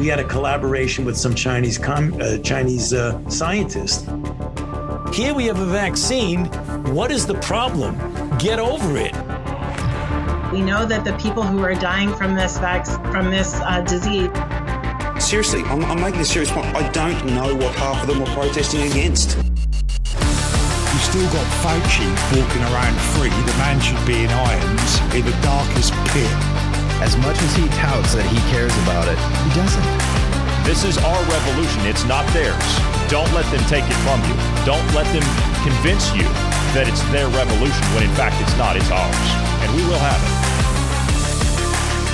We 0.00 0.06
had 0.06 0.18
a 0.18 0.24
collaboration 0.24 1.04
with 1.04 1.18
some 1.18 1.34
Chinese 1.34 1.76
com- 1.76 2.18
uh, 2.22 2.38
Chinese 2.38 2.94
uh, 2.94 3.20
scientists. 3.28 4.06
Here 5.12 5.34
we 5.34 5.44
have 5.44 5.58
a 5.58 5.66
vaccine. 5.66 6.46
What 6.94 7.12
is 7.12 7.26
the 7.26 7.34
problem? 7.34 7.98
Get 8.38 8.58
over 8.58 8.96
it. 8.96 9.12
We 10.54 10.62
know 10.62 10.86
that 10.86 11.02
the 11.04 11.14
people 11.20 11.42
who 11.42 11.62
are 11.62 11.74
dying 11.74 12.14
from 12.14 12.34
this 12.34 12.56
vac- 12.56 12.86
from 13.12 13.30
this 13.30 13.52
uh, 13.56 13.82
disease. 13.82 14.30
Seriously, 15.22 15.60
I'm, 15.64 15.84
I'm 15.84 16.00
making 16.00 16.22
a 16.22 16.24
serious 16.24 16.50
point. 16.50 16.74
I 16.74 16.90
don't 16.92 17.22
know 17.34 17.54
what 17.54 17.74
half 17.74 18.00
of 18.00 18.08
them 18.08 18.22
are 18.22 18.34
protesting 18.34 18.90
against. 18.90 19.36
You've 19.36 21.04
still 21.04 21.28
got 21.28 21.44
Fauci 21.60 22.08
walking 22.40 22.62
around 22.72 22.96
free. 23.12 23.28
The 23.28 23.58
man 23.58 23.78
should 23.80 24.02
be 24.06 24.24
in 24.24 24.30
irons 24.30 25.14
in 25.14 25.26
the 25.26 25.38
darkest 25.42 25.92
pit. 26.06 26.49
As 27.00 27.16
much 27.16 27.40
as 27.40 27.56
he 27.56 27.64
touts 27.80 28.12
that 28.12 28.28
he 28.28 28.36
cares 28.52 28.76
about 28.84 29.08
it, 29.08 29.16
he 29.16 29.50
doesn't. 29.56 29.88
This 30.68 30.84
is 30.84 31.00
our 31.00 31.22
revolution. 31.32 31.80
It's 31.88 32.04
not 32.04 32.28
theirs. 32.36 32.60
Don't 33.08 33.32
let 33.32 33.48
them 33.48 33.64
take 33.72 33.88
it 33.88 33.96
from 34.04 34.20
you. 34.28 34.36
Don't 34.68 34.84
let 34.92 35.08
them 35.08 35.24
convince 35.64 36.12
you 36.12 36.28
that 36.76 36.84
it's 36.84 37.00
their 37.08 37.32
revolution 37.32 37.80
when 37.96 38.04
in 38.04 38.12
fact 38.20 38.36
it's 38.44 38.52
not. 38.60 38.76
It's 38.76 38.92
ours. 38.92 39.28
And 39.64 39.72
we 39.72 39.82
will 39.88 39.96
have 39.96 40.20
it. 40.20 40.50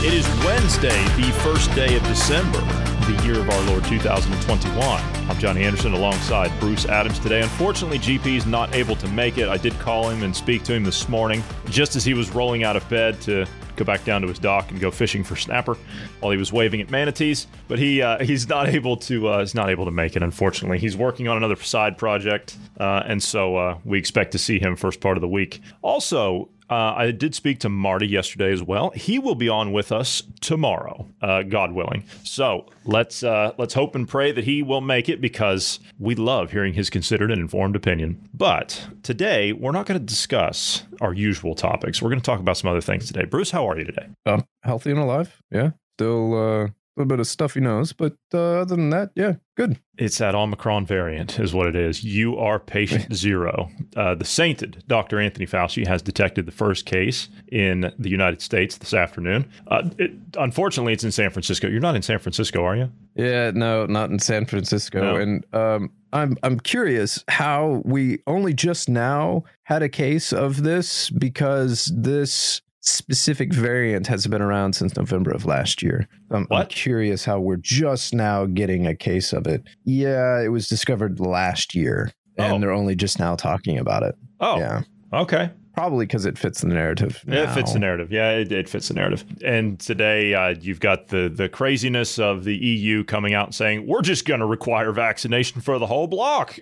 It 0.06 0.14
is 0.14 0.26
Wednesday, 0.46 1.02
the 1.18 1.34
first 1.42 1.74
day 1.74 1.96
of 1.96 2.02
December, 2.04 2.62
the 3.10 3.18
year 3.26 3.40
of 3.42 3.50
our 3.50 3.62
Lord 3.66 3.82
2021. 3.90 4.78
I'm 4.78 5.38
Johnny 5.38 5.64
Anderson 5.64 5.94
alongside 5.94 6.54
Bruce 6.60 6.86
Adams 6.86 7.18
today. 7.18 7.42
Unfortunately, 7.42 7.98
GP 7.98 8.36
is 8.36 8.46
not 8.46 8.72
able 8.72 8.94
to 8.96 9.08
make 9.08 9.36
it. 9.36 9.48
I 9.48 9.56
did 9.56 9.76
call 9.80 10.08
him 10.08 10.22
and 10.22 10.30
speak 10.34 10.62
to 10.62 10.74
him 10.74 10.84
this 10.84 11.08
morning 11.08 11.42
just 11.68 11.96
as 11.96 12.04
he 12.04 12.14
was 12.14 12.30
rolling 12.30 12.62
out 12.62 12.76
of 12.76 12.88
bed 12.88 13.20
to 13.22 13.46
go 13.76 13.84
back 13.84 14.04
down 14.04 14.22
to 14.22 14.28
his 14.28 14.38
dock 14.38 14.70
and 14.70 14.80
go 14.80 14.90
fishing 14.90 15.22
for 15.22 15.36
snapper 15.36 15.76
while 16.20 16.32
he 16.32 16.38
was 16.38 16.52
waving 16.52 16.80
at 16.80 16.90
manatees. 16.90 17.46
But 17.68 17.78
he 17.78 18.02
uh, 18.02 18.24
he's 18.24 18.48
not 18.48 18.68
able 18.68 18.96
to 18.98 19.28
uh, 19.28 19.38
he's 19.40 19.54
not 19.54 19.70
able 19.70 19.84
to 19.84 19.90
make 19.90 20.16
it. 20.16 20.22
Unfortunately, 20.22 20.78
he's 20.78 20.96
working 20.96 21.28
on 21.28 21.36
another 21.36 21.56
side 21.56 21.98
project, 21.98 22.56
uh, 22.78 23.02
and 23.06 23.22
so 23.22 23.56
uh, 23.56 23.78
we 23.84 23.98
expect 23.98 24.32
to 24.32 24.38
see 24.38 24.58
him 24.58 24.76
first 24.76 25.00
part 25.00 25.16
of 25.16 25.20
the 25.20 25.28
week. 25.28 25.60
Also. 25.82 26.48
Uh, 26.68 26.94
I 26.96 27.10
did 27.10 27.34
speak 27.34 27.60
to 27.60 27.68
Marty 27.68 28.06
yesterday 28.06 28.52
as 28.52 28.62
well. 28.62 28.90
He 28.90 29.18
will 29.18 29.34
be 29.34 29.48
on 29.48 29.72
with 29.72 29.92
us 29.92 30.22
tomorrow, 30.40 31.06
uh, 31.22 31.42
God 31.42 31.72
willing. 31.72 32.04
So 32.24 32.66
let's 32.84 33.22
let's 33.22 33.74
hope 33.74 33.94
and 33.94 34.08
pray 34.08 34.32
that 34.32 34.44
he 34.44 34.62
will 34.62 34.80
make 34.80 35.08
it 35.08 35.20
because 35.20 35.80
we 35.98 36.14
love 36.14 36.50
hearing 36.50 36.74
his 36.74 36.90
considered 36.90 37.30
and 37.30 37.40
informed 37.40 37.76
opinion. 37.76 38.28
But 38.34 38.88
today 39.02 39.52
we're 39.52 39.72
not 39.72 39.86
going 39.86 40.00
to 40.00 40.04
discuss 40.04 40.84
our 41.00 41.12
usual 41.14 41.54
topics. 41.54 42.02
We're 42.02 42.10
going 42.10 42.20
to 42.20 42.26
talk 42.26 42.40
about 42.40 42.56
some 42.56 42.70
other 42.70 42.80
things 42.80 43.06
today. 43.06 43.24
Bruce, 43.24 43.50
how 43.50 43.68
are 43.68 43.78
you 43.78 43.84
today? 43.84 44.08
Um, 44.24 44.44
healthy 44.62 44.90
and 44.90 45.00
alive. 45.00 45.40
Yeah. 45.50 45.70
Still 45.96 46.34
uh, 46.34 46.68
little 46.96 47.08
bit 47.08 47.20
of 47.20 47.26
stuffy 47.26 47.60
nose, 47.60 47.92
but 47.92 48.16
uh, 48.32 48.60
other 48.60 48.76
than 48.76 48.90
that, 48.90 49.10
yeah, 49.14 49.34
good. 49.56 49.78
It's 49.98 50.18
that 50.18 50.34
Omicron 50.34 50.86
variant, 50.86 51.38
is 51.38 51.52
what 51.52 51.66
it 51.66 51.76
is. 51.76 52.02
You 52.02 52.38
are 52.38 52.58
patient 52.58 53.14
zero. 53.14 53.70
Uh, 53.94 54.14
the 54.14 54.24
sainted 54.24 54.82
Dr. 54.86 55.20
Anthony 55.20 55.46
Fauci 55.46 55.86
has 55.86 56.02
detected 56.02 56.46
the 56.46 56.52
first 56.52 56.86
case 56.86 57.28
in 57.52 57.92
the 57.98 58.08
United 58.08 58.40
States 58.40 58.78
this 58.78 58.94
afternoon. 58.94 59.50
Uh, 59.68 59.88
it, 59.98 60.12
unfortunately, 60.38 60.92
it's 60.92 61.04
in 61.04 61.12
San 61.12 61.30
Francisco. 61.30 61.68
You're 61.68 61.80
not 61.80 61.96
in 61.96 62.02
San 62.02 62.18
Francisco, 62.18 62.64
are 62.64 62.76
you? 62.76 62.90
Yeah, 63.14 63.50
no, 63.54 63.86
not 63.86 64.10
in 64.10 64.18
San 64.18 64.46
Francisco. 64.46 65.00
No. 65.00 65.16
And 65.16 65.46
um, 65.54 65.90
I'm 66.12 66.36
I'm 66.42 66.60
curious 66.60 67.24
how 67.28 67.82
we 67.84 68.20
only 68.26 68.54
just 68.54 68.88
now 68.88 69.44
had 69.64 69.82
a 69.82 69.88
case 69.88 70.32
of 70.32 70.62
this 70.62 71.10
because 71.10 71.92
this 71.94 72.62
specific 72.86 73.52
variant 73.52 74.06
has 74.06 74.26
been 74.26 74.40
around 74.42 74.74
since 74.74 74.96
November 74.96 75.30
of 75.32 75.44
last 75.44 75.82
year. 75.82 76.06
I'm, 76.30 76.46
I'm 76.50 76.66
curious 76.66 77.24
how 77.24 77.40
we're 77.40 77.56
just 77.56 78.14
now 78.14 78.46
getting 78.46 78.86
a 78.86 78.94
case 78.94 79.32
of 79.32 79.46
it. 79.46 79.62
Yeah, 79.84 80.40
it 80.40 80.48
was 80.48 80.68
discovered 80.68 81.18
last 81.20 81.74
year, 81.74 82.12
and 82.38 82.52
Oh. 82.54 82.58
they're 82.60 82.70
only 82.72 82.94
just 82.96 83.18
now 83.18 83.34
talking 83.34 83.78
about 83.78 84.02
it. 84.02 84.14
Oh, 84.40 84.58
Yeah, 84.58 84.82
okay. 85.12 85.50
probably 85.74 86.06
because 86.06 86.24
it 86.26 86.38
fits 86.38 86.60
the 86.62 86.68
narrative. 86.68 87.22
It 87.26 87.48
fits 87.50 87.72
the 87.72 87.78
narrative. 87.78 88.10
Yeah, 88.12 88.30
it, 88.32 88.50
it 88.52 88.68
fits 88.68 88.88
the 88.88 88.94
narrative. 88.94 89.24
And 89.44 89.78
today, 89.80 90.32
uh, 90.34 90.54
you've 90.60 90.80
got 90.80 91.08
the 91.08 91.28
the 91.28 91.48
craziness 91.48 92.18
of 92.18 92.44
the 92.44 92.54
EU 92.56 93.02
coming 93.04 93.34
out 93.34 93.46
and 93.48 93.54
saying 93.54 93.86
we're 93.86 94.02
just 94.02 94.24
going 94.26 94.40
to 94.40 94.46
require 94.46 94.92
vaccination 94.92 95.60
for 95.60 95.78
the 95.78 95.86
whole 95.86 96.06
bloc. 96.06 96.58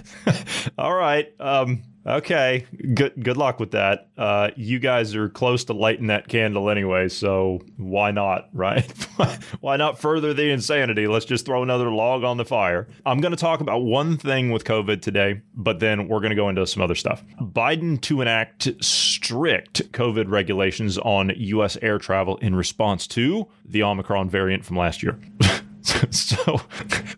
All 0.78 0.94
right. 0.94 1.28
Um, 1.38 1.82
okay. 2.06 2.66
Good 2.94 3.22
good 3.22 3.36
luck 3.36 3.60
with 3.60 3.72
that. 3.72 4.08
Uh, 4.16 4.50
you 4.56 4.78
guys 4.78 5.14
are 5.14 5.28
close 5.28 5.64
to 5.64 5.72
lighting 5.72 6.08
that 6.08 6.28
candle 6.28 6.70
anyway, 6.70 7.08
so 7.08 7.60
why 7.76 8.10
not? 8.10 8.48
Right? 8.62 8.86
why 9.60 9.76
not 9.76 9.98
further 9.98 10.32
the 10.32 10.50
insanity? 10.50 11.08
Let's 11.08 11.24
just 11.24 11.44
throw 11.44 11.64
another 11.64 11.90
log 11.90 12.22
on 12.22 12.36
the 12.36 12.44
fire. 12.44 12.86
I'm 13.04 13.20
going 13.20 13.32
to 13.32 13.36
talk 13.36 13.60
about 13.60 13.80
one 13.82 14.16
thing 14.18 14.52
with 14.52 14.62
COVID 14.64 15.02
today, 15.02 15.40
but 15.54 15.80
then 15.80 16.06
we're 16.06 16.20
going 16.20 16.30
to 16.30 16.36
go 16.36 16.48
into 16.48 16.64
some 16.66 16.80
other 16.80 16.94
stuff. 16.94 17.24
Biden 17.40 18.00
to 18.02 18.20
enact 18.20 18.68
strict 18.84 19.90
COVID 19.92 20.30
regulations 20.30 20.96
on 20.98 21.32
U.S. 21.34 21.76
air 21.82 21.98
travel 21.98 22.36
in 22.36 22.54
response 22.54 23.08
to 23.08 23.48
the 23.64 23.82
Omicron 23.82 24.30
variant 24.30 24.64
from 24.64 24.76
last 24.76 25.02
year. 25.02 25.18
so 25.82 26.60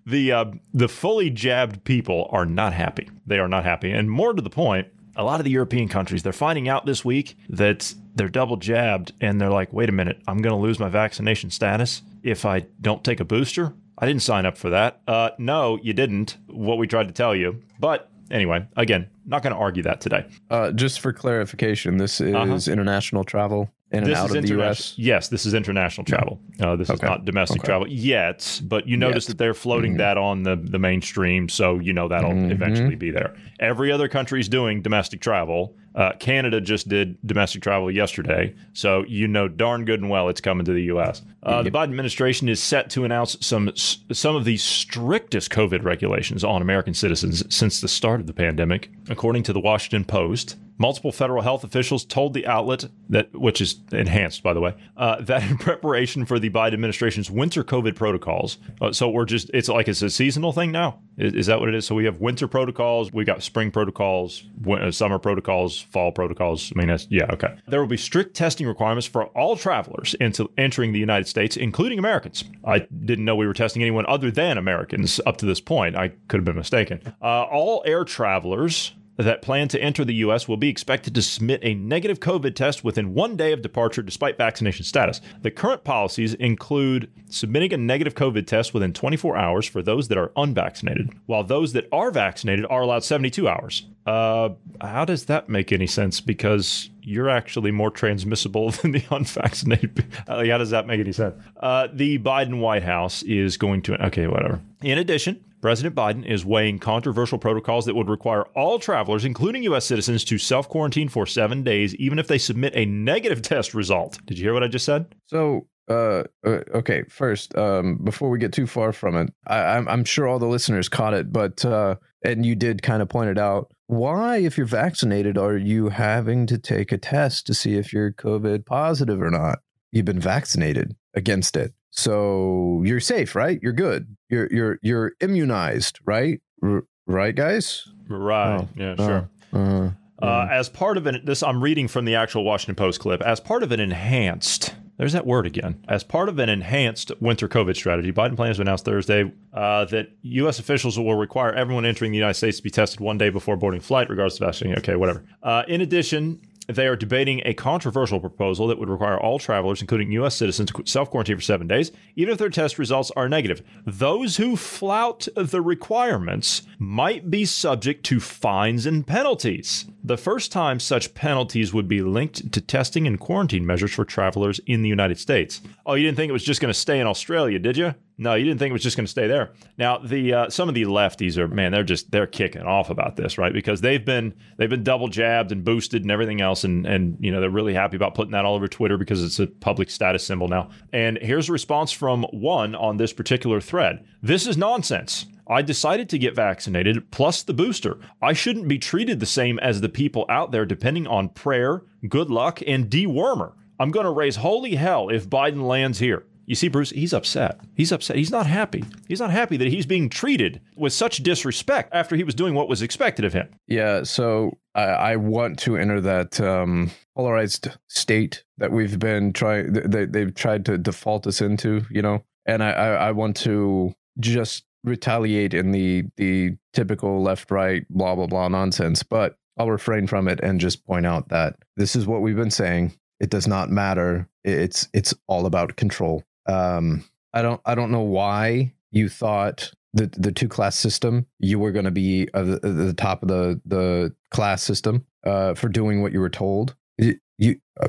the 0.06 0.32
uh, 0.32 0.44
the 0.72 0.88
fully 0.88 1.30
jabbed 1.30 1.84
people 1.84 2.28
are 2.32 2.46
not 2.46 2.72
happy. 2.72 3.10
They 3.26 3.38
are 3.38 3.48
not 3.48 3.64
happy, 3.64 3.90
and 3.90 4.10
more 4.10 4.32
to 4.32 4.42
the 4.42 4.50
point, 4.50 4.88
a 5.16 5.24
lot 5.24 5.40
of 5.40 5.44
the 5.44 5.50
European 5.50 5.88
countries 5.88 6.22
they're 6.22 6.32
finding 6.32 6.68
out 6.68 6.86
this 6.86 7.04
week 7.04 7.36
that 7.48 7.94
they're 8.14 8.28
double 8.28 8.56
jabbed, 8.56 9.12
and 9.20 9.40
they're 9.40 9.50
like, 9.50 9.72
"Wait 9.72 9.88
a 9.88 9.92
minute, 9.92 10.20
I'm 10.26 10.38
going 10.42 10.54
to 10.54 10.60
lose 10.60 10.78
my 10.78 10.88
vaccination 10.88 11.50
status 11.50 12.02
if 12.22 12.44
I 12.44 12.66
don't 12.80 13.04
take 13.04 13.20
a 13.20 13.24
booster." 13.24 13.74
I 13.96 14.06
didn't 14.06 14.22
sign 14.22 14.44
up 14.44 14.56
for 14.56 14.70
that. 14.70 15.00
Uh, 15.06 15.30
no, 15.38 15.78
you 15.82 15.92
didn't. 15.92 16.36
What 16.48 16.78
we 16.78 16.86
tried 16.88 17.06
to 17.06 17.14
tell 17.14 17.34
you, 17.34 17.62
but 17.78 18.10
anyway, 18.28 18.66
again, 18.76 19.08
not 19.24 19.42
going 19.42 19.52
to 19.54 19.58
argue 19.58 19.84
that 19.84 20.00
today. 20.00 20.26
Uh, 20.50 20.72
just 20.72 20.98
for 21.00 21.12
clarification, 21.12 21.96
this 21.98 22.20
is 22.20 22.34
Uh-huh. 22.34 22.58
international 22.72 23.22
travel 23.22 23.70
in 23.94 24.02
and 24.02 24.06
This 24.06 24.18
out 24.18 24.30
is 24.30 24.36
of 24.36 24.42
the 24.42 24.48
U.S. 24.50 24.94
Yes, 24.96 25.28
this 25.28 25.46
is 25.46 25.54
international 25.54 26.04
travel. 26.04 26.40
Uh, 26.60 26.76
this 26.76 26.90
is 26.90 27.00
not 27.02 27.24
domestic 27.24 27.60
Okay. 27.60 27.66
travel 27.66 27.88
yet, 27.88 28.60
but 28.64 28.86
you 28.86 28.96
notice 28.96 29.24
Yet. 29.24 29.28
that 29.28 29.38
they're 29.38 29.54
floating 29.54 29.96
that 29.98 30.18
on 30.18 30.42
the, 30.42 30.56
the 30.56 30.78
mainstream, 30.78 31.48
so 31.48 31.78
you 31.78 31.92
know 31.92 32.08
that'll 32.08 32.32
Mhm. 32.32 32.50
eventually 32.50 32.96
be 32.96 33.10
there. 33.10 33.34
Every 33.60 33.90
other 33.92 34.08
country 34.08 34.40
is 34.40 34.48
doing 34.48 34.82
domestic 34.82 35.20
travel. 35.20 35.76
Uh, 35.94 36.12
Canada 36.18 36.60
just 36.60 36.88
did 36.88 37.16
domestic 37.24 37.62
travel 37.62 37.90
yesterday, 37.90 38.54
so 38.72 39.04
you 39.06 39.28
know 39.28 39.46
darn 39.46 39.84
good 39.84 40.00
and 40.00 40.10
well 40.10 40.28
it's 40.28 40.40
coming 40.40 40.64
to 40.64 40.72
the 40.72 40.82
U.S. 40.84 41.22
Uh, 41.42 41.62
The 41.62 41.70
Biden 41.70 41.84
administration 41.84 42.48
is 42.48 42.60
set 42.60 42.90
to 42.90 43.04
announce 43.04 43.36
some 43.40 43.70
some 43.76 44.34
of 44.34 44.44
the 44.44 44.56
strictest 44.56 45.50
COVID 45.50 45.84
regulations 45.84 46.42
on 46.42 46.62
American 46.62 46.94
citizens 46.94 47.44
since 47.54 47.80
the 47.80 47.88
start 47.88 48.20
of 48.20 48.26
the 48.26 48.32
pandemic, 48.32 48.90
according 49.08 49.44
to 49.44 49.52
the 49.52 49.60
Washington 49.60 50.04
Post. 50.04 50.56
Multiple 50.76 51.12
federal 51.12 51.42
health 51.42 51.62
officials 51.62 52.04
told 52.04 52.34
the 52.34 52.48
outlet 52.48 52.86
that, 53.08 53.32
which 53.32 53.60
is 53.60 53.76
enhanced 53.92 54.42
by 54.42 54.52
the 54.52 54.60
way, 54.60 54.74
uh, 54.96 55.20
that 55.20 55.48
in 55.48 55.56
preparation 55.56 56.26
for 56.26 56.40
the 56.40 56.50
Biden 56.50 56.72
administration's 56.72 57.30
winter 57.30 57.62
COVID 57.62 57.94
protocols. 57.94 58.58
Uh, 58.80 58.90
so 58.92 59.08
we're 59.08 59.24
just, 59.24 59.48
it's 59.54 59.68
like 59.68 59.86
it's 59.86 60.02
a 60.02 60.10
seasonal 60.10 60.50
thing 60.50 60.72
now. 60.72 60.98
Is, 61.16 61.32
is 61.34 61.46
that 61.46 61.60
what 61.60 61.68
it 61.68 61.76
is? 61.76 61.86
So 61.86 61.94
we 61.94 62.06
have 62.06 62.20
winter 62.20 62.48
protocols, 62.48 63.12
we 63.12 63.24
got 63.24 63.44
spring 63.44 63.70
protocols, 63.70 64.42
win- 64.62 64.82
uh, 64.82 64.90
summer 64.90 65.20
protocols, 65.20 65.83
fall 65.90 66.12
protocols. 66.12 66.72
I 66.74 66.78
mean, 66.78 66.88
that's, 66.88 67.06
yeah, 67.10 67.26
okay. 67.32 67.56
There 67.66 67.80
will 67.80 67.86
be 67.86 67.96
strict 67.96 68.34
testing 68.34 68.66
requirements 68.66 69.06
for 69.06 69.26
all 69.26 69.56
travelers 69.56 70.14
into 70.14 70.50
entering 70.58 70.92
the 70.92 70.98
United 70.98 71.28
States, 71.28 71.56
including 71.56 71.98
Americans. 71.98 72.44
I 72.64 72.80
didn't 72.80 73.24
know 73.24 73.36
we 73.36 73.46
were 73.46 73.54
testing 73.54 73.82
anyone 73.82 74.04
other 74.06 74.30
than 74.30 74.58
Americans 74.58 75.20
up 75.26 75.36
to 75.38 75.46
this 75.46 75.60
point. 75.60 75.96
I 75.96 76.08
could 76.28 76.38
have 76.38 76.44
been 76.44 76.56
mistaken. 76.56 77.00
Uh, 77.22 77.42
all 77.42 77.82
air 77.86 78.04
travelers 78.04 78.92
that 79.16 79.42
plan 79.42 79.68
to 79.68 79.80
enter 79.80 80.04
the 80.04 80.14
U.S. 80.16 80.48
will 80.48 80.56
be 80.56 80.68
expected 80.68 81.14
to 81.14 81.22
submit 81.22 81.60
a 81.62 81.74
negative 81.74 82.20
COVID 82.20 82.54
test 82.54 82.82
within 82.82 83.14
one 83.14 83.36
day 83.36 83.52
of 83.52 83.62
departure 83.62 84.02
despite 84.02 84.36
vaccination 84.36 84.84
status. 84.84 85.20
The 85.42 85.50
current 85.50 85.84
policies 85.84 86.34
include 86.34 87.10
submitting 87.28 87.72
a 87.72 87.76
negative 87.76 88.14
COVID 88.14 88.46
test 88.46 88.74
within 88.74 88.92
24 88.92 89.36
hours 89.36 89.66
for 89.66 89.82
those 89.82 90.08
that 90.08 90.18
are 90.18 90.32
unvaccinated, 90.36 91.10
while 91.26 91.44
those 91.44 91.72
that 91.74 91.88
are 91.92 92.10
vaccinated 92.10 92.66
are 92.68 92.82
allowed 92.82 93.04
72 93.04 93.48
hours. 93.48 93.86
Uh, 94.06 94.50
how 94.80 95.04
does 95.04 95.26
that 95.26 95.48
make 95.48 95.72
any 95.72 95.86
sense? 95.86 96.20
Because 96.20 96.90
you're 97.02 97.30
actually 97.30 97.70
more 97.70 97.90
transmissible 97.90 98.70
than 98.82 98.92
the 98.92 99.04
unvaccinated. 99.10 100.04
Uh, 100.26 100.44
how 100.44 100.58
does 100.58 100.70
that 100.70 100.86
make 100.86 101.00
any 101.00 101.12
sense? 101.12 101.34
Uh, 101.60 101.88
the 101.92 102.18
Biden 102.18 102.58
White 102.60 102.82
House 102.82 103.22
is 103.22 103.56
going 103.56 103.82
to, 103.82 104.06
okay, 104.06 104.26
whatever. 104.26 104.60
In 104.82 104.98
addition, 104.98 105.42
President 105.64 105.94
Biden 105.94 106.26
is 106.26 106.44
weighing 106.44 106.78
controversial 106.78 107.38
protocols 107.38 107.86
that 107.86 107.94
would 107.94 108.10
require 108.10 108.42
all 108.54 108.78
travelers, 108.78 109.24
including 109.24 109.62
U.S. 109.62 109.86
citizens, 109.86 110.22
to 110.24 110.36
self 110.36 110.68
quarantine 110.68 111.08
for 111.08 111.24
seven 111.24 111.62
days, 111.62 111.94
even 111.94 112.18
if 112.18 112.28
they 112.28 112.36
submit 112.36 112.74
a 112.76 112.84
negative 112.84 113.40
test 113.42 113.72
result. 113.72 114.18
Did 114.26 114.38
you 114.38 114.44
hear 114.44 114.52
what 114.52 114.62
I 114.62 114.68
just 114.68 114.84
said? 114.84 115.14
So, 115.24 115.66
uh, 115.88 116.24
uh, 116.46 116.60
okay, 116.74 117.04
first, 117.08 117.56
um, 117.56 117.96
before 118.04 118.28
we 118.28 118.38
get 118.38 118.52
too 118.52 118.66
far 118.66 118.92
from 118.92 119.16
it, 119.16 119.32
I, 119.46 119.58
I'm, 119.58 119.88
I'm 119.88 120.04
sure 120.04 120.28
all 120.28 120.38
the 120.38 120.44
listeners 120.44 120.90
caught 120.90 121.14
it, 121.14 121.32
but 121.32 121.64
uh, 121.64 121.94
and 122.22 122.44
you 122.44 122.56
did 122.56 122.82
kind 122.82 123.00
of 123.00 123.08
point 123.08 123.30
it 123.30 123.38
out. 123.38 123.72
Why, 123.86 124.36
if 124.36 124.58
you're 124.58 124.66
vaccinated, 124.66 125.38
are 125.38 125.56
you 125.56 125.88
having 125.88 126.44
to 126.48 126.58
take 126.58 126.92
a 126.92 126.98
test 126.98 127.46
to 127.46 127.54
see 127.54 127.76
if 127.76 127.90
you're 127.90 128.12
COVID 128.12 128.66
positive 128.66 129.22
or 129.22 129.30
not? 129.30 129.60
You've 129.92 130.04
been 130.04 130.20
vaccinated 130.20 130.94
against 131.14 131.56
it. 131.56 131.72
So 131.96 132.82
you're 132.84 133.00
safe, 133.00 133.34
right? 133.36 133.58
You're 133.62 133.72
good. 133.72 134.16
You're 134.28 134.48
you're 134.50 134.78
you're 134.82 135.12
immunized, 135.20 136.00
right? 136.04 136.40
R- 136.62 136.84
right, 137.06 137.34
guys? 137.34 137.86
Right. 138.08 138.58
Oh, 138.60 138.68
yeah, 138.76 138.94
oh, 138.98 139.06
sure. 139.06 139.30
Uh, 139.52 139.90
Uh, 140.20 140.48
as 140.50 140.68
part 140.68 140.96
of 140.96 141.06
an 141.06 141.20
this, 141.24 141.42
I'm 141.42 141.62
reading 141.62 141.86
from 141.88 142.04
the 142.04 142.14
actual 142.16 142.44
Washington 142.44 142.74
Post 142.74 142.98
clip. 143.00 143.22
As 143.22 143.38
part 143.40 143.62
of 143.62 143.70
an 143.72 143.78
enhanced, 143.80 144.74
there's 144.96 145.12
that 145.12 145.26
word 145.26 145.46
again. 145.46 145.84
As 145.88 146.02
part 146.02 146.28
of 146.28 146.38
an 146.38 146.48
enhanced 146.48 147.12
winter 147.20 147.48
COVID 147.48 147.76
strategy, 147.76 148.10
Biden 148.12 148.34
plans 148.36 148.56
to 148.56 148.62
announce 148.62 148.82
Thursday 148.82 149.32
uh, 149.52 149.84
that 149.86 150.08
U.S. 150.22 150.58
officials 150.58 150.98
will 150.98 151.14
require 151.16 151.52
everyone 151.52 151.84
entering 151.84 152.10
the 152.10 152.16
United 152.18 152.34
States 152.34 152.56
to 152.56 152.62
be 152.62 152.70
tested 152.70 153.00
one 153.00 153.18
day 153.18 153.28
before 153.30 153.56
boarding 153.56 153.80
flight, 153.80 154.08
regardless 154.10 154.40
of 154.40 154.46
vaccine. 154.46 154.74
Okay, 154.78 154.96
whatever. 154.96 155.24
Uh, 155.42 155.62
in 155.68 155.80
addition. 155.80 156.40
They 156.66 156.86
are 156.86 156.96
debating 156.96 157.42
a 157.44 157.54
controversial 157.54 158.20
proposal 158.20 158.66
that 158.68 158.78
would 158.78 158.88
require 158.88 159.18
all 159.18 159.38
travelers, 159.38 159.80
including 159.80 160.12
U.S. 160.12 160.36
citizens, 160.36 160.70
to 160.72 160.82
self 160.86 161.10
quarantine 161.10 161.36
for 161.36 161.42
seven 161.42 161.66
days, 161.66 161.92
even 162.16 162.32
if 162.32 162.38
their 162.38 162.48
test 162.48 162.78
results 162.78 163.10
are 163.16 163.28
negative. 163.28 163.62
Those 163.84 164.36
who 164.36 164.56
flout 164.56 165.28
the 165.36 165.60
requirements 165.60 166.62
might 166.78 167.30
be 167.30 167.44
subject 167.44 168.04
to 168.06 168.20
fines 168.20 168.86
and 168.86 169.06
penalties. 169.06 169.86
The 170.02 170.16
first 170.16 170.52
time 170.52 170.80
such 170.80 171.14
penalties 171.14 171.72
would 171.72 171.88
be 171.88 172.02
linked 172.02 172.52
to 172.52 172.60
testing 172.60 173.06
and 173.06 173.18
quarantine 173.18 173.66
measures 173.66 173.92
for 173.92 174.04
travelers 174.04 174.60
in 174.66 174.82
the 174.82 174.88
United 174.88 175.18
States. 175.18 175.60
Oh, 175.86 175.94
you 175.94 176.04
didn't 176.04 176.16
think 176.16 176.30
it 176.30 176.34
was 176.34 176.44
just 176.44 176.60
going 176.60 176.72
to 176.72 176.78
stay 176.78 177.00
in 177.00 177.06
Australia, 177.06 177.58
did 177.58 177.76
you? 177.76 177.94
No, 178.16 178.34
you 178.34 178.44
didn't 178.44 178.60
think 178.60 178.70
it 178.70 178.72
was 178.74 178.82
just 178.82 178.96
going 178.96 179.06
to 179.06 179.10
stay 179.10 179.26
there. 179.26 179.52
Now, 179.76 179.98
the 179.98 180.32
uh, 180.32 180.50
some 180.50 180.68
of 180.68 180.74
the 180.76 180.84
lefties 180.84 181.36
are 181.36 181.48
man, 181.48 181.72
they're 181.72 181.82
just 181.82 182.12
they're 182.12 182.28
kicking 182.28 182.62
off 182.62 182.88
about 182.88 183.16
this, 183.16 183.38
right? 183.38 183.52
Because 183.52 183.80
they've 183.80 184.04
been 184.04 184.34
they've 184.56 184.70
been 184.70 184.84
double 184.84 185.08
jabbed 185.08 185.50
and 185.50 185.64
boosted 185.64 186.02
and 186.02 186.12
everything 186.12 186.40
else, 186.40 186.62
and 186.62 186.86
and 186.86 187.16
you 187.18 187.32
know 187.32 187.40
they're 187.40 187.50
really 187.50 187.74
happy 187.74 187.96
about 187.96 188.14
putting 188.14 188.30
that 188.30 188.44
all 188.44 188.54
over 188.54 188.68
Twitter 188.68 188.96
because 188.96 189.24
it's 189.24 189.40
a 189.40 189.48
public 189.48 189.90
status 189.90 190.24
symbol 190.24 190.46
now. 190.46 190.70
And 190.92 191.18
here's 191.20 191.48
a 191.48 191.52
response 191.52 191.90
from 191.90 192.22
one 192.30 192.76
on 192.76 192.98
this 192.98 193.12
particular 193.12 193.60
thread. 193.60 194.04
This 194.22 194.46
is 194.46 194.56
nonsense. 194.56 195.26
I 195.48 195.60
decided 195.60 196.08
to 196.08 196.18
get 196.18 196.34
vaccinated 196.34 197.10
plus 197.10 197.42
the 197.42 197.52
booster. 197.52 197.98
I 198.22 198.32
shouldn't 198.32 198.68
be 198.68 198.78
treated 198.78 199.20
the 199.20 199.26
same 199.26 199.58
as 199.58 199.80
the 199.80 199.90
people 199.90 200.24
out 200.28 200.52
there 200.52 200.64
depending 200.64 201.06
on 201.06 201.28
prayer, 201.28 201.82
good 202.08 202.30
luck, 202.30 202.62
and 202.66 202.88
dewormer. 202.88 203.52
I'm 203.78 203.90
going 203.90 204.04
to 204.04 204.10
raise 204.10 204.36
holy 204.36 204.76
hell 204.76 205.08
if 205.08 205.28
Biden 205.28 205.66
lands 205.66 205.98
here. 205.98 206.24
You 206.46 206.54
see, 206.54 206.68
Bruce, 206.68 206.90
he's 206.90 207.12
upset. 207.12 207.60
He's 207.74 207.92
upset. 207.92 208.16
He's 208.16 208.30
not 208.30 208.46
happy. 208.46 208.84
He's 209.08 209.20
not 209.20 209.30
happy 209.30 209.56
that 209.56 209.68
he's 209.68 209.86
being 209.86 210.08
treated 210.08 210.60
with 210.76 210.92
such 210.92 211.18
disrespect 211.18 211.90
after 211.92 212.16
he 212.16 212.24
was 212.24 212.34
doing 212.34 212.54
what 212.54 212.68
was 212.68 212.82
expected 212.82 213.24
of 213.24 213.32
him. 213.32 213.48
Yeah, 213.66 214.02
so 214.02 214.58
I, 214.74 214.82
I 214.82 215.16
want 215.16 215.58
to 215.60 215.76
enter 215.76 216.00
that 216.00 216.40
um, 216.40 216.90
polarized 217.16 217.68
state 217.88 218.44
that 218.58 218.72
we've 218.72 218.98
been 218.98 219.32
trying. 219.32 219.72
They, 219.72 220.06
they've 220.06 220.34
tried 220.34 220.64
to 220.66 220.78
default 220.78 221.26
us 221.26 221.40
into, 221.40 221.84
you 221.90 222.02
know, 222.02 222.24
and 222.46 222.62
I, 222.62 222.70
I, 222.72 222.88
I 222.88 223.10
want 223.12 223.36
to 223.38 223.94
just 224.20 224.64
retaliate 224.84 225.54
in 225.54 225.72
the 225.72 226.04
the 226.16 226.52
typical 226.74 227.22
left 227.22 227.50
right 227.50 227.86
blah 227.88 228.14
blah 228.14 228.26
blah 228.26 228.48
nonsense, 228.48 229.02
but 229.02 229.36
I'll 229.56 229.70
refrain 229.70 230.06
from 230.06 230.28
it 230.28 230.40
and 230.40 230.60
just 230.60 230.84
point 230.84 231.06
out 231.06 231.28
that 231.28 231.56
this 231.76 231.96
is 231.96 232.06
what 232.06 232.20
we've 232.22 232.36
been 232.36 232.50
saying. 232.50 232.92
It 233.20 233.30
does 233.30 233.46
not 233.46 233.70
matter. 233.70 234.28
It's 234.44 234.88
it's 234.92 235.14
all 235.26 235.46
about 235.46 235.76
control. 235.76 236.22
Um, 236.46 237.04
I 237.32 237.42
don't 237.42 237.60
I 237.64 237.74
don't 237.74 237.90
know 237.90 238.00
why 238.00 238.72
you 238.90 239.08
thought 239.08 239.72
the 239.92 240.10
the 240.16 240.32
two 240.32 240.48
class 240.48 240.76
system 240.76 241.26
you 241.38 241.58
were 241.58 241.72
going 241.72 241.84
to 241.84 241.90
be 241.90 242.28
at 242.34 242.46
the, 242.46 242.58
the 242.68 242.94
top 242.94 243.22
of 243.22 243.28
the 243.28 243.60
the 243.64 244.14
class 244.30 244.62
system 244.62 245.06
uh, 245.24 245.54
for 245.54 245.68
doing 245.68 246.02
what 246.02 246.12
you 246.12 246.20
were 246.20 246.30
told. 246.30 246.74
You, 246.98 247.18
you 247.38 247.60
uh, 247.80 247.88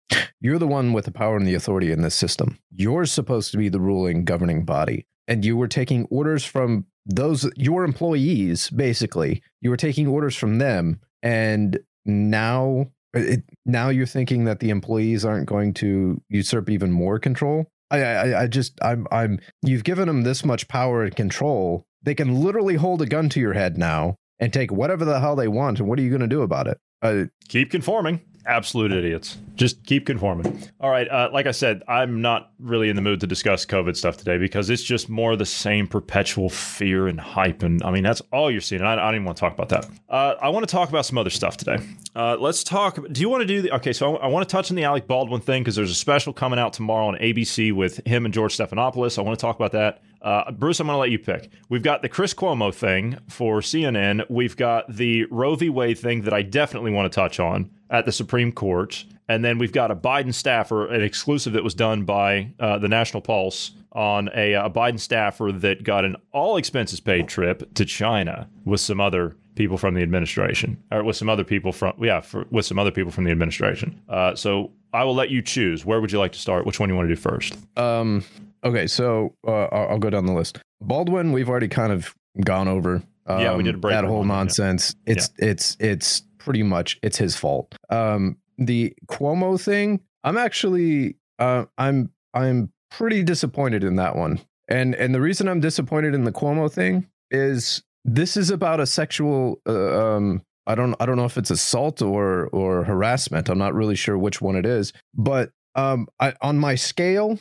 you're 0.40 0.58
the 0.58 0.66
one 0.66 0.92
with 0.92 1.04
the 1.04 1.12
power 1.12 1.36
and 1.36 1.46
the 1.46 1.54
authority 1.54 1.90
in 1.90 2.02
this 2.02 2.14
system. 2.14 2.58
You're 2.70 3.06
supposed 3.06 3.50
to 3.52 3.58
be 3.58 3.68
the 3.68 3.80
ruling 3.80 4.24
governing 4.24 4.64
body, 4.64 5.06
and 5.26 5.44
you 5.44 5.56
were 5.56 5.68
taking 5.68 6.04
orders 6.06 6.44
from 6.44 6.86
those 7.06 7.48
your 7.56 7.84
employees. 7.84 8.70
Basically, 8.70 9.42
you 9.60 9.70
were 9.70 9.76
taking 9.76 10.06
orders 10.06 10.36
from 10.36 10.58
them, 10.58 11.00
and 11.22 11.78
now 12.04 12.88
it, 13.14 13.42
now 13.64 13.88
you're 13.88 14.06
thinking 14.06 14.44
that 14.44 14.60
the 14.60 14.70
employees 14.70 15.24
aren't 15.24 15.46
going 15.46 15.74
to 15.74 16.20
usurp 16.28 16.70
even 16.70 16.92
more 16.92 17.18
control. 17.18 17.70
I, 17.90 17.98
I, 18.02 18.42
I 18.42 18.46
just, 18.46 18.78
I'm, 18.82 19.06
I'm. 19.10 19.38
You've 19.62 19.84
given 19.84 20.08
them 20.08 20.22
this 20.22 20.44
much 20.44 20.68
power 20.68 21.04
and 21.04 21.14
control. 21.14 21.86
They 22.02 22.14
can 22.14 22.40
literally 22.42 22.76
hold 22.76 23.02
a 23.02 23.06
gun 23.06 23.28
to 23.30 23.40
your 23.40 23.52
head 23.52 23.76
now 23.78 24.16
and 24.38 24.52
take 24.52 24.70
whatever 24.72 25.04
the 25.04 25.20
hell 25.20 25.36
they 25.36 25.48
want. 25.48 25.78
And 25.78 25.88
what 25.88 25.98
are 25.98 26.02
you 26.02 26.10
going 26.10 26.20
to 26.20 26.26
do 26.26 26.42
about 26.42 26.66
it? 26.66 26.78
Uh, 27.02 27.24
Keep 27.48 27.70
conforming. 27.70 28.20
Absolute 28.46 28.92
idiots. 28.92 29.38
Just 29.56 29.84
keep 29.84 30.06
conforming. 30.06 30.62
All 30.80 30.90
right. 30.90 31.08
Uh, 31.08 31.30
like 31.32 31.46
I 31.46 31.50
said, 31.50 31.82
I'm 31.88 32.22
not 32.22 32.52
really 32.60 32.88
in 32.88 32.96
the 32.96 33.02
mood 33.02 33.20
to 33.20 33.26
discuss 33.26 33.66
COVID 33.66 33.96
stuff 33.96 34.16
today 34.16 34.38
because 34.38 34.70
it's 34.70 34.82
just 34.82 35.08
more 35.08 35.34
the 35.34 35.44
same 35.44 35.88
perpetual 35.88 36.48
fear 36.48 37.08
and 37.08 37.18
hype. 37.18 37.62
And 37.62 37.82
I 37.82 37.90
mean, 37.90 38.04
that's 38.04 38.22
all 38.32 38.50
you're 38.50 38.60
seeing. 38.60 38.82
I, 38.82 38.92
I 38.92 38.96
don't 38.96 39.16
even 39.16 39.24
want 39.24 39.36
to 39.36 39.40
talk 39.40 39.54
about 39.54 39.70
that. 39.70 39.88
Uh, 40.08 40.34
I 40.40 40.50
want 40.50 40.68
to 40.68 40.70
talk 40.70 40.88
about 40.88 41.04
some 41.04 41.18
other 41.18 41.30
stuff 41.30 41.56
today. 41.56 41.78
Uh, 42.14 42.36
let's 42.38 42.62
talk. 42.62 42.98
Do 43.10 43.20
you 43.20 43.28
want 43.28 43.42
to 43.42 43.46
do 43.46 43.62
the. 43.62 43.74
Okay, 43.74 43.92
so 43.92 44.16
I, 44.16 44.24
I 44.24 44.28
want 44.28 44.48
to 44.48 44.52
touch 44.52 44.70
on 44.70 44.76
the 44.76 44.84
Alec 44.84 45.06
Baldwin 45.06 45.40
thing 45.40 45.62
because 45.62 45.74
there's 45.74 45.90
a 45.90 45.94
special 45.94 46.32
coming 46.32 46.58
out 46.58 46.72
tomorrow 46.72 47.08
on 47.08 47.16
ABC 47.16 47.72
with 47.72 48.06
him 48.06 48.24
and 48.24 48.32
George 48.32 48.56
Stephanopoulos. 48.56 49.18
I 49.18 49.22
want 49.22 49.38
to 49.38 49.42
talk 49.42 49.56
about 49.56 49.72
that. 49.72 50.02
Uh, 50.22 50.50
Bruce, 50.52 50.80
I'm 50.80 50.86
going 50.86 50.94
to 50.94 51.00
let 51.00 51.10
you 51.10 51.18
pick. 51.18 51.50
We've 51.68 51.82
got 51.82 52.02
the 52.02 52.08
Chris 52.08 52.34
Cuomo 52.34 52.74
thing 52.74 53.18
for 53.28 53.60
CNN. 53.60 54.24
We've 54.28 54.56
got 54.56 54.92
the 54.92 55.24
Roe 55.30 55.54
v. 55.54 55.68
Wade 55.68 55.98
thing 55.98 56.22
that 56.22 56.32
I 56.32 56.42
definitely 56.42 56.90
want 56.90 57.10
to 57.10 57.14
touch 57.14 57.38
on 57.38 57.70
at 57.90 58.04
the 58.04 58.12
Supreme 58.12 58.52
Court. 58.52 59.04
And 59.28 59.44
then 59.44 59.58
we've 59.58 59.72
got 59.72 59.90
a 59.90 59.96
Biden 59.96 60.32
staffer, 60.34 60.86
an 60.86 61.02
exclusive 61.02 61.52
that 61.54 61.64
was 61.64 61.74
done 61.74 62.04
by 62.04 62.52
uh, 62.60 62.78
the 62.78 62.88
National 62.88 63.20
Pulse 63.20 63.72
on 63.92 64.28
a, 64.34 64.52
a 64.52 64.70
Biden 64.70 65.00
staffer 65.00 65.50
that 65.52 65.82
got 65.82 66.04
an 66.04 66.16
all 66.32 66.56
expenses 66.56 67.00
paid 67.00 67.28
trip 67.28 67.74
to 67.74 67.84
China 67.84 68.48
with 68.64 68.80
some 68.80 69.00
other 69.00 69.36
people 69.54 69.78
from 69.78 69.94
the 69.94 70.02
administration, 70.02 70.76
or 70.92 71.02
with 71.02 71.16
some 71.16 71.30
other 71.30 71.44
people 71.44 71.72
from, 71.72 71.94
yeah, 71.98 72.20
for, 72.20 72.44
with 72.50 72.66
some 72.66 72.78
other 72.78 72.90
people 72.90 73.10
from 73.10 73.24
the 73.24 73.30
administration. 73.30 74.00
Uh, 74.08 74.34
so 74.34 74.70
I 74.92 75.02
will 75.04 75.14
let 75.14 75.30
you 75.30 75.40
choose. 75.40 75.84
Where 75.86 76.00
would 76.00 76.12
you 76.12 76.18
like 76.18 76.32
to 76.32 76.38
start? 76.38 76.66
Which 76.66 76.78
one 76.78 76.88
do 76.88 76.92
you 76.92 76.96
want 76.96 77.08
to 77.08 77.14
do 77.14 77.20
first? 77.20 77.56
um, 77.78 78.22
okay, 78.66 78.86
so 78.86 79.34
uh, 79.46 79.64
I'll, 79.72 79.88
I'll 79.90 79.98
go 79.98 80.10
down 80.10 80.26
the 80.26 80.32
list. 80.32 80.58
Baldwin, 80.80 81.32
we've 81.32 81.48
already 81.48 81.68
kind 81.68 81.92
of 81.92 82.14
gone 82.44 82.68
over. 82.68 83.02
Um, 83.26 83.40
Yeah, 83.40 83.56
we 83.56 83.62
did 83.62 83.76
a 83.76 83.78
break 83.78 83.94
that 83.94 84.04
whole 84.04 84.18
one, 84.18 84.28
yeah. 84.28 84.34
nonsense. 84.34 84.94
It's 85.06 85.30
it's 85.38 85.76
it's 85.80 86.22
pretty 86.38 86.62
much 86.62 86.98
it's 87.02 87.18
his 87.18 87.36
fault. 87.36 87.74
Um, 87.90 88.36
the 88.58 88.94
Cuomo 89.08 89.60
thing, 89.60 90.00
I'm 90.24 90.36
actually 90.36 91.16
uh, 91.38 91.64
I'm 91.76 92.10
I'm 92.34 92.72
pretty 92.90 93.22
disappointed 93.22 93.82
in 93.84 93.96
that 93.96 94.16
one. 94.16 94.40
And 94.68 94.94
and 94.94 95.14
the 95.14 95.20
reason 95.20 95.48
I'm 95.48 95.60
disappointed 95.60 96.14
in 96.14 96.24
the 96.24 96.32
Cuomo 96.32 96.70
thing 96.72 97.06
is 97.30 97.82
this 98.04 98.36
is 98.36 98.50
about 98.50 98.78
a 98.80 98.86
sexual 98.86 99.60
uh, 99.68 100.14
um 100.14 100.42
I 100.66 100.74
don't 100.74 100.94
I 101.00 101.06
don't 101.06 101.16
know 101.16 101.24
if 101.24 101.36
it's 101.36 101.50
assault 101.50 102.02
or 102.02 102.46
or 102.48 102.84
harassment. 102.84 103.48
I'm 103.48 103.58
not 103.58 103.74
really 103.74 103.96
sure 103.96 104.16
which 104.18 104.40
one 104.40 104.56
it 104.56 104.66
is. 104.66 104.92
But 105.14 105.50
um 105.74 106.06
I 106.20 106.34
on 106.40 106.58
my 106.58 106.74
scale, 106.76 107.38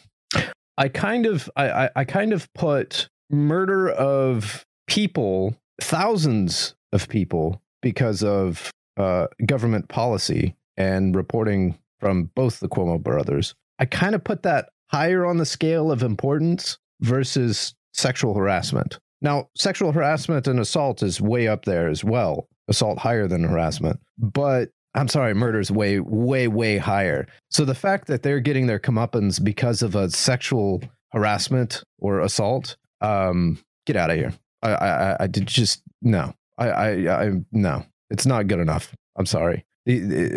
I 0.78 0.90
kind 0.90 1.26
of 1.26 1.50
I 1.56 1.70
I, 1.70 1.90
I 1.98 2.04
kind 2.04 2.34
of 2.34 2.52
put 2.54 3.10
murder 3.30 3.90
of 3.90 4.66
people, 4.88 5.56
thousands 5.82 6.76
of 6.92 7.10
people 7.10 7.62
because 7.82 8.24
of 8.24 8.72
uh 8.98 9.28
government 9.46 9.90
policy 9.90 10.56
and 10.78 11.16
reporting 11.16 11.78
from 12.00 12.32
both 12.36 12.60
the 12.60 12.70
Cuomo 12.70 13.02
brothers. 13.02 13.56
I 13.80 13.86
kind 13.86 14.16
of 14.16 14.24
put 14.24 14.44
that 14.44 14.70
higher 14.88 15.26
on 15.26 15.38
the 15.38 15.46
scale 15.46 15.92
of 15.92 16.04
importance 16.04 16.78
versus 17.02 17.74
sexual 17.94 18.34
harassment. 18.34 19.00
Now, 19.22 19.50
sexual 19.56 19.92
harassment 19.92 20.48
and 20.48 20.60
assault 20.60 21.02
is 21.02 21.20
way 21.22 21.48
up 21.48 21.66
there 21.66 21.88
as 21.88 22.04
well. 22.04 22.48
Assault 22.68 23.00
higher 23.00 23.28
than 23.28 23.44
harassment. 23.44 24.00
But 24.18 24.70
I'm 24.96 25.08
sorry, 25.08 25.34
murder 25.34 25.60
is 25.60 25.70
way, 25.72 26.00
way, 26.00 26.48
way 26.48 26.78
higher. 26.78 27.28
So 27.52 27.66
the 27.66 27.76
fact 27.76 28.08
that 28.08 28.24
they're 28.24 28.40
getting 28.40 28.66
their 28.68 28.80
comeuppance 28.80 29.44
because 29.44 29.82
of 29.82 29.94
a 29.96 30.10
sexual 30.10 30.82
harassment 31.12 31.84
or 32.00 32.22
assault, 32.22 32.78
um, 33.02 33.60
get 33.86 33.96
out 33.96 34.10
of 34.10 34.16
here. 34.18 34.34
I, 34.64 34.72
I, 34.72 35.18
I- 35.24 35.28
did 35.28 35.48
just 35.48 35.82
no. 36.02 36.34
I, 36.58 36.70
I, 36.70 37.26
I, 37.26 37.32
no. 37.52 37.86
It's 38.10 38.26
not 38.26 38.48
good 38.48 38.60
enough. 38.60 38.94
I'm 39.18 39.26
sorry. 39.26 39.66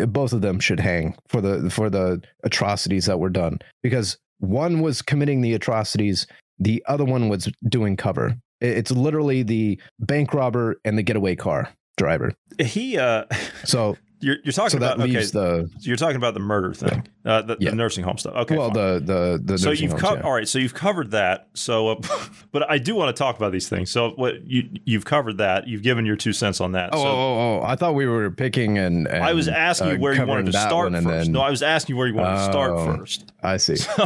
Both 0.07 0.33
of 0.33 0.41
them 0.41 0.59
should 0.59 0.79
hang 0.79 1.15
for 1.27 1.41
the 1.41 1.69
for 1.71 1.89
the 1.89 2.21
atrocities 2.43 3.05
that 3.07 3.19
were 3.19 3.29
done 3.31 3.59
because 3.81 4.17
one 4.39 4.81
was 4.81 5.01
committing 5.01 5.41
the 5.41 5.53
atrocities, 5.53 6.27
the 6.59 6.83
other 6.87 7.05
one 7.05 7.29
was 7.29 7.49
doing 7.67 7.97
cover. 7.97 8.35
It- 8.61 8.77
It's 8.77 8.91
literally 8.91 9.41
the 9.43 9.79
bank 9.99 10.33
robber 10.33 10.79
and 10.85 10.97
the 10.97 11.03
getaway 11.03 11.35
car 11.35 11.69
driver. 11.97 12.33
He, 12.59 12.97
uh, 12.97 13.25
So 13.65 13.97
You're, 14.21 14.35
you're 14.43 14.51
talking 14.51 14.71
So 14.71 14.77
about 14.77 14.99
okay. 14.99 15.13
the 15.13 15.23
so 15.23 15.67
you're 15.79 15.95
talking 15.95 16.17
about 16.17 16.33
the 16.33 16.41
murder 16.41 16.73
thing, 16.73 17.07
uh, 17.23 17.41
the, 17.43 17.55
Yeah. 17.59 17.69
the 17.69 17.75
nursing 17.77 18.03
home 18.03 18.17
stuff. 18.17 18.35
Okay, 18.35 18.57
well 18.57 18.69
fine. 18.73 19.05
the 19.05 19.39
the 19.39 19.41
the 19.53 19.57
so 19.57 19.71
you've 19.71 19.95
covered 19.95 20.19
yeah. 20.19 20.25
all 20.25 20.33
right. 20.33 20.47
So 20.47 20.59
you've 20.59 20.73
covered 20.73 21.11
that. 21.11 21.47
So, 21.53 21.89
uh, 21.89 22.01
but 22.51 22.69
I 22.69 22.79
do 22.79 22.95
want 22.95 23.15
to 23.15 23.17
talk 23.17 23.37
about 23.37 23.51
these 23.53 23.69
things. 23.69 23.91
So 23.91 24.09
what 24.11 24.45
you 24.45 24.69
you've 24.83 25.05
covered 25.05 25.37
that. 25.37 25.67
You've 25.67 25.83
given 25.83 26.05
your 26.05 26.17
two 26.17 26.33
cents 26.33 26.59
on 26.59 26.73
that. 26.73 26.89
Oh, 26.91 26.97
so 27.01 27.07
oh, 27.07 27.11
oh, 27.11 27.59
oh, 27.61 27.65
I 27.65 27.75
thought 27.77 27.95
we 27.95 28.07
were 28.07 28.29
picking 28.29 28.77
and, 28.77 29.07
and 29.07 29.23
I 29.23 29.31
was 29.33 29.47
asking 29.47 29.87
uh, 29.87 29.91
you 29.93 29.99
where 29.99 30.13
you 30.13 30.25
wanted 30.25 30.47
to 30.47 30.51
start 30.53 30.91
first. 30.91 31.07
then- 31.07 31.31
no, 31.31 31.39
I 31.41 31.49
was 31.49 31.61
asking 31.63 31.93
you 31.93 31.97
where 31.97 32.07
you 32.07 32.15
wanted 32.15 32.37
to 32.37 32.43
start 32.51 32.71
Oh. 32.71 32.97
first. 32.97 33.31
I 33.41 33.55
see. 33.55 33.75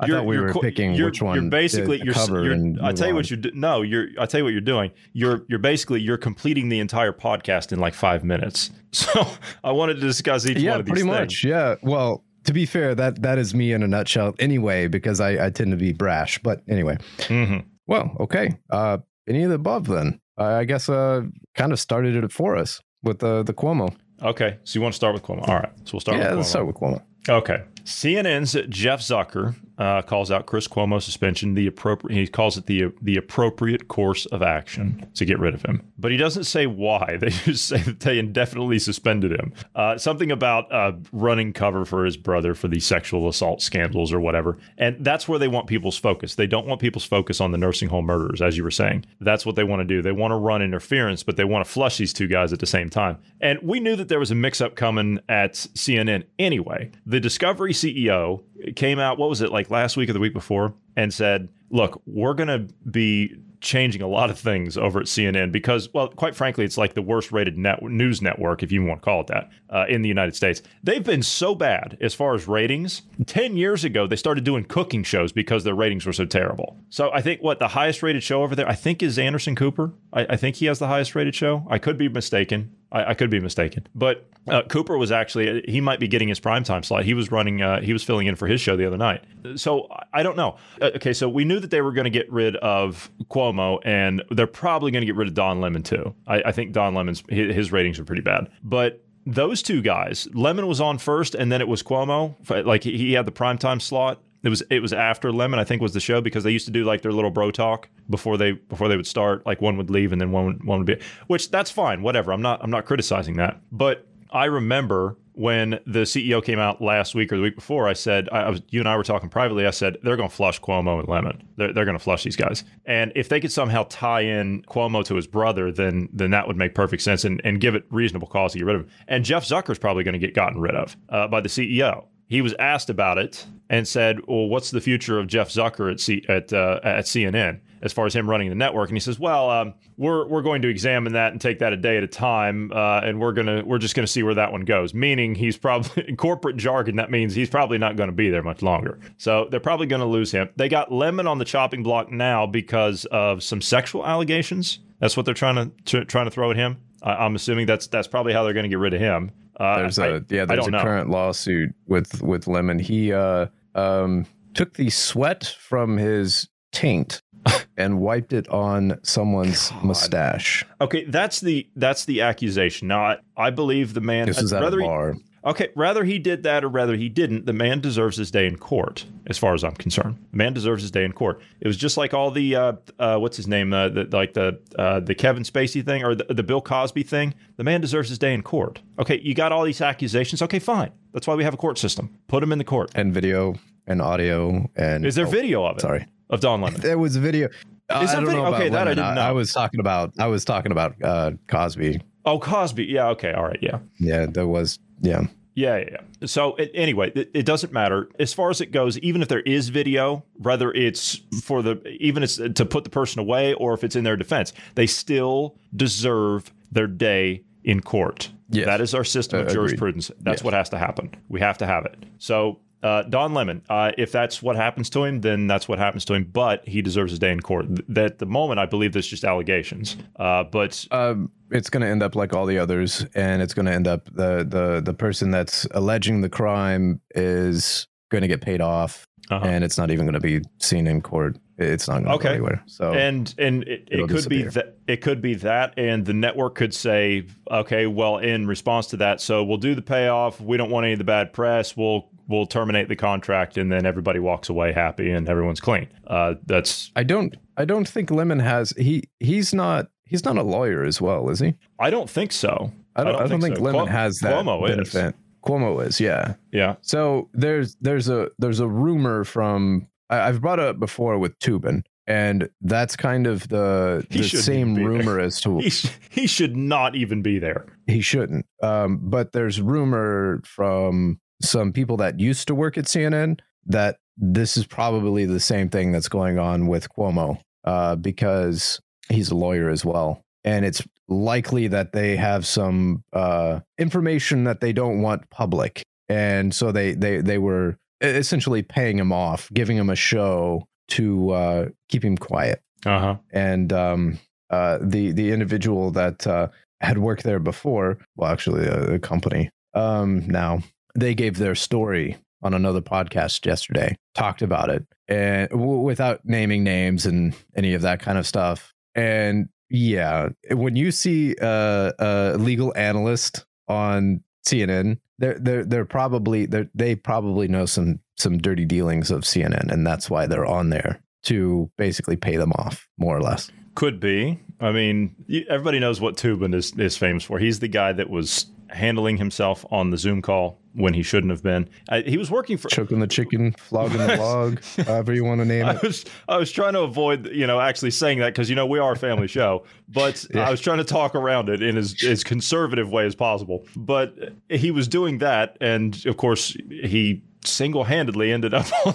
I 0.00 0.06
thought 0.08 0.24
we 0.24 0.38
were 0.40 0.54
picking 0.54 0.94
you're- 0.94 1.10
which 1.10 1.20
one 1.20 1.38
You're 1.40 1.50
basically 1.50 2.00
you're, 2.02 2.14
cover 2.14 2.42
you're 2.42 2.54
I 2.82 2.92
tell 2.92 3.06
you 3.08 3.12
on. 3.12 3.16
what 3.16 3.30
you 3.30 3.36
do. 3.36 3.50
No, 3.52 3.82
you're. 3.82 4.06
I 4.18 4.24
tell 4.24 4.38
you 4.38 4.44
what 4.44 4.52
you're 4.52 4.62
doing. 4.62 4.92
You're 5.12 5.42
you're 5.48 5.58
basically 5.58 6.00
you're 6.00 6.16
completing 6.16 6.70
the 6.70 6.80
entire 6.80 7.12
podcast 7.12 7.70
in 7.72 7.80
like 7.80 7.92
five 7.92 8.24
minutes. 8.24 8.70
So 8.92 9.26
I 9.62 9.72
wanted 9.72 9.94
to 9.94 10.00
discuss 10.00 10.46
each 10.48 10.58
yeah, 10.58 10.72
one 10.72 10.80
of 10.80 10.86
these 10.86 10.92
pretty 10.92 11.08
things. 11.08 11.20
much. 11.20 11.44
Yeah. 11.44 11.74
Well, 11.82 12.24
to 12.44 12.52
be 12.52 12.64
fair, 12.66 12.94
that 12.94 13.20
that 13.22 13.38
is 13.38 13.54
me 13.54 13.72
in 13.72 13.82
a 13.82 13.88
nutshell 13.88 14.34
anyway, 14.38 14.88
because 14.88 15.20
I, 15.20 15.46
I 15.46 15.50
tend 15.50 15.70
to 15.72 15.76
be 15.76 15.92
brash. 15.92 16.38
But 16.42 16.62
anyway, 16.68 16.96
Mhm. 17.18 17.64
well, 17.86 18.16
okay. 18.20 18.56
Uh, 18.70 18.98
any 19.28 19.42
of 19.42 19.50
the 19.50 19.56
above 19.56 19.86
then? 19.86 20.18
I 20.38 20.64
guess 20.64 20.88
uh, 20.88 21.22
kind 21.54 21.72
of 21.72 21.80
started 21.80 22.14
it 22.22 22.32
for 22.32 22.56
us 22.56 22.80
with 23.02 23.18
the 23.18 23.42
the 23.42 23.52
Cuomo. 23.52 23.94
Okay, 24.22 24.56
so 24.64 24.78
you 24.78 24.82
want 24.82 24.94
to 24.94 24.96
start 24.96 25.14
with 25.14 25.22
Cuomo? 25.22 25.46
All 25.48 25.56
right, 25.56 25.72
so 25.84 25.90
we'll 25.92 26.00
start 26.00 26.16
yeah, 26.18 26.28
with 26.30 26.38
let's 26.38 26.48
start 26.48 26.66
with 26.66 26.76
Cuomo. 26.76 27.02
Okay. 27.28 27.62
CNN's 27.84 28.56
Jeff 28.68 29.00
Zucker 29.00 29.54
uh, 29.78 30.02
calls 30.02 30.30
out 30.30 30.46
Chris 30.46 30.66
Cuomo 30.66 31.00
suspension 31.00 31.54
the 31.54 31.66
appropriate. 31.66 32.18
He 32.18 32.26
calls 32.26 32.58
it 32.58 32.66
the 32.66 32.92
the 33.00 33.16
appropriate 33.16 33.88
course 33.88 34.26
of 34.26 34.42
action 34.42 35.08
to 35.14 35.24
get 35.24 35.38
rid 35.38 35.54
of 35.54 35.62
him, 35.62 35.82
but 35.98 36.10
he 36.10 36.16
doesn't 36.16 36.44
say 36.44 36.66
why. 36.66 37.16
They 37.28 37.30
just 37.30 37.66
say 37.66 37.78
that 37.78 38.00
they 38.00 38.18
indefinitely 38.18 38.78
suspended 38.78 39.32
him. 39.32 39.52
Uh, 39.74 39.98
something 39.98 40.30
about 40.30 40.70
uh, 40.72 40.92
running 41.12 41.52
cover 41.52 41.84
for 41.84 42.04
his 42.04 42.16
brother 42.16 42.54
for 42.54 42.68
the 42.68 42.80
sexual 42.80 43.28
assault 43.28 43.60
scandals 43.60 44.12
or 44.12 44.20
whatever, 44.20 44.56
and 44.78 45.04
that's 45.04 45.28
where 45.28 45.38
they 45.38 45.48
want 45.48 45.66
people's 45.66 45.98
focus. 45.98 46.36
They 46.36 46.46
don't 46.46 46.66
want 46.66 46.80
people's 46.80 47.04
focus 47.04 47.40
on 47.40 47.52
the 47.52 47.58
nursing 47.58 47.88
home 47.88 48.06
murders, 48.06 48.40
as 48.40 48.56
you 48.56 48.62
were 48.62 48.70
saying. 48.70 49.04
That's 49.20 49.44
what 49.44 49.56
they 49.56 49.64
want 49.64 49.80
to 49.80 49.84
do. 49.84 50.00
They 50.00 50.12
want 50.12 50.30
to 50.30 50.36
run 50.36 50.62
interference, 50.62 51.22
but 51.22 51.36
they 51.36 51.44
want 51.44 51.64
to 51.64 51.70
flush 51.70 51.98
these 51.98 52.12
two 52.12 52.28
guys 52.28 52.52
at 52.52 52.60
the 52.60 52.66
same 52.66 52.88
time. 52.88 53.18
And 53.40 53.58
we 53.62 53.80
knew 53.80 53.96
that 53.96 54.08
there 54.08 54.20
was 54.20 54.30
a 54.30 54.34
mix-up 54.34 54.74
coming 54.74 55.20
at 55.28 55.54
CNN 55.54 56.24
anyway. 56.38 56.90
The 57.04 57.20
Discovery 57.20 57.72
CEO 57.72 58.42
came 58.76 58.98
out, 58.98 59.18
what 59.18 59.28
was 59.28 59.40
it, 59.40 59.52
like 59.52 59.67
last 59.70 59.96
week 59.96 60.08
or 60.08 60.12
the 60.12 60.20
week 60.20 60.32
before, 60.34 60.74
and 60.96 61.12
said, 61.12 61.48
look, 61.70 62.00
we're 62.06 62.34
going 62.34 62.48
to 62.48 62.74
be 62.90 63.36
changing 63.60 64.02
a 64.02 64.06
lot 64.06 64.30
of 64.30 64.38
things 64.38 64.76
over 64.76 65.00
at 65.00 65.06
CNN 65.06 65.50
because, 65.50 65.92
well, 65.92 66.08
quite 66.08 66.34
frankly, 66.34 66.64
it's 66.64 66.78
like 66.78 66.94
the 66.94 67.02
worst 67.02 67.32
rated 67.32 67.58
net- 67.58 67.82
news 67.82 68.22
network, 68.22 68.62
if 68.62 68.70
you 68.70 68.84
want 68.84 69.00
to 69.00 69.04
call 69.04 69.20
it 69.22 69.26
that, 69.28 69.50
uh, 69.70 69.84
in 69.88 70.02
the 70.02 70.08
United 70.08 70.34
States. 70.36 70.62
They've 70.82 71.02
been 71.02 71.22
so 71.22 71.54
bad 71.54 71.98
as 72.00 72.14
far 72.14 72.34
as 72.34 72.46
ratings. 72.46 73.02
10 73.26 73.56
years 73.56 73.84
ago, 73.84 74.06
they 74.06 74.16
started 74.16 74.44
doing 74.44 74.64
cooking 74.64 75.02
shows 75.02 75.32
because 75.32 75.64
their 75.64 75.74
ratings 75.74 76.06
were 76.06 76.12
so 76.12 76.24
terrible. 76.24 76.78
So 76.88 77.10
I 77.12 77.20
think 77.20 77.42
what 77.42 77.58
the 77.58 77.68
highest 77.68 78.02
rated 78.02 78.22
show 78.22 78.42
over 78.42 78.54
there, 78.54 78.68
I 78.68 78.74
think, 78.74 79.02
is 79.02 79.18
Anderson 79.18 79.56
Cooper. 79.56 79.92
I, 80.12 80.26
I 80.30 80.36
think 80.36 80.56
he 80.56 80.66
has 80.66 80.78
the 80.78 80.88
highest 80.88 81.14
rated 81.14 81.34
show. 81.34 81.66
I 81.68 81.78
could 81.78 81.98
be 81.98 82.08
mistaken. 82.08 82.74
I, 82.90 83.10
I 83.10 83.14
could 83.14 83.30
be 83.30 83.40
mistaken. 83.40 83.86
But 83.94 84.28
uh, 84.48 84.62
Cooper 84.62 84.96
was 84.96 85.12
actually, 85.12 85.62
he 85.68 85.80
might 85.80 86.00
be 86.00 86.08
getting 86.08 86.28
his 86.28 86.40
primetime 86.40 86.84
slot. 86.84 87.04
He 87.04 87.14
was 87.14 87.30
running, 87.30 87.60
uh, 87.60 87.80
he 87.80 87.92
was 87.92 88.02
filling 88.02 88.26
in 88.26 88.34
for 88.34 88.46
his 88.46 88.60
show 88.60 88.76
the 88.76 88.86
other 88.86 88.96
night. 88.96 89.22
So 89.56 89.88
I- 90.12 90.22
don't 90.22 90.36
know. 90.36 90.56
Uh, 90.80 90.90
okay, 90.96 91.12
so 91.12 91.28
we 91.28 91.44
knew 91.44 91.60
that 91.60 91.70
they 91.70 91.80
were 91.82 91.92
going 91.92 92.04
to 92.04 92.10
get 92.10 92.30
rid 92.32 92.56
of 92.56 93.10
Cuomo, 93.30 93.78
and 93.84 94.22
they're 94.30 94.46
probably 94.46 94.90
going 94.90 95.02
to 95.02 95.06
get 95.06 95.16
rid 95.16 95.28
of 95.28 95.34
Don 95.34 95.60
Lemon 95.60 95.82
too. 95.82 96.14
I, 96.26 96.42
I 96.46 96.52
think 96.52 96.72
Don 96.72 96.94
Lemon's, 96.94 97.22
his, 97.28 97.54
his 97.54 97.72
ratings 97.72 97.98
are 97.98 98.04
pretty 98.04 98.22
bad. 98.22 98.50
But 98.62 99.04
those 99.26 99.62
two 99.62 99.82
guys, 99.82 100.26
Lemon 100.32 100.66
was 100.66 100.80
on 100.80 100.96
first, 100.98 101.34
and 101.34 101.52
then 101.52 101.60
it 101.60 101.68
was 101.68 101.82
Cuomo. 101.82 102.34
Like 102.64 102.84
he 102.84 103.12
had 103.12 103.26
the 103.26 103.32
primetime 103.32 103.80
slot. 103.82 104.22
It 104.42 104.48
was 104.48 104.62
it 104.70 104.80
was 104.80 104.92
after 104.92 105.32
Lemon, 105.32 105.58
I 105.58 105.64
think, 105.64 105.82
was 105.82 105.94
the 105.94 106.00
show 106.00 106.20
because 106.20 106.44
they 106.44 106.50
used 106.50 106.66
to 106.66 106.72
do 106.72 106.84
like 106.84 107.02
their 107.02 107.12
little 107.12 107.30
bro 107.30 107.50
talk 107.50 107.88
before 108.08 108.36
they 108.36 108.52
before 108.52 108.88
they 108.88 108.96
would 108.96 109.06
start. 109.06 109.44
Like 109.44 109.60
one 109.60 109.76
would 109.76 109.90
leave 109.90 110.12
and 110.12 110.20
then 110.20 110.30
one 110.30 110.46
would, 110.46 110.64
one 110.64 110.78
would 110.78 110.86
be, 110.86 111.04
which 111.26 111.50
that's 111.50 111.70
fine, 111.70 112.02
whatever. 112.02 112.32
I'm 112.32 112.42
not 112.42 112.62
I'm 112.62 112.70
not 112.70 112.84
criticizing 112.84 113.36
that, 113.36 113.60
but 113.72 114.06
I 114.30 114.44
remember 114.44 115.16
when 115.32 115.78
the 115.86 116.00
CEO 116.00 116.44
came 116.44 116.58
out 116.58 116.82
last 116.82 117.14
week 117.14 117.32
or 117.32 117.36
the 117.36 117.42
week 117.42 117.54
before. 117.54 117.88
I 117.88 117.92
said 117.92 118.28
I, 118.30 118.50
was 118.50 118.60
you 118.70 118.80
and 118.80 118.88
I 118.88 118.96
were 118.96 119.02
talking 119.02 119.28
privately. 119.28 119.66
I 119.66 119.70
said 119.70 119.96
they're 120.02 120.16
going 120.16 120.28
to 120.28 120.34
flush 120.34 120.60
Cuomo 120.60 121.00
and 121.00 121.08
Lemon. 121.08 121.42
They're, 121.56 121.72
they're 121.72 121.84
going 121.84 121.98
to 121.98 122.02
flush 122.02 122.22
these 122.22 122.36
guys, 122.36 122.62
and 122.86 123.12
if 123.16 123.28
they 123.28 123.40
could 123.40 123.52
somehow 123.52 123.86
tie 123.88 124.20
in 124.20 124.62
Cuomo 124.62 125.04
to 125.04 125.16
his 125.16 125.26
brother, 125.26 125.72
then 125.72 126.08
then 126.12 126.30
that 126.30 126.46
would 126.46 126.56
make 126.56 126.76
perfect 126.76 127.02
sense 127.02 127.24
and, 127.24 127.40
and 127.42 127.60
give 127.60 127.74
it 127.74 127.86
reasonable 127.90 128.28
cause 128.28 128.52
to 128.52 128.58
get 128.58 128.66
rid 128.66 128.76
of 128.76 128.82
him. 128.82 128.90
And 129.08 129.24
Jeff 129.24 129.44
Zucker's 129.44 129.80
probably 129.80 130.04
going 130.04 130.12
to 130.12 130.18
get 130.18 130.34
gotten 130.34 130.60
rid 130.60 130.76
of 130.76 130.96
uh, 131.08 131.26
by 131.26 131.40
the 131.40 131.48
CEO 131.48 132.04
he 132.28 132.42
was 132.42 132.54
asked 132.58 132.90
about 132.90 133.18
it 133.18 133.46
and 133.70 133.86
said, 133.86 134.20
"Well, 134.26 134.46
what's 134.48 134.70
the 134.70 134.80
future 134.80 135.18
of 135.18 135.26
Jeff 135.26 135.48
Zucker 135.50 135.90
at 135.90 136.00
C- 136.00 136.24
at 136.28 136.52
uh, 136.52 136.80
at 136.82 137.04
CNN 137.04 137.60
as 137.80 137.92
far 137.92 138.06
as 138.06 138.14
him 138.16 138.28
running 138.28 138.48
the 138.48 138.54
network?" 138.54 138.88
And 138.88 138.96
he 138.96 139.00
says, 139.00 139.18
"Well, 139.18 139.50
um, 139.50 139.74
we're 139.96 140.26
we're 140.26 140.42
going 140.42 140.62
to 140.62 140.68
examine 140.68 141.12
that 141.14 141.32
and 141.32 141.40
take 141.40 141.58
that 141.60 141.72
a 141.72 141.76
day 141.76 141.96
at 141.96 142.02
a 142.02 142.06
time, 142.08 142.72
uh, 142.74 143.00
and 143.04 143.20
we're 143.20 143.32
gonna 143.32 143.62
we're 143.64 143.78
just 143.78 143.94
gonna 143.94 144.06
see 144.06 144.22
where 144.22 144.34
that 144.34 144.52
one 144.52 144.62
goes." 144.62 144.94
Meaning, 144.94 145.34
he's 145.34 145.56
probably 145.56 146.04
in 146.08 146.16
corporate 146.16 146.56
jargon. 146.56 146.96
That 146.96 147.10
means 147.10 147.34
he's 147.34 147.50
probably 147.50 147.78
not 147.78 147.96
going 147.96 148.08
to 148.08 148.16
be 148.16 148.30
there 148.30 148.42
much 148.42 148.62
longer. 148.62 148.98
So 149.18 149.48
they're 149.50 149.60
probably 149.60 149.86
going 149.86 150.00
to 150.00 150.06
lose 150.06 150.32
him. 150.32 150.48
They 150.56 150.68
got 150.68 150.90
Lemon 150.90 151.26
on 151.26 151.38
the 151.38 151.44
chopping 151.44 151.82
block 151.82 152.10
now 152.10 152.46
because 152.46 153.04
of 153.06 153.42
some 153.42 153.60
sexual 153.60 154.06
allegations. 154.06 154.78
That's 155.00 155.16
what 155.16 155.26
they're 155.26 155.34
trying 155.34 155.56
to 155.56 155.70
tr- 155.84 156.04
trying 156.04 156.24
to 156.24 156.30
throw 156.30 156.50
at 156.50 156.56
him. 156.56 156.78
I, 157.02 157.12
I'm 157.24 157.34
assuming 157.36 157.66
that's 157.66 157.86
that's 157.86 158.08
probably 158.08 158.32
how 158.32 158.44
they're 158.44 158.54
going 158.54 158.64
to 158.64 158.68
get 158.70 158.78
rid 158.78 158.94
of 158.94 159.00
him. 159.00 159.30
Uh, 159.60 159.78
There's 159.78 159.98
I- 159.98 160.06
a 160.08 160.20
yeah. 160.28 160.44
There's 160.44 160.66
a 160.68 160.70
know. 160.70 160.80
current 160.82 161.10
lawsuit 161.10 161.74
with 161.86 162.22
with 162.22 162.46
Lemon. 162.46 162.78
He 162.78 163.12
uh 163.12 163.46
um 163.78 164.26
took 164.54 164.74
the 164.74 164.90
sweat 164.90 165.44
from 165.58 165.96
his 165.96 166.48
taint 166.72 167.22
and 167.76 168.00
wiped 168.00 168.32
it 168.32 168.48
on 168.48 168.98
someone's 169.02 169.72
mustache. 169.82 170.64
Okay, 170.80 171.04
that's 171.04 171.40
the 171.40 171.68
that's 171.76 172.04
the 172.04 172.22
accusation. 172.22 172.88
Now, 172.88 173.04
I, 173.04 173.16
I 173.36 173.50
believe 173.50 173.94
the 173.94 174.00
man. 174.00 174.26
This 174.26 174.38
is 174.38 174.52
at 174.52 174.60
a 174.60 174.64
rather 174.64 174.80
he- 174.80 174.86
bar. 174.86 175.14
Okay, 175.44 175.68
rather 175.74 176.04
he 176.04 176.18
did 176.18 176.42
that 176.42 176.64
or 176.64 176.68
rather 176.68 176.96
he 176.96 177.08
didn't. 177.08 177.46
The 177.46 177.52
man 177.52 177.80
deserves 177.80 178.16
his 178.16 178.30
day 178.30 178.46
in 178.46 178.56
court, 178.56 179.04
as 179.26 179.38
far 179.38 179.54
as 179.54 179.64
I'm 179.64 179.74
concerned. 179.74 180.16
The 180.30 180.36
man 180.36 180.52
deserves 180.52 180.82
his 180.82 180.90
day 180.90 181.04
in 181.04 181.12
court. 181.12 181.40
It 181.60 181.66
was 181.66 181.76
just 181.76 181.96
like 181.96 182.14
all 182.14 182.30
the 182.30 182.56
uh, 182.56 182.72
uh, 182.98 183.18
what's 183.18 183.36
his 183.36 183.46
name, 183.46 183.72
uh, 183.72 183.88
the, 183.88 184.04
like 184.12 184.34
the 184.34 184.60
uh, 184.78 185.00
the 185.00 185.14
Kevin 185.14 185.42
Spacey 185.42 185.84
thing 185.84 186.04
or 186.04 186.14
the, 186.14 186.24
the 186.32 186.42
Bill 186.42 186.60
Cosby 186.60 187.02
thing. 187.02 187.34
The 187.56 187.64
man 187.64 187.80
deserves 187.80 188.08
his 188.08 188.18
day 188.18 188.34
in 188.34 188.42
court. 188.42 188.80
Okay, 188.98 189.20
you 189.20 189.34
got 189.34 189.52
all 189.52 189.64
these 189.64 189.80
accusations. 189.80 190.42
Okay, 190.42 190.58
fine. 190.58 190.90
That's 191.12 191.26
why 191.26 191.34
we 191.34 191.44
have 191.44 191.54
a 191.54 191.58
court 191.58 191.78
system. 191.78 192.16
Put 192.28 192.42
him 192.42 192.52
in 192.52 192.58
the 192.58 192.64
court. 192.64 192.90
and 192.94 193.12
video 193.14 193.54
and 193.86 194.02
audio 194.02 194.70
and 194.76 195.06
Is 195.06 195.14
there 195.14 195.26
oh, 195.26 195.30
video 195.30 195.64
of 195.64 195.78
it? 195.78 195.80
sorry 195.80 196.06
of 196.30 196.40
Don 196.40 196.60
Lemon? 196.60 196.80
there 196.82 196.98
was 196.98 197.16
video 197.16 197.48
I 197.88 198.04
Is 198.04 198.12
there 198.12 198.20
don't 198.20 198.26
video? 198.26 198.44
Okay, 198.54 198.68
that 198.68 198.86
I 198.86 198.90
didn't 198.94 199.14
know. 199.14 199.20
I 199.22 199.32
was 199.32 199.50
talking 199.52 199.80
about 199.80 200.12
I 200.18 200.26
was 200.26 200.44
talking 200.44 200.72
about 200.72 200.94
uh 201.02 201.30
Cosby 201.46 202.02
Oh, 202.26 202.38
Cosby. 202.38 202.84
Yeah. 202.84 203.08
Okay. 203.08 203.32
All 203.32 203.44
right. 203.44 203.58
Yeah. 203.62 203.78
yeah 203.98 204.26
there 204.26 204.46
was 204.46 204.78
yeah 205.00 205.22
Yeah, 205.54 205.76
yeah, 205.78 205.88
yeah. 206.20 206.26
So 206.26 206.54
it, 206.54 206.70
anyway, 206.72 207.10
it, 207.16 207.30
it 207.34 207.44
doesn't 207.46 207.72
matter 207.72 208.08
as 208.20 208.32
far 208.32 208.48
as 208.50 208.60
it 208.60 208.66
goes. 208.70 208.96
Even 209.00 209.22
if 209.22 209.28
there 209.28 209.40
is 209.40 209.70
video, 209.70 210.24
whether 210.34 210.70
it's 210.72 211.20
for 211.42 211.62
the 211.62 211.84
even 212.00 212.22
it's 212.22 212.36
to 212.36 212.64
put 212.64 212.84
the 212.84 212.90
person 212.90 213.18
away 213.18 213.54
or 213.54 213.74
if 213.74 213.82
it's 213.82 213.96
in 213.96 214.04
their 214.04 214.16
defense, 214.16 214.52
they 214.76 214.86
still 214.86 215.56
deserve 215.74 216.52
their 216.70 216.86
day 216.86 217.42
in 217.64 217.80
court. 217.80 218.30
Yes. 218.50 218.66
That 218.66 218.80
is 218.80 218.94
our 218.94 219.04
system 219.04 219.40
of 219.40 219.46
Uh, 219.46 219.50
agreed. 219.50 219.54
jurisprudence. 219.68 220.10
That's 220.20 220.40
Yes. 220.40 220.44
what 220.44 220.54
has 220.54 220.68
to 220.70 220.78
happen. 220.78 221.10
We 221.28 221.40
have 221.40 221.58
to 221.58 221.66
have 221.66 221.84
it. 221.86 221.96
So. 222.18 222.60
Uh, 222.82 223.02
Don 223.02 223.34
Lemon, 223.34 223.62
uh, 223.68 223.92
if 223.98 224.12
that's 224.12 224.40
what 224.42 224.54
happens 224.56 224.88
to 224.90 225.02
him, 225.04 225.20
then 225.20 225.46
that's 225.48 225.66
what 225.68 225.78
happens 225.78 226.04
to 226.06 226.14
him. 226.14 226.24
But 226.32 226.66
he 226.68 226.80
deserves 226.82 227.10
his 227.12 227.18
day 227.18 227.32
in 227.32 227.40
court. 227.40 227.66
Th- 227.74 227.98
At 227.98 228.18
the 228.18 228.26
moment, 228.26 228.60
I 228.60 228.66
believe 228.66 228.92
there's 228.92 229.06
just 229.08 229.24
allegations. 229.24 229.96
Uh, 230.16 230.44
but 230.44 230.86
um 230.90 231.30
it's 231.50 231.70
going 231.70 231.80
to 231.80 231.86
end 231.88 232.02
up 232.02 232.14
like 232.14 232.34
all 232.34 232.44
the 232.44 232.58
others 232.58 233.06
and 233.14 233.40
it's 233.40 233.54
going 233.54 233.64
to 233.66 233.72
end 233.72 233.88
up 233.88 234.04
the 234.12 234.44
the 234.46 234.82
the 234.84 234.92
person 234.92 235.30
that's 235.30 235.66
alleging 235.72 236.20
the 236.20 236.28
crime 236.28 237.00
is 237.14 237.86
going 238.10 238.20
to 238.22 238.28
get 238.28 238.42
paid 238.42 238.60
off 238.60 239.06
Uh-huh. 239.30 239.44
and 239.46 239.64
it's 239.64 239.78
not 239.78 239.90
even 239.90 240.04
going 240.04 240.12
to 240.14 240.20
be 240.20 240.42
seen 240.60 240.86
in 240.86 241.00
court 241.00 241.36
it's 241.58 241.88
not 241.88 241.94
going 242.04 242.06
to 242.06 242.10
Okay. 242.12 242.24
go 242.28 242.32
anywhere 242.34 242.62
so 242.66 242.92
and 242.92 243.34
and 243.38 243.64
it, 243.64 243.88
it 243.90 244.08
could 244.08 244.28
be 244.28 244.44
that 244.44 244.76
it 244.86 245.00
could 245.00 245.20
be 245.20 245.34
that 245.34 245.74
and 245.76 246.06
the 246.06 246.12
network 246.14 246.54
could 246.54 246.72
say 246.72 247.26
okay 247.50 247.86
well 247.86 248.18
in 248.18 248.46
response 248.46 248.86
to 248.88 248.96
that 248.96 249.20
so 249.20 249.42
we'll 249.44 249.56
do 249.58 249.74
the 249.74 249.82
payoff. 249.82 250.40
We 250.40 250.56
don't 250.56 250.70
want 250.70 250.84
any 250.84 250.92
of 250.94 250.98
the 250.98 251.04
bad 251.04 251.32
press. 251.32 251.76
We'll 251.76 252.08
we'll 252.28 252.46
terminate 252.46 252.88
the 252.88 252.96
contract 252.96 253.56
and 253.58 253.72
then 253.72 253.84
everybody 253.86 254.18
walks 254.18 254.48
away 254.48 254.72
happy 254.72 255.10
and 255.10 255.28
everyone's 255.28 255.60
clean. 255.60 255.88
Uh, 256.06 256.34
that's 256.46 256.90
i 256.96 257.02
don't 257.02 257.36
i 257.56 257.64
don't 257.64 257.88
think 257.88 258.10
lemon 258.10 258.38
has 258.38 258.70
he 258.78 259.02
he's 259.20 259.52
not 259.52 259.88
he's 260.04 260.24
not 260.24 260.36
a 260.38 260.42
lawyer 260.42 260.84
as 260.84 261.00
well 261.00 261.28
is 261.30 261.40
he? 261.40 261.54
I 261.78 261.90
don't 261.90 262.08
think 262.08 262.32
so. 262.32 262.70
I 262.96 263.04
don't 263.04 263.16
i 263.16 263.26
don't, 263.26 263.40
think, 263.40 263.56
so. 263.56 263.62
lemon 263.62 263.86
has 263.88 264.18
that 264.20 264.32
Cuomo 264.44 264.64
is. 264.68 264.92
benefit. 264.92 265.14
Cuomo 265.44 265.86
is 265.86 266.00
yeah. 266.00 266.34
Yeah. 266.52 266.76
So 266.82 267.28
there's 267.32 267.76
there's 267.80 268.08
a 268.08 268.30
there's 268.38 268.60
a 268.60 268.68
rumor 268.68 269.24
from 269.24 269.86
I, 270.10 270.20
I've 270.28 270.40
brought 270.40 270.58
it 270.58 270.66
up 270.66 270.78
before 270.78 271.18
with 271.18 271.38
Toobin, 271.38 271.82
and 272.06 272.48
that's 272.60 272.96
kind 272.96 273.26
of 273.26 273.48
the 273.48 274.06
the 274.10 274.22
same 274.24 274.74
rumor 274.74 275.16
there. 275.16 275.20
as 275.20 275.40
to 275.42 275.58
He, 275.58 275.70
sh- 275.70 275.90
he 276.10 276.26
should 276.26 276.56
not 276.56 276.94
even 276.94 277.22
be 277.22 277.38
there. 277.38 277.66
he 277.86 278.00
shouldn't. 278.00 278.46
Um, 278.62 278.98
but 279.02 279.32
there's 279.32 279.60
rumor 279.60 280.40
from 280.44 281.20
some 281.42 281.72
people 281.72 281.96
that 281.98 282.18
used 282.18 282.48
to 282.48 282.54
work 282.54 282.76
at 282.76 282.84
CNN 282.84 283.38
that 283.66 283.98
this 284.16 284.56
is 284.56 284.66
probably 284.66 285.24
the 285.26 285.38
same 285.40 285.68
thing 285.68 285.92
that's 285.92 286.08
going 286.08 286.38
on 286.38 286.66
with 286.66 286.88
Cuomo 286.88 287.38
uh, 287.64 287.94
because 287.96 288.80
he's 289.08 289.30
a 289.30 289.36
lawyer 289.36 289.70
as 289.70 289.84
well. 289.84 290.22
And 290.44 290.64
it's 290.64 290.82
likely 291.08 291.68
that 291.68 291.92
they 291.92 292.16
have 292.16 292.46
some 292.46 293.04
uh, 293.12 293.60
information 293.78 294.44
that 294.44 294.60
they 294.60 294.72
don't 294.72 295.02
want 295.02 295.30
public. 295.30 295.82
And 296.08 296.52
so 296.54 296.72
they, 296.72 296.94
they, 296.94 297.20
they 297.20 297.38
were 297.38 297.76
essentially 298.00 298.62
paying 298.62 298.98
him 298.98 299.12
off, 299.12 299.50
giving 299.52 299.76
him 299.76 299.90
a 299.90 299.96
show 299.96 300.66
to 300.88 301.30
uh, 301.30 301.68
keep 301.88 302.04
him 302.04 302.16
quiet 302.16 302.62
Uh 302.86 302.98
huh. 303.00 303.16
and 303.32 303.72
um, 303.72 304.18
uh, 304.50 304.78
the 304.80 305.12
the 305.12 305.30
individual 305.32 305.90
that 305.90 306.26
uh, 306.26 306.48
had 306.80 306.98
worked 306.98 307.22
there 307.24 307.38
before, 307.40 307.98
well, 308.16 308.30
actually, 308.32 308.66
a, 308.66 308.94
a 308.94 308.98
company 308.98 309.50
um, 309.74 310.26
now, 310.26 310.60
they 310.94 311.14
gave 311.14 311.36
their 311.38 311.54
story 311.54 312.16
on 312.42 312.54
another 312.54 312.80
podcast 312.80 313.44
yesterday, 313.44 313.96
talked 314.14 314.42
about 314.42 314.70
it, 314.70 314.86
and 315.08 315.50
w- 315.50 315.80
without 315.80 316.20
naming 316.24 316.62
names 316.64 317.04
and 317.04 317.34
any 317.56 317.74
of 317.74 317.82
that 317.82 318.00
kind 318.00 318.16
of 318.16 318.26
stuff. 318.26 318.72
And 318.94 319.48
yeah, 319.68 320.28
when 320.52 320.76
you 320.76 320.90
see 320.92 321.34
a, 321.40 321.92
a 321.98 322.36
legal 322.38 322.72
analyst 322.76 323.44
on 323.66 324.22
CNN, 324.46 324.98
they're 325.18 325.38
they're 325.38 325.64
they're 325.64 325.84
probably 325.84 326.46
they 326.46 326.68
they 326.74 326.94
probably 326.94 327.48
know 327.48 327.66
some 327.66 328.00
some 328.16 328.38
dirty 328.38 328.64
dealings 328.64 329.10
of 329.10 329.22
CNN, 329.22 329.70
and 329.72 329.86
that's 329.86 330.10
why 330.10 330.26
they're 330.26 330.46
on 330.46 330.70
there 330.70 331.00
to 331.24 331.70
basically 331.76 332.16
pay 332.16 332.36
them 332.36 332.52
off, 332.52 332.88
more 332.98 333.16
or 333.16 333.20
less. 333.20 333.50
Could 333.74 334.00
be. 334.00 334.40
I 334.60 334.72
mean, 334.72 335.14
everybody 335.48 335.78
knows 335.78 336.00
what 336.00 336.16
Toobin 336.16 336.54
is, 336.54 336.72
is 336.76 336.96
famous 336.96 337.22
for. 337.22 337.38
He's 337.38 337.60
the 337.60 337.68
guy 337.68 337.92
that 337.92 338.10
was 338.10 338.46
handling 338.70 339.16
himself 339.16 339.64
on 339.70 339.90
the 339.90 339.96
Zoom 339.98 340.22
call 340.22 340.58
when 340.74 340.94
he 340.94 341.02
shouldn't 341.02 341.30
have 341.30 341.42
been. 341.42 341.68
Uh, 341.88 342.02
he 342.06 342.16
was 342.16 342.30
working 342.30 342.56
for. 342.56 342.68
Choking 342.68 343.00
the 343.00 343.06
chicken, 343.06 343.52
flogging 343.58 343.98
the 343.98 344.16
log, 344.18 344.62
however 344.86 345.12
you 345.12 345.24
want 345.24 345.40
to 345.40 345.44
name 345.44 345.66
it. 345.66 345.76
I 345.82 345.86
was 345.86 346.04
I 346.28 346.36
was 346.36 346.52
trying 346.52 346.74
to 346.74 346.80
avoid 346.80 347.28
you 347.32 347.46
know 347.46 347.60
actually 347.60 347.90
saying 347.90 348.18
that 348.20 348.26
because 348.34 348.48
you 348.48 348.56
know 348.56 348.66
we 348.66 348.78
are 348.78 348.92
a 348.92 348.96
family 348.96 349.26
show, 349.38 349.64
but 349.88 350.24
Yeah. 350.32 350.46
I 350.46 350.50
was 350.50 350.60
trying 350.60 350.78
to 350.78 350.84
talk 350.84 351.14
around 351.14 351.48
it 351.48 351.62
in 351.62 351.76
as, 351.76 351.96
as 352.04 352.22
conservative 352.22 352.90
way 352.90 353.06
as 353.06 353.14
possible. 353.14 353.66
But 353.76 354.14
he 354.48 354.70
was 354.70 354.86
doing 354.88 355.18
that, 355.18 355.56
and 355.60 356.04
of 356.06 356.16
course 356.16 356.56
he 356.70 357.22
single-handedly 357.48 358.30
ended 358.32 358.54
up 358.54 358.66
on, 358.86 358.94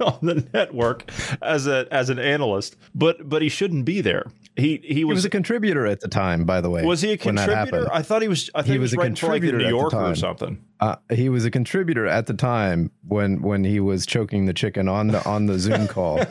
on 0.00 0.18
the 0.22 0.46
network 0.52 1.10
as 1.42 1.66
a 1.66 1.86
as 1.90 2.10
an 2.10 2.18
analyst. 2.18 2.76
But 2.94 3.28
but 3.28 3.42
he 3.42 3.48
shouldn't 3.48 3.84
be 3.84 4.00
there. 4.00 4.26
He 4.56 4.80
he 4.82 4.94
He 4.94 5.04
was. 5.04 5.16
was 5.16 5.24
a 5.26 5.30
contributor 5.30 5.86
at 5.86 6.00
the 6.00 6.08
time, 6.08 6.44
by 6.44 6.60
the 6.60 6.70
way. 6.70 6.82
was 6.84 7.02
he 7.02 7.12
a 7.12 7.16
contributor? 7.16 7.88
I 7.92 8.02
thought 8.02 8.22
he 8.22 8.28
was. 8.28 8.48
I 8.54 8.60
think 8.62 8.66
He 8.68 8.72
he 8.74 8.78
was 8.78 8.90
was, 8.90 8.94
a 8.94 8.96
writing 8.98 9.14
for 9.16 9.26
like 9.28 9.42
contributor 9.42 9.58
New 9.58 9.64
at 9.64 9.68
the 9.70 9.76
Yorker 9.76 10.10
or 10.10 10.14
something. 10.14 10.64
Uh, 10.80 10.96
he 11.12 11.28
was 11.28 11.44
a 11.44 11.50
contributor 11.50 12.06
at 12.06 12.26
the 12.26 12.34
time 12.34 12.90
when 13.06 13.42
when 13.42 13.64
he 13.64 13.80
was 13.80 14.06
choking 14.06 14.46
the 14.46 14.54
chicken 14.54 14.88
on 14.88 15.08
the 15.08 15.22
on 15.28 15.46
the 15.46 15.58
Zoom 15.58 15.86
call, 15.96 16.24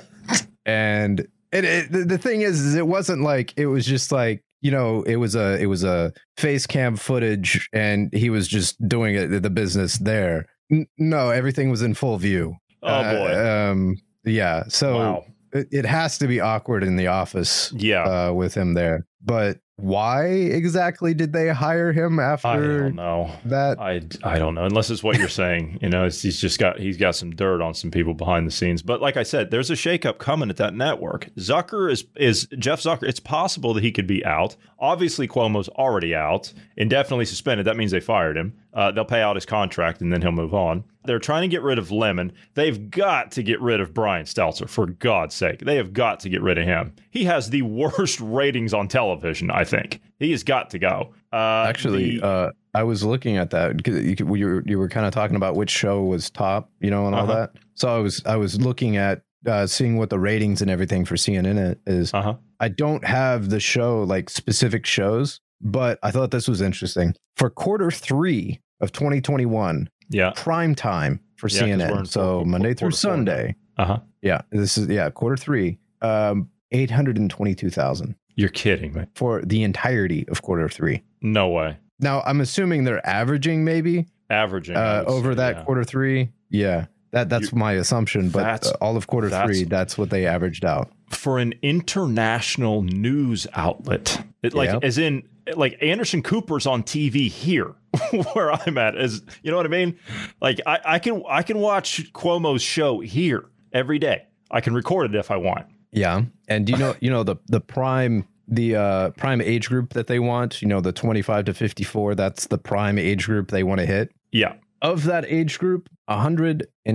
and 0.66 1.20
it, 1.52 1.64
it, 1.66 1.92
the, 1.92 2.00
the 2.06 2.18
thing 2.18 2.42
is, 2.42 2.60
is, 2.60 2.75
it 2.75 2.88
wasn't 2.88 3.22
like 3.22 3.54
it 3.58 3.68
was 3.68 3.86
just 3.86 4.12
like 4.12 4.44
you 4.62 4.72
know 4.72 5.04
it 5.04 5.18
was 5.18 5.36
a 5.36 5.62
it 5.62 5.68
was 5.68 5.84
a 5.84 6.12
face 6.38 6.66
cam 6.66 6.96
footage, 6.96 7.70
and 7.74 8.12
he 8.14 8.30
was 8.30 8.48
just 8.48 8.75
doing 8.88 9.16
it 9.16 9.42
the 9.42 9.50
business 9.50 9.98
there. 9.98 10.48
N- 10.72 10.88
no, 10.98 11.30
everything 11.30 11.70
was 11.70 11.82
in 11.82 11.94
full 11.94 12.18
view. 12.18 12.56
Oh 12.84 13.02
boy! 13.04 13.32
Uh, 13.34 13.72
um, 13.72 13.98
yeah. 14.26 14.64
So 14.68 14.98
wow. 14.98 15.26
it, 15.54 15.68
it 15.72 15.86
has 15.86 16.18
to 16.20 16.28
be 16.28 16.40
awkward 16.40 16.84
in 16.84 16.96
the 16.96 17.08
office 17.08 17.72
Yeah. 17.76 18.04
uh, 18.04 18.34
with 18.34 18.54
him 18.54 18.74
there. 18.74 19.06
But 19.24 19.58
why 19.77 20.27
exactly 20.27 21.13
did 21.13 21.34
they 21.34 21.50
hire 21.50 21.91
him 21.91 22.17
after 22.17 22.48
I 22.48 22.55
don't 22.58 22.96
know. 22.96 23.29
that? 23.46 23.79
I, 23.79 24.01
I 24.24 24.39
don't 24.39 24.55
know 24.55 24.63
unless 24.63 24.89
it's 24.89 25.03
what 25.03 25.17
you're 25.17 25.27
saying. 25.27 25.79
You 25.82 25.89
know, 25.89 26.05
it's, 26.05 26.22
he's 26.22 26.39
just 26.39 26.60
got 26.60 26.79
he's 26.79 26.98
got 26.98 27.15
some 27.15 27.32
dirt 27.32 27.62
on 27.62 27.74
some 27.74 27.91
people 27.91 28.13
behind 28.13 28.48
the 28.48 28.51
scenes. 28.51 28.82
But 28.82 29.01
like 29.01 29.17
I 29.17 29.24
said, 29.24 29.51
there's 29.51 29.70
a 29.70 29.75
shakeup 29.75 30.17
coming 30.17 30.50
at 30.50 30.58
that 30.58 30.74
network. 30.74 31.29
Zucker 31.36 31.91
is 31.91 32.05
is 32.15 32.48
Jeff 32.58 32.82
Zucker. 32.82 33.03
It's 33.03 33.20
possible 33.20 33.74
that 33.74 33.84
he 33.84 33.91
could 33.91 34.08
be 34.08 34.25
out. 34.25 34.55
Obviously, 34.79 35.27
Cuomo's 35.27 35.70
already 35.70 36.15
out, 36.15 36.53
indefinitely 36.77 37.25
suspended. 37.25 37.65
That 37.67 37.77
means 37.77 37.91
they 37.91 38.00
fired 38.00 38.38
him. 38.38 38.53
Uh, 38.74 38.91
they'll 38.91 39.05
pay 39.05 39.22
out 39.22 39.36
his 39.38 39.46
contract 39.46 40.01
and 40.01 40.12
then 40.12 40.22
he'll 40.22 40.34
move 40.34 40.53
on. 40.53 40.84
They're 41.05 41.20
trying 41.20 41.44
to 41.44 41.48
get 41.48 41.62
rid 41.62 41.79
of 41.79 41.91
Lemon. 41.91 42.34
They've 42.55 42.89
got 42.89 43.32
to 43.34 43.44
get 43.44 43.62
rid 43.62 43.79
of 43.79 43.94
Brian 43.94 44.25
Stelter 44.25 44.67
for 44.67 44.88
God's 44.88 45.36
sake. 45.36 45.60
They 45.60 45.77
have 45.77 45.94
got 45.94 46.20
to 46.22 46.29
get 46.29 46.41
rid 46.41 46.58
of 46.58 46.65
him. 46.65 46.94
He 47.10 47.25
has 47.25 47.50
the 47.50 47.62
worst 47.62 48.20
ratings 48.20 48.74
on 48.74 48.88
television. 48.88 49.50
I 49.50 49.64
think 49.66 50.00
he 50.20 50.32
has 50.32 50.44
got 50.44 50.70
to 50.70 50.80
go. 50.80 51.14
Uh, 51.34 51.66
Actually, 51.68 52.20
the- 52.20 52.25
uh, 52.25 52.51
I 52.74 52.84
was 52.84 53.04
looking 53.04 53.38
at 53.38 53.50
that. 53.51 53.86
You, 53.88 54.16
you 54.36 54.46
were 54.48 54.64
you 54.66 54.78
were 54.80 54.88
kind 54.90 55.06
of 55.06 55.14
talking 55.14 55.36
about 55.36 55.56
which 55.56 55.70
show 55.70 56.04
was 56.04 56.30
top, 56.30 56.70
you 56.80 56.90
know, 56.90 57.06
and 57.08 57.16
all 57.16 57.24
Uh-huh. 57.24 57.36
that. 57.36 57.51
So 57.74 57.94
I 57.94 58.00
was 58.00 58.22
I 58.25 58.36
was 58.38 58.60
looking 58.62 58.96
at 58.98 59.22
uh, 59.46 59.68
seeing 59.68 59.98
what 59.98 60.10
the 60.10 60.20
ratings 60.20 60.62
and 60.62 60.72
everything 60.72 61.06
for 61.06 61.16
CNN 61.16 61.78
is. 61.86 62.14
uh 62.14 62.22
huh. 62.22 62.34
I 62.60 62.70
don't 62.70 63.04
have 63.06 63.50
the 63.50 63.60
show 63.60 64.04
like 64.04 64.30
specific 64.30 64.86
shows, 64.86 65.42
but 65.62 66.00
I 66.04 66.12
thought 66.12 66.32
this 66.32 66.48
was 66.48 66.62
interesting 66.62 67.14
for 67.36 67.50
quarter 67.50 67.92
three 67.92 68.62
of 68.82 68.92
2021, 68.94 69.90
Yeah. 70.10 70.32
prime 70.36 70.74
time 70.75 71.20
for 71.36 71.48
Yeah, 71.50 71.62
CNN. 71.64 72.08
So 72.08 72.40
four- 72.40 72.46
Monday 72.46 72.74
through. 72.74 72.92
Sunday. 72.92 73.56
Uh 73.78 73.86
huh. 73.86 74.00
Yeah, 74.22 74.42
this 74.51 74.78
is 74.78 74.88
yeah 74.88 75.10
quarter 75.10 75.36
three. 75.38 75.80
Um, 76.01 76.50
eight 76.72 76.92
hundred 76.92 77.18
and 77.18 77.30
twenty-two 77.30 77.70
thousand 77.70 78.16
You're 78.36 78.50
kidding 78.50 78.94
me. 78.94 79.06
for 79.16 79.42
the 79.42 79.64
entirety 79.64 80.28
of 80.30 80.42
quarter 80.42 80.68
three. 80.70 81.04
No 81.22 81.50
way. 81.50 81.78
Now 82.00 82.22
I'm 82.26 82.42
assuming 82.42 82.84
they're 82.84 83.06
averaging 83.08 83.64
maybe 83.64 84.06
Averaging 84.30 84.76
uh, 84.76 85.04
over 85.08 85.32
say, 85.32 85.36
that 85.38 85.56
yeah. 85.58 85.64
quarter 85.64 85.84
three. 85.84 86.32
Yeah, 86.50 86.86
that 87.12 87.30
that's 87.30 87.54
my 87.54 87.74
assumption. 87.74 88.30
But 88.30 88.66
uh, 88.66 88.72
all 88.82 88.98
of 88.98 89.08
quarter 89.08 89.30
that's- 89.30 89.48
three, 89.48 89.64
that's 89.66 89.98
what 89.98 90.10
they 90.10 90.26
averaged 90.26 90.66
out. 90.66 90.90
for 91.12 91.38
an 91.40 91.54
international 91.62 92.82
news 92.84 93.48
outlet. 93.54 94.24
It, 94.44 94.54
like 94.54 94.70
Yep. 94.72 94.84
as 94.84 94.98
in 94.98 95.24
like 95.56 95.78
Anderson 95.82 96.24
Cooper's 96.24 96.66
on 96.66 96.82
TV 96.84 97.30
here 97.30 97.76
where 98.34 98.52
I'm 98.52 98.78
at. 98.78 98.98
As 98.98 99.22
you 99.44 99.52
know 99.52 99.58
what 99.58 99.66
I 99.66 99.70
mean? 99.70 99.98
Like 100.42 100.60
I, 100.66 100.80
I 100.86 101.00
can 101.00 101.24
I 101.30 101.44
can 101.44 101.60
watch 101.60 102.12
Cuomo's 102.14 102.62
show 102.64 103.00
here 103.00 103.46
every 103.72 104.00
day. 104.00 104.26
I 104.52 104.62
can 104.62 104.74
record 104.74 105.14
it 105.14 105.18
if 105.18 105.32
I 105.32 105.38
want. 105.38 105.68
Yeah, 105.96 106.24
and 106.48 106.66
do 106.68 106.74
you 106.74 106.77
know 106.79 106.96
you 107.00 107.10
know 107.10 107.24
the 107.24 107.38
the 107.48 107.62
prime 107.62 108.27
the 108.48 108.75
uh 108.75 109.10
prime 109.12 109.42
age 109.42 109.70
group 109.70 109.94
that 109.94 110.08
they 110.08 110.20
want? 110.20 110.62
You 110.62 110.68
know 110.68 110.81
the 110.81 110.92
25 110.92 111.46
to 111.46 111.53
54. 111.53 112.16
That's 112.16 112.48
the 112.48 112.58
prime 112.60 113.00
age 113.00 113.25
group 113.25 113.50
they 113.50 113.64
want 113.64 113.79
to 113.79 113.86
hit. 113.88 114.12
Yeah. 114.31 114.53
Of 114.81 115.05
that 115.05 115.25
age 115.27 115.58
group, 115.58 115.90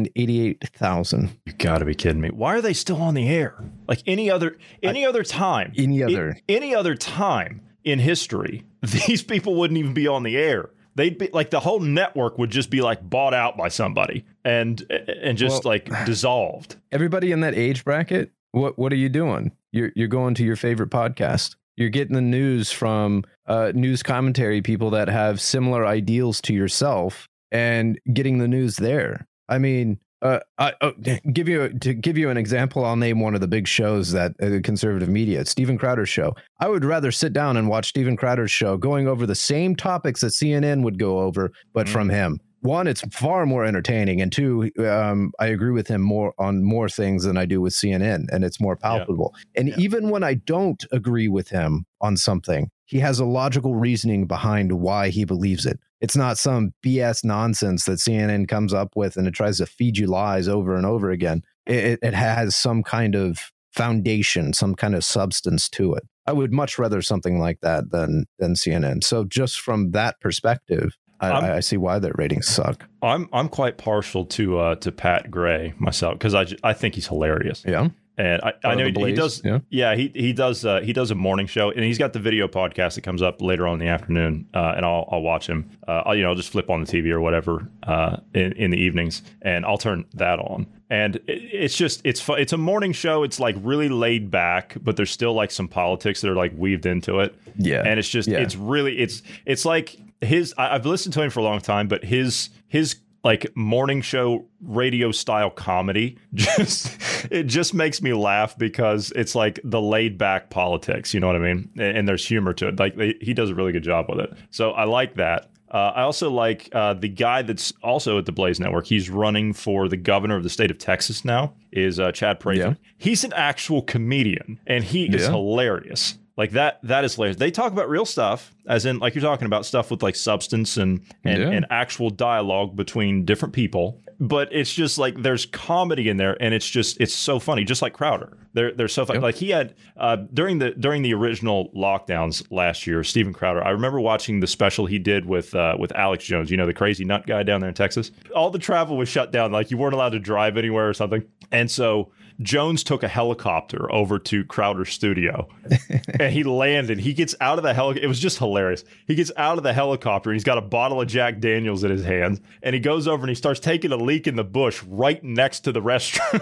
188,000. 0.01 1.31
You 1.47 1.53
gotta 1.55 1.85
be 1.85 1.95
kidding 1.95 2.21
me. 2.21 2.29
Why 2.31 2.55
are 2.55 2.61
they 2.61 2.73
still 2.73 3.01
on 3.03 3.15
the 3.15 3.29
air? 3.29 3.55
Like 3.89 4.03
any 4.07 4.31
other 4.31 4.59
any 4.83 5.05
other 5.05 5.23
time. 5.25 5.73
Any 5.77 6.03
other. 6.03 6.37
any 6.49 6.75
other 6.75 6.95
time 6.95 7.63
in 7.85 7.99
history, 7.99 8.65
these 8.83 9.23
people 9.23 9.55
wouldn't 9.57 9.79
even 9.79 9.95
be 9.95 10.07
on 10.07 10.23
the 10.23 10.37
air. 10.37 10.71
They'd 10.97 11.19
be 11.19 11.29
like 11.33 11.51
the 11.51 11.61
whole 11.61 11.81
network 11.81 12.37
would 12.39 12.51
just 12.51 12.69
be 12.71 12.81
like 12.83 13.09
bought 13.09 13.33
out 13.35 13.57
by 13.57 13.69
somebody 13.69 14.25
and 14.45 14.85
and 15.23 15.39
just 15.39 15.65
Well- 15.65 15.73
like 15.73 16.05
dissolved. 16.05 16.77
Everybody 16.93 17.33
in 17.33 17.41
that 17.41 17.55
age 17.55 17.85
bracket, 17.85 18.33
what 18.53 18.79
what 18.79 18.93
are 18.93 18.97
you 18.97 19.09
doing? 19.09 19.53
You're 19.73 19.93
you're 19.95 20.09
going 20.09 20.35
to 20.35 20.45
your 20.45 20.57
favorite 20.57 20.91
podcast. 20.91 21.57
You're 21.77 21.89
getting 21.89 22.15
the 22.15 22.21
news 22.21 22.71
from 22.71 23.25
uh, 23.47 23.73
news 23.75 24.03
commentary 24.03 24.61
people 24.61 24.91
that 24.91 25.09
have 25.09 25.41
similar 25.41 25.87
ideals 25.87 26.41
to 26.43 26.55
yourself, 26.55 27.29
and 27.53 27.99
getting 28.13 28.39
the 28.39 28.49
news 28.49 28.77
there. 28.77 29.27
I 29.49 29.59
mean, 29.59 29.99
uh, 30.23 30.41
I 30.59 30.75
oh, 30.83 30.93
give 31.33 31.49
you 31.49 31.71
to 31.79 31.95
give 31.95 32.19
you 32.19 32.29
an 32.29 32.37
example. 32.37 32.85
I'll 32.85 32.97
name 32.97 33.21
one 33.21 33.35
of 33.35 33.41
the 33.41 33.49
big 33.49 33.67
shows 33.67 34.13
that 34.13 34.33
uh, 34.43 34.61
conservative 34.63 35.09
media, 35.09 35.45
Steven 35.47 35.79
Crowder's 35.79 36.09
show. 36.09 36.35
I 36.59 36.69
would 36.69 36.85
rather 36.85 37.11
sit 37.11 37.33
down 37.33 37.57
and 37.57 37.69
watch 37.69 37.89
Steven 37.89 38.17
Crowder's 38.17 38.51
show, 38.51 38.77
going 38.77 39.09
over 39.09 39.27
the 39.27 39.35
same 39.35 39.75
topics 39.75 40.21
that 40.21 40.29
CNN 40.29 40.83
would 40.83 40.99
go 40.99 41.21
over, 41.21 41.53
but 41.73 41.89
from 41.89 42.11
him. 42.11 42.41
One, 42.61 42.87
it's 42.87 43.01
far 43.13 43.47
more 43.47 43.65
entertaining, 43.65 44.21
and 44.21 44.31
two, 44.31 44.71
um, 44.79 45.33
I 45.39 45.47
agree 45.47 45.71
with 45.71 45.89
him 45.89 46.03
more 46.03 46.35
on 46.39 46.63
more 46.63 46.89
things 46.89 47.25
than 47.25 47.39
I 47.39 47.47
do 47.47 47.61
with 47.61 47.73
CNN, 47.73 48.27
and 48.31 48.45
it's 48.45 48.61
more 48.61 48.77
palpable. 48.77 49.35
And 49.57 49.69
Yeah. 49.69 49.77
even 49.79 50.11
when 50.11 50.23
I 50.23 50.35
don't 50.35 50.85
agree 50.93 51.29
with 51.29 51.49
him 51.49 51.87
on 52.01 52.17
something, 52.19 52.71
he 52.85 52.99
has 52.99 53.19
a 53.19 53.25
logical 53.25 53.77
reasoning 53.77 54.27
behind 54.27 54.73
why 54.73 55.09
he 55.09 55.25
believes 55.25 55.65
it. 55.65 55.79
It's 56.01 56.17
not 56.17 56.39
some 56.39 56.73
BS 56.83 57.25
nonsense 57.25 57.85
that 57.85 57.99
CNN 58.01 58.49
comes 58.49 58.75
up 58.75 58.97
with 58.97 59.17
and 59.17 59.29
it 59.29 59.35
tries 59.35 59.59
to 59.59 59.67
feed 59.67 59.97
you 59.97 60.07
lies 60.07 60.49
over 60.49 60.75
and 60.75 60.85
over 60.85 61.11
again. 61.11 61.43
It, 61.67 62.01
it, 62.03 62.15
has 62.15 62.57
some 62.57 62.83
kind 62.83 63.15
of 63.15 63.53
foundation, 63.73 64.53
some 64.53 64.75
kind 64.75 64.95
of 64.95 65.05
substance 65.05 65.69
to 65.71 65.95
it. 65.95 66.03
I 66.27 66.33
would 66.33 66.53
much 66.53 66.79
rather 66.79 67.01
something 67.03 67.39
like 67.39 67.61
that 67.61 67.91
than 67.91 68.27
than 68.39 68.55
CNN. 68.55 69.05
So 69.05 69.25
just 69.25 69.61
from 69.61 69.93
that 69.93 70.21
perspective, 70.21 70.97
I, 71.21 71.57
I 71.57 71.61
see 71.61 71.77
why 71.77 71.99
their 71.99 72.13
ratings 72.17 72.47
suck. 72.49 72.87
I'm 73.03 73.29
I'm 73.33 73.49
quite 73.49 73.79
partial 73.79 74.25
to 74.27 74.59
uh, 74.59 74.75
to 74.77 74.93
Pat 74.93 75.31
Gray 75.31 75.75
myself 75.79 76.15
because 76.15 76.35
I, 76.35 76.47
I 76.63 76.73
think 76.73 76.95
he's 76.95 77.07
hilarious. 77.09 77.65
Yeah. 77.67 77.89
and 78.19 78.43
I, 78.43 78.53
I 78.65 78.75
know 78.75 78.85
he, 78.87 79.07
he 79.07 79.13
does. 79.15 79.43
yeah. 79.45 79.61
Yeah, 79.71 79.95
he 79.95 80.11
he 80.15 80.33
does. 80.33 80.65
Uh, 80.65 80.81
he 80.81 80.93
does 80.93 81.11
a 81.11 81.15
morning 81.15 81.47
show, 81.47 81.71
and 81.71 81.83
he's 81.85 81.99
got 81.99 82.13
the 82.13 82.19
video 82.19 82.49
podcast 82.49 82.95
that 82.97 83.01
comes 83.03 83.23
up 83.23 83.41
later 83.41 83.67
on 83.67 83.75
in 83.75 83.79
the 83.81 83.87
afternoon. 83.93 84.47
Uh, 84.55 84.75
and 84.77 84.85
I'll 84.85 85.09
I'll 85.11 85.23
watch 85.23 85.47
him. 85.47 85.71
Uh, 85.89 86.03
I'll, 86.07 86.15
you 86.17 86.23
know, 86.23 86.31
I'll 86.31 86.35
just 86.35 86.51
flip 86.51 86.69
on 86.71 86.83
the 86.85 86.87
TV 86.87 87.11
or 87.11 87.21
whatever 87.21 87.67
uh, 87.83 88.17
in 88.35 88.53
in 88.53 88.71
the 88.71 88.79
evenings, 88.79 89.23
and 89.43 89.65
I'll 89.65 89.79
turn 89.79 90.05
that 90.15 90.39
on. 90.39 90.67
And 90.91 91.17
it, 91.17 91.23
it's 91.29 91.77
just 91.77 92.01
it's 92.05 92.21
fu- 92.21 92.35
it's 92.35 92.53
a 92.53 92.59
morning 92.59 92.93
show. 92.93 93.23
It's 93.23 93.39
like 93.41 93.57
really 93.63 93.89
laid 93.89 94.31
back, 94.31 94.77
but 94.83 94.97
there's 94.97 95.11
still 95.11 95.33
like 95.35 95.51
some 95.51 95.69
politics 95.69 96.21
that 96.23 96.31
are 96.31 96.35
like 96.35 96.53
weaved 96.57 96.85
into 96.87 97.21
it. 97.21 97.35
Yeah. 97.57 97.83
and 97.85 97.99
it's 97.99 98.09
just 98.09 98.29
Yeah. 98.29 98.39
it's 98.39 98.57
really 98.57 98.99
it's 98.99 99.23
it's 99.47 99.65
like 99.65 99.99
his. 100.21 100.55
I, 100.57 100.75
I've 100.75 100.87
listened 100.87 101.13
to 101.15 101.23
him 101.23 101.31
for 101.31 101.41
a 101.41 101.45
long 101.45 101.61
time, 101.61 101.89
but 101.89 102.05
his 102.05 102.51
his 102.69 102.97
like 103.23 103.55
morning 103.55 104.01
show 104.01 104.47
radio 104.63 105.13
style 105.13 105.51
comedy 105.51 106.17
just 106.35 106.97
it 107.31 107.45
just 107.45 107.75
makes 107.75 108.01
me 108.01 108.13
laugh 108.15 108.57
because 108.57 109.13
it's 109.15 109.35
like 109.35 109.61
the 109.63 109.81
laid 109.81 110.17
back 110.17 110.49
politics 110.49 111.13
you 111.13 111.21
know 111.21 111.27
what 111.27 111.37
i 111.37 111.39
mean 111.39 111.69
and, 111.75 111.99
and 111.99 112.09
there's 112.09 112.27
humor 112.27 112.55
to 112.55 112.69
it 112.69 112.79
like 112.79 112.97
they, 112.97 113.15
he 113.21 113.35
does 113.35 113.51
a 113.51 113.55
really 113.55 113.73
good 113.73 113.83
job 113.83 114.07
with 114.09 114.21
it 114.21 114.33
so 114.51 114.71
i 114.73 114.85
like 114.85 115.17
that 115.17 115.51
uh, 115.71 115.93
I 115.95 116.03
also 116.03 116.31
like 116.31 116.69
uh, 116.73 116.95
the 116.95 117.09
guy 117.09 117.43
that's 117.43 117.73
also 117.83 118.19
at 118.19 118.27
the 118.27 118.33
Blaze 118.33 118.59
Network. 118.59 118.87
He's 118.87 119.09
running 119.09 119.53
for 119.53 119.89
the 119.89 119.97
governor 119.97 120.37
of 120.37 120.43
the 120.43 120.51
state 120.51 120.71
of 120.71 120.79
Texas 120.79 121.25
now. 121.25 121.55
Is 121.71 122.01
uh, 122.01 122.11
Chad 122.11 122.41
Prather? 122.41 122.61
Yeah. 122.61 122.75
He's 122.99 123.23
an 123.23 123.33
actual 123.35 123.83
comedian, 123.83 124.59
and 124.67 124.83
he 124.83 125.07
is 125.07 125.27
hilarious. 125.29 126.19
Like 126.41 126.53
that. 126.53 126.79
That 126.85 127.05
is 127.05 127.17
hilarious. 127.17 127.37
They 127.37 127.51
talk 127.51 127.71
about 127.71 127.91
real 127.91 128.07
stuff, 128.07 128.55
as 128.67 128.87
in 128.87 128.99
like 128.99 129.15
you're 129.15 129.21
talking 129.21 129.45
about 129.45 129.67
stuff 129.67 129.91
with 129.91 130.03
like 130.03 130.17
substance 130.17 130.79
and 130.79 131.03
and, 131.23 131.43
Yeah. 131.43 131.51
and 131.51 131.67
actual 131.69 132.09
dialogue 132.09 132.77
between 132.77 133.27
different 133.27 133.53
people. 133.55 134.01
But 134.19 134.49
it's 134.51 134.73
just 134.73 134.97
like 134.97 135.21
there's 135.23 135.45
comedy 135.45 136.09
in 136.09 136.17
there, 136.17 136.37
and 136.43 136.55
it's 136.55 136.69
just 136.69 136.99
it's 136.99 137.13
so 137.15 137.39
funny. 137.41 137.65
Just 137.65 137.83
like 137.83 137.93
Crowder, 137.93 138.39
they're 138.55 138.73
they're 138.73 138.89
so 138.89 139.05
funny. 139.05 139.19
Yep. 139.19 139.23
Like 139.23 139.35
he 139.35 139.51
had 139.51 139.75
uh, 139.99 140.17
during 140.33 140.59
the 140.61 140.71
during 140.71 141.03
the 141.03 141.13
original 141.13 141.71
lockdowns 141.77 142.47
last 142.51 142.87
year, 142.87 143.05
Steven 143.05 143.35
Crowder. 143.35 143.63
I 143.63 143.71
remember 143.71 144.01
watching 144.01 144.41
the 144.41 144.47
special 144.47 144.87
he 144.87 144.99
did 144.99 145.27
with 145.27 145.55
uh, 145.55 145.77
with 145.79 145.93
Alex 145.95 146.25
Jones. 146.25 146.51
You 146.51 146.57
know 146.57 146.67
the 146.67 146.73
crazy 146.75 147.05
nut 147.05 147.27
guy 147.27 147.43
down 147.43 147.61
there 147.61 147.69
in 147.69 147.75
Texas. 147.75 148.11
All 148.35 148.49
the 148.51 148.59
travel 148.59 148.97
was 148.97 149.11
shut 149.11 149.31
down. 149.31 149.53
Like 149.53 149.71
you 149.71 149.77
weren't 149.77 149.95
allowed 149.95 150.11
to 150.13 150.19
drive 150.21 150.57
anywhere 150.57 150.89
or 150.89 150.95
something. 150.95 151.23
And 151.53 151.71
so 151.71 152.13
Jones 152.43 152.83
took 152.83 153.03
a 153.03 153.09
helicopter 153.09 153.93
over 153.93 154.19
to 154.19 154.45
Crowder's 154.45 154.91
studio 154.91 155.49
and 156.19 156.33
he 156.33 156.43
landed. 156.43 156.99
He 156.99 157.13
gets 157.13 157.35
out 157.41 157.59
of 157.59 157.65
the 157.65 157.75
helicopter. 157.75 158.05
It 158.05 158.09
was 158.09 158.19
just 158.19 158.39
hilarious. 158.39 158.85
He 159.07 159.15
gets 159.15 159.31
out 159.37 159.59
of 159.59 159.65
the 159.65 159.73
helicopter 159.73 160.31
and 160.31 160.37
he's 160.37 160.45
got 160.45 160.59
a 160.59 160.63
bottle 160.63 161.01
of 161.01 161.09
Jack 161.09 161.41
Daniels 161.41 161.85
in 161.85 161.91
his 161.91 162.05
hands. 162.05 162.41
And 162.63 162.75
he 162.75 162.81
goes 162.81 163.07
over 163.07 163.23
and 163.23 163.29
he 163.29 163.35
starts 163.35 163.61
taking 163.61 163.93
a 163.93 163.97
leak 163.97 164.27
in 164.27 164.37
the 164.37 164.45
bush 164.45 164.83
right 164.85 165.23
next 165.23 165.61
to 165.61 165.73
the 165.73 165.81
restroom. 165.83 166.41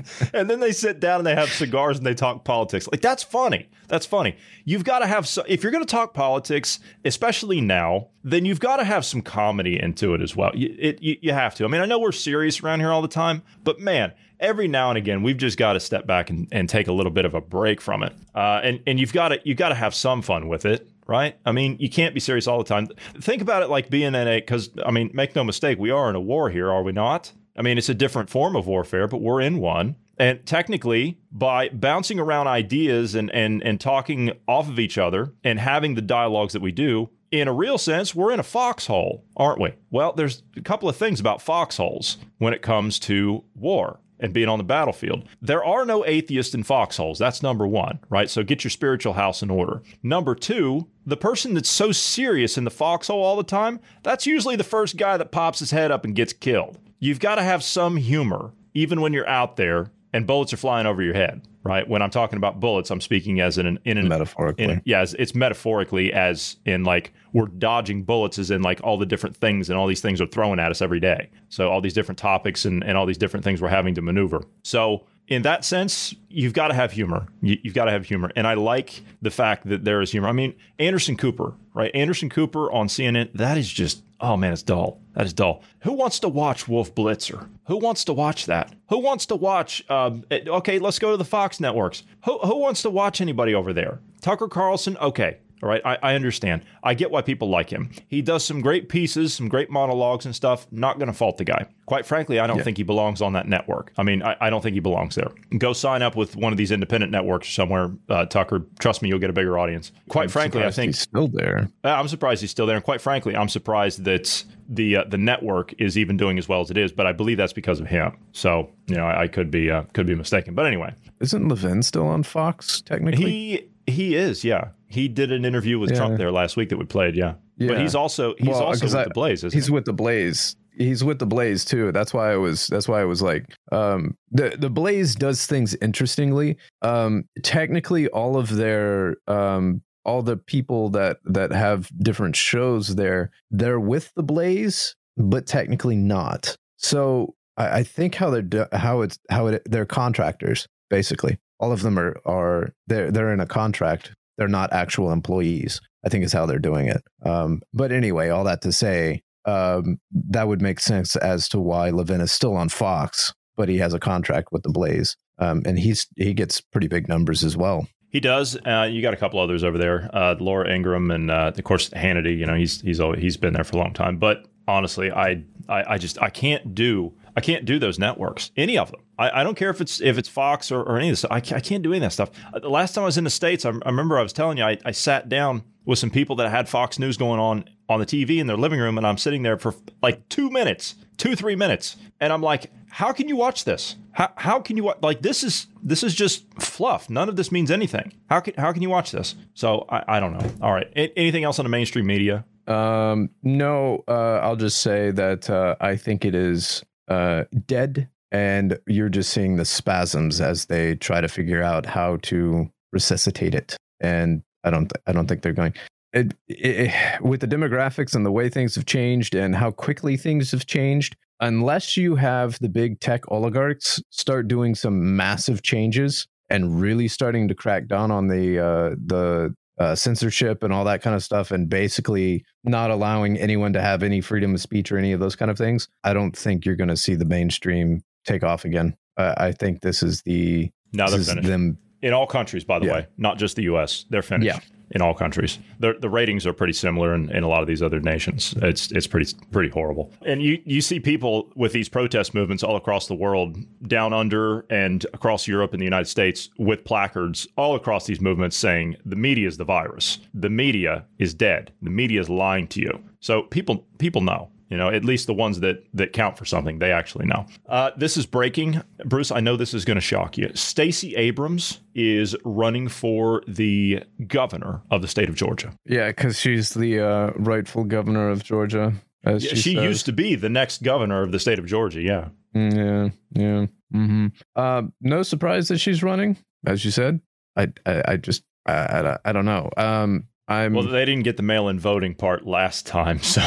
and 0.32 0.48
then 0.50 0.60
they 0.60 0.72
sit 0.72 1.00
down 1.00 1.20
and 1.20 1.26
they 1.26 1.34
have 1.34 1.50
cigars 1.50 1.98
and 1.98 2.06
they 2.06 2.14
talk 2.14 2.44
politics. 2.44 2.88
Like 2.90 3.00
that's 3.00 3.22
funny. 3.22 3.68
That's 3.88 4.06
funny. 4.06 4.36
You've 4.64 4.84
got 4.84 5.00
to 5.00 5.06
have 5.06 5.26
so 5.26 5.44
if 5.48 5.62
you're 5.62 5.72
going 5.72 5.84
to 5.84 5.90
talk 5.90 6.14
politics, 6.14 6.78
especially 7.04 7.60
now, 7.60 8.08
then 8.22 8.44
you've 8.44 8.60
got 8.60 8.76
to 8.76 8.84
have 8.84 9.04
some 9.04 9.22
comedy 9.22 9.80
into 9.80 10.14
it 10.14 10.22
as 10.22 10.36
well. 10.36 10.52
You, 10.54 10.74
it, 10.78 11.02
you, 11.02 11.16
you 11.20 11.32
have 11.32 11.54
to. 11.56 11.64
I 11.64 11.68
mean, 11.68 11.80
I 11.80 11.86
know 11.86 11.98
we're 11.98 12.12
serious 12.12 12.62
around 12.62 12.80
here 12.80 12.92
all 12.92 13.02
the 13.02 13.08
time, 13.08 13.42
but 13.64 13.80
man, 13.80 13.99
every 14.38 14.68
now 14.68 14.88
and 14.88 14.98
again 14.98 15.22
we've 15.22 15.36
just 15.36 15.58
got 15.58 15.74
to 15.74 15.80
step 15.80 16.06
back 16.06 16.30
and, 16.30 16.48
and 16.52 16.68
take 16.68 16.88
a 16.88 16.92
little 16.92 17.12
bit 17.12 17.24
of 17.24 17.34
a 17.34 17.40
break 17.40 17.80
from 17.80 18.02
it. 18.02 18.14
Uh, 18.34 18.60
and 18.62 18.80
and 18.86 18.98
you've 18.98 19.12
got 19.12 19.28
to 19.28 19.40
you 19.44 19.54
got 19.54 19.70
to 19.70 19.74
have 19.74 19.94
some 19.94 20.22
fun 20.22 20.48
with 20.48 20.64
it. 20.64 20.88
Right? 21.06 21.34
I 21.44 21.50
mean, 21.50 21.76
you 21.80 21.90
can't 21.90 22.14
be 22.14 22.20
serious 22.20 22.46
all 22.46 22.58
the 22.58 22.64
time. 22.64 22.86
Think 23.20 23.42
about 23.42 23.64
it 23.64 23.68
like 23.68 23.90
being 23.90 24.14
in 24.14 24.28
a, 24.28 24.38
because, 24.38 24.70
I 24.86 24.92
mean, 24.92 25.10
make 25.12 25.34
no 25.34 25.42
mistake, 25.42 25.76
we 25.76 25.90
are 25.90 26.08
in 26.08 26.14
a 26.14 26.20
war 26.20 26.50
here, 26.50 26.70
are 26.70 26.84
we 26.84 26.92
not? 26.92 27.32
I 27.56 27.62
mean, 27.62 27.78
it's 27.78 27.88
a 27.88 27.94
different 27.94 28.30
form 28.30 28.54
of 28.54 28.68
warfare, 28.68 29.08
but 29.08 29.20
we're 29.20 29.40
in 29.40 29.58
one. 29.58 29.96
And 30.18 30.46
technically, 30.46 31.18
by 31.32 31.68
bouncing 31.70 32.20
around 32.20 32.46
ideas 32.46 33.16
and, 33.16 33.28
and, 33.32 33.60
and 33.64 33.80
talking 33.80 34.30
off 34.46 34.68
of 34.68 34.78
each 34.78 34.98
other 34.98 35.32
and 35.42 35.58
having 35.58 35.96
the 35.96 36.02
dialogues 36.02 36.52
that 36.52 36.62
we 36.62 36.70
do, 36.70 37.10
in 37.30 37.48
a 37.48 37.52
real 37.52 37.78
sense, 37.78 38.14
we're 38.14 38.32
in 38.32 38.40
a 38.40 38.44
foxhole, 38.44 39.24
aren't 39.36 39.60
we? 39.60 39.74
Well, 39.90 40.12
there's 40.12 40.42
a 40.56 40.62
couple 40.62 40.88
of 40.88 40.96
things 40.96 41.20
about 41.20 41.42
foxholes 41.42 42.18
when 42.38 42.52
it 42.52 42.62
comes 42.62 42.98
to 43.00 43.44
war 43.54 44.00
and 44.18 44.32
being 44.32 44.48
on 44.48 44.58
the 44.58 44.64
battlefield. 44.64 45.26
There 45.40 45.64
are 45.64 45.86
no 45.86 46.04
atheists 46.04 46.54
in 46.54 46.62
foxholes. 46.62 47.18
That's 47.18 47.42
number 47.42 47.66
one, 47.66 48.00
right? 48.10 48.28
So 48.28 48.42
get 48.42 48.64
your 48.64 48.70
spiritual 48.70 49.14
house 49.14 49.42
in 49.42 49.50
order. 49.50 49.82
Number 50.02 50.34
two, 50.34 50.88
the 51.06 51.16
person 51.16 51.54
that's 51.54 51.70
so 51.70 51.90
serious 51.92 52.58
in 52.58 52.64
the 52.64 52.70
foxhole 52.70 53.22
all 53.22 53.36
the 53.36 53.42
time, 53.42 53.80
that's 54.02 54.26
usually 54.26 54.56
the 54.56 54.64
first 54.64 54.96
guy 54.96 55.16
that 55.16 55.32
pops 55.32 55.60
his 55.60 55.70
head 55.70 55.90
up 55.90 56.04
and 56.04 56.14
gets 56.14 56.32
killed. 56.32 56.78
You've 56.98 57.20
got 57.20 57.36
to 57.36 57.42
have 57.42 57.62
some 57.62 57.96
humor, 57.96 58.52
even 58.74 59.00
when 59.00 59.14
you're 59.14 59.28
out 59.28 59.56
there 59.56 59.90
and 60.12 60.26
bullets 60.26 60.52
are 60.52 60.56
flying 60.56 60.86
over 60.86 61.02
your 61.02 61.14
head, 61.14 61.42
right? 61.62 61.88
When 61.88 62.02
I'm 62.02 62.10
talking 62.10 62.36
about 62.36 62.60
bullets, 62.60 62.90
I'm 62.90 63.00
speaking 63.00 63.40
as 63.40 63.58
in 63.58 63.66
an 63.66 63.78
in 63.84 63.98
an 63.98 64.08
Metaphorically. 64.08 64.64
in, 64.64 64.82
yeah, 64.84 65.02
it's, 65.02 65.14
it's 65.14 65.34
metaphorically 65.34 66.12
as 66.12 66.56
in 66.64 66.84
like 66.84 67.12
we're 67.32 67.46
dodging 67.46 68.02
bullets, 68.02 68.38
as 68.38 68.50
in 68.50 68.62
like 68.62 68.80
all 68.82 68.98
the 68.98 69.06
different 69.06 69.36
things 69.36 69.70
and 69.70 69.78
all 69.78 69.86
these 69.86 70.00
things 70.00 70.20
are 70.20 70.26
thrown 70.26 70.58
at 70.58 70.70
us 70.70 70.82
every 70.82 71.00
day. 71.00 71.30
So 71.48 71.70
all 71.70 71.80
these 71.80 71.94
different 71.94 72.18
topics 72.18 72.64
and, 72.64 72.82
and 72.82 72.96
all 72.96 73.06
these 73.06 73.18
different 73.18 73.44
things 73.44 73.62
we're 73.62 73.68
having 73.68 73.94
to 73.94 74.02
maneuver. 74.02 74.42
So 74.62 75.06
in 75.30 75.42
that 75.42 75.64
sense, 75.64 76.14
you've 76.28 76.52
got 76.52 76.68
to 76.68 76.74
have 76.74 76.92
humor. 76.92 77.28
You, 77.40 77.56
you've 77.62 77.74
got 77.74 77.86
to 77.86 77.92
have 77.92 78.04
humor, 78.04 78.30
and 78.36 78.46
I 78.46 78.54
like 78.54 79.00
the 79.22 79.30
fact 79.30 79.66
that 79.68 79.84
there 79.84 80.02
is 80.02 80.10
humor. 80.10 80.28
I 80.28 80.32
mean, 80.32 80.54
Anderson 80.78 81.16
Cooper, 81.16 81.54
right? 81.72 81.90
Anderson 81.94 82.28
Cooper 82.28 82.70
on 82.70 82.88
CNN. 82.88 83.32
That 83.32 83.56
is 83.56 83.70
just 83.70 84.02
oh 84.20 84.36
man, 84.36 84.52
it's 84.52 84.62
dull. 84.62 85.00
That 85.14 85.26
is 85.26 85.32
dull. 85.32 85.62
Who 85.80 85.92
wants 85.92 86.18
to 86.20 86.28
watch 86.28 86.68
Wolf 86.68 86.94
Blitzer? 86.94 87.48
Who 87.66 87.78
wants 87.78 88.04
to 88.04 88.12
watch 88.12 88.46
that? 88.46 88.74
Who 88.88 88.98
wants 88.98 89.26
to 89.26 89.36
watch? 89.36 89.88
Um, 89.88 90.24
eh, 90.30 90.40
okay, 90.46 90.78
let's 90.78 90.98
go 90.98 91.12
to 91.12 91.16
the 91.16 91.24
Fox 91.24 91.60
networks. 91.60 92.02
Who 92.24 92.38
who 92.38 92.56
wants 92.58 92.82
to 92.82 92.90
watch 92.90 93.20
anybody 93.20 93.54
over 93.54 93.72
there? 93.72 94.00
Tucker 94.20 94.48
Carlson. 94.48 94.96
Okay, 94.98 95.38
all 95.62 95.68
right, 95.68 95.82
I, 95.84 95.98
I 96.02 96.14
understand. 96.14 96.62
I 96.82 96.94
get 96.94 97.10
why 97.10 97.22
people 97.22 97.48
like 97.50 97.70
him. 97.70 97.90
He 98.08 98.22
does 98.22 98.44
some 98.44 98.60
great 98.60 98.88
pieces, 98.88 99.34
some 99.34 99.48
great 99.48 99.70
monologues 99.70 100.24
and 100.24 100.34
stuff. 100.34 100.66
Not 100.70 100.98
going 100.98 101.08
to 101.08 101.12
fault 101.12 101.36
the 101.36 101.44
guy. 101.44 101.66
Quite 101.86 102.06
frankly, 102.06 102.38
I 102.38 102.46
don't 102.46 102.62
think 102.62 102.76
he 102.76 102.82
belongs 102.82 103.20
on 103.20 103.32
that 103.32 103.48
network. 103.48 103.92
I 103.98 104.02
mean, 104.04 104.22
I, 104.22 104.36
I 104.40 104.50
don't 104.50 104.62
think 104.62 104.74
he 104.74 104.80
belongs 104.80 105.16
there. 105.16 105.28
Go 105.58 105.72
sign 105.72 106.02
up 106.02 106.16
with 106.16 106.36
one 106.36 106.52
of 106.52 106.56
these 106.56 106.70
independent 106.70 107.10
networks 107.12 107.48
somewhere, 107.52 107.90
uh, 108.08 108.26
Tucker. 108.26 108.64
Trust 108.78 109.02
me, 109.02 109.08
you'll 109.08 109.18
get 109.18 109.30
a 109.30 109.32
bigger 109.32 109.58
audience. 109.58 109.90
Quite 110.08 110.30
frankly, 110.30 110.62
I 110.62 110.70
think 110.70 110.90
he's 110.90 111.00
still 111.00 111.28
there. 111.28 111.68
uh, 111.84 111.88
I'm 111.88 112.08
surprised 112.08 112.40
he's 112.40 112.50
still 112.50 112.66
there, 112.66 112.76
and 112.76 112.84
quite 112.84 113.00
frankly, 113.00 113.34
I'm 113.36 113.48
surprised 113.48 114.04
that 114.04 114.44
the 114.68 114.98
uh, 114.98 115.04
the 115.08 115.18
network 115.18 115.74
is 115.80 115.98
even 115.98 116.16
doing 116.16 116.38
as 116.38 116.48
well 116.48 116.60
as 116.60 116.70
it 116.70 116.78
is. 116.78 116.92
But 116.92 117.06
I 117.06 117.12
believe 117.12 117.36
that's 117.36 117.52
because 117.52 117.80
of 117.80 117.88
him. 117.88 118.16
So 118.32 118.70
you 118.86 118.94
know, 118.94 119.04
I, 119.04 119.22
I 119.22 119.26
could 119.28 119.50
be 119.50 119.70
uh, 119.70 119.82
could 119.92 120.06
be 120.06 120.14
mistaken. 120.14 120.54
But 120.54 120.66
anyway, 120.66 120.94
Isn't 121.20 121.48
Levin 121.48 121.82
still 121.82 122.06
on 122.06 122.22
Fox 122.22 122.80
technically? 122.82 123.30
he 123.30 123.69
he 123.90 124.14
is. 124.16 124.44
Yeah, 124.44 124.68
he 124.88 125.08
did 125.08 125.32
an 125.32 125.44
interview 125.44 125.78
with 125.78 125.90
Yeah. 125.90 125.96
Trump 125.98 126.18
there 126.18 126.30
last 126.32 126.56
week 126.56 126.68
that 126.70 126.78
we 126.78 126.84
played. 126.84 127.14
Yeah, 127.16 127.34
but 127.58 127.78
he's 127.80 127.94
also 127.94 128.34
he's 128.38 128.48
Well, 128.48 128.62
also 128.62 128.86
with 128.86 128.94
I- 128.94 129.04
the 129.04 129.10
Blaze. 129.10 129.44
Isn't 129.44 129.56
he's 129.56 129.66
he? 129.66 129.72
with 129.72 129.84
the 129.84 129.92
Blaze. 129.92 130.56
He's 130.78 131.04
with 131.04 131.18
the 131.18 131.26
Blaze 131.26 131.64
too. 131.64 131.92
That's 131.92 132.14
why 132.14 132.32
I 132.32 132.36
was. 132.36 132.66
That's 132.68 132.88
why 132.88 133.00
I 133.00 133.04
was 133.04 133.20
like, 133.20 133.44
um, 133.72 134.16
the 134.30 134.56
the 134.58 134.70
Blaze 134.70 135.14
does 135.14 135.44
things 135.46 135.74
interestingly. 135.82 136.56
Um, 136.80 137.24
technically, 137.42 138.08
all 138.08 138.36
of 138.38 138.54
their 138.56 139.16
um, 139.26 139.82
all 140.04 140.22
the 140.22 140.36
people 140.38 140.88
that 140.90 141.18
that 141.24 141.52
have 141.52 141.90
different 142.02 142.36
shows 142.36 142.94
there, 142.96 143.30
they're 143.50 143.80
with 143.80 144.12
the 144.14 144.22
Blaze, 144.22 144.94
but 145.18 145.46
technically 145.46 145.96
not. 145.96 146.56
So 146.78 147.34
I, 147.58 147.80
I 147.80 147.82
think 147.82 148.14
how 148.14 148.30
they're 148.30 148.68
how 148.72 149.02
it's 149.02 149.18
how 149.28 149.48
it 149.48 149.62
they're 149.66 149.84
contractors 149.86 150.66
basically. 150.88 151.38
All 151.60 151.72
of 151.72 151.82
them 151.82 151.98
are 151.98 152.16
are 152.26 152.74
they're 152.88 153.10
they're 153.12 153.32
in 153.32 153.40
a 153.40 153.46
contract. 153.46 154.12
They're 154.36 154.48
not 154.48 154.72
actual 154.72 155.12
employees. 155.12 155.80
I 156.04 156.08
think 156.08 156.24
is 156.24 156.32
how 156.32 156.46
they're 156.46 156.58
doing 156.58 156.88
it. 156.88 157.02
Um, 157.24 157.60
but 157.74 157.92
anyway, 157.92 158.30
all 158.30 158.44
that 158.44 158.62
to 158.62 158.72
say, 158.72 159.22
um, 159.44 159.98
that 160.30 160.48
would 160.48 160.62
make 160.62 160.80
sense 160.80 161.14
as 161.16 161.48
to 161.50 161.60
why 161.60 161.90
Levin 161.90 162.20
is 162.20 162.32
still 162.32 162.56
on 162.56 162.68
Fox, 162.68 163.34
but 163.56 163.68
he 163.68 163.78
has 163.78 163.92
a 163.92 164.00
contract 164.00 164.48
with 164.50 164.62
the 164.62 164.70
Blaze, 164.70 165.16
um, 165.38 165.62
and 165.66 165.78
he's 165.78 166.06
he 166.16 166.34
gets 166.34 166.60
pretty 166.60 166.88
big 166.88 167.08
numbers 167.08 167.44
as 167.44 167.56
well. 167.56 167.86
He 168.10 168.18
does. 168.18 168.56
Uh, 168.66 168.88
you 168.90 169.02
got 169.02 169.14
a 169.14 169.16
couple 169.16 169.38
others 169.38 169.62
over 169.62 169.78
there, 169.78 170.10
uh, 170.12 170.34
Laura 170.40 170.68
Ingraham, 170.68 171.10
and 171.10 171.30
uh, 171.30 171.52
of 171.56 171.64
course 171.64 171.90
Hannity. 171.90 172.36
You 172.36 172.46
know, 172.46 172.54
he's 172.54 172.80
he's 172.80 173.00
always, 173.00 173.20
he's 173.20 173.36
been 173.36 173.52
there 173.52 173.64
for 173.64 173.76
a 173.76 173.80
long 173.80 173.92
time. 173.92 174.16
But 174.16 174.46
honestly, 174.66 175.10
I, 175.10 175.44
I 175.68 175.94
I 175.94 175.98
just 175.98 176.20
I 176.20 176.30
can't 176.30 176.74
do 176.74 177.12
I 177.36 177.40
can't 177.40 177.64
do 177.64 177.78
those 177.78 177.98
networks, 177.98 178.50
any 178.56 178.76
of 178.78 178.90
them. 178.90 179.00
I, 179.18 179.40
I 179.40 179.44
don't 179.44 179.56
care 179.56 179.70
if 179.70 179.80
it's 179.80 180.00
if 180.00 180.18
it's 180.18 180.28
Fox 180.28 180.70
or, 180.72 180.82
or 180.82 180.98
any 180.98 181.08
of 181.08 181.12
this. 181.12 181.24
I, 181.30 181.40
ca- 181.40 181.56
I 181.56 181.60
can't 181.60 181.82
do 181.82 181.90
any 181.90 181.98
of 181.98 182.02
that 182.02 182.12
stuff. 182.12 182.30
Uh, 182.52 182.58
The 182.58 182.70
last 182.70 182.94
time 182.94 183.02
I 183.02 183.06
was 183.06 183.18
in 183.18 183.24
the 183.24 183.30
states, 183.30 183.64
I, 183.64 183.70
I 183.70 183.88
remember 183.90 184.18
I 184.18 184.22
was 184.22 184.32
telling 184.32 184.58
you 184.58 184.64
I, 184.64 184.78
I 184.84 184.90
sat 184.92 185.28
down 185.28 185.62
with 185.84 185.98
some 185.98 186.10
people 186.10 186.36
that 186.36 186.50
had 186.50 186.68
Fox 186.68 186.98
News 186.98 187.16
going 187.16 187.40
on 187.40 187.64
on 187.88 187.98
the 188.00 188.06
TV 188.06 188.38
in 188.38 188.46
their 188.46 188.56
living 188.56 188.78
room, 188.78 188.98
and 188.98 189.06
I'm 189.06 189.18
sitting 189.18 189.42
there 189.42 189.58
for 189.58 189.74
like 190.02 190.28
two 190.28 190.50
minutes, 190.50 190.94
two 191.16 191.34
three 191.34 191.56
minutes, 191.56 191.96
and 192.20 192.32
I'm 192.32 192.42
like, 192.42 192.70
how 192.88 193.12
can 193.12 193.28
you 193.28 193.36
watch 193.36 193.64
this? 193.64 193.96
How, 194.12 194.32
how 194.36 194.60
can 194.60 194.76
you 194.76 194.84
watch 194.84 194.98
like 195.02 195.22
this 195.22 195.42
is 195.44 195.66
this 195.82 196.02
is 196.02 196.14
just 196.14 196.44
fluff. 196.60 197.08
None 197.08 197.28
of 197.28 197.36
this 197.36 197.50
means 197.52 197.70
anything. 197.70 198.12
How 198.28 198.40
can 198.40 198.54
how 198.58 198.72
can 198.72 198.82
you 198.82 198.90
watch 198.90 199.12
this? 199.12 199.34
So 199.54 199.86
I, 199.88 200.16
I 200.16 200.20
don't 200.20 200.32
know. 200.32 200.50
All 200.62 200.72
right. 200.72 200.88
A- 200.96 201.16
anything 201.18 201.44
else 201.44 201.58
on 201.58 201.64
the 201.64 201.68
mainstream 201.70 202.06
media? 202.06 202.44
Um, 202.66 203.30
no, 203.42 204.04
uh, 204.06 204.38
I'll 204.42 204.54
just 204.56 204.80
say 204.80 205.10
that 205.12 205.50
uh, 205.50 205.74
I 205.80 205.96
think 205.96 206.24
it 206.24 206.34
is 206.36 206.84
uh, 207.10 207.44
dead 207.66 208.08
and 208.32 208.78
you're 208.86 209.08
just 209.08 209.32
seeing 209.32 209.56
the 209.56 209.64
spasms 209.64 210.40
as 210.40 210.66
they 210.66 210.94
try 210.96 211.20
to 211.20 211.28
figure 211.28 211.62
out 211.62 211.84
how 211.84 212.16
to 212.22 212.70
resuscitate 212.92 213.54
it. 213.54 213.76
And 214.00 214.42
I 214.64 214.70
don't, 214.70 214.86
th- 214.86 215.02
I 215.06 215.12
don't 215.12 215.26
think 215.26 215.42
they're 215.42 215.52
going. 215.52 215.74
It, 216.12 216.34
it, 216.48 217.22
with 217.22 217.40
the 217.40 217.46
demographics 217.48 218.14
and 218.14 218.24
the 218.24 218.32
way 218.32 218.48
things 218.48 218.74
have 218.74 218.86
changed 218.86 219.34
and 219.34 219.54
how 219.54 219.70
quickly 219.70 220.16
things 220.16 220.50
have 220.52 220.66
changed, 220.66 221.16
unless 221.40 221.96
you 221.96 222.16
have 222.16 222.58
the 222.60 222.68
big 222.68 223.00
tech 223.00 223.30
oligarchs 223.30 224.02
start 224.10 224.48
doing 224.48 224.74
some 224.74 225.16
massive 225.16 225.62
changes 225.62 226.26
and 226.48 226.80
really 226.80 227.08
starting 227.08 227.46
to 227.48 227.54
crack 227.54 227.86
down 227.86 228.10
on 228.10 228.26
the 228.26 228.58
uh, 228.58 228.90
the 229.06 229.54
uh, 229.80 229.94
censorship 229.94 230.62
and 230.62 230.72
all 230.72 230.84
that 230.84 231.02
kind 231.02 231.16
of 231.16 231.22
stuff, 231.24 231.50
and 231.50 231.68
basically 231.68 232.44
not 232.64 232.90
allowing 232.90 233.36
anyone 233.38 233.72
to 233.72 233.80
have 233.80 234.02
any 234.02 234.20
freedom 234.20 234.54
of 234.54 234.60
speech 234.60 234.92
or 234.92 234.98
any 234.98 235.10
of 235.12 235.18
those 235.20 235.34
kind 235.34 235.50
of 235.50 235.56
things, 235.58 235.88
I 236.04 236.12
don't 236.12 236.36
think 236.36 236.64
you're 236.64 236.76
going 236.76 236.88
to 236.88 236.96
see 236.96 237.14
the 237.16 237.24
mainstream 237.24 238.02
take 238.26 238.44
off 238.44 238.64
again. 238.64 238.94
Uh, 239.16 239.34
I 239.38 239.52
think 239.52 239.80
this 239.80 240.02
is 240.02 240.22
the 240.22 240.70
now 240.92 241.08
they're 241.08 241.18
is 241.20 241.28
finished. 241.28 241.48
them. 241.48 241.78
in 242.02 242.12
all 242.12 242.26
countries, 242.26 242.62
by 242.64 242.78
the 242.78 242.86
Yeah. 242.86 242.92
way, 242.92 243.06
not 243.18 243.38
just 243.38 243.56
the 243.56 243.62
U.S. 243.64 244.04
They're 244.10 244.22
finished 244.22 244.46
Yeah. 244.46 244.60
In 244.90 245.02
all 245.02 245.14
countries. 245.14 245.58
The 245.78 245.94
the 246.00 246.08
ratings 246.08 246.46
are 246.46 246.52
pretty 246.52 246.72
similar 246.72 247.14
in, 247.14 247.30
in 247.30 247.42
a 247.42 247.48
lot 247.48 247.62
of 247.62 247.68
these 247.68 247.82
other 247.82 248.00
nations. 248.00 248.54
It's 248.58 248.90
it's 248.92 249.06
pretty 249.06 249.34
pretty 249.50 249.70
horrible. 249.70 250.12
And 250.24 250.42
you 250.42 250.60
you 250.64 250.80
see 250.80 251.00
people 251.00 251.50
with 251.54 251.72
these 251.72 251.88
protest 251.88 252.34
movements 252.34 252.62
all 252.62 252.76
across 252.76 253.06
the 253.06 253.14
world, 253.14 253.56
down 253.86 254.12
under 254.12 254.66
and 254.70 255.04
across 255.12 255.46
Europe 255.46 255.72
and 255.72 255.80
the 255.80 255.84
United 255.84 256.08
States, 256.08 256.50
with 256.58 256.84
placards 256.84 257.46
all 257.56 257.74
across 257.74 258.06
these 258.06 258.20
movements 258.20 258.56
saying 258.56 258.96
the 259.04 259.16
media 259.16 259.48
is 259.48 259.56
the 259.56 259.64
virus. 259.64 260.18
The 260.34 260.50
media 260.50 261.04
is 261.18 261.34
dead. 261.34 261.72
The 261.82 261.90
media 261.90 262.20
is 262.20 262.28
lying 262.28 262.66
to 262.68 262.80
you. 262.80 263.00
So 263.20 263.42
people 263.42 263.86
people 263.98 264.22
know. 264.22 264.50
You 264.70 264.76
know, 264.76 264.88
at 264.88 265.04
least 265.04 265.26
the 265.26 265.34
ones 265.34 265.60
that 265.60 265.84
that 265.94 266.12
count 266.12 266.38
for 266.38 266.44
something, 266.44 266.78
they 266.78 266.92
actually 266.92 267.26
know. 267.26 267.44
Uh, 267.68 267.90
this 267.96 268.16
is 268.16 268.24
breaking, 268.24 268.80
Bruce. 269.04 269.30
I 269.32 269.40
know 269.40 269.56
this 269.56 269.74
is 269.74 269.84
going 269.84 269.96
to 269.96 270.00
shock 270.00 270.38
you. 270.38 270.50
Stacey 270.54 271.16
Abrams 271.16 271.80
is 271.94 272.36
running 272.44 272.86
for 272.88 273.42
the 273.48 274.04
governor 274.28 274.80
of 274.90 275.02
the 275.02 275.08
state 275.08 275.28
of 275.28 275.34
Georgia. 275.34 275.72
Yeah, 275.84 276.08
because 276.08 276.38
she's 276.38 276.70
the 276.74 277.00
uh, 277.00 277.30
rightful 277.36 277.82
governor 277.84 278.30
of 278.30 278.44
Georgia. 278.44 278.92
As 279.24 279.44
Yeah, 279.44 279.50
she, 279.50 279.56
she 279.56 279.72
used 279.72 280.06
to 280.06 280.12
be 280.12 280.34
the 280.36 280.48
next 280.48 280.82
governor 280.82 281.22
of 281.22 281.32
the 281.32 281.38
state 281.40 281.58
of 281.58 281.66
Georgia. 281.66 282.00
Yeah, 282.00 282.28
Mm, 282.54 283.12
Yeah, 283.34 283.42
yeah. 283.42 283.66
hmm 283.92 284.26
Uh, 284.56 284.82
no 285.00 285.22
surprise 285.22 285.68
that 285.68 285.78
she's 285.78 286.02
running, 286.02 286.36
as 286.64 286.84
you 286.84 286.90
said. 286.90 287.20
I, 287.56 287.68
I, 287.84 288.02
I 288.12 288.16
just, 288.16 288.44
I, 288.66 288.98
I, 288.98 289.02
don't- 289.02 289.20
I 289.26 289.32
don't 289.32 289.44
know. 289.44 289.68
Um, 289.76 290.24
I'm. 290.50 290.74
well, 290.74 290.84
they 290.84 291.04
didn't 291.04 291.22
get 291.22 291.36
the 291.36 291.42
mail-in 291.42 291.78
voting 291.78 292.14
part 292.14 292.46
last 292.46 292.86
time, 292.86 293.22
so 293.22 293.40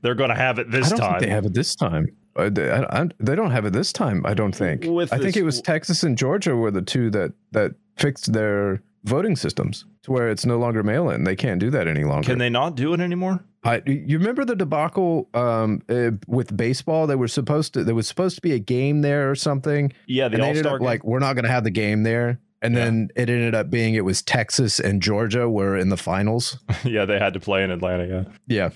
they're 0.00 0.14
going 0.14 0.30
to 0.30 0.36
have 0.36 0.58
it 0.58 0.66
I 0.68 0.70
this 0.70 0.88
don't 0.88 0.98
time. 0.98 1.10
think 1.10 1.22
they 1.22 1.30
have 1.30 1.44
it 1.44 1.54
this 1.54 1.76
time. 1.76 2.08
Uh, 2.34 2.48
they, 2.48 2.70
I, 2.70 3.02
I, 3.02 3.08
they 3.20 3.36
don't 3.36 3.50
have 3.50 3.66
it 3.66 3.74
this 3.74 3.92
time. 3.92 4.24
I 4.24 4.32
don't 4.32 4.56
think. 4.56 4.84
With 4.84 5.12
I 5.12 5.18
think 5.18 5.36
it 5.36 5.42
was 5.42 5.60
Texas 5.60 6.02
and 6.02 6.16
Georgia 6.16 6.56
were 6.56 6.70
the 6.70 6.82
two 6.82 7.10
that 7.10 7.34
that 7.52 7.74
fixed 7.96 8.32
their 8.32 8.82
voting 9.04 9.36
systems 9.36 9.84
to 10.04 10.12
where 10.12 10.30
it's 10.30 10.46
no 10.46 10.58
longer 10.58 10.82
mail-in. 10.82 11.24
They 11.24 11.36
can't 11.36 11.60
do 11.60 11.70
that 11.70 11.86
any 11.86 12.04
longer. 12.04 12.26
Can 12.26 12.38
they 12.38 12.48
not 12.48 12.76
do 12.76 12.94
it 12.94 13.00
anymore? 13.00 13.44
I, 13.64 13.82
you 13.86 14.18
remember 14.18 14.44
the 14.44 14.56
debacle 14.56 15.28
um, 15.34 15.82
uh, 15.88 16.12
with 16.26 16.56
baseball? 16.56 17.06
They 17.06 17.14
were 17.14 17.28
supposed 17.28 17.74
to. 17.74 17.84
There 17.84 17.94
was 17.94 18.08
supposed 18.08 18.36
to 18.36 18.42
be 18.42 18.52
a 18.52 18.58
game 18.58 19.02
there 19.02 19.30
or 19.30 19.34
something. 19.34 19.92
Yeah, 20.06 20.28
the 20.28 20.36
and 20.36 20.42
they 20.42 20.48
ended 20.48 20.66
up 20.66 20.78
game? 20.78 20.86
like 20.86 21.04
we're 21.04 21.20
not 21.20 21.34
going 21.34 21.44
to 21.44 21.50
have 21.50 21.64
the 21.64 21.70
game 21.70 22.02
there. 22.02 22.40
And 22.62 22.74
Yeah. 22.74 22.84
then 22.84 23.08
it 23.16 23.28
ended 23.28 23.54
up 23.54 23.70
being 23.70 23.94
it 23.94 24.04
was 24.04 24.22
Texas 24.22 24.78
and 24.80 25.02
Georgia 25.02 25.48
were 25.48 25.76
in 25.76 25.88
the 25.88 25.96
finals. 25.96 26.58
yeah, 26.84 27.04
they 27.04 27.18
had 27.18 27.34
to 27.34 27.40
play 27.40 27.64
in 27.64 27.70
Atlanta. 27.70 28.06
Yeah, 28.06 28.24
Yeah. 28.46 28.70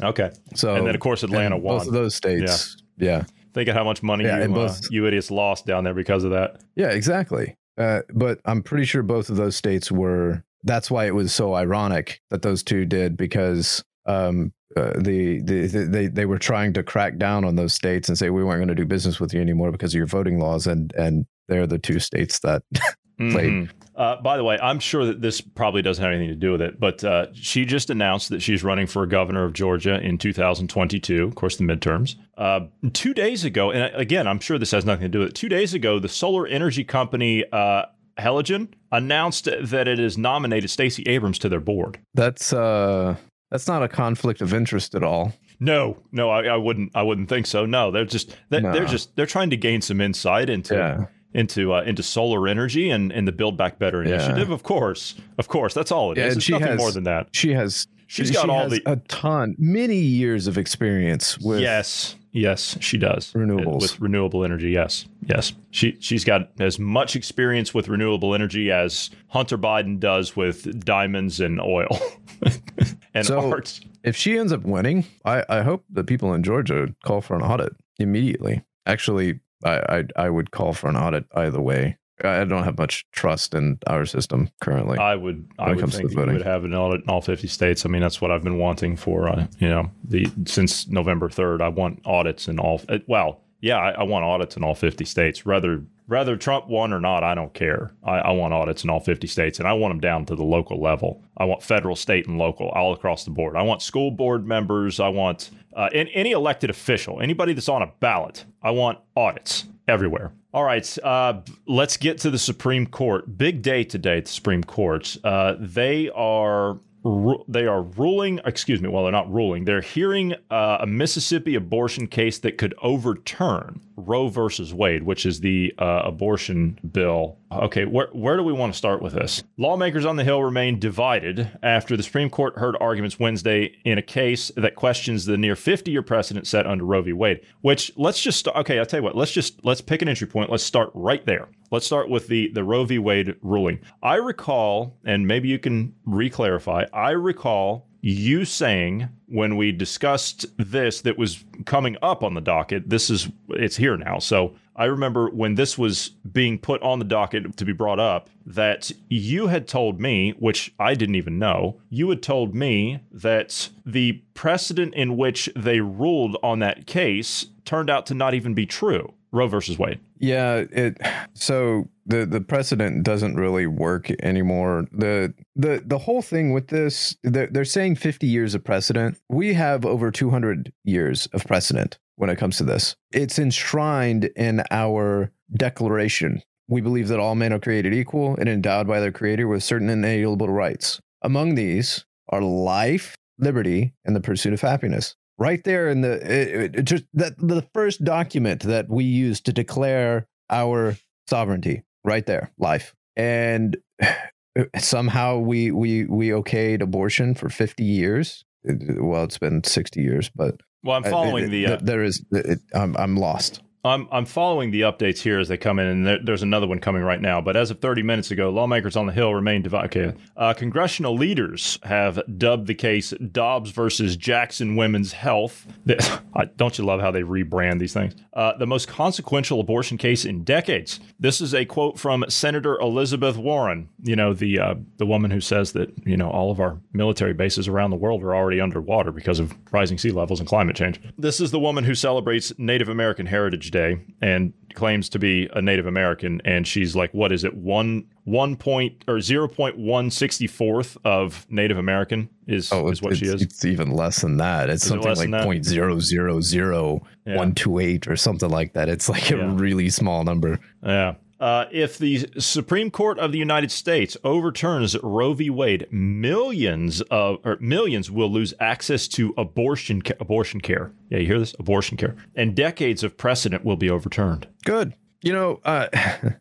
yeah. 0.00 0.06
Okay. 0.08 0.30
So 0.54 0.74
And 0.76 0.86
then, 0.86 0.94
of 0.94 1.00
course, 1.00 1.22
Atlanta 1.22 1.56
won. 1.58 1.78
Both 1.78 1.88
of 1.88 1.92
those 1.92 2.14
states. 2.14 2.76
Yeah. 2.96 3.08
yeah. 3.08 3.24
Think 3.54 3.68
of 3.68 3.74
how 3.74 3.84
much 3.84 4.02
money 4.02 4.24
Yeah, 4.24 4.38
you, 4.38 4.42
and 4.44 4.56
uh, 4.56 4.72
you 4.90 5.06
idiots 5.06 5.30
lost 5.30 5.66
down 5.66 5.84
there 5.84 5.94
because 5.94 6.24
of 6.24 6.30
that. 6.30 6.62
Yeah, 6.76 6.88
exactly. 6.90 7.56
Uh, 7.76 8.00
but 8.14 8.40
I'm 8.44 8.62
pretty 8.62 8.84
sure 8.84 9.02
both 9.02 9.28
of 9.30 9.36
those 9.36 9.56
states 9.56 9.90
were. 9.92 10.42
That's 10.64 10.90
why 10.90 11.06
it 11.06 11.14
was 11.14 11.34
so 11.34 11.54
ironic 11.54 12.20
that 12.30 12.42
those 12.42 12.62
two 12.62 12.84
did 12.84 13.16
because 13.16 13.82
um, 14.06 14.52
uh, 14.76 14.92
the, 14.96 15.40
the 15.42 15.66
the 15.66 15.78
they 15.86 16.06
they 16.06 16.24
were 16.24 16.38
trying 16.38 16.72
to 16.74 16.82
crack 16.82 17.18
down 17.18 17.44
on 17.44 17.56
those 17.56 17.72
states 17.74 18.08
and 18.08 18.16
say 18.16 18.30
we 18.30 18.44
weren't 18.44 18.58
going 18.60 18.68
to 18.68 18.74
do 18.74 18.86
business 18.86 19.18
with 19.20 19.34
you 19.34 19.40
anymore 19.40 19.72
because 19.72 19.92
of 19.92 19.98
your 19.98 20.06
voting 20.06 20.38
laws 20.38 20.66
and 20.66 20.92
and 20.96 21.26
they're 21.48 21.66
the 21.66 21.78
two 21.78 21.98
states 21.98 22.38
that 22.40 22.62
played. 23.18 23.50
Mhm. 23.52 23.70
Uh, 23.94 24.16
by 24.22 24.38
the 24.38 24.44
way, 24.44 24.58
I'm 24.62 24.78
sure 24.80 25.04
that 25.04 25.20
this 25.20 25.42
probably 25.42 25.82
doesn't 25.82 26.02
have 26.02 26.12
anything 26.14 26.30
to 26.30 26.34
do 26.34 26.50
with 26.52 26.62
it, 26.62 26.80
but 26.80 27.04
uh, 27.04 27.26
she 27.34 27.66
just 27.66 27.90
announced 27.90 28.30
that 28.30 28.40
she's 28.40 28.64
running 28.64 28.86
for 28.86 29.04
governor 29.06 29.44
of 29.44 29.52
Georgia 29.52 30.00
in 30.00 30.16
2022, 30.16 31.22
of 31.24 31.34
course, 31.34 31.56
the 31.56 31.64
midterms. 31.64 32.16
Uh, 32.38 32.60
two 32.94 33.12
days 33.12 33.44
ago, 33.44 33.70
and 33.70 33.94
again, 33.94 34.26
I'm 34.26 34.40
sure 34.40 34.58
this 34.58 34.70
has 34.70 34.86
nothing 34.86 35.02
to 35.02 35.08
do 35.10 35.18
with 35.20 35.28
it. 35.28 35.34
Two 35.34 35.50
days 35.50 35.74
ago, 35.74 35.98
the 35.98 36.08
solar 36.08 36.46
energy 36.46 36.84
company 36.84 37.44
uh, 37.52 37.84
Heliogen 38.18 38.68
announced 38.90 39.44
that 39.60 39.88
it 39.88 39.98
has 39.98 40.16
nominated 40.16 40.70
Stacey 40.70 41.02
Abrams 41.04 41.38
to 41.40 41.48
their 41.50 41.60
board. 41.60 41.98
That's 42.14 42.52
uh 42.52 43.16
that's 43.50 43.68
not 43.68 43.82
a 43.82 43.88
conflict 43.88 44.40
of 44.40 44.54
interest 44.54 44.94
at 44.94 45.02
all. 45.02 45.34
No, 45.60 45.98
no, 46.12 46.30
I, 46.30 46.44
I 46.44 46.56
wouldn't. 46.56 46.92
I 46.94 47.02
wouldn't 47.02 47.28
think 47.28 47.46
so. 47.46 47.66
No, 47.66 47.90
they're 47.90 48.04
just 48.06 48.34
they're, 48.48 48.60
they're 48.62 48.86
just 48.86 49.14
they're 49.16 49.26
trying 49.26 49.50
to 49.50 49.56
gain 49.56 49.80
some 49.82 50.00
insight 50.00 50.48
into 50.50 50.74
Yeah. 50.74 51.04
Into 51.34 51.72
uh, 51.72 51.82
into 51.82 52.02
solar 52.02 52.46
energy 52.48 52.90
and, 52.90 53.10
and 53.12 53.26
the 53.26 53.32
Build 53.32 53.56
Back 53.56 53.78
Better 53.78 54.02
Yeah. 54.04 54.14
initiative. 54.14 54.50
Of 54.50 54.62
course, 54.62 55.14
of 55.38 55.48
course, 55.48 55.74
that's 55.74 55.90
all 55.92 56.12
it 56.12 56.18
is. 56.18 56.22
Yeah, 56.22 56.26
and 56.28 56.36
It's 56.36 56.44
she 56.44 56.52
nothing 56.52 56.68
has- 56.68 56.78
more 56.78 56.92
than 56.92 57.04
that. 57.04 57.28
She 57.32 57.52
has 57.54 57.86
She's 58.06 58.28
she 58.28 58.34
got 58.34 58.50
all 58.50 58.68
has 58.68 58.72
the- 58.72 58.82
a 58.90 58.96
ton, 59.08 59.54
many 59.58 59.96
years 59.96 60.46
of 60.46 60.58
experience 60.58 61.38
with 61.38 61.60
yes, 61.60 62.16
yes, 62.32 62.76
she 62.80 62.98
does. 62.98 63.32
Renewables. 63.32 63.80
with 63.80 64.00
renewable 64.00 64.44
energy. 64.44 64.70
Yes, 64.70 65.06
yes, 65.26 65.54
she 65.70 65.96
she's 66.00 66.22
got 66.24 66.50
as 66.60 66.78
much 66.78 67.16
experience 67.16 67.72
with 67.72 67.88
renewable 67.88 68.34
energy 68.34 68.70
as 68.70 69.08
Hunter 69.28 69.56
Biden 69.56 69.98
does 69.98 70.36
with 70.36 70.84
diamonds 70.84 71.40
and 71.40 71.58
oil 71.60 71.98
and 73.14 73.24
So- 73.26 73.50
art. 73.50 73.80
if 74.04 74.14
she 74.16 74.36
ends 74.38 74.52
up 74.52 74.62
winning, 74.64 75.06
I, 75.24 75.44
I 75.48 75.62
hope 75.62 75.84
that 75.90 76.06
people 76.06 76.34
in 76.34 76.42
Georgia 76.42 76.94
call 77.04 77.22
for 77.22 77.34
an 77.36 77.42
audit 77.42 77.72
immediately. 77.98 78.62
Actually, 78.84 79.40
I, 79.64 79.98
I 79.98 80.04
I 80.16 80.30
would 80.30 80.50
call 80.50 80.72
for 80.72 80.88
an 80.88 80.96
audit 80.96 81.24
either 81.34 81.60
way. 81.60 81.96
I 82.24 82.44
don't 82.44 82.62
have 82.62 82.78
much 82.78 83.04
trust 83.10 83.52
in 83.52 83.78
our 83.88 84.06
system 84.06 84.48
currently. 84.60 84.96
I 84.98 85.16
would 85.16 85.44
I 85.58 85.70
would 85.72 85.90
think 85.90 86.10
you 86.12 86.16
would 86.18 86.42
have 86.46 86.62
an 86.64 86.72
audit 86.74 87.02
in 87.02 87.08
all 87.10 87.20
50 87.20 87.48
states. 87.48 87.84
I 87.84 87.88
mean, 87.88 88.00
that's 88.02 88.20
what 88.20 88.30
I've 88.30 88.44
been 88.44 88.58
wanting 88.58 88.96
for 88.96 89.28
uh, 89.28 89.46
you 89.58 89.68
know 89.68 89.90
the 90.04 90.28
since 90.46 90.86
November 90.88 91.28
3rd. 91.28 91.62
I 91.62 91.68
want 91.68 92.00
audits 92.04 92.46
in 92.48 92.60
all. 92.60 92.80
uh, 92.88 92.98
Well, 93.08 93.40
yeah, 93.62 93.78
I, 93.78 93.90
I 93.92 94.02
want 94.02 94.24
audits 94.24 94.56
in 94.56 94.64
all 94.64 94.74
50 94.74 95.04
states. 95.06 95.46
Whether 95.46 95.82
whether 96.06 96.36
Trump 96.36 96.68
won 96.68 96.92
or 96.92 97.00
not, 97.00 97.22
I 97.22 97.34
don't 97.34 97.54
care. 97.54 97.92
I, 98.04 98.18
I 98.18 98.30
want 98.32 98.52
audits 98.52 98.84
in 98.84 98.90
all 98.90 99.00
50 99.00 99.26
states, 99.28 99.60
and 99.60 99.68
I 99.68 99.72
want 99.72 99.92
them 99.92 100.00
down 100.00 100.26
to 100.26 100.34
the 100.34 100.42
local 100.42 100.82
level. 100.82 101.22
I 101.38 101.44
want 101.44 101.62
federal, 101.62 101.96
state, 101.96 102.26
and 102.26 102.36
local 102.36 102.68
all 102.70 102.92
across 102.92 103.24
the 103.24 103.30
board. 103.30 103.56
I 103.56 103.62
want 103.62 103.80
school 103.80 104.10
board 104.10 104.46
members. 104.46 105.00
I 105.00 105.08
want 105.08 105.50
uh, 105.74 105.88
any 105.94 106.32
elected 106.32 106.68
official, 106.70 107.20
anybody 107.22 107.54
that's 107.54 107.68
on 107.68 107.82
a 107.82 107.92
ballot. 108.00 108.44
I 108.62 108.72
want 108.72 108.98
audits 109.16 109.64
everywhere. 109.88 110.32
All 110.52 110.64
right, 110.64 110.98
uh, 111.02 111.40
let's 111.66 111.96
get 111.96 112.18
to 112.18 112.30
the 112.30 112.38
Supreme 112.38 112.86
Court. 112.86 113.38
Big 113.38 113.62
day 113.62 113.84
today 113.84 114.18
at 114.18 114.26
the 114.26 114.32
Supreme 114.32 114.64
Court. 114.64 115.16
Uh, 115.24 115.54
they 115.58 116.10
are 116.10 116.78
ru- 117.04 117.44
they 117.48 117.66
are 117.66 117.82
ruling. 117.82 118.40
Excuse 118.44 118.80
me. 118.80 118.88
Well, 118.88 119.02
they're 119.02 119.12
not 119.12 119.32
ruling. 119.32 119.64
They're 119.64 119.80
hearing 119.80 120.34
uh, 120.50 120.78
a 120.80 120.86
Mississippi 120.86 121.54
abortion 121.54 122.06
case 122.06 122.38
that 122.40 122.58
could 122.58 122.74
overturn 122.82 123.80
Roe 123.96 124.28
versus 124.28 124.72
Wade, 124.72 125.02
which 125.02 125.26
is 125.26 125.40
the 125.40 125.72
uh, 125.78 126.02
abortion 126.04 126.78
bill. 126.92 127.38
Okay, 127.60 127.84
where 127.84 128.08
where 128.12 128.36
do 128.36 128.42
we 128.42 128.52
want 128.52 128.72
to 128.72 128.76
start 128.76 129.02
with 129.02 129.12
this? 129.12 129.42
Lawmakers 129.58 130.04
on 130.04 130.16
the 130.16 130.24
Hill 130.24 130.42
remain 130.42 130.78
divided 130.78 131.50
after 131.62 131.96
the 131.96 132.02
Supreme 132.02 132.30
Court 132.30 132.58
heard 132.58 132.76
arguments 132.80 133.18
Wednesday 133.18 133.76
in 133.84 133.98
a 133.98 134.02
case 134.02 134.50
that 134.56 134.74
questions 134.74 135.26
the 135.26 135.36
near 135.36 135.54
50-year 135.54 136.02
precedent 136.02 136.46
set 136.46 136.66
under 136.66 136.84
Roe 136.84 137.02
v. 137.02 137.12
Wade. 137.12 137.40
Which 137.60 137.92
let's 137.96 138.22
just 138.22 138.48
okay. 138.48 138.78
I'll 138.78 138.86
tell 138.86 139.00
you 139.00 139.04
what. 139.04 139.16
Let's 139.16 139.32
just 139.32 139.64
let's 139.64 139.80
pick 139.80 140.02
an 140.02 140.08
entry 140.08 140.26
point. 140.26 140.50
Let's 140.50 140.64
start 140.64 140.90
right 140.94 141.24
there. 141.26 141.48
Let's 141.70 141.86
start 141.86 142.08
with 142.08 142.28
the 142.28 142.50
the 142.52 142.64
Roe 142.64 142.84
v. 142.84 142.98
Wade 142.98 143.36
ruling. 143.42 143.80
I 144.02 144.16
recall, 144.16 144.98
and 145.04 145.26
maybe 145.26 145.48
you 145.48 145.58
can 145.58 145.94
re-clarify. 146.04 146.86
I 146.92 147.10
recall 147.10 147.88
you 148.02 148.44
saying 148.44 149.08
when 149.28 149.56
we 149.56 149.70
discussed 149.70 150.44
this 150.58 151.00
that 151.02 151.16
was 151.16 151.44
coming 151.64 151.96
up 152.02 152.24
on 152.24 152.34
the 152.34 152.40
docket 152.40 152.90
this 152.90 153.08
is 153.08 153.30
it's 153.50 153.76
here 153.76 153.96
now. 153.96 154.18
So 154.18 154.54
i 154.74 154.84
remember 154.84 155.28
when 155.30 155.54
this 155.54 155.78
was 155.78 156.08
being 156.32 156.58
put 156.58 156.82
on 156.82 156.98
the 156.98 157.04
docket 157.04 157.56
to 157.56 157.64
be 157.64 157.72
brought 157.72 158.00
up 158.00 158.28
that 158.44 158.90
you 159.08 159.46
had 159.46 159.68
told 159.68 160.00
me 160.00 160.30
which 160.38 160.72
i 160.80 160.94
didn't 160.94 161.14
even 161.14 161.38
know 161.38 161.78
you 161.90 162.08
had 162.08 162.22
told 162.22 162.54
me 162.54 162.98
that 163.12 163.68
the 163.84 164.12
precedent 164.34 164.94
in 164.94 165.16
which 165.16 165.48
they 165.54 165.80
ruled 165.80 166.36
on 166.42 166.58
that 166.58 166.86
case 166.86 167.46
turned 167.64 167.90
out 167.90 168.06
to 168.06 168.14
not 168.14 168.34
even 168.34 168.54
be 168.54 168.64
true 168.66 169.12
roe 169.30 169.46
versus 169.46 169.78
wade 169.78 170.00
Yeah, 170.22 170.64
it 170.70 170.98
so 171.34 171.90
the 172.06 172.24
the 172.24 172.40
precedent 172.40 173.02
doesn't 173.02 173.34
really 173.34 173.66
work 173.66 174.10
anymore. 174.22 174.86
The 174.92 175.34
the 175.54 175.82
the 175.84 175.98
whole 175.98 176.22
thing 176.22 176.52
with 176.52 176.68
this 176.68 177.16
they're, 177.22 177.48
they're 177.48 177.64
saying 177.66 177.96
50 177.96 178.26
years 178.26 178.54
of 178.54 178.64
precedent. 178.64 179.18
We 179.28 179.52
have 179.54 179.84
over 179.84 180.10
200 180.10 180.72
years 180.84 181.26
of 181.34 181.44
precedent 181.44 181.98
when 182.16 182.30
it 182.30 182.38
comes 182.38 182.56
to 182.58 182.64
this. 182.64 182.96
It's 183.12 183.38
enshrined 183.38 184.26
in 184.36 184.62
our 184.70 185.32
declaration. 185.54 186.42
We 186.68 186.80
believe 186.80 187.08
that 187.08 187.20
all 187.20 187.34
men 187.34 187.52
are 187.52 187.58
created 187.58 187.92
equal 187.92 188.36
and 188.36 188.48
endowed 188.48 188.86
by 188.86 189.00
their 189.00 189.12
creator 189.12 189.48
with 189.48 189.64
certain 189.64 189.90
inalienable 189.90 190.48
rights. 190.48 191.00
Among 191.20 191.54
these 191.54 192.04
are 192.28 192.40
life, 192.40 193.14
liberty, 193.38 193.92
and 194.04 194.16
the 194.16 194.20
pursuit 194.20 194.54
of 194.54 194.60
happiness. 194.60 195.16
Right 195.42 195.64
there 195.64 195.88
in 195.88 196.02
the 196.02 196.12
it, 196.12 196.76
it 196.76 196.82
just 196.84 197.04
that 197.14 197.36
the 197.36 197.66
first 197.74 198.04
document 198.04 198.62
that 198.62 198.88
we 198.88 199.02
use 199.02 199.40
to 199.40 199.52
declare 199.52 200.28
our 200.48 200.96
sovereignty, 201.28 201.82
right 202.04 202.24
there, 202.24 202.52
life. 202.58 202.94
And 203.16 203.76
somehow 204.78 205.38
we 205.38 205.72
we 205.72 206.04
we 206.04 206.28
okayed 206.28 206.80
abortion 206.80 207.34
for 207.34 207.48
50 207.48 207.82
years. 207.82 208.44
Well, 208.64 209.24
it's 209.24 209.38
been 209.38 209.64
60 209.64 210.00
years, 210.00 210.30
but 210.32 210.60
Well, 210.84 210.96
I'm 210.98 211.02
following 211.02 211.46
it- 211.46 211.48
the. 211.50 211.66
Uh, 211.66 211.78
there 211.82 212.04
is 212.04 212.24
I'm 212.72 212.96
I'm 212.96 213.16
lost. 213.16 213.62
I'm 213.84 214.06
I'm 214.12 214.26
following 214.26 214.70
the 214.70 214.82
updates 214.82 215.18
here 215.18 215.40
as 215.40 215.48
they 215.48 215.56
come 215.56 215.80
in, 215.80 215.86
and 215.88 216.06
there, 216.06 216.18
there's 216.22 216.44
another 216.44 216.68
one 216.68 216.78
coming 216.78 217.02
right 217.02 217.20
now. 217.20 217.40
But 217.40 217.56
as 217.56 217.72
of 217.72 217.80
30 217.80 218.04
minutes 218.04 218.30
ago, 218.30 218.48
lawmakers 218.48 218.94
on 218.94 219.06
the 219.06 219.12
Hill 219.12 219.34
remain 219.34 219.62
divided. 219.62 219.86
Okay, 219.86 220.18
uh, 220.36 220.54
congressional 220.54 221.16
leaders 221.16 221.80
have 221.82 222.20
dubbed 222.38 222.68
the 222.68 222.76
case 222.76 223.10
Dobbs 223.10 223.72
versus 223.72 224.16
Jackson 224.16 224.76
Women's 224.76 225.12
Health. 225.12 225.66
Don't 226.56 226.78
you 226.78 226.84
love 226.84 227.00
how 227.00 227.10
they 227.10 227.22
rebrand 227.22 227.80
these 227.80 227.92
things? 227.92 228.14
Uh, 228.32 228.56
the 228.56 228.68
most 228.68 228.86
consequential 228.86 229.58
abortion 229.58 229.98
case 229.98 230.24
in 230.24 230.44
decades. 230.44 231.00
This 231.18 231.40
is 231.40 231.52
a 231.52 231.64
quote 231.64 231.98
from 231.98 232.24
Senator 232.28 232.78
Elizabeth 232.78 233.36
Warren. 233.36 233.88
You 234.04 234.14
know 234.14 234.32
the 234.32 234.60
uh, 234.60 234.74
the 234.98 235.06
woman 235.06 235.32
who 235.32 235.40
says 235.40 235.72
that 235.72 235.90
you 236.06 236.16
know 236.16 236.30
all 236.30 236.52
of 236.52 236.60
our 236.60 236.78
military 236.92 237.34
bases 237.34 237.66
around 237.66 237.90
the 237.90 237.96
world 237.96 238.22
are 238.22 238.36
already 238.36 238.60
underwater 238.60 239.10
because 239.10 239.40
of 239.40 239.52
rising 239.72 239.98
sea 239.98 240.12
levels 240.12 240.38
and 240.38 240.48
climate 240.48 240.76
change. 240.76 241.00
This 241.18 241.40
is 241.40 241.50
the 241.50 241.58
woman 241.58 241.82
who 241.82 241.96
celebrates 241.96 242.56
Native 242.58 242.88
American 242.88 243.26
Heritage 243.26 243.71
Day 243.72 243.98
and 244.20 244.52
claims 244.74 245.08
to 245.10 245.18
be 245.18 245.48
a 245.54 245.60
Native 245.60 245.86
American, 245.86 246.40
and 246.44 246.66
she's 246.66 246.94
like, 246.94 247.12
what 247.12 247.32
is 247.32 247.42
it, 247.44 247.54
one 247.54 248.04
one 248.24 248.54
point 248.54 249.02
or 249.08 249.20
zero 249.20 249.48
point 249.48 249.76
one 249.76 250.08
sixty 250.10 250.46
fourth 250.46 250.96
of 251.04 251.44
Native 251.50 251.76
American 251.76 252.28
is 252.46 252.72
Oh, 252.72 252.88
is 252.88 253.02
what 253.02 253.16
she 253.16 253.26
is. 253.26 253.42
It's 253.42 253.64
even 253.64 253.90
less 253.90 254.20
than 254.20 254.36
that. 254.36 254.70
It's 254.70 254.84
Is 254.84 254.88
something 254.90 255.08
less 255.08 255.18
like 255.26 255.42
point 255.44 255.64
zero 255.64 255.98
zero 255.98 256.40
zero 256.40 257.00
one 257.24 257.52
two 257.54 257.80
eight 257.80 258.06
or 258.06 258.14
something 258.16 258.48
like 258.48 258.74
that. 258.74 258.88
It's 258.88 259.08
like 259.08 259.30
a 259.32 259.36
Yeah. 259.38 259.50
really 259.56 259.88
small 259.90 260.22
number. 260.22 260.60
Yeah. 260.84 261.14
Uh, 261.42 261.66
if 261.72 261.98
the 261.98 262.28
Supreme 262.38 262.88
Court 262.88 263.18
of 263.18 263.32
the 263.32 263.38
United 263.38 263.72
States 263.72 264.16
overturns 264.22 264.96
Roe 265.02 265.34
v. 265.34 265.50
Wade, 265.50 265.88
millions 265.90 267.00
of 267.10 267.38
or 267.44 267.56
millions 267.58 268.12
will 268.12 268.30
lose 268.30 268.54
access 268.60 269.08
to 269.08 269.34
abortion 269.36 270.00
abortion 270.20 270.60
care. 270.60 270.92
Yeah, 271.10 271.18
you 271.18 271.26
hear 271.26 271.40
this? 271.40 271.52
Abortion 271.58 271.96
care, 271.96 272.14
and 272.36 272.54
decades 272.54 273.02
of 273.02 273.16
precedent 273.16 273.64
will 273.64 273.74
be 273.74 273.90
overturned. 273.90 274.46
Good. 274.64 274.94
You 275.20 275.32
know, 275.32 275.60
uh, 275.64 275.88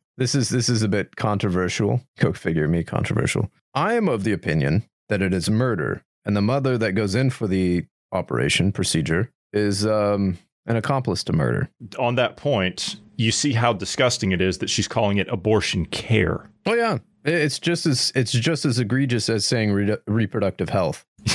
this 0.18 0.36
is 0.36 0.50
this 0.50 0.70
is 0.70 0.84
a 0.84 0.88
bit 0.88 1.16
controversial. 1.16 2.02
Go 2.20 2.32
figure 2.32 2.68
me 2.68 2.84
controversial. 2.84 3.52
I 3.74 3.96
am 3.96 4.08
of 4.08 4.24
the 4.24 4.34
opinion 4.34 4.84
that 5.10 5.24
it 5.24 5.34
is 5.34 5.50
murder, 5.50 6.04
and 6.26 6.38
the 6.38 6.44
mother 6.44 6.78
that 6.78 6.92
goes 6.92 7.16
in 7.16 7.32
for 7.32 7.48
the 7.48 7.86
operation 8.12 8.72
procedure 8.72 9.32
is 9.52 9.84
um, 9.84 10.38
an 10.68 10.76
accomplice 10.76 11.24
to 11.24 11.34
murder. 11.34 11.72
On 11.98 12.14
that 12.16 12.38
point, 12.38 12.98
you 13.22 13.32
see 13.32 13.54
how 13.54 13.74
disgusting 13.74 14.32
it 14.32 14.42
is 14.42 14.58
that 14.58 14.70
she's 14.70 14.88
calling 14.88 15.18
it 15.18 15.28
abortion 15.30 15.86
care. 15.86 16.50
Oh 16.66 16.74
yeah, 16.74 16.98
it's 17.24 17.60
just 17.60 17.86
as 17.86 18.12
it's 18.16 18.32
just 18.32 18.66
as 18.66 18.80
egregious 18.80 19.30
as 19.30 19.46
saying 19.46 19.72
re- 19.72 19.98
reproductive 20.08 20.70
health. 20.70 21.06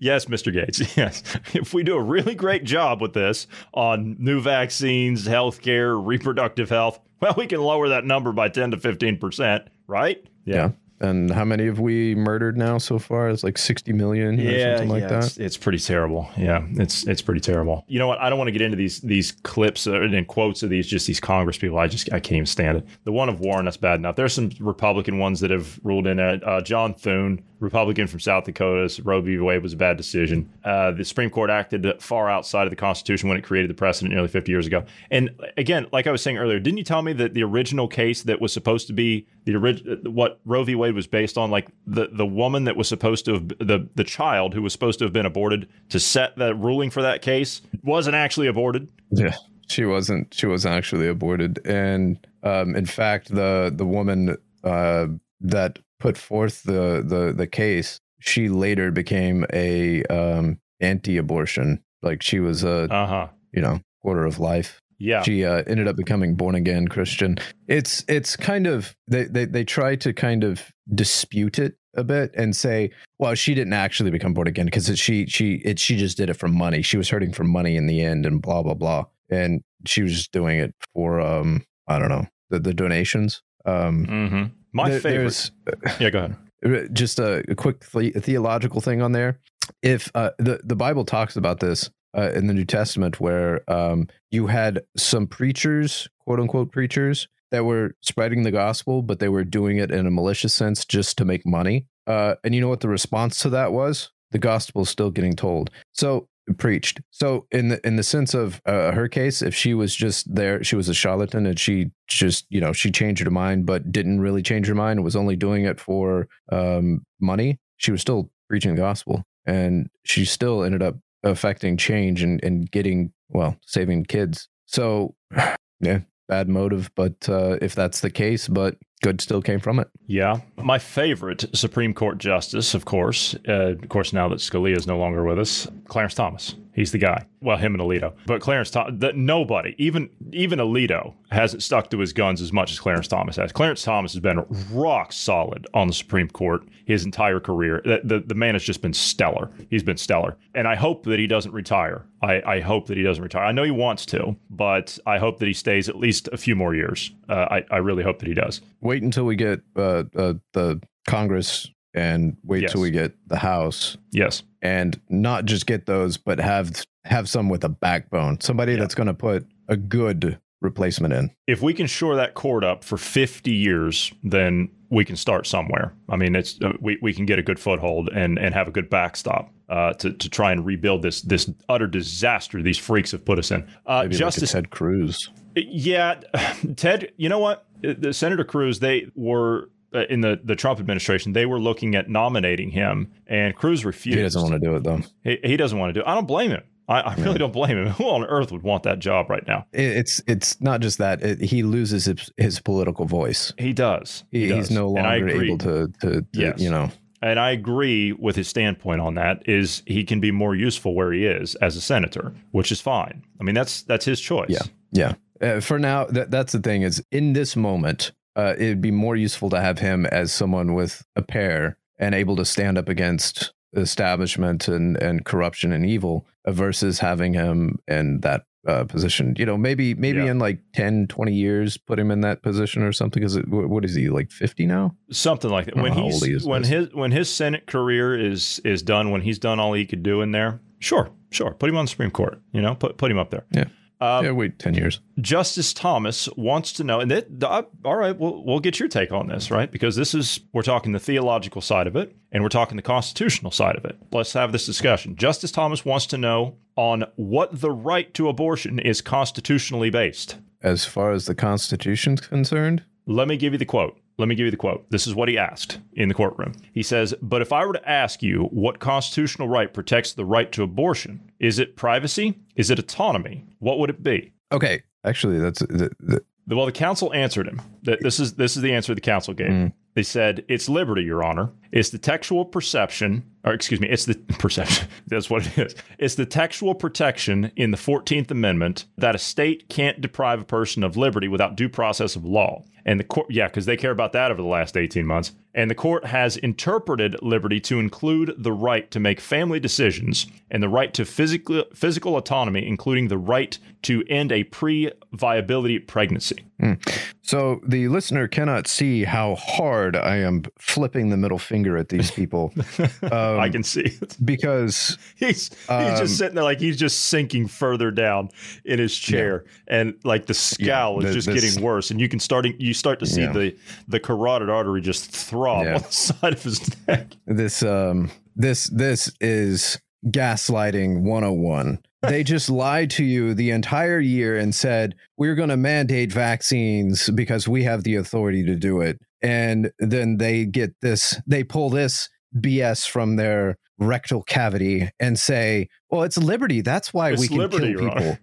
yes, 0.00 0.24
Mr. 0.26 0.52
Gates. 0.52 0.82
Yes. 0.96 1.22
If 1.54 1.72
we 1.72 1.82
do 1.82 1.96
a 1.96 2.02
really 2.02 2.34
great 2.34 2.64
job 2.64 3.00
with 3.00 3.14
this 3.14 3.46
on 3.72 4.16
new 4.18 4.40
vaccines, 4.40 5.26
healthcare, 5.26 6.00
reproductive 6.04 6.68
health, 6.68 7.00
well, 7.20 7.34
we 7.36 7.46
can 7.46 7.60
lower 7.60 7.88
that 7.88 8.04
number 8.04 8.32
by 8.32 8.48
10 8.48 8.72
to 8.72 8.76
15%, 8.76 9.66
right? 9.86 10.24
Yeah. 10.44 10.70
And 11.00 11.30
how 11.30 11.44
many 11.44 11.66
have 11.66 11.80
we 11.80 12.14
murdered 12.14 12.56
now 12.56 12.78
so 12.78 12.98
far? 12.98 13.28
It's 13.28 13.42
like 13.42 13.58
60 13.58 13.92
million 13.92 14.40
or 14.40 14.76
something 14.76 14.88
like 14.88 15.08
that. 15.08 15.24
It's, 15.24 15.36
it's 15.38 15.56
pretty 15.56 15.78
terrible. 15.78 16.28
Yeah, 16.36 16.64
it's 16.72 17.06
it's 17.06 17.20
pretty 17.20 17.40
terrible. 17.40 17.84
You 17.88 17.98
know 17.98 18.06
what? 18.06 18.20
I 18.20 18.30
don't 18.30 18.38
want 18.38 18.48
to 18.48 18.52
get 18.52 18.62
into 18.62 18.76
these 18.76 19.00
these 19.00 19.32
clips 19.32 19.86
and 19.86 20.26
quotes 20.28 20.62
of 20.62 20.70
these 20.70 20.86
just 20.86 21.06
these 21.06 21.20
Congress 21.20 21.58
people. 21.58 21.78
I 21.78 21.88
just 21.88 22.12
I 22.12 22.20
can't 22.20 22.36
even 22.36 22.46
stand 22.46 22.78
it. 22.78 22.86
The 23.04 23.12
one 23.12 23.28
of 23.28 23.40
Warren 23.40 23.64
that's 23.64 23.76
bad 23.76 23.98
enough. 23.98 24.16
There's 24.16 24.32
some 24.32 24.50
Republican 24.60 25.18
ones 25.18 25.40
that 25.40 25.50
have 25.50 25.78
ruled 25.82 26.06
in 26.06 26.18
it. 26.18 26.42
Uh, 26.44 26.60
John 26.60 26.94
Thune, 26.94 27.42
Republican 27.58 28.06
from 28.06 28.20
South 28.20 28.44
Dakota, 28.44 29.02
Roe 29.02 29.20
v. 29.20 29.38
Wade 29.38 29.62
was 29.62 29.72
a 29.72 29.76
bad 29.76 29.96
decision. 29.96 30.48
Uh, 30.64 30.92
the 30.92 31.04
Supreme 31.04 31.30
Court 31.30 31.50
acted 31.50 32.00
far 32.00 32.30
outside 32.30 32.64
of 32.64 32.70
the 32.70 32.76
Constitution 32.76 33.28
when 33.28 33.38
it 33.38 33.42
created 33.42 33.70
the 33.70 33.74
precedent 33.74 34.12
nearly 34.12 34.28
50 34.28 34.52
years 34.52 34.66
ago. 34.66 34.84
And 35.10 35.30
again, 35.56 35.86
like 35.92 36.06
I 36.06 36.12
was 36.12 36.22
saying 36.22 36.38
earlier, 36.38 36.60
didn't 36.60 36.78
you 36.78 36.84
tell 36.84 37.02
me 37.02 37.12
that 37.14 37.34
the 37.34 37.42
original 37.42 37.88
case 37.88 38.22
that 38.22 38.40
was 38.40 38.52
supposed 38.52 38.86
to 38.88 38.92
be 38.92 39.26
the 39.44 39.56
original 39.56 39.96
what 40.12 40.40
Roe 40.44 40.62
v. 40.64 40.74
Wade 40.74 40.83
was 40.92 41.06
based 41.06 41.36
on, 41.38 41.50
like 41.50 41.68
the 41.86 42.08
the 42.12 42.26
woman 42.26 42.64
that 42.64 42.76
was 42.76 42.88
supposed 42.88 43.24
to 43.26 43.34
have 43.34 43.48
the 43.48 43.88
the 43.94 44.04
child 44.04 44.54
who 44.54 44.62
was 44.62 44.72
supposed 44.72 44.98
to 45.00 45.04
have 45.04 45.12
been 45.12 45.26
aborted 45.26 45.68
to 45.90 46.00
set 46.00 46.36
the 46.36 46.54
ruling 46.54 46.90
for 46.90 47.02
that 47.02 47.22
case 47.22 47.62
wasn't 47.82 48.14
actually 48.16 48.46
aborted. 48.46 48.90
Yeah. 49.10 49.34
She 49.68 49.84
wasn't 49.84 50.32
she 50.34 50.46
wasn't 50.46 50.74
actually 50.74 51.08
aborted. 51.08 51.58
And 51.66 52.18
um, 52.42 52.74
in 52.76 52.86
fact 52.86 53.34
the 53.34 53.72
the 53.74 53.86
woman 53.86 54.36
uh, 54.62 55.06
that 55.40 55.78
put 56.00 56.16
forth 56.18 56.62
the, 56.64 57.02
the 57.06 57.32
the 57.36 57.46
case, 57.46 57.98
she 58.20 58.48
later 58.48 58.90
became 58.90 59.46
a 59.52 60.02
um, 60.04 60.58
anti-abortion. 60.80 61.82
Like 62.02 62.22
she 62.22 62.40
was 62.40 62.62
a 62.64 62.92
Uh 62.92 63.06
huh. 63.06 63.28
you 63.52 63.62
know 63.62 63.80
quarter 64.02 64.24
of 64.26 64.38
life. 64.38 64.80
Yeah. 65.04 65.22
She 65.22 65.44
uh, 65.44 65.62
ended 65.66 65.86
up 65.86 65.96
becoming 65.96 66.34
born 66.34 66.54
again 66.54 66.88
Christian. 66.88 67.36
It's 67.68 68.04
it's 68.08 68.36
kind 68.36 68.66
of 68.66 68.96
they, 69.06 69.24
they 69.24 69.44
they 69.44 69.64
try 69.64 69.96
to 69.96 70.12
kind 70.14 70.44
of 70.44 70.72
dispute 70.94 71.58
it 71.58 71.76
a 71.94 72.02
bit 72.02 72.32
and 72.34 72.56
say, 72.56 72.90
well, 73.18 73.34
she 73.34 73.54
didn't 73.54 73.74
actually 73.74 74.10
become 74.10 74.32
born 74.32 74.48
again 74.48 74.64
because 74.64 74.98
she 74.98 75.26
she 75.26 75.56
it 75.56 75.78
she 75.78 75.96
just 75.96 76.16
did 76.16 76.30
it 76.30 76.34
for 76.34 76.48
money. 76.48 76.80
She 76.80 76.96
was 76.96 77.10
hurting 77.10 77.32
for 77.32 77.44
money 77.44 77.76
in 77.76 77.86
the 77.86 78.00
end 78.00 78.24
and 78.24 78.40
blah 78.40 78.62
blah 78.62 78.74
blah. 78.74 79.04
And 79.28 79.62
she 79.86 80.02
was 80.02 80.12
just 80.12 80.32
doing 80.32 80.58
it 80.58 80.74
for 80.94 81.20
um 81.20 81.64
I 81.86 81.98
don't 81.98 82.08
know 82.08 82.26
the 82.48 82.58
the 82.60 82.72
donations. 82.74 83.42
Um, 83.66 84.06
mm-hmm. 84.06 84.44
My 84.72 84.88
there- 84.88 85.00
favorite. 85.00 85.50
Yeah, 86.00 86.10
go 86.10 86.18
ahead. 86.18 86.36
uh, 86.64 86.88
just 86.92 87.18
a, 87.18 87.44
a 87.50 87.54
quick 87.54 87.80
the- 87.90 88.10
theological 88.12 88.80
thing 88.80 89.02
on 89.02 89.12
there. 89.12 89.38
If 89.82 90.10
uh, 90.14 90.30
the 90.38 90.60
the 90.64 90.76
Bible 90.76 91.04
talks 91.04 91.36
about 91.36 91.60
this 91.60 91.90
uh, 92.16 92.30
in 92.34 92.46
the 92.46 92.54
New 92.54 92.64
Testament, 92.64 93.20
where 93.20 93.68
um, 93.70 94.08
you 94.30 94.46
had 94.46 94.82
some 94.96 95.26
preachers, 95.26 96.08
quote 96.20 96.40
unquote 96.40 96.72
preachers, 96.72 97.28
that 97.50 97.64
were 97.64 97.94
spreading 98.00 98.42
the 98.42 98.50
gospel, 98.50 99.02
but 99.02 99.20
they 99.20 99.28
were 99.28 99.44
doing 99.44 99.78
it 99.78 99.90
in 99.90 100.06
a 100.06 100.10
malicious 100.10 100.54
sense 100.54 100.84
just 100.84 101.16
to 101.18 101.24
make 101.24 101.46
money. 101.46 101.86
Uh, 102.06 102.34
and 102.42 102.54
you 102.54 102.60
know 102.60 102.68
what 102.68 102.80
the 102.80 102.88
response 102.88 103.38
to 103.40 103.50
that 103.50 103.72
was? 103.72 104.10
The 104.32 104.38
gospel 104.38 104.82
is 104.82 104.88
still 104.88 105.10
getting 105.10 105.36
told. 105.36 105.70
So 105.92 106.28
preached. 106.58 107.00
So 107.10 107.46
in 107.50 107.68
the 107.68 107.86
in 107.86 107.96
the 107.96 108.02
sense 108.02 108.34
of 108.34 108.60
uh, 108.66 108.92
her 108.92 109.08
case, 109.08 109.40
if 109.40 109.54
she 109.54 109.74
was 109.74 109.94
just 109.94 110.32
there, 110.32 110.62
she 110.62 110.76
was 110.76 110.88
a 110.88 110.94
charlatan, 110.94 111.46
and 111.46 111.58
she 111.58 111.90
just 112.06 112.46
you 112.50 112.60
know 112.60 112.72
she 112.72 112.90
changed 112.90 113.24
her 113.24 113.30
mind, 113.30 113.66
but 113.66 113.90
didn't 113.90 114.20
really 114.20 114.42
change 114.42 114.66
her 114.66 114.74
mind, 114.74 115.04
was 115.04 115.16
only 115.16 115.36
doing 115.36 115.64
it 115.64 115.80
for 115.80 116.28
um, 116.50 117.04
money. 117.20 117.58
She 117.78 117.92
was 117.92 118.00
still 118.00 118.30
preaching 118.48 118.74
the 118.74 118.80
gospel, 118.80 119.22
and 119.46 119.88
she 120.04 120.24
still 120.24 120.62
ended 120.62 120.82
up 120.82 120.96
affecting 121.24 121.76
change 121.76 122.22
and 122.22 122.42
and 122.44 122.70
getting 122.70 123.12
well 123.30 123.56
saving 123.66 124.04
kids. 124.04 124.48
So 124.66 125.14
yeah, 125.80 126.00
bad 126.28 126.48
motive, 126.48 126.90
but 126.94 127.28
uh, 127.28 127.58
if 127.60 127.74
that's 127.74 128.00
the 128.00 128.10
case, 128.10 128.48
but 128.48 128.76
good 129.02 129.20
still 129.20 129.42
came 129.42 129.60
from 129.60 129.78
it. 129.78 129.88
Yeah. 130.06 130.40
My 130.56 130.78
favorite 130.78 131.44
Supreme 131.54 131.92
Court 131.92 132.18
justice, 132.18 132.74
of 132.74 132.84
course, 132.84 133.36
uh, 133.48 133.72
of 133.72 133.88
course, 133.88 134.12
now 134.12 134.28
that 134.28 134.38
Scalia 134.38 134.76
is 134.76 134.86
no 134.86 134.98
longer 134.98 135.24
with 135.24 135.38
us, 135.38 135.68
Clarence 135.88 136.14
Thomas. 136.14 136.54
He's 136.74 136.92
the 136.92 136.98
guy. 136.98 137.26
Well, 137.40 137.56
him 137.56 137.74
and 137.74 137.82
Alito. 137.82 138.14
But 138.26 138.40
Clarence 138.40 138.70
Thomas, 138.70 139.12
nobody, 139.14 139.74
even 139.78 140.10
even 140.32 140.58
Alito, 140.58 141.14
hasn't 141.30 141.62
stuck 141.62 141.88
to 141.90 141.98
his 141.98 142.12
guns 142.12 142.42
as 142.42 142.52
much 142.52 142.72
as 142.72 142.80
Clarence 142.80 143.06
Thomas 143.06 143.36
has. 143.36 143.52
Clarence 143.52 143.82
Thomas 143.82 144.12
has 144.12 144.20
been 144.20 144.44
rock 144.72 145.12
solid 145.12 145.66
on 145.72 145.86
the 145.86 145.92
Supreme 145.92 146.28
Court 146.28 146.64
his 146.84 147.04
entire 147.04 147.40
career. 147.40 147.80
The, 147.84 148.00
the, 148.04 148.20
the 148.20 148.34
man 148.34 148.54
has 148.54 148.64
just 148.64 148.82
been 148.82 148.92
stellar. 148.92 149.50
He's 149.70 149.82
been 149.82 149.96
stellar. 149.96 150.36
And 150.54 150.68
I 150.68 150.74
hope 150.74 151.04
that 151.04 151.18
he 151.18 151.26
doesn't 151.26 151.52
retire. 151.52 152.06
I, 152.22 152.42
I 152.44 152.60
hope 152.60 152.86
that 152.88 152.96
he 152.96 153.02
doesn't 153.02 153.22
retire. 153.22 153.44
I 153.44 153.52
know 153.52 153.62
he 153.62 153.70
wants 153.70 154.04
to, 154.06 154.36
but 154.50 154.98
I 155.06 155.18
hope 155.18 155.38
that 155.38 155.46
he 155.46 155.54
stays 155.54 155.88
at 155.88 155.96
least 155.96 156.28
a 156.32 156.36
few 156.36 156.56
more 156.56 156.74
years. 156.74 157.12
Uh, 157.28 157.46
I, 157.50 157.64
I 157.70 157.76
really 157.78 158.02
hope 158.02 158.18
that 158.18 158.28
he 158.28 158.34
does. 158.34 158.60
Wait 158.80 159.02
until 159.02 159.24
we 159.24 159.36
get 159.36 159.60
uh, 159.76 160.04
uh, 160.16 160.34
the 160.52 160.80
Congress 161.06 161.70
and 161.94 162.36
wait 162.44 162.62
Yes. 162.62 162.72
till 162.72 162.80
we 162.80 162.90
get 162.90 163.12
the 163.28 163.38
House 163.38 163.96
Yes. 164.12 164.42
and 164.62 165.00
not 165.08 165.44
just 165.44 165.66
get 165.66 165.86
those, 165.86 166.16
but 166.16 166.38
have 166.40 166.84
have 167.04 167.28
some 167.28 167.48
with 167.50 167.64
a 167.64 167.68
backbone. 167.68 168.40
Somebody 168.40 168.72
Yeah. 168.72 168.78
that's 168.80 168.94
going 168.94 169.08
to 169.08 169.14
put 169.14 169.46
a 169.68 169.76
good 169.76 170.38
replacement 170.62 171.12
in. 171.12 171.30
If 171.46 171.60
we 171.60 171.74
can 171.74 171.86
shore 171.86 172.16
that 172.16 172.32
cord 172.34 172.64
up 172.64 172.82
for 172.82 172.96
50 172.96 173.52
years, 173.52 174.10
then 174.22 174.70
we 174.88 175.04
can 175.04 175.16
start 175.16 175.46
somewhere. 175.46 175.92
I 176.08 176.16
mean, 176.16 176.34
it's 176.34 176.58
uh, 176.62 176.72
we, 176.80 176.98
we 177.02 177.12
can 177.12 177.26
get 177.26 177.38
a 177.38 177.42
good 177.42 177.58
foothold 177.60 178.08
and 178.14 178.38
and 178.38 178.54
have 178.54 178.68
a 178.68 178.70
good 178.70 178.88
backstop 178.88 179.50
uh, 179.68 179.92
to 179.94 180.12
to 180.12 180.30
try 180.30 180.52
and 180.52 180.64
rebuild 180.64 181.02
this 181.02 181.20
this 181.22 181.50
utter 181.68 181.86
disaster 181.86 182.62
these 182.62 182.78
freaks 182.78 183.10
have 183.12 183.24
put 183.24 183.38
us 183.38 183.50
in. 183.50 183.66
Uh, 183.86 184.02
Maybe 184.02 184.16
Justice 184.16 184.54
like 184.54 184.64
Ted 184.64 184.70
Cruz. 184.70 185.30
Yeah, 185.56 186.20
Ted. 186.76 187.12
You 187.18 187.28
know 187.28 187.38
what? 187.40 187.66
The 187.82 188.12
Senator 188.14 188.44
Cruz. 188.44 188.78
They 188.80 189.08
were 189.14 189.64
uh, 189.64 189.66
in 189.94 190.20
the 190.20 190.40
the 190.42 190.56
Trump 190.56 190.80
administration. 190.80 191.32
They 191.32 191.46
were 191.46 191.60
looking 191.60 191.94
at 191.94 192.08
nominating 192.08 192.70
him, 192.70 193.12
and 193.26 193.54
Cruz 193.54 193.84
refused. 193.84 194.16
He 194.18 194.22
doesn't 194.22 194.42
want 194.42 194.54
to 194.54 194.58
do 194.60 194.76
it 194.76 194.84
though. 194.84 195.00
He, 195.22 195.38
he 195.44 195.56
doesn't 195.56 195.78
want 195.78 195.90
to 195.90 195.92
do 195.94 196.00
it. 196.00 196.06
I 196.08 196.14
don't 196.14 196.26
blame 196.26 196.50
him. 196.50 196.62
I, 196.86 197.00
I 197.00 197.14
really 197.14 197.38
don't 197.38 197.52
blame 197.52 197.78
him. 197.78 197.86
Who 197.98 198.04
on 198.04 198.24
earth 198.24 198.52
would 198.52 198.62
want 198.62 198.82
that 198.82 198.98
job 198.98 199.30
right 199.30 199.46
now? 199.46 199.66
It's 199.72 200.20
it's 200.26 200.60
not 200.60 200.80
just 200.80 200.98
that 200.98 201.22
it, 201.22 201.40
he 201.40 201.62
loses 201.62 202.04
his, 202.04 202.30
his 202.36 202.60
political 202.60 203.06
voice. 203.06 203.52
He 203.58 203.72
does. 203.72 204.24
He 204.30 204.42
He, 204.42 204.48
does. 204.48 204.68
he's 204.68 204.70
no 204.76 204.90
longer 204.90 205.28
able 205.28 205.58
to 205.58 205.88
to, 206.02 206.10
to 206.20 206.26
Yes. 206.34 206.60
you 206.60 206.68
know. 206.70 206.90
and 207.22 207.40
I 207.40 207.52
agree 207.52 208.12
with 208.12 208.36
his 208.36 208.48
standpoint 208.48 209.00
on 209.00 209.14
that. 209.14 209.48
Is 209.48 209.82
he 209.86 210.04
can 210.04 210.20
be 210.20 210.30
more 210.30 210.54
useful 210.54 210.94
where 210.94 211.10
he 211.10 211.24
is 211.24 211.54
as 211.56 211.74
a 211.74 211.80
senator, 211.80 212.34
which 212.50 212.70
is 212.70 212.82
fine. 212.82 213.24
I 213.40 213.44
mean, 213.44 213.54
that's 213.54 213.80
that's 213.82 214.04
his 214.04 214.20
choice. 214.20 214.50
Yeah. 214.50 214.62
Yeah. 214.92 215.14
Uh, 215.40 215.60
for 215.60 215.78
now, 215.78 216.04
that 216.04 216.30
that's 216.30 216.52
the 216.52 216.60
thing 216.60 216.82
is 216.82 217.02
in 217.10 217.32
this 217.32 217.56
moment, 217.56 218.12
uh, 218.36 218.54
it'd 218.56 218.80
be 218.80 218.90
more 218.90 219.16
useful 219.16 219.50
to 219.50 219.60
have 219.60 219.78
him 219.78 220.06
as 220.06 220.32
someone 220.32 220.74
with 220.74 221.04
a 221.16 221.22
pair 221.22 221.76
and 221.98 222.14
able 222.14 222.36
to 222.36 222.44
stand 222.44 222.76
up 222.78 222.88
against 222.88 223.52
establishment 223.76 224.66
and 224.68 224.96
and 225.02 225.24
corruption 225.24 225.72
and 225.72 225.84
evil 225.86 226.26
uh, 226.44 226.52
versus 226.52 226.98
having 227.00 227.34
him 227.34 227.78
in 227.88 228.20
that 228.20 228.42
uh, 228.66 228.84
position. 228.84 229.34
You 229.38 229.46
know, 229.46 229.56
maybe 229.58 229.94
maybe 229.94 230.18
Yeah. 230.18 230.30
in 230.30 230.38
like 230.38 230.60
10, 230.74 231.06
20 231.08 231.32
years, 231.34 231.76
put 231.76 231.98
him 231.98 232.10
in 232.10 232.22
that 232.22 232.42
position 232.42 232.82
or 232.82 232.92
something. 232.92 233.20
Because 233.22 233.36
what 233.46 233.84
is 233.84 233.94
he 233.94 234.08
like 234.08 234.30
fifty 234.30 234.66
now? 234.66 234.96
something 235.10 235.50
like 235.50 235.66
that. 235.66 235.76
When 235.76 235.92
he's 235.92 236.24
he 236.24 236.32
is, 236.32 236.46
when 236.46 236.64
his 236.64 236.88
when 236.94 237.12
his 237.12 237.28
Senate 237.28 237.66
career 237.66 238.18
is 238.18 238.60
is 238.64 238.82
done, 238.82 239.10
when 239.10 239.20
he's 239.20 239.38
done 239.38 239.60
all 239.60 239.72
he 239.74 239.84
could 239.86 240.02
do 240.02 240.22
in 240.22 240.32
there, 240.32 240.60
sure, 240.78 241.10
sure, 241.30 241.52
put 241.52 241.68
him 241.68 241.76
on 241.76 241.84
the 241.84 241.90
Supreme 241.90 242.10
Court. 242.10 242.40
You 242.52 242.62
know, 242.62 242.74
put 242.74 242.96
put 242.96 243.10
him 243.10 243.18
up 243.18 243.30
there. 243.30 243.44
Yeah. 243.50 243.64
Uh, 244.04 244.22
yeah, 244.22 244.30
wait 244.32 244.58
ten 244.58 244.74
years. 244.74 245.00
Justice 245.20 245.72
Thomas 245.72 246.28
wants 246.36 246.72
to 246.74 246.84
know, 246.84 247.00
and 247.00 247.10
that, 247.10 247.26
uh, 247.42 247.62
all 247.84 247.96
right, 247.96 248.16
we'll, 248.18 248.44
we'll 248.44 248.60
get 248.60 248.78
your 248.78 248.88
take 248.88 249.12
on 249.12 249.28
this, 249.28 249.50
right? 249.50 249.70
Because 249.70 249.96
this 249.96 250.14
is, 250.14 250.40
we're 250.52 250.62
talking 250.62 250.92
the 250.92 250.98
theological 251.00 251.62
side 251.62 251.86
of 251.86 251.96
it, 251.96 252.14
and 252.30 252.42
we're 252.42 252.48
talking 252.50 252.76
the 252.76 252.82
constitutional 252.82 253.50
side 253.50 253.76
of 253.76 253.84
it. 253.84 253.96
Let's 254.12 254.34
have 254.34 254.52
this 254.52 254.66
discussion. 254.66 255.16
Justice 255.16 255.52
Thomas 255.52 255.84
wants 255.84 256.06
to 256.06 256.18
know 256.18 256.56
on 256.76 257.04
what 257.16 257.60
the 257.60 257.70
right 257.70 258.12
to 258.14 258.28
abortion 258.28 258.78
is 258.78 259.00
constitutionally 259.00 259.90
based. 259.90 260.36
As 260.62 260.84
far 260.84 261.12
as 261.12 261.26
the 261.26 261.34
Constitution's 261.34 262.20
concerned, 262.20 262.82
Let 263.06 263.28
me 263.28 263.36
give 263.36 263.52
you 263.52 263.58
the 263.58 263.66
quote. 263.66 263.98
Let 264.16 264.28
me 264.28 264.34
give 264.34 264.44
you 264.44 264.50
the 264.50 264.56
quote. 264.56 264.88
This 264.90 265.06
is 265.06 265.14
what 265.14 265.28
he 265.28 265.36
asked 265.36 265.78
in 265.94 266.08
the 266.08 266.14
courtroom. 266.14 266.52
He 266.72 266.82
says, 266.82 267.14
But 267.20 267.42
if 267.42 267.52
I 267.52 267.66
were 267.66 267.72
to 267.72 267.88
ask 267.88 268.22
you 268.22 268.44
what 268.52 268.78
constitutional 268.78 269.48
right 269.48 269.72
protects 269.72 270.12
the 270.12 270.24
right 270.24 270.50
to 270.52 270.62
abortion, 270.62 271.32
is 271.40 271.58
it 271.58 271.76
privacy? 271.76 272.38
Is 272.54 272.70
it 272.70 272.78
autonomy? 272.78 273.44
What 273.58 273.78
would 273.78 273.90
it 273.90 274.02
be? 274.02 274.32
okay. 274.52 274.82
Actually, 275.06 275.38
that's 275.38 275.58
the, 275.58 275.90
the, 276.00 276.56
Well, 276.56 276.64
the 276.64 276.72
counsel 276.72 277.12
answered 277.12 277.46
him. 277.46 277.60
That 277.82 277.98
this 278.00 278.18
is 278.18 278.36
this 278.36 278.56
is 278.56 278.62
the 278.62 278.72
answer 278.72 278.94
the 278.94 279.02
counsel 279.02 279.34
gave. 279.34 279.50
Mm. 279.50 279.72
They 279.94 280.02
said 280.02 280.46
it's 280.48 280.66
liberty, 280.66 281.02
Your 281.02 281.22
Honor. 281.22 281.50
It's 281.74 281.90
the 281.90 281.98
textual 281.98 282.44
perception, 282.44 283.24
or 283.42 283.52
excuse 283.52 283.80
me, 283.80 283.88
it's 283.88 284.04
the 284.04 284.14
perception. 284.38 284.86
That's 285.08 285.28
what 285.28 285.44
it 285.44 285.58
is. 285.58 285.74
It's 285.98 286.14
the 286.14 286.24
textual 286.24 286.72
protection 286.72 287.50
in 287.56 287.72
the 287.72 287.76
Fourteenth 287.76 288.30
Amendment 288.30 288.84
that 288.96 289.16
a 289.16 289.18
state 289.18 289.68
can't 289.68 290.00
deprive 290.00 290.40
a 290.40 290.44
person 290.44 290.84
of 290.84 290.96
liberty 290.96 291.26
without 291.26 291.56
due 291.56 291.68
process 291.68 292.14
of 292.14 292.24
law. 292.24 292.62
And 292.86 293.00
the 293.00 293.04
court, 293.04 293.26
yeah, 293.28 293.48
because 293.48 293.66
they 293.66 293.76
care 293.76 293.90
about 293.90 294.12
that 294.12 294.30
over 294.30 294.40
the 294.40 294.46
last 294.46 294.76
eighteen 294.76 295.04
months. 295.04 295.32
And 295.52 295.70
the 295.70 295.74
court 295.74 296.06
has 296.06 296.36
interpreted 296.36 297.16
liberty 297.22 297.60
to 297.60 297.78
include 297.78 298.34
the 298.36 298.52
right 298.52 298.90
to 298.90 299.00
make 299.00 299.20
family 299.20 299.60
decisions 299.60 300.26
and 300.50 300.62
the 300.62 300.68
right 300.68 300.92
to 300.94 301.04
physical 301.04 301.64
physical 301.74 302.16
autonomy, 302.16 302.66
including 302.66 303.08
the 303.08 303.18
right 303.18 303.58
to 303.82 304.04
end 304.08 304.32
a 304.32 304.44
pre-viability 304.44 305.78
pregnancy. 305.80 306.44
Hmm. 306.60 306.74
So 307.22 307.60
the 307.66 307.88
listener 307.88 308.28
cannot 308.28 308.66
see 308.66 309.04
how 309.04 309.36
hard 309.36 309.96
I 309.96 310.16
am 310.16 310.44
flipping 310.58 311.08
the 311.08 311.16
middle 311.16 311.38
finger 311.38 311.63
at 311.76 311.88
these 311.88 312.10
people 312.10 312.52
um, 312.78 312.88
I 313.40 313.48
can 313.48 313.62
see 313.62 313.80
it. 313.82 314.16
because 314.24 314.98
He's 315.16 315.48
he's 315.48 315.68
Um, 315.68 315.96
just 315.96 316.18
sitting 316.18 316.34
there 316.34 316.44
like 316.44 316.60
he's 316.60 316.76
just 316.76 317.06
sinking 317.06 317.48
further 317.48 317.90
down 317.90 318.28
in 318.64 318.78
his 318.78 318.96
chair, 318.96 319.44
and 319.68 319.94
like 320.04 320.26
the 320.26 320.34
scowl 320.34 321.00
the- 321.00 321.08
is 321.08 321.14
just 321.14 321.28
this- 321.28 321.42
getting 321.44 321.62
worse, 321.64 321.90
and 321.90 322.00
you 322.00 322.08
can 322.08 322.18
starting 322.20 322.54
you 322.58 322.74
start 322.74 322.98
to 323.00 323.06
see 323.06 323.22
Yeah. 323.22 323.32
the 323.32 323.56
the 323.88 324.00
carotid 324.00 324.50
artery 324.50 324.80
just 324.80 325.10
throb 325.10 325.64
Yeah. 325.64 325.76
on 325.76 325.82
the 325.82 325.88
side 325.92 326.32
of 326.34 326.42
his 326.42 326.60
neck. 326.88 327.08
this 327.26 327.62
um 327.62 328.10
this 328.36 328.64
this 328.70 329.10
is 329.20 329.78
gaslighting 330.06 331.02
101. 331.02 331.78
They 332.02 332.22
just 332.22 332.50
lied 332.50 332.90
to 332.90 333.04
you 333.04 333.32
the 333.32 333.50
entire 333.50 333.98
year 334.00 334.36
and 334.36 334.54
said 334.54 334.94
we're 335.16 335.34
going 335.34 335.48
to 335.48 335.56
mandate 335.56 336.12
vaccines 336.12 337.08
because 337.10 337.48
we 337.48 337.62
have 337.64 337.82
the 337.84 337.94
authority 337.96 338.44
to 338.44 338.54
do 338.56 338.80
it. 338.82 339.00
And 339.24 339.72
then 339.78 340.18
they 340.18 340.44
get 340.44 340.74
this 340.82 341.18
they 341.26 341.42
pull 341.42 341.70
this 341.70 342.08
BS 342.38 342.86
from 342.86 343.16
their 343.16 343.56
rectal 343.78 344.22
cavity 344.22 344.90
and 345.00 345.18
say, 345.18 345.68
"Well, 345.90 346.02
it's 346.02 346.18
liberty. 346.18 346.60
That's 346.60 346.92
why 346.92 347.12
It's 347.12 347.20
we 347.22 347.28
can 347.28 347.38
liberty, 347.38 347.74
kill 347.74 347.88
people." 347.88 348.16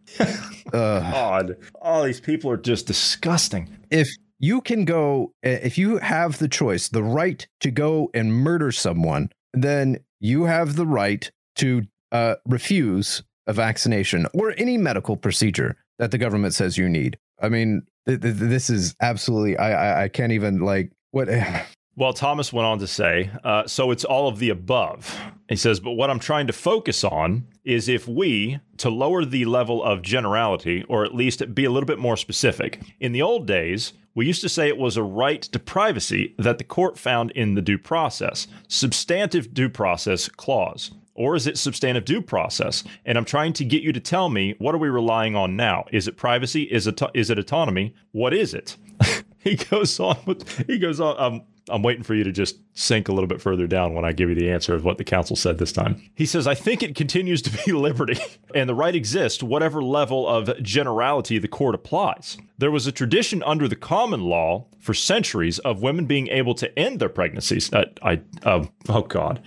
God, 0.71 1.57
all 1.81 2.03
these 2.03 2.21
people 2.21 2.51
are 2.51 2.57
just 2.57 2.85
disgusting. 2.87 3.67
if 3.89 4.07
you 4.39 4.61
can 4.61 4.85
go 4.85 5.33
if 5.43 5.77
you 5.77 5.97
have 5.97 6.37
the 6.39 6.47
choice 6.47 6.89
the 6.89 7.03
right 7.03 7.47
to 7.59 7.69
go 7.69 8.09
and 8.13 8.33
murder 8.33 8.71
someone 8.71 9.29
then 9.53 9.97
you 10.19 10.45
have 10.45 10.75
the 10.75 10.85
right 10.87 11.31
to 11.55 11.83
uh, 12.11 12.35
refuse 12.47 13.21
a 13.45 13.53
vaccination 13.53 14.25
or 14.33 14.53
any 14.57 14.77
medical 14.77 15.15
procedure 15.15 15.75
that 15.99 16.09
the 16.11 16.17
government 16.17 16.53
says 16.55 16.75
you 16.77 16.89
need 16.89 17.17
i 17.39 17.47
mean 17.49 17.83
this 18.05 18.69
is 18.69 18.95
absolutely 19.01 19.57
i 19.57 19.71
i, 19.71 20.03
I 20.03 20.07
can't 20.07 20.31
even 20.31 20.59
like 20.59 20.91
what 21.11 21.29
Well, 21.97 22.13
Thomas 22.13 22.53
went 22.53 22.65
on 22.65 22.79
to 22.79 22.87
say, 22.87 23.29
uh, 23.43 23.67
so 23.67 23.91
it's 23.91 24.05
all 24.05 24.29
of 24.29 24.39
the 24.39 24.49
above. 24.49 25.19
He 25.49 25.57
says, 25.57 25.81
but 25.81 25.91
what 25.91 26.09
I'm 26.09 26.19
trying 26.19 26.47
to 26.47 26.53
focus 26.53 27.03
on 27.03 27.45
is 27.65 27.89
if 27.89 28.07
we, 28.07 28.59
to 28.77 28.89
lower 28.89 29.25
the 29.25 29.43
level 29.43 29.83
of 29.83 30.01
generality, 30.01 30.85
or 30.87 31.03
at 31.03 31.13
least 31.13 31.53
be 31.53 31.65
a 31.65 31.69
little 31.69 31.85
bit 31.85 31.99
more 31.99 32.15
specific, 32.15 32.81
in 33.01 33.11
the 33.11 33.21
old 33.21 33.45
days, 33.45 33.91
we 34.15 34.25
used 34.25 34.41
to 34.41 34.49
say 34.49 34.69
it 34.69 34.77
was 34.77 34.95
a 34.95 35.03
right 35.03 35.41
to 35.41 35.59
privacy 35.59 36.33
that 36.37 36.57
the 36.57 36.63
court 36.63 36.97
found 36.97 37.31
in 37.31 37.55
the 37.55 37.61
due 37.61 37.77
process, 37.77 38.47
substantive 38.69 39.53
due 39.53 39.69
process 39.69 40.29
clause. 40.29 40.91
Or 41.13 41.35
is 41.35 41.47
it 41.47 41.57
substantive 41.57 42.05
due 42.05 42.21
process? 42.21 42.83
And 43.05 43.17
I'm 43.17 43.25
trying 43.25 43.53
to 43.53 43.65
get 43.65 43.83
you 43.83 43.91
to 43.93 43.99
tell 43.99 44.29
me 44.29 44.55
what 44.59 44.73
are 44.73 44.79
we 44.79 44.89
relying 44.89 45.35
on 45.35 45.55
now? 45.55 45.85
Is 45.91 46.07
it 46.07 46.17
privacy? 46.17 46.63
Is 46.63 46.87
it 46.87 47.01
is 47.13 47.29
it 47.29 47.37
autonomy? 47.37 47.93
What 48.11 48.33
is 48.33 48.53
it? 48.53 48.77
he 49.39 49.55
goes 49.55 49.99
on 49.99 50.17
with 50.25 50.67
he 50.67 50.79
goes 50.79 50.99
on. 50.99 51.19
Um, 51.19 51.41
I'm 51.69 51.83
waiting 51.83 52.03
for 52.03 52.15
you 52.15 52.23
to 52.23 52.31
just 52.31 52.57
sink 52.73 53.07
a 53.07 53.11
little 53.11 53.27
bit 53.27 53.41
further 53.41 53.67
down 53.67 53.93
when 53.93 54.05
I 54.05 54.13
give 54.13 54.29
you 54.29 54.35
the 54.35 54.49
answer 54.49 54.73
of 54.73 54.83
what 54.83 54.97
the 54.97 55.03
council 55.03 55.35
said 55.35 55.57
this 55.57 55.71
time. 55.71 56.01
He 56.15 56.25
says, 56.25 56.47
I 56.47 56.55
think 56.55 56.81
it 56.81 56.95
continues 56.95 57.41
to 57.43 57.65
be 57.65 57.71
liberty, 57.73 58.19
and 58.55 58.67
the 58.67 58.75
right 58.75 58.95
exists 58.95 59.43
whatever 59.43 59.81
level 59.83 60.27
of 60.27 60.61
generality 60.63 61.37
the 61.37 61.47
court 61.47 61.75
applies. 61.75 62.37
There 62.57 62.71
was 62.71 62.87
a 62.87 62.91
tradition 62.91 63.43
under 63.43 63.67
the 63.67 63.75
common 63.75 64.21
law 64.21 64.67
for 64.79 64.93
centuries 64.93 65.59
of 65.59 65.81
women 65.81 66.05
being 66.05 66.27
able 66.29 66.55
to 66.55 66.79
end 66.79 66.99
their 66.99 67.09
pregnancies. 67.09 67.71
Uh, 67.73 67.85
I, 68.01 68.21
uh, 68.43 68.65
oh 68.89 69.01
God. 69.01 69.41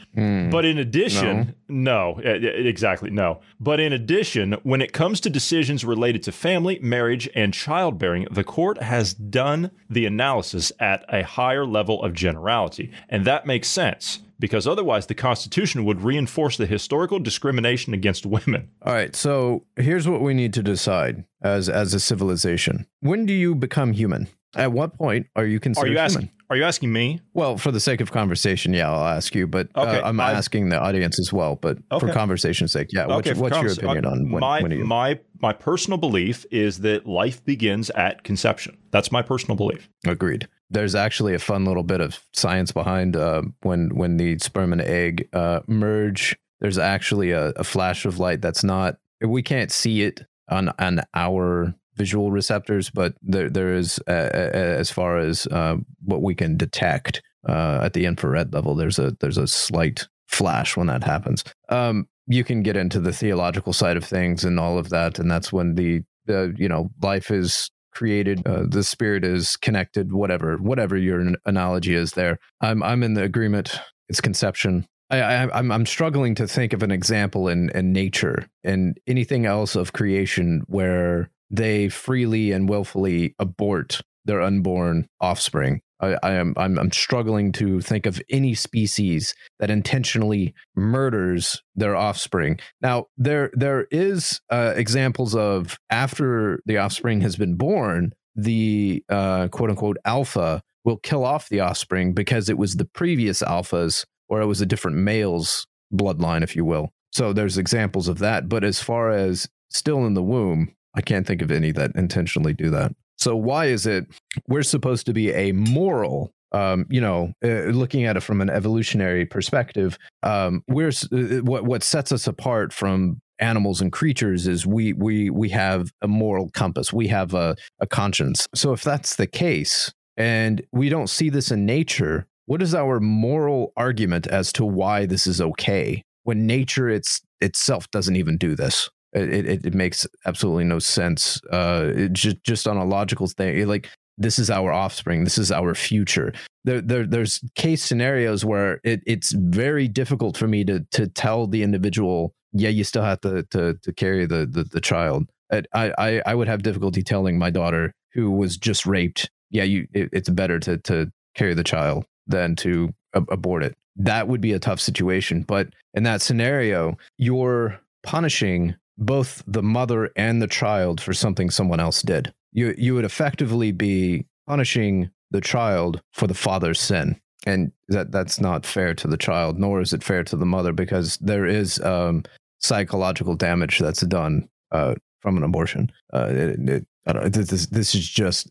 But 0.50 0.64
in 0.64 0.78
addition, 0.78 1.54
no, 1.68 2.20
uh, 2.24 2.30
exactly, 2.30 3.10
no. 3.10 3.40
But 3.58 3.80
in 3.80 3.92
addition, 3.92 4.52
when 4.62 4.80
it 4.80 4.92
comes 4.92 5.20
to 5.20 5.30
decisions 5.30 5.84
related 5.84 6.22
to 6.24 6.32
family, 6.32 6.78
marriage, 6.80 7.28
and 7.34 7.52
childbearing, 7.54 8.26
the 8.30 8.44
court 8.44 8.82
has 8.82 9.14
done 9.14 9.70
the 9.88 10.06
analysis 10.06 10.70
at 10.78 11.04
a 11.08 11.22
higher 11.22 11.66
level 11.66 12.03
of 12.04 12.12
generality. 12.14 12.92
And 13.08 13.24
that 13.24 13.46
makes 13.46 13.68
sense 13.68 14.20
because 14.38 14.66
otherwise 14.66 15.06
the 15.06 15.14
Constitution 15.14 15.84
would 15.84 16.02
reinforce 16.02 16.56
the 16.56 16.66
historical 16.66 17.18
discrimination 17.18 17.94
against 17.94 18.26
women. 18.26 18.68
all 18.82 18.92
right 18.92 19.14
so 19.16 19.64
here's 19.76 20.06
what 20.08 20.20
we 20.20 20.34
need 20.34 20.52
to 20.52 20.62
decide 20.62 21.24
as 21.42 21.68
as 21.68 21.94
a 21.94 22.00
civilization 22.00 22.86
when 23.00 23.26
do 23.26 23.32
you 23.32 23.54
become 23.54 23.92
human 23.92 24.26
at 24.56 24.72
what 24.72 24.94
point 24.94 25.26
are 25.36 25.44
you 25.46 25.56
Are 25.56 25.60
considered 25.60 25.86
you 25.88 25.92
human 25.94 26.04
asking? 26.04 26.30
Are 26.50 26.56
you 26.56 26.64
asking 26.64 26.92
me? 26.92 27.20
Well, 27.32 27.56
for 27.56 27.72
the 27.72 27.80
sake 27.80 28.00
of 28.02 28.12
conversation, 28.12 28.74
yeah, 28.74 28.92
I'll 28.92 29.08
ask 29.16 29.34
you, 29.34 29.46
but 29.46 29.68
Okay, 29.74 29.98
uh, 29.98 30.08
I'm 30.08 30.20
I- 30.20 30.32
asking 30.32 30.68
the 30.68 30.78
audience 30.78 31.18
as 31.18 31.32
well. 31.32 31.56
But 31.56 31.78
for 31.98 32.12
conversation's 32.12 32.70
sake, 32.70 32.88
yeah, 32.92 33.06
what's, 33.06 33.28
for 33.30 33.34
what's 33.36 33.60
your 33.60 33.72
opinion 33.72 34.04
uh, 34.04 34.10
on 34.10 34.30
when, 34.30 34.40
my 34.40 34.62
when 34.62 34.72
are 34.72 34.76
you? 34.76 34.84
my 34.84 35.18
my 35.40 35.52
personal 35.54 35.96
belief 35.98 36.44
is 36.50 36.80
that 36.80 37.06
life 37.06 37.42
begins 37.44 37.88
at 37.90 38.22
conception. 38.24 38.76
That's 38.90 39.10
my 39.10 39.22
personal 39.22 39.56
belief. 39.56 39.88
Agreed. 40.06 40.46
There's 40.74 40.94
actually 40.94 41.34
a 41.34 41.38
fun 41.38 41.64
little 41.64 41.82
bit 41.82 42.00
of 42.00 42.20
science 42.32 42.72
behind 42.72 43.16
uh, 43.16 43.42
when 43.62 43.94
when 43.94 44.16
the 44.16 44.38
sperm 44.38 44.72
and 44.72 44.82
egg 44.82 45.28
uh, 45.32 45.60
merge. 45.66 46.36
There's 46.60 46.78
actually 46.78 47.30
a, 47.30 47.50
a 47.50 47.64
flash 47.64 48.04
of 48.04 48.18
light 48.18 48.40
that's 48.40 48.64
not. 48.64 48.96
We 49.20 49.42
can't 49.42 49.70
see 49.72 50.02
it 50.02 50.22
on 50.48 50.70
on 50.78 51.00
our 51.14 51.74
visual 51.96 52.30
receptors, 52.30 52.90
but 52.90 53.14
there 53.22 53.48
there 53.48 53.74
is 53.74 54.00
uh, 54.08 54.10
as 54.10 54.90
far 54.90 55.18
as 55.18 55.46
uh, 55.46 55.76
what 56.04 56.22
we 56.22 56.34
can 56.34 56.56
detect 56.56 57.22
uh, 57.48 57.80
at 57.82 57.92
the 57.92 58.06
infrared 58.06 58.52
level. 58.52 58.74
There's 58.74 58.98
a 58.98 59.16
there's 59.20 59.38
a 59.38 59.46
slight 59.46 60.08
flash 60.26 60.76
when 60.76 60.88
that 60.88 61.04
happens. 61.04 61.44
Um, 61.68 62.08
you 62.26 62.44
can 62.44 62.62
get 62.62 62.76
into 62.76 63.00
the 63.00 63.12
theological 63.12 63.72
side 63.72 63.96
of 63.96 64.04
things 64.04 64.44
and 64.44 64.58
all 64.58 64.78
of 64.78 64.88
that, 64.90 65.18
and 65.18 65.30
that's 65.30 65.52
when 65.52 65.74
the 65.74 66.02
the 66.26 66.54
you 66.56 66.68
know 66.68 66.90
life 67.02 67.30
is 67.30 67.70
created 67.94 68.46
uh, 68.46 68.64
the 68.68 68.84
spirit 68.84 69.24
is 69.24 69.56
connected 69.56 70.12
whatever 70.12 70.56
whatever 70.56 70.96
your 70.96 71.34
analogy 71.46 71.94
is 71.94 72.12
there. 72.12 72.38
I'm 72.60 72.82
i'm 72.82 73.02
in 73.02 73.14
the 73.14 73.22
agreement. 73.22 73.78
It's 74.08 74.20
conception. 74.20 74.86
I, 75.10 75.20
I 75.20 75.58
I'm 75.58 75.70
I'm 75.70 75.86
struggling 75.86 76.34
to 76.36 76.46
think 76.46 76.72
of 76.72 76.82
an 76.82 76.90
example 76.90 77.48
in 77.48 77.70
in 77.70 77.92
nature 77.92 78.46
and 78.62 78.98
anything 79.06 79.46
else 79.46 79.76
of 79.76 79.92
creation 79.92 80.62
where 80.66 81.30
they 81.50 81.88
freely 81.88 82.52
and 82.52 82.68
willfully 82.68 83.34
abort 83.38 84.00
their 84.24 84.42
unborn 84.42 85.06
offspring. 85.20 85.80
I, 86.00 86.16
I 86.22 86.32
am 86.32 86.54
I'm, 86.56 86.78
I'm 86.78 86.92
struggling 86.92 87.52
to 87.52 87.80
think 87.80 88.06
of 88.06 88.20
any 88.28 88.54
species 88.54 89.34
that 89.58 89.70
intentionally 89.70 90.54
murders 90.74 91.62
their 91.74 91.96
offspring. 91.96 92.58
Now 92.80 93.06
there 93.16 93.50
there 93.54 93.86
is 93.90 94.40
uh, 94.50 94.74
examples 94.76 95.34
of 95.34 95.78
after 95.90 96.60
the 96.66 96.78
offspring 96.78 97.20
has 97.22 97.36
been 97.36 97.56
born, 97.56 98.12
the 98.34 99.04
uh, 99.08 99.48
quote 99.48 99.70
unquote 99.70 99.98
alpha 100.04 100.62
will 100.84 100.98
kill 100.98 101.24
off 101.24 101.48
the 101.48 101.60
offspring 101.60 102.12
because 102.12 102.48
it 102.48 102.58
was 102.58 102.74
the 102.74 102.84
previous 102.84 103.42
alphas 103.42 104.04
or 104.28 104.40
it 104.40 104.46
was 104.46 104.60
a 104.60 104.66
different 104.66 104.96
male's 104.96 105.66
bloodline, 105.92 106.42
if 106.42 106.54
you 106.54 106.64
will. 106.64 106.90
So 107.12 107.32
there's 107.32 107.58
examples 107.58 108.08
of 108.08 108.18
that. 108.18 108.48
But 108.48 108.64
as 108.64 108.82
far 108.82 109.10
as 109.10 109.48
still 109.70 110.04
in 110.04 110.14
the 110.14 110.22
womb, 110.22 110.74
I 110.94 111.00
can't 111.00 111.26
think 111.26 111.42
of 111.42 111.50
any 111.50 111.72
that 111.72 111.92
intentionally 111.94 112.52
do 112.52 112.70
that. 112.70 112.92
So 113.24 113.34
why 113.34 113.66
is 113.66 113.86
it 113.86 114.06
we're 114.48 114.62
supposed 114.62 115.06
to 115.06 115.14
be 115.14 115.30
a 115.32 115.52
moral 115.52 116.30
um, 116.52 116.86
you 116.88 117.00
know, 117.00 117.32
uh, 117.44 117.72
looking 117.72 118.04
at 118.04 118.16
it 118.16 118.20
from 118.20 118.40
an 118.40 118.48
evolutionary 118.48 119.26
perspective, 119.26 119.98
um, 120.22 120.62
we're 120.68 120.92
uh, 121.10 121.42
what 121.42 121.64
what 121.64 121.82
sets 121.82 122.12
us 122.12 122.28
apart 122.28 122.72
from 122.72 123.20
animals 123.40 123.80
and 123.80 123.90
creatures 123.90 124.46
is 124.46 124.64
we 124.64 124.92
we 124.92 125.30
we 125.30 125.48
have 125.48 125.90
a 126.00 126.06
moral 126.06 126.50
compass, 126.50 126.92
we 126.92 127.08
have 127.08 127.34
a, 127.34 127.56
a 127.80 127.88
conscience. 127.88 128.46
So 128.54 128.72
if 128.72 128.84
that's 128.84 129.16
the 129.16 129.26
case, 129.26 129.90
and 130.16 130.62
we 130.70 130.90
don't 130.90 131.10
see 131.10 131.28
this 131.28 131.50
in 131.50 131.66
nature, 131.66 132.26
what 132.46 132.62
is 132.62 132.72
our 132.72 133.00
moral 133.00 133.72
argument 133.76 134.28
as 134.28 134.52
to 134.52 134.64
why 134.64 135.06
this 135.06 135.26
is 135.26 135.40
okay 135.40 136.02
when 136.22 136.46
nature 136.46 136.88
it's 136.88 137.20
itself 137.40 137.90
doesn't 137.90 138.16
even 138.16 138.36
do 138.36 138.54
this? 138.54 138.90
It, 139.14 139.46
it, 139.46 139.66
it 139.66 139.74
makes 139.74 140.06
absolutely 140.26 140.64
no 140.64 140.78
sense. 140.78 141.40
Uh, 141.50 142.08
just 142.12 142.42
just 142.42 142.66
on 142.66 142.76
a 142.76 142.84
logical 142.84 143.28
thing, 143.28 143.66
like 143.68 143.88
this 144.18 144.38
is 144.38 144.50
our 144.50 144.72
offspring, 144.72 145.24
this 145.24 145.38
is 145.38 145.50
our 145.52 145.74
future. 145.74 146.32
There, 146.64 146.80
there 146.80 147.06
there's 147.06 147.40
case 147.54 147.84
scenarios 147.84 148.44
where 148.44 148.80
it, 148.84 149.02
it's 149.06 149.32
very 149.32 149.88
difficult 149.88 150.36
for 150.36 150.48
me 150.48 150.64
to 150.64 150.80
to 150.92 151.06
tell 151.06 151.46
the 151.46 151.62
individual, 151.62 152.32
yeah, 152.52 152.70
you 152.70 152.84
still 152.84 153.02
have 153.04 153.20
to 153.22 153.44
to, 153.50 153.74
to 153.82 153.92
carry 153.92 154.26
the, 154.26 154.46
the 154.46 154.64
the 154.64 154.80
child. 154.80 155.28
I, 155.52 155.92
I 155.98 156.22
I 156.26 156.34
would 156.34 156.48
have 156.48 156.62
difficulty 156.62 157.02
telling 157.02 157.38
my 157.38 157.50
daughter 157.50 157.92
who 158.12 158.30
was 158.30 158.56
just 158.56 158.86
raped, 158.86 159.30
yeah, 159.50 159.64
you 159.64 159.86
it, 159.92 160.08
it's 160.12 160.28
better 160.28 160.58
to 160.60 160.78
to 160.78 161.12
carry 161.34 161.54
the 161.54 161.64
child 161.64 162.04
than 162.26 162.56
to 162.56 162.92
ab- 163.14 163.28
abort 163.30 163.62
it. 163.62 163.74
That 163.96 164.26
would 164.26 164.40
be 164.40 164.52
a 164.52 164.58
tough 164.58 164.80
situation. 164.80 165.42
But 165.42 165.68
in 165.92 166.02
that 166.02 166.22
scenario, 166.22 166.96
you're 167.18 167.78
punishing 168.02 168.74
both 168.96 169.42
the 169.46 169.62
mother 169.62 170.10
and 170.16 170.40
the 170.40 170.46
child 170.46 171.00
for 171.00 171.12
something 171.12 171.50
someone 171.50 171.80
else 171.80 172.02
did. 172.02 172.32
You 172.52 172.74
you 172.78 172.94
would 172.94 173.04
effectively 173.04 173.72
be 173.72 174.26
punishing 174.46 175.10
the 175.30 175.40
child 175.40 176.00
for 176.12 176.26
the 176.26 176.34
father's 176.34 176.80
sin. 176.80 177.20
And 177.46 177.72
that 177.88 178.10
that's 178.10 178.40
not 178.40 178.64
fair 178.64 178.94
to 178.94 179.08
the 179.08 179.16
child, 179.16 179.58
nor 179.58 179.80
is 179.80 179.92
it 179.92 180.02
fair 180.02 180.24
to 180.24 180.36
the 180.36 180.46
mother 180.46 180.72
because 180.72 181.18
there 181.18 181.44
is 181.44 181.78
um, 181.80 182.22
psychological 182.60 183.34
damage 183.34 183.78
that's 183.78 184.00
done 184.00 184.48
uh, 184.72 184.94
from 185.20 185.36
an 185.36 185.42
abortion. 185.42 185.92
Uh, 186.12 186.28
it, 186.30 186.68
it, 186.68 187.32
this, 187.32 187.66
this 187.66 187.94
is 187.94 188.08
just 188.08 188.48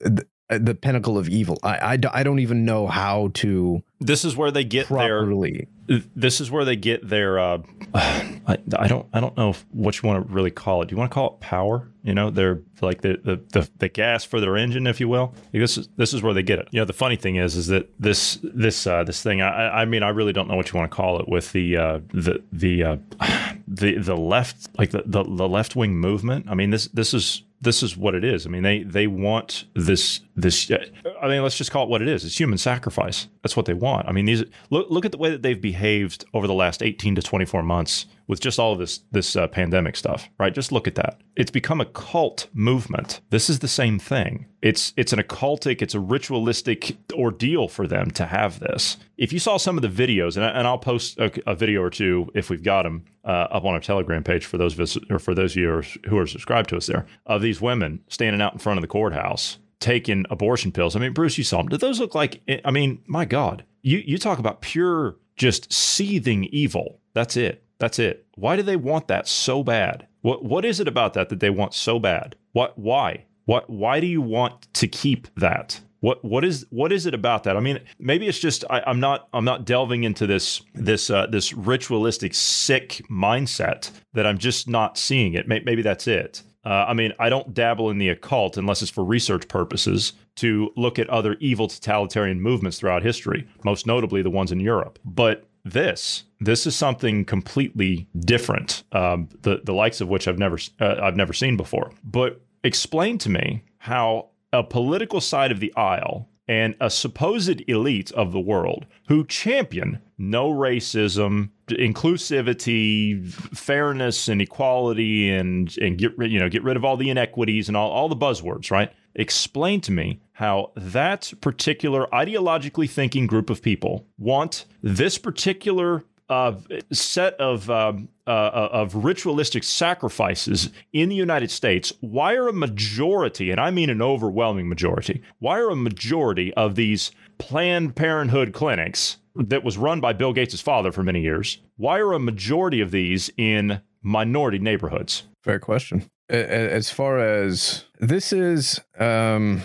the 0.50 0.76
pinnacle 0.76 1.18
of 1.18 1.30
evil. 1.30 1.58
I, 1.64 1.94
I, 1.94 1.98
I, 2.12 2.24
don't 2.24 2.40
even 2.40 2.66
know 2.66 2.88
how 2.88 3.32
to. 3.36 3.82
This 4.00 4.26
is 4.26 4.36
where 4.36 4.52
they 4.52 4.64
get 4.64 4.88
properly. 4.88 5.68
their. 5.88 6.02
This 6.16 6.42
is 6.42 6.52
where 6.52 6.66
they 6.66 6.76
get 6.76 7.08
their. 7.08 7.40
Uh, 7.40 7.60
I, 7.94 8.58
I 8.78 8.88
don't 8.88 9.08
I 9.14 9.22
don't 9.22 9.38
know 9.38 9.56
what 9.72 10.02
you 10.02 10.08
want 10.08 10.28
to 10.28 10.34
really 10.34 10.52
call 10.52 10.82
it. 10.82 10.90
Do 10.90 10.94
you 10.94 10.98
want 10.98 11.12
to 11.12 11.14
call 11.14 11.34
it 11.34 11.40
power? 11.40 11.88
You 12.04 12.14
know, 12.14 12.30
they're 12.30 12.60
like 12.82 13.02
the 13.02 13.20
the, 13.24 13.42
the, 13.58 13.70
the 13.78 13.88
gas 13.88 14.26
for 14.26 14.42
their 14.42 14.58
engine, 14.58 14.86
if 14.86 15.00
you 15.00 15.08
will. 15.08 15.34
This 15.54 15.78
is 15.78 15.88
this 15.96 16.14
is 16.14 16.22
where 16.22 16.34
they 16.34 16.44
get 16.44 16.60
it. 16.60 16.68
You 16.72 16.82
know, 16.82 16.86
the 16.86 16.94
funny 16.94 17.16
thing 17.16 17.38
is, 17.38 17.56
is 17.56 17.68
that 17.68 17.90
this 18.00 18.40
this 18.44 18.86
uh, 18.86 19.04
this 19.06 19.24
thing. 19.24 19.42
I, 19.42 19.82
I 19.82 19.86
mean, 19.86 20.04
I 20.04 20.10
really 20.10 20.34
don't 20.34 20.50
know 20.50 20.56
what 20.56 20.72
you 20.72 20.78
want 20.78 20.92
to 20.92 20.96
call 20.96 21.20
it 21.20 21.30
with 21.30 21.54
the 21.54 21.78
uh, 21.78 22.00
the 22.14 22.44
the 22.52 22.84
uh, 22.84 22.98
the 23.68 23.98
the 23.98 24.18
left 24.18 24.70
like 24.78 24.92
the 24.92 25.04
the, 25.06 25.24
the 25.24 25.48
left 25.48 25.76
wing 25.78 25.96
movement. 25.96 26.48
I 26.50 26.56
mean, 26.56 26.72
this 26.72 26.88
this 26.90 27.14
is 27.14 27.44
this 27.64 27.84
is 27.84 27.98
what 27.98 28.16
it 28.16 28.24
is. 28.24 28.46
I 28.46 28.50
mean, 28.50 28.64
they 28.64 28.84
they 28.84 29.08
want 29.08 29.66
this 29.74 30.22
this. 30.36 30.70
Uh, 30.70 30.86
I 31.22 31.28
mean, 31.28 31.42
let's 31.42 31.58
just 31.58 31.72
call 31.72 31.84
it 31.84 31.90
what 31.90 32.02
it 32.02 32.08
is. 32.08 32.26
It's 32.26 32.40
human 32.40 32.58
sacrifice. 32.58 33.28
That's 33.42 33.56
what 33.56 33.66
they 33.66 33.74
want. 33.74 34.08
I 34.08 34.12
mean, 34.12 34.26
these 34.26 34.44
look 34.70 34.88
look 34.90 35.06
at 35.06 35.12
the 35.12 35.18
way 35.18 35.30
that 35.30 35.42
they've 35.42 35.60
behaved 35.60 36.26
over 36.34 36.48
the 36.48 36.54
last 36.54 36.84
eighteen 36.84 37.16
to 37.16 37.22
twenty 37.22 37.46
four 37.46 37.64
months 37.64 38.06
with 38.28 38.40
just 38.40 38.60
all 38.60 38.74
of 38.74 38.80
this 38.80 39.00
this 39.12 39.36
uh, 39.36 39.48
pandemic 39.48 39.96
stuff, 39.96 40.30
right? 40.40 40.54
Just 40.54 40.72
look 40.72 40.88
at 40.88 40.96
that. 40.96 41.20
It's 41.36 41.52
become 41.52 41.82
a 41.82 41.86
cult 41.86 42.48
movement. 42.54 43.22
This 43.30 43.50
is 43.50 43.60
the 43.60 43.68
same 43.68 44.00
thing. 44.00 44.48
It's 44.62 44.94
it's 44.96 45.14
an 45.14 45.20
occultic, 45.20 45.82
it's 45.82 45.94
a 45.94 46.00
ritualistic 46.00 46.98
ordeal 47.14 47.68
for 47.68 47.88
them 47.88 48.12
to 48.12 48.26
have 48.26 48.60
this. 48.60 48.98
If 49.18 49.34
you 49.34 49.40
saw 49.40 49.58
some 49.58 49.78
of 49.78 49.82
the 49.82 49.90
videos, 49.90 50.36
and, 50.36 50.46
I, 50.46 50.50
and 50.50 50.68
I'll 50.68 50.78
post 50.78 51.20
a, 51.20 51.32
a, 51.50 51.56
video 51.56 51.82
or 51.82 51.90
two 51.90 52.30
if 52.34 52.50
we've 52.50 52.64
got 52.64 52.84
them 52.84 53.06
uh, 53.24 53.48
up 53.52 53.64
on 53.64 53.74
our 53.74 53.80
Telegram 53.80 54.24
page 54.24 54.46
for 54.46 54.58
those 54.58 54.74
visit, 54.74 55.04
or 55.10 55.20
for 55.20 55.36
those 55.36 55.54
viewers 55.54 55.98
who 56.08 56.18
are 56.18 56.28
subscribed 56.28 56.70
to 56.70 56.78
us 56.78 56.88
there, 56.88 57.06
of 57.26 57.42
these 57.42 57.62
women 57.62 58.04
standing 58.08 58.42
out 58.42 58.54
in 58.54 58.60
front 58.60 58.78
of 58.78 58.82
the 58.82 58.88
courthouse 58.88 59.60
taking 59.80 60.26
abortion 60.30 60.72
pills. 60.72 60.96
I 60.96 61.00
mean, 61.00 61.12
Bruce, 61.12 61.38
you 61.38 61.44
saw 61.44 61.58
them. 61.58 61.68
Did 61.68 61.82
those 61.82 62.00
look 62.00 62.16
like? 62.16 62.42
I 62.64 62.72
mean, 62.72 63.04
my 63.06 63.26
God, 63.26 63.66
you 63.82 64.02
you 64.06 64.18
talk 64.18 64.40
about 64.40 64.62
pure 64.62 65.18
just 65.36 65.72
seething 65.72 66.46
evil. 66.46 67.00
That's 67.14 67.38
it. 67.38 67.63
That's 67.80 68.00
it. 68.00 68.26
Why 68.36 68.56
do 68.56 68.64
they 68.64 68.76
want 68.76 69.08
that 69.08 69.28
so 69.28 69.64
bad? 69.64 70.08
What 70.22 70.44
what 70.44 70.66
is 70.66 70.80
it 70.80 70.88
about 70.88 71.14
that 71.14 71.30
that 71.30 71.40
they 71.40 71.50
want 71.50 71.74
so 71.74 72.00
bad? 72.00 72.36
What 72.54 72.78
why? 72.78 73.26
What 73.46 73.70
why 73.70 74.00
do 74.00 74.08
you 74.08 74.22
want 74.22 74.74
to 74.74 74.88
keep 74.88 75.28
that? 75.36 75.82
What 76.00 76.24
what 76.24 76.44
is 76.44 76.66
what 76.70 76.92
is 76.92 77.06
it 77.06 77.14
about 77.14 77.44
that? 77.44 77.56
I 77.56 77.60
mean, 77.60 77.80
maybe 78.00 78.28
it's 78.28 78.40
just 78.40 78.66
I, 78.70 78.84
am 78.86 79.00
not 79.00 79.28
I'm 79.34 79.46
not 79.46 79.66
delving 79.66 80.04
into 80.04 80.28
this 80.28 80.62
this 80.74 81.10
uh, 81.10 81.28
this 81.28 81.54
ritualistic 81.54 82.34
sick 82.34 83.02
mindset 83.10 83.92
that 84.14 84.28
I'm 84.28 84.38
just 84.38 84.68
not 84.68 84.98
seeing 84.98 85.34
it. 85.34 85.48
Maybe 85.48 85.82
that's 85.82 86.08
it. 86.08 86.44
Uh, 86.66 86.86
I 86.88 86.94
mean, 86.94 87.12
I 87.20 87.30
don't 87.30 87.54
dabble 87.54 87.90
in 87.90 87.98
the 87.98 88.10
occult 88.10 88.58
unless 88.58 88.82
it's 88.82 88.92
for 88.92 89.04
research 89.04 89.48
purposes 89.48 90.14
to 90.36 90.72
look 90.76 90.98
at 90.98 91.10
other 91.10 91.36
evil 91.40 91.68
totalitarian 91.68 92.42
movements 92.42 92.80
throughout 92.80 93.04
history, 93.04 93.48
most 93.66 93.86
notably 93.86 94.22
the 94.22 94.30
ones 94.30 94.52
in 94.52 94.60
Europe. 94.60 94.98
But 95.04 95.46
this. 95.64 96.24
This 96.40 96.68
is 96.68 96.76
something 96.76 97.26
completely 97.26 98.08
different, 98.20 98.84
um, 98.92 99.30
the 99.42 99.62
the 99.64 99.74
likes 99.74 100.02
of 100.02 100.10
which 100.10 100.28
I've 100.28 100.40
never 100.40 100.58
uh, 100.80 100.96
I've 101.02 101.16
never 101.16 101.34
seen 101.34 101.58
before. 101.58 101.92
But 102.04 102.42
explain 102.64 103.18
to 103.20 103.30
me 103.30 103.64
how 103.78 104.30
a 104.52 104.64
political 104.64 105.22
side 105.22 105.52
of 105.52 105.60
the 105.60 105.74
aisle 105.76 106.30
and 106.48 106.76
a 106.82 106.90
supposed 106.90 107.64
elite 107.70 108.12
of 108.12 108.32
the 108.32 108.40
world 108.40 108.86
who 109.08 109.26
champion 109.26 110.02
no 110.18 110.52
racism, 110.52 111.50
inclusivity, 111.70 113.26
fairness, 113.56 114.28
and 114.28 114.42
equality, 114.42 115.30
and 115.30 115.78
and 115.78 115.98
get 115.98 116.12
you 116.20 116.40
know 116.40 116.50
get 116.50 116.64
rid 116.64 116.76
of 116.76 116.84
all 116.84 116.98
the 116.98 117.10
inequities 117.10 117.68
and 117.68 117.78
all, 117.78 117.90
all 117.90 118.10
the 118.10 118.16
buzzwords, 118.16 118.70
right? 118.70 118.92
Explain 119.16 119.82
to 119.82 119.92
me 119.92 120.20
how 120.34 120.72
that 120.76 121.32
particular 121.42 122.08
ideologically 122.12 122.90
thinking 122.90 123.28
group 123.28 123.50
of 123.50 123.62
people 123.62 124.06
want 124.18 124.66
this 124.82 125.18
particular 125.18 126.04
uh, 126.30 126.54
set 126.92 127.36
of 127.36 127.70
um, 127.70 128.10
uh, 128.26 128.30
uh, 128.30 128.70
of 128.72 129.04
ritualistic 129.04 129.64
sacrifices 129.64 130.70
in 130.94 131.10
the 131.10 131.16
United 131.16 131.52
States. 131.52 131.94
Why 132.00 132.34
are 132.36 132.48
a 132.48 132.54
majority, 132.54 133.52
and 133.52 133.60
I 133.60 133.70
mean 133.70 133.90
an 133.90 134.02
overwhelming 134.02 134.68
majority, 134.68 135.22
why 135.40 135.60
are 135.60 135.70
a 135.70 135.76
majority 135.76 136.54
of 136.54 136.76
these 136.76 137.12
Planned 137.38 137.96
Parenthood 137.96 138.54
clinics 138.54 139.18
that 139.36 139.64
was 139.64 139.78
run 139.78 140.00
by 140.00 140.14
Bill 140.14 140.34
Gates' 140.34 140.62
father 140.62 140.92
for 140.92 141.04
many 141.04 141.22
years? 141.22 141.60
Why 141.76 142.00
are 142.00 142.14
a 142.14 142.20
majority 142.20 142.80
of 142.82 142.92
these 142.92 143.30
in 143.38 143.82
minority 144.02 144.60
neighborhoods? 144.60 145.24
Fair 145.44 145.60
question. 145.60 146.10
As 146.30 146.90
far 146.90 147.20
as 147.20 147.86
this 148.00 148.32
is, 148.34 148.80
um, 148.98 149.62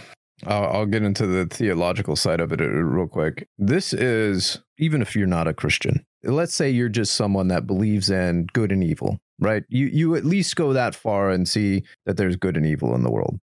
I'll, 0.46 0.64
I'll 0.64 0.86
get 0.86 1.02
into 1.02 1.26
the 1.26 1.46
theological 1.46 2.16
side 2.16 2.40
of 2.40 2.52
it 2.52 2.60
uh, 2.60 2.66
real 2.68 3.06
quick. 3.06 3.48
This 3.58 3.92
is, 3.92 4.60
even 4.78 5.02
if 5.02 5.16
you're 5.16 5.26
not 5.26 5.48
a 5.48 5.54
Christian, 5.54 6.04
let's 6.22 6.54
say 6.54 6.70
you're 6.70 6.88
just 6.88 7.14
someone 7.14 7.48
that 7.48 7.66
believes 7.66 8.10
in 8.10 8.46
good 8.52 8.72
and 8.72 8.82
evil, 8.82 9.20
right? 9.38 9.64
You, 9.68 9.86
you 9.86 10.14
at 10.14 10.24
least 10.24 10.56
go 10.56 10.72
that 10.72 10.94
far 10.94 11.30
and 11.30 11.48
see 11.48 11.84
that 12.06 12.16
there's 12.16 12.36
good 12.36 12.56
and 12.56 12.66
evil 12.66 12.94
in 12.94 13.02
the 13.02 13.10
world. 13.10 13.38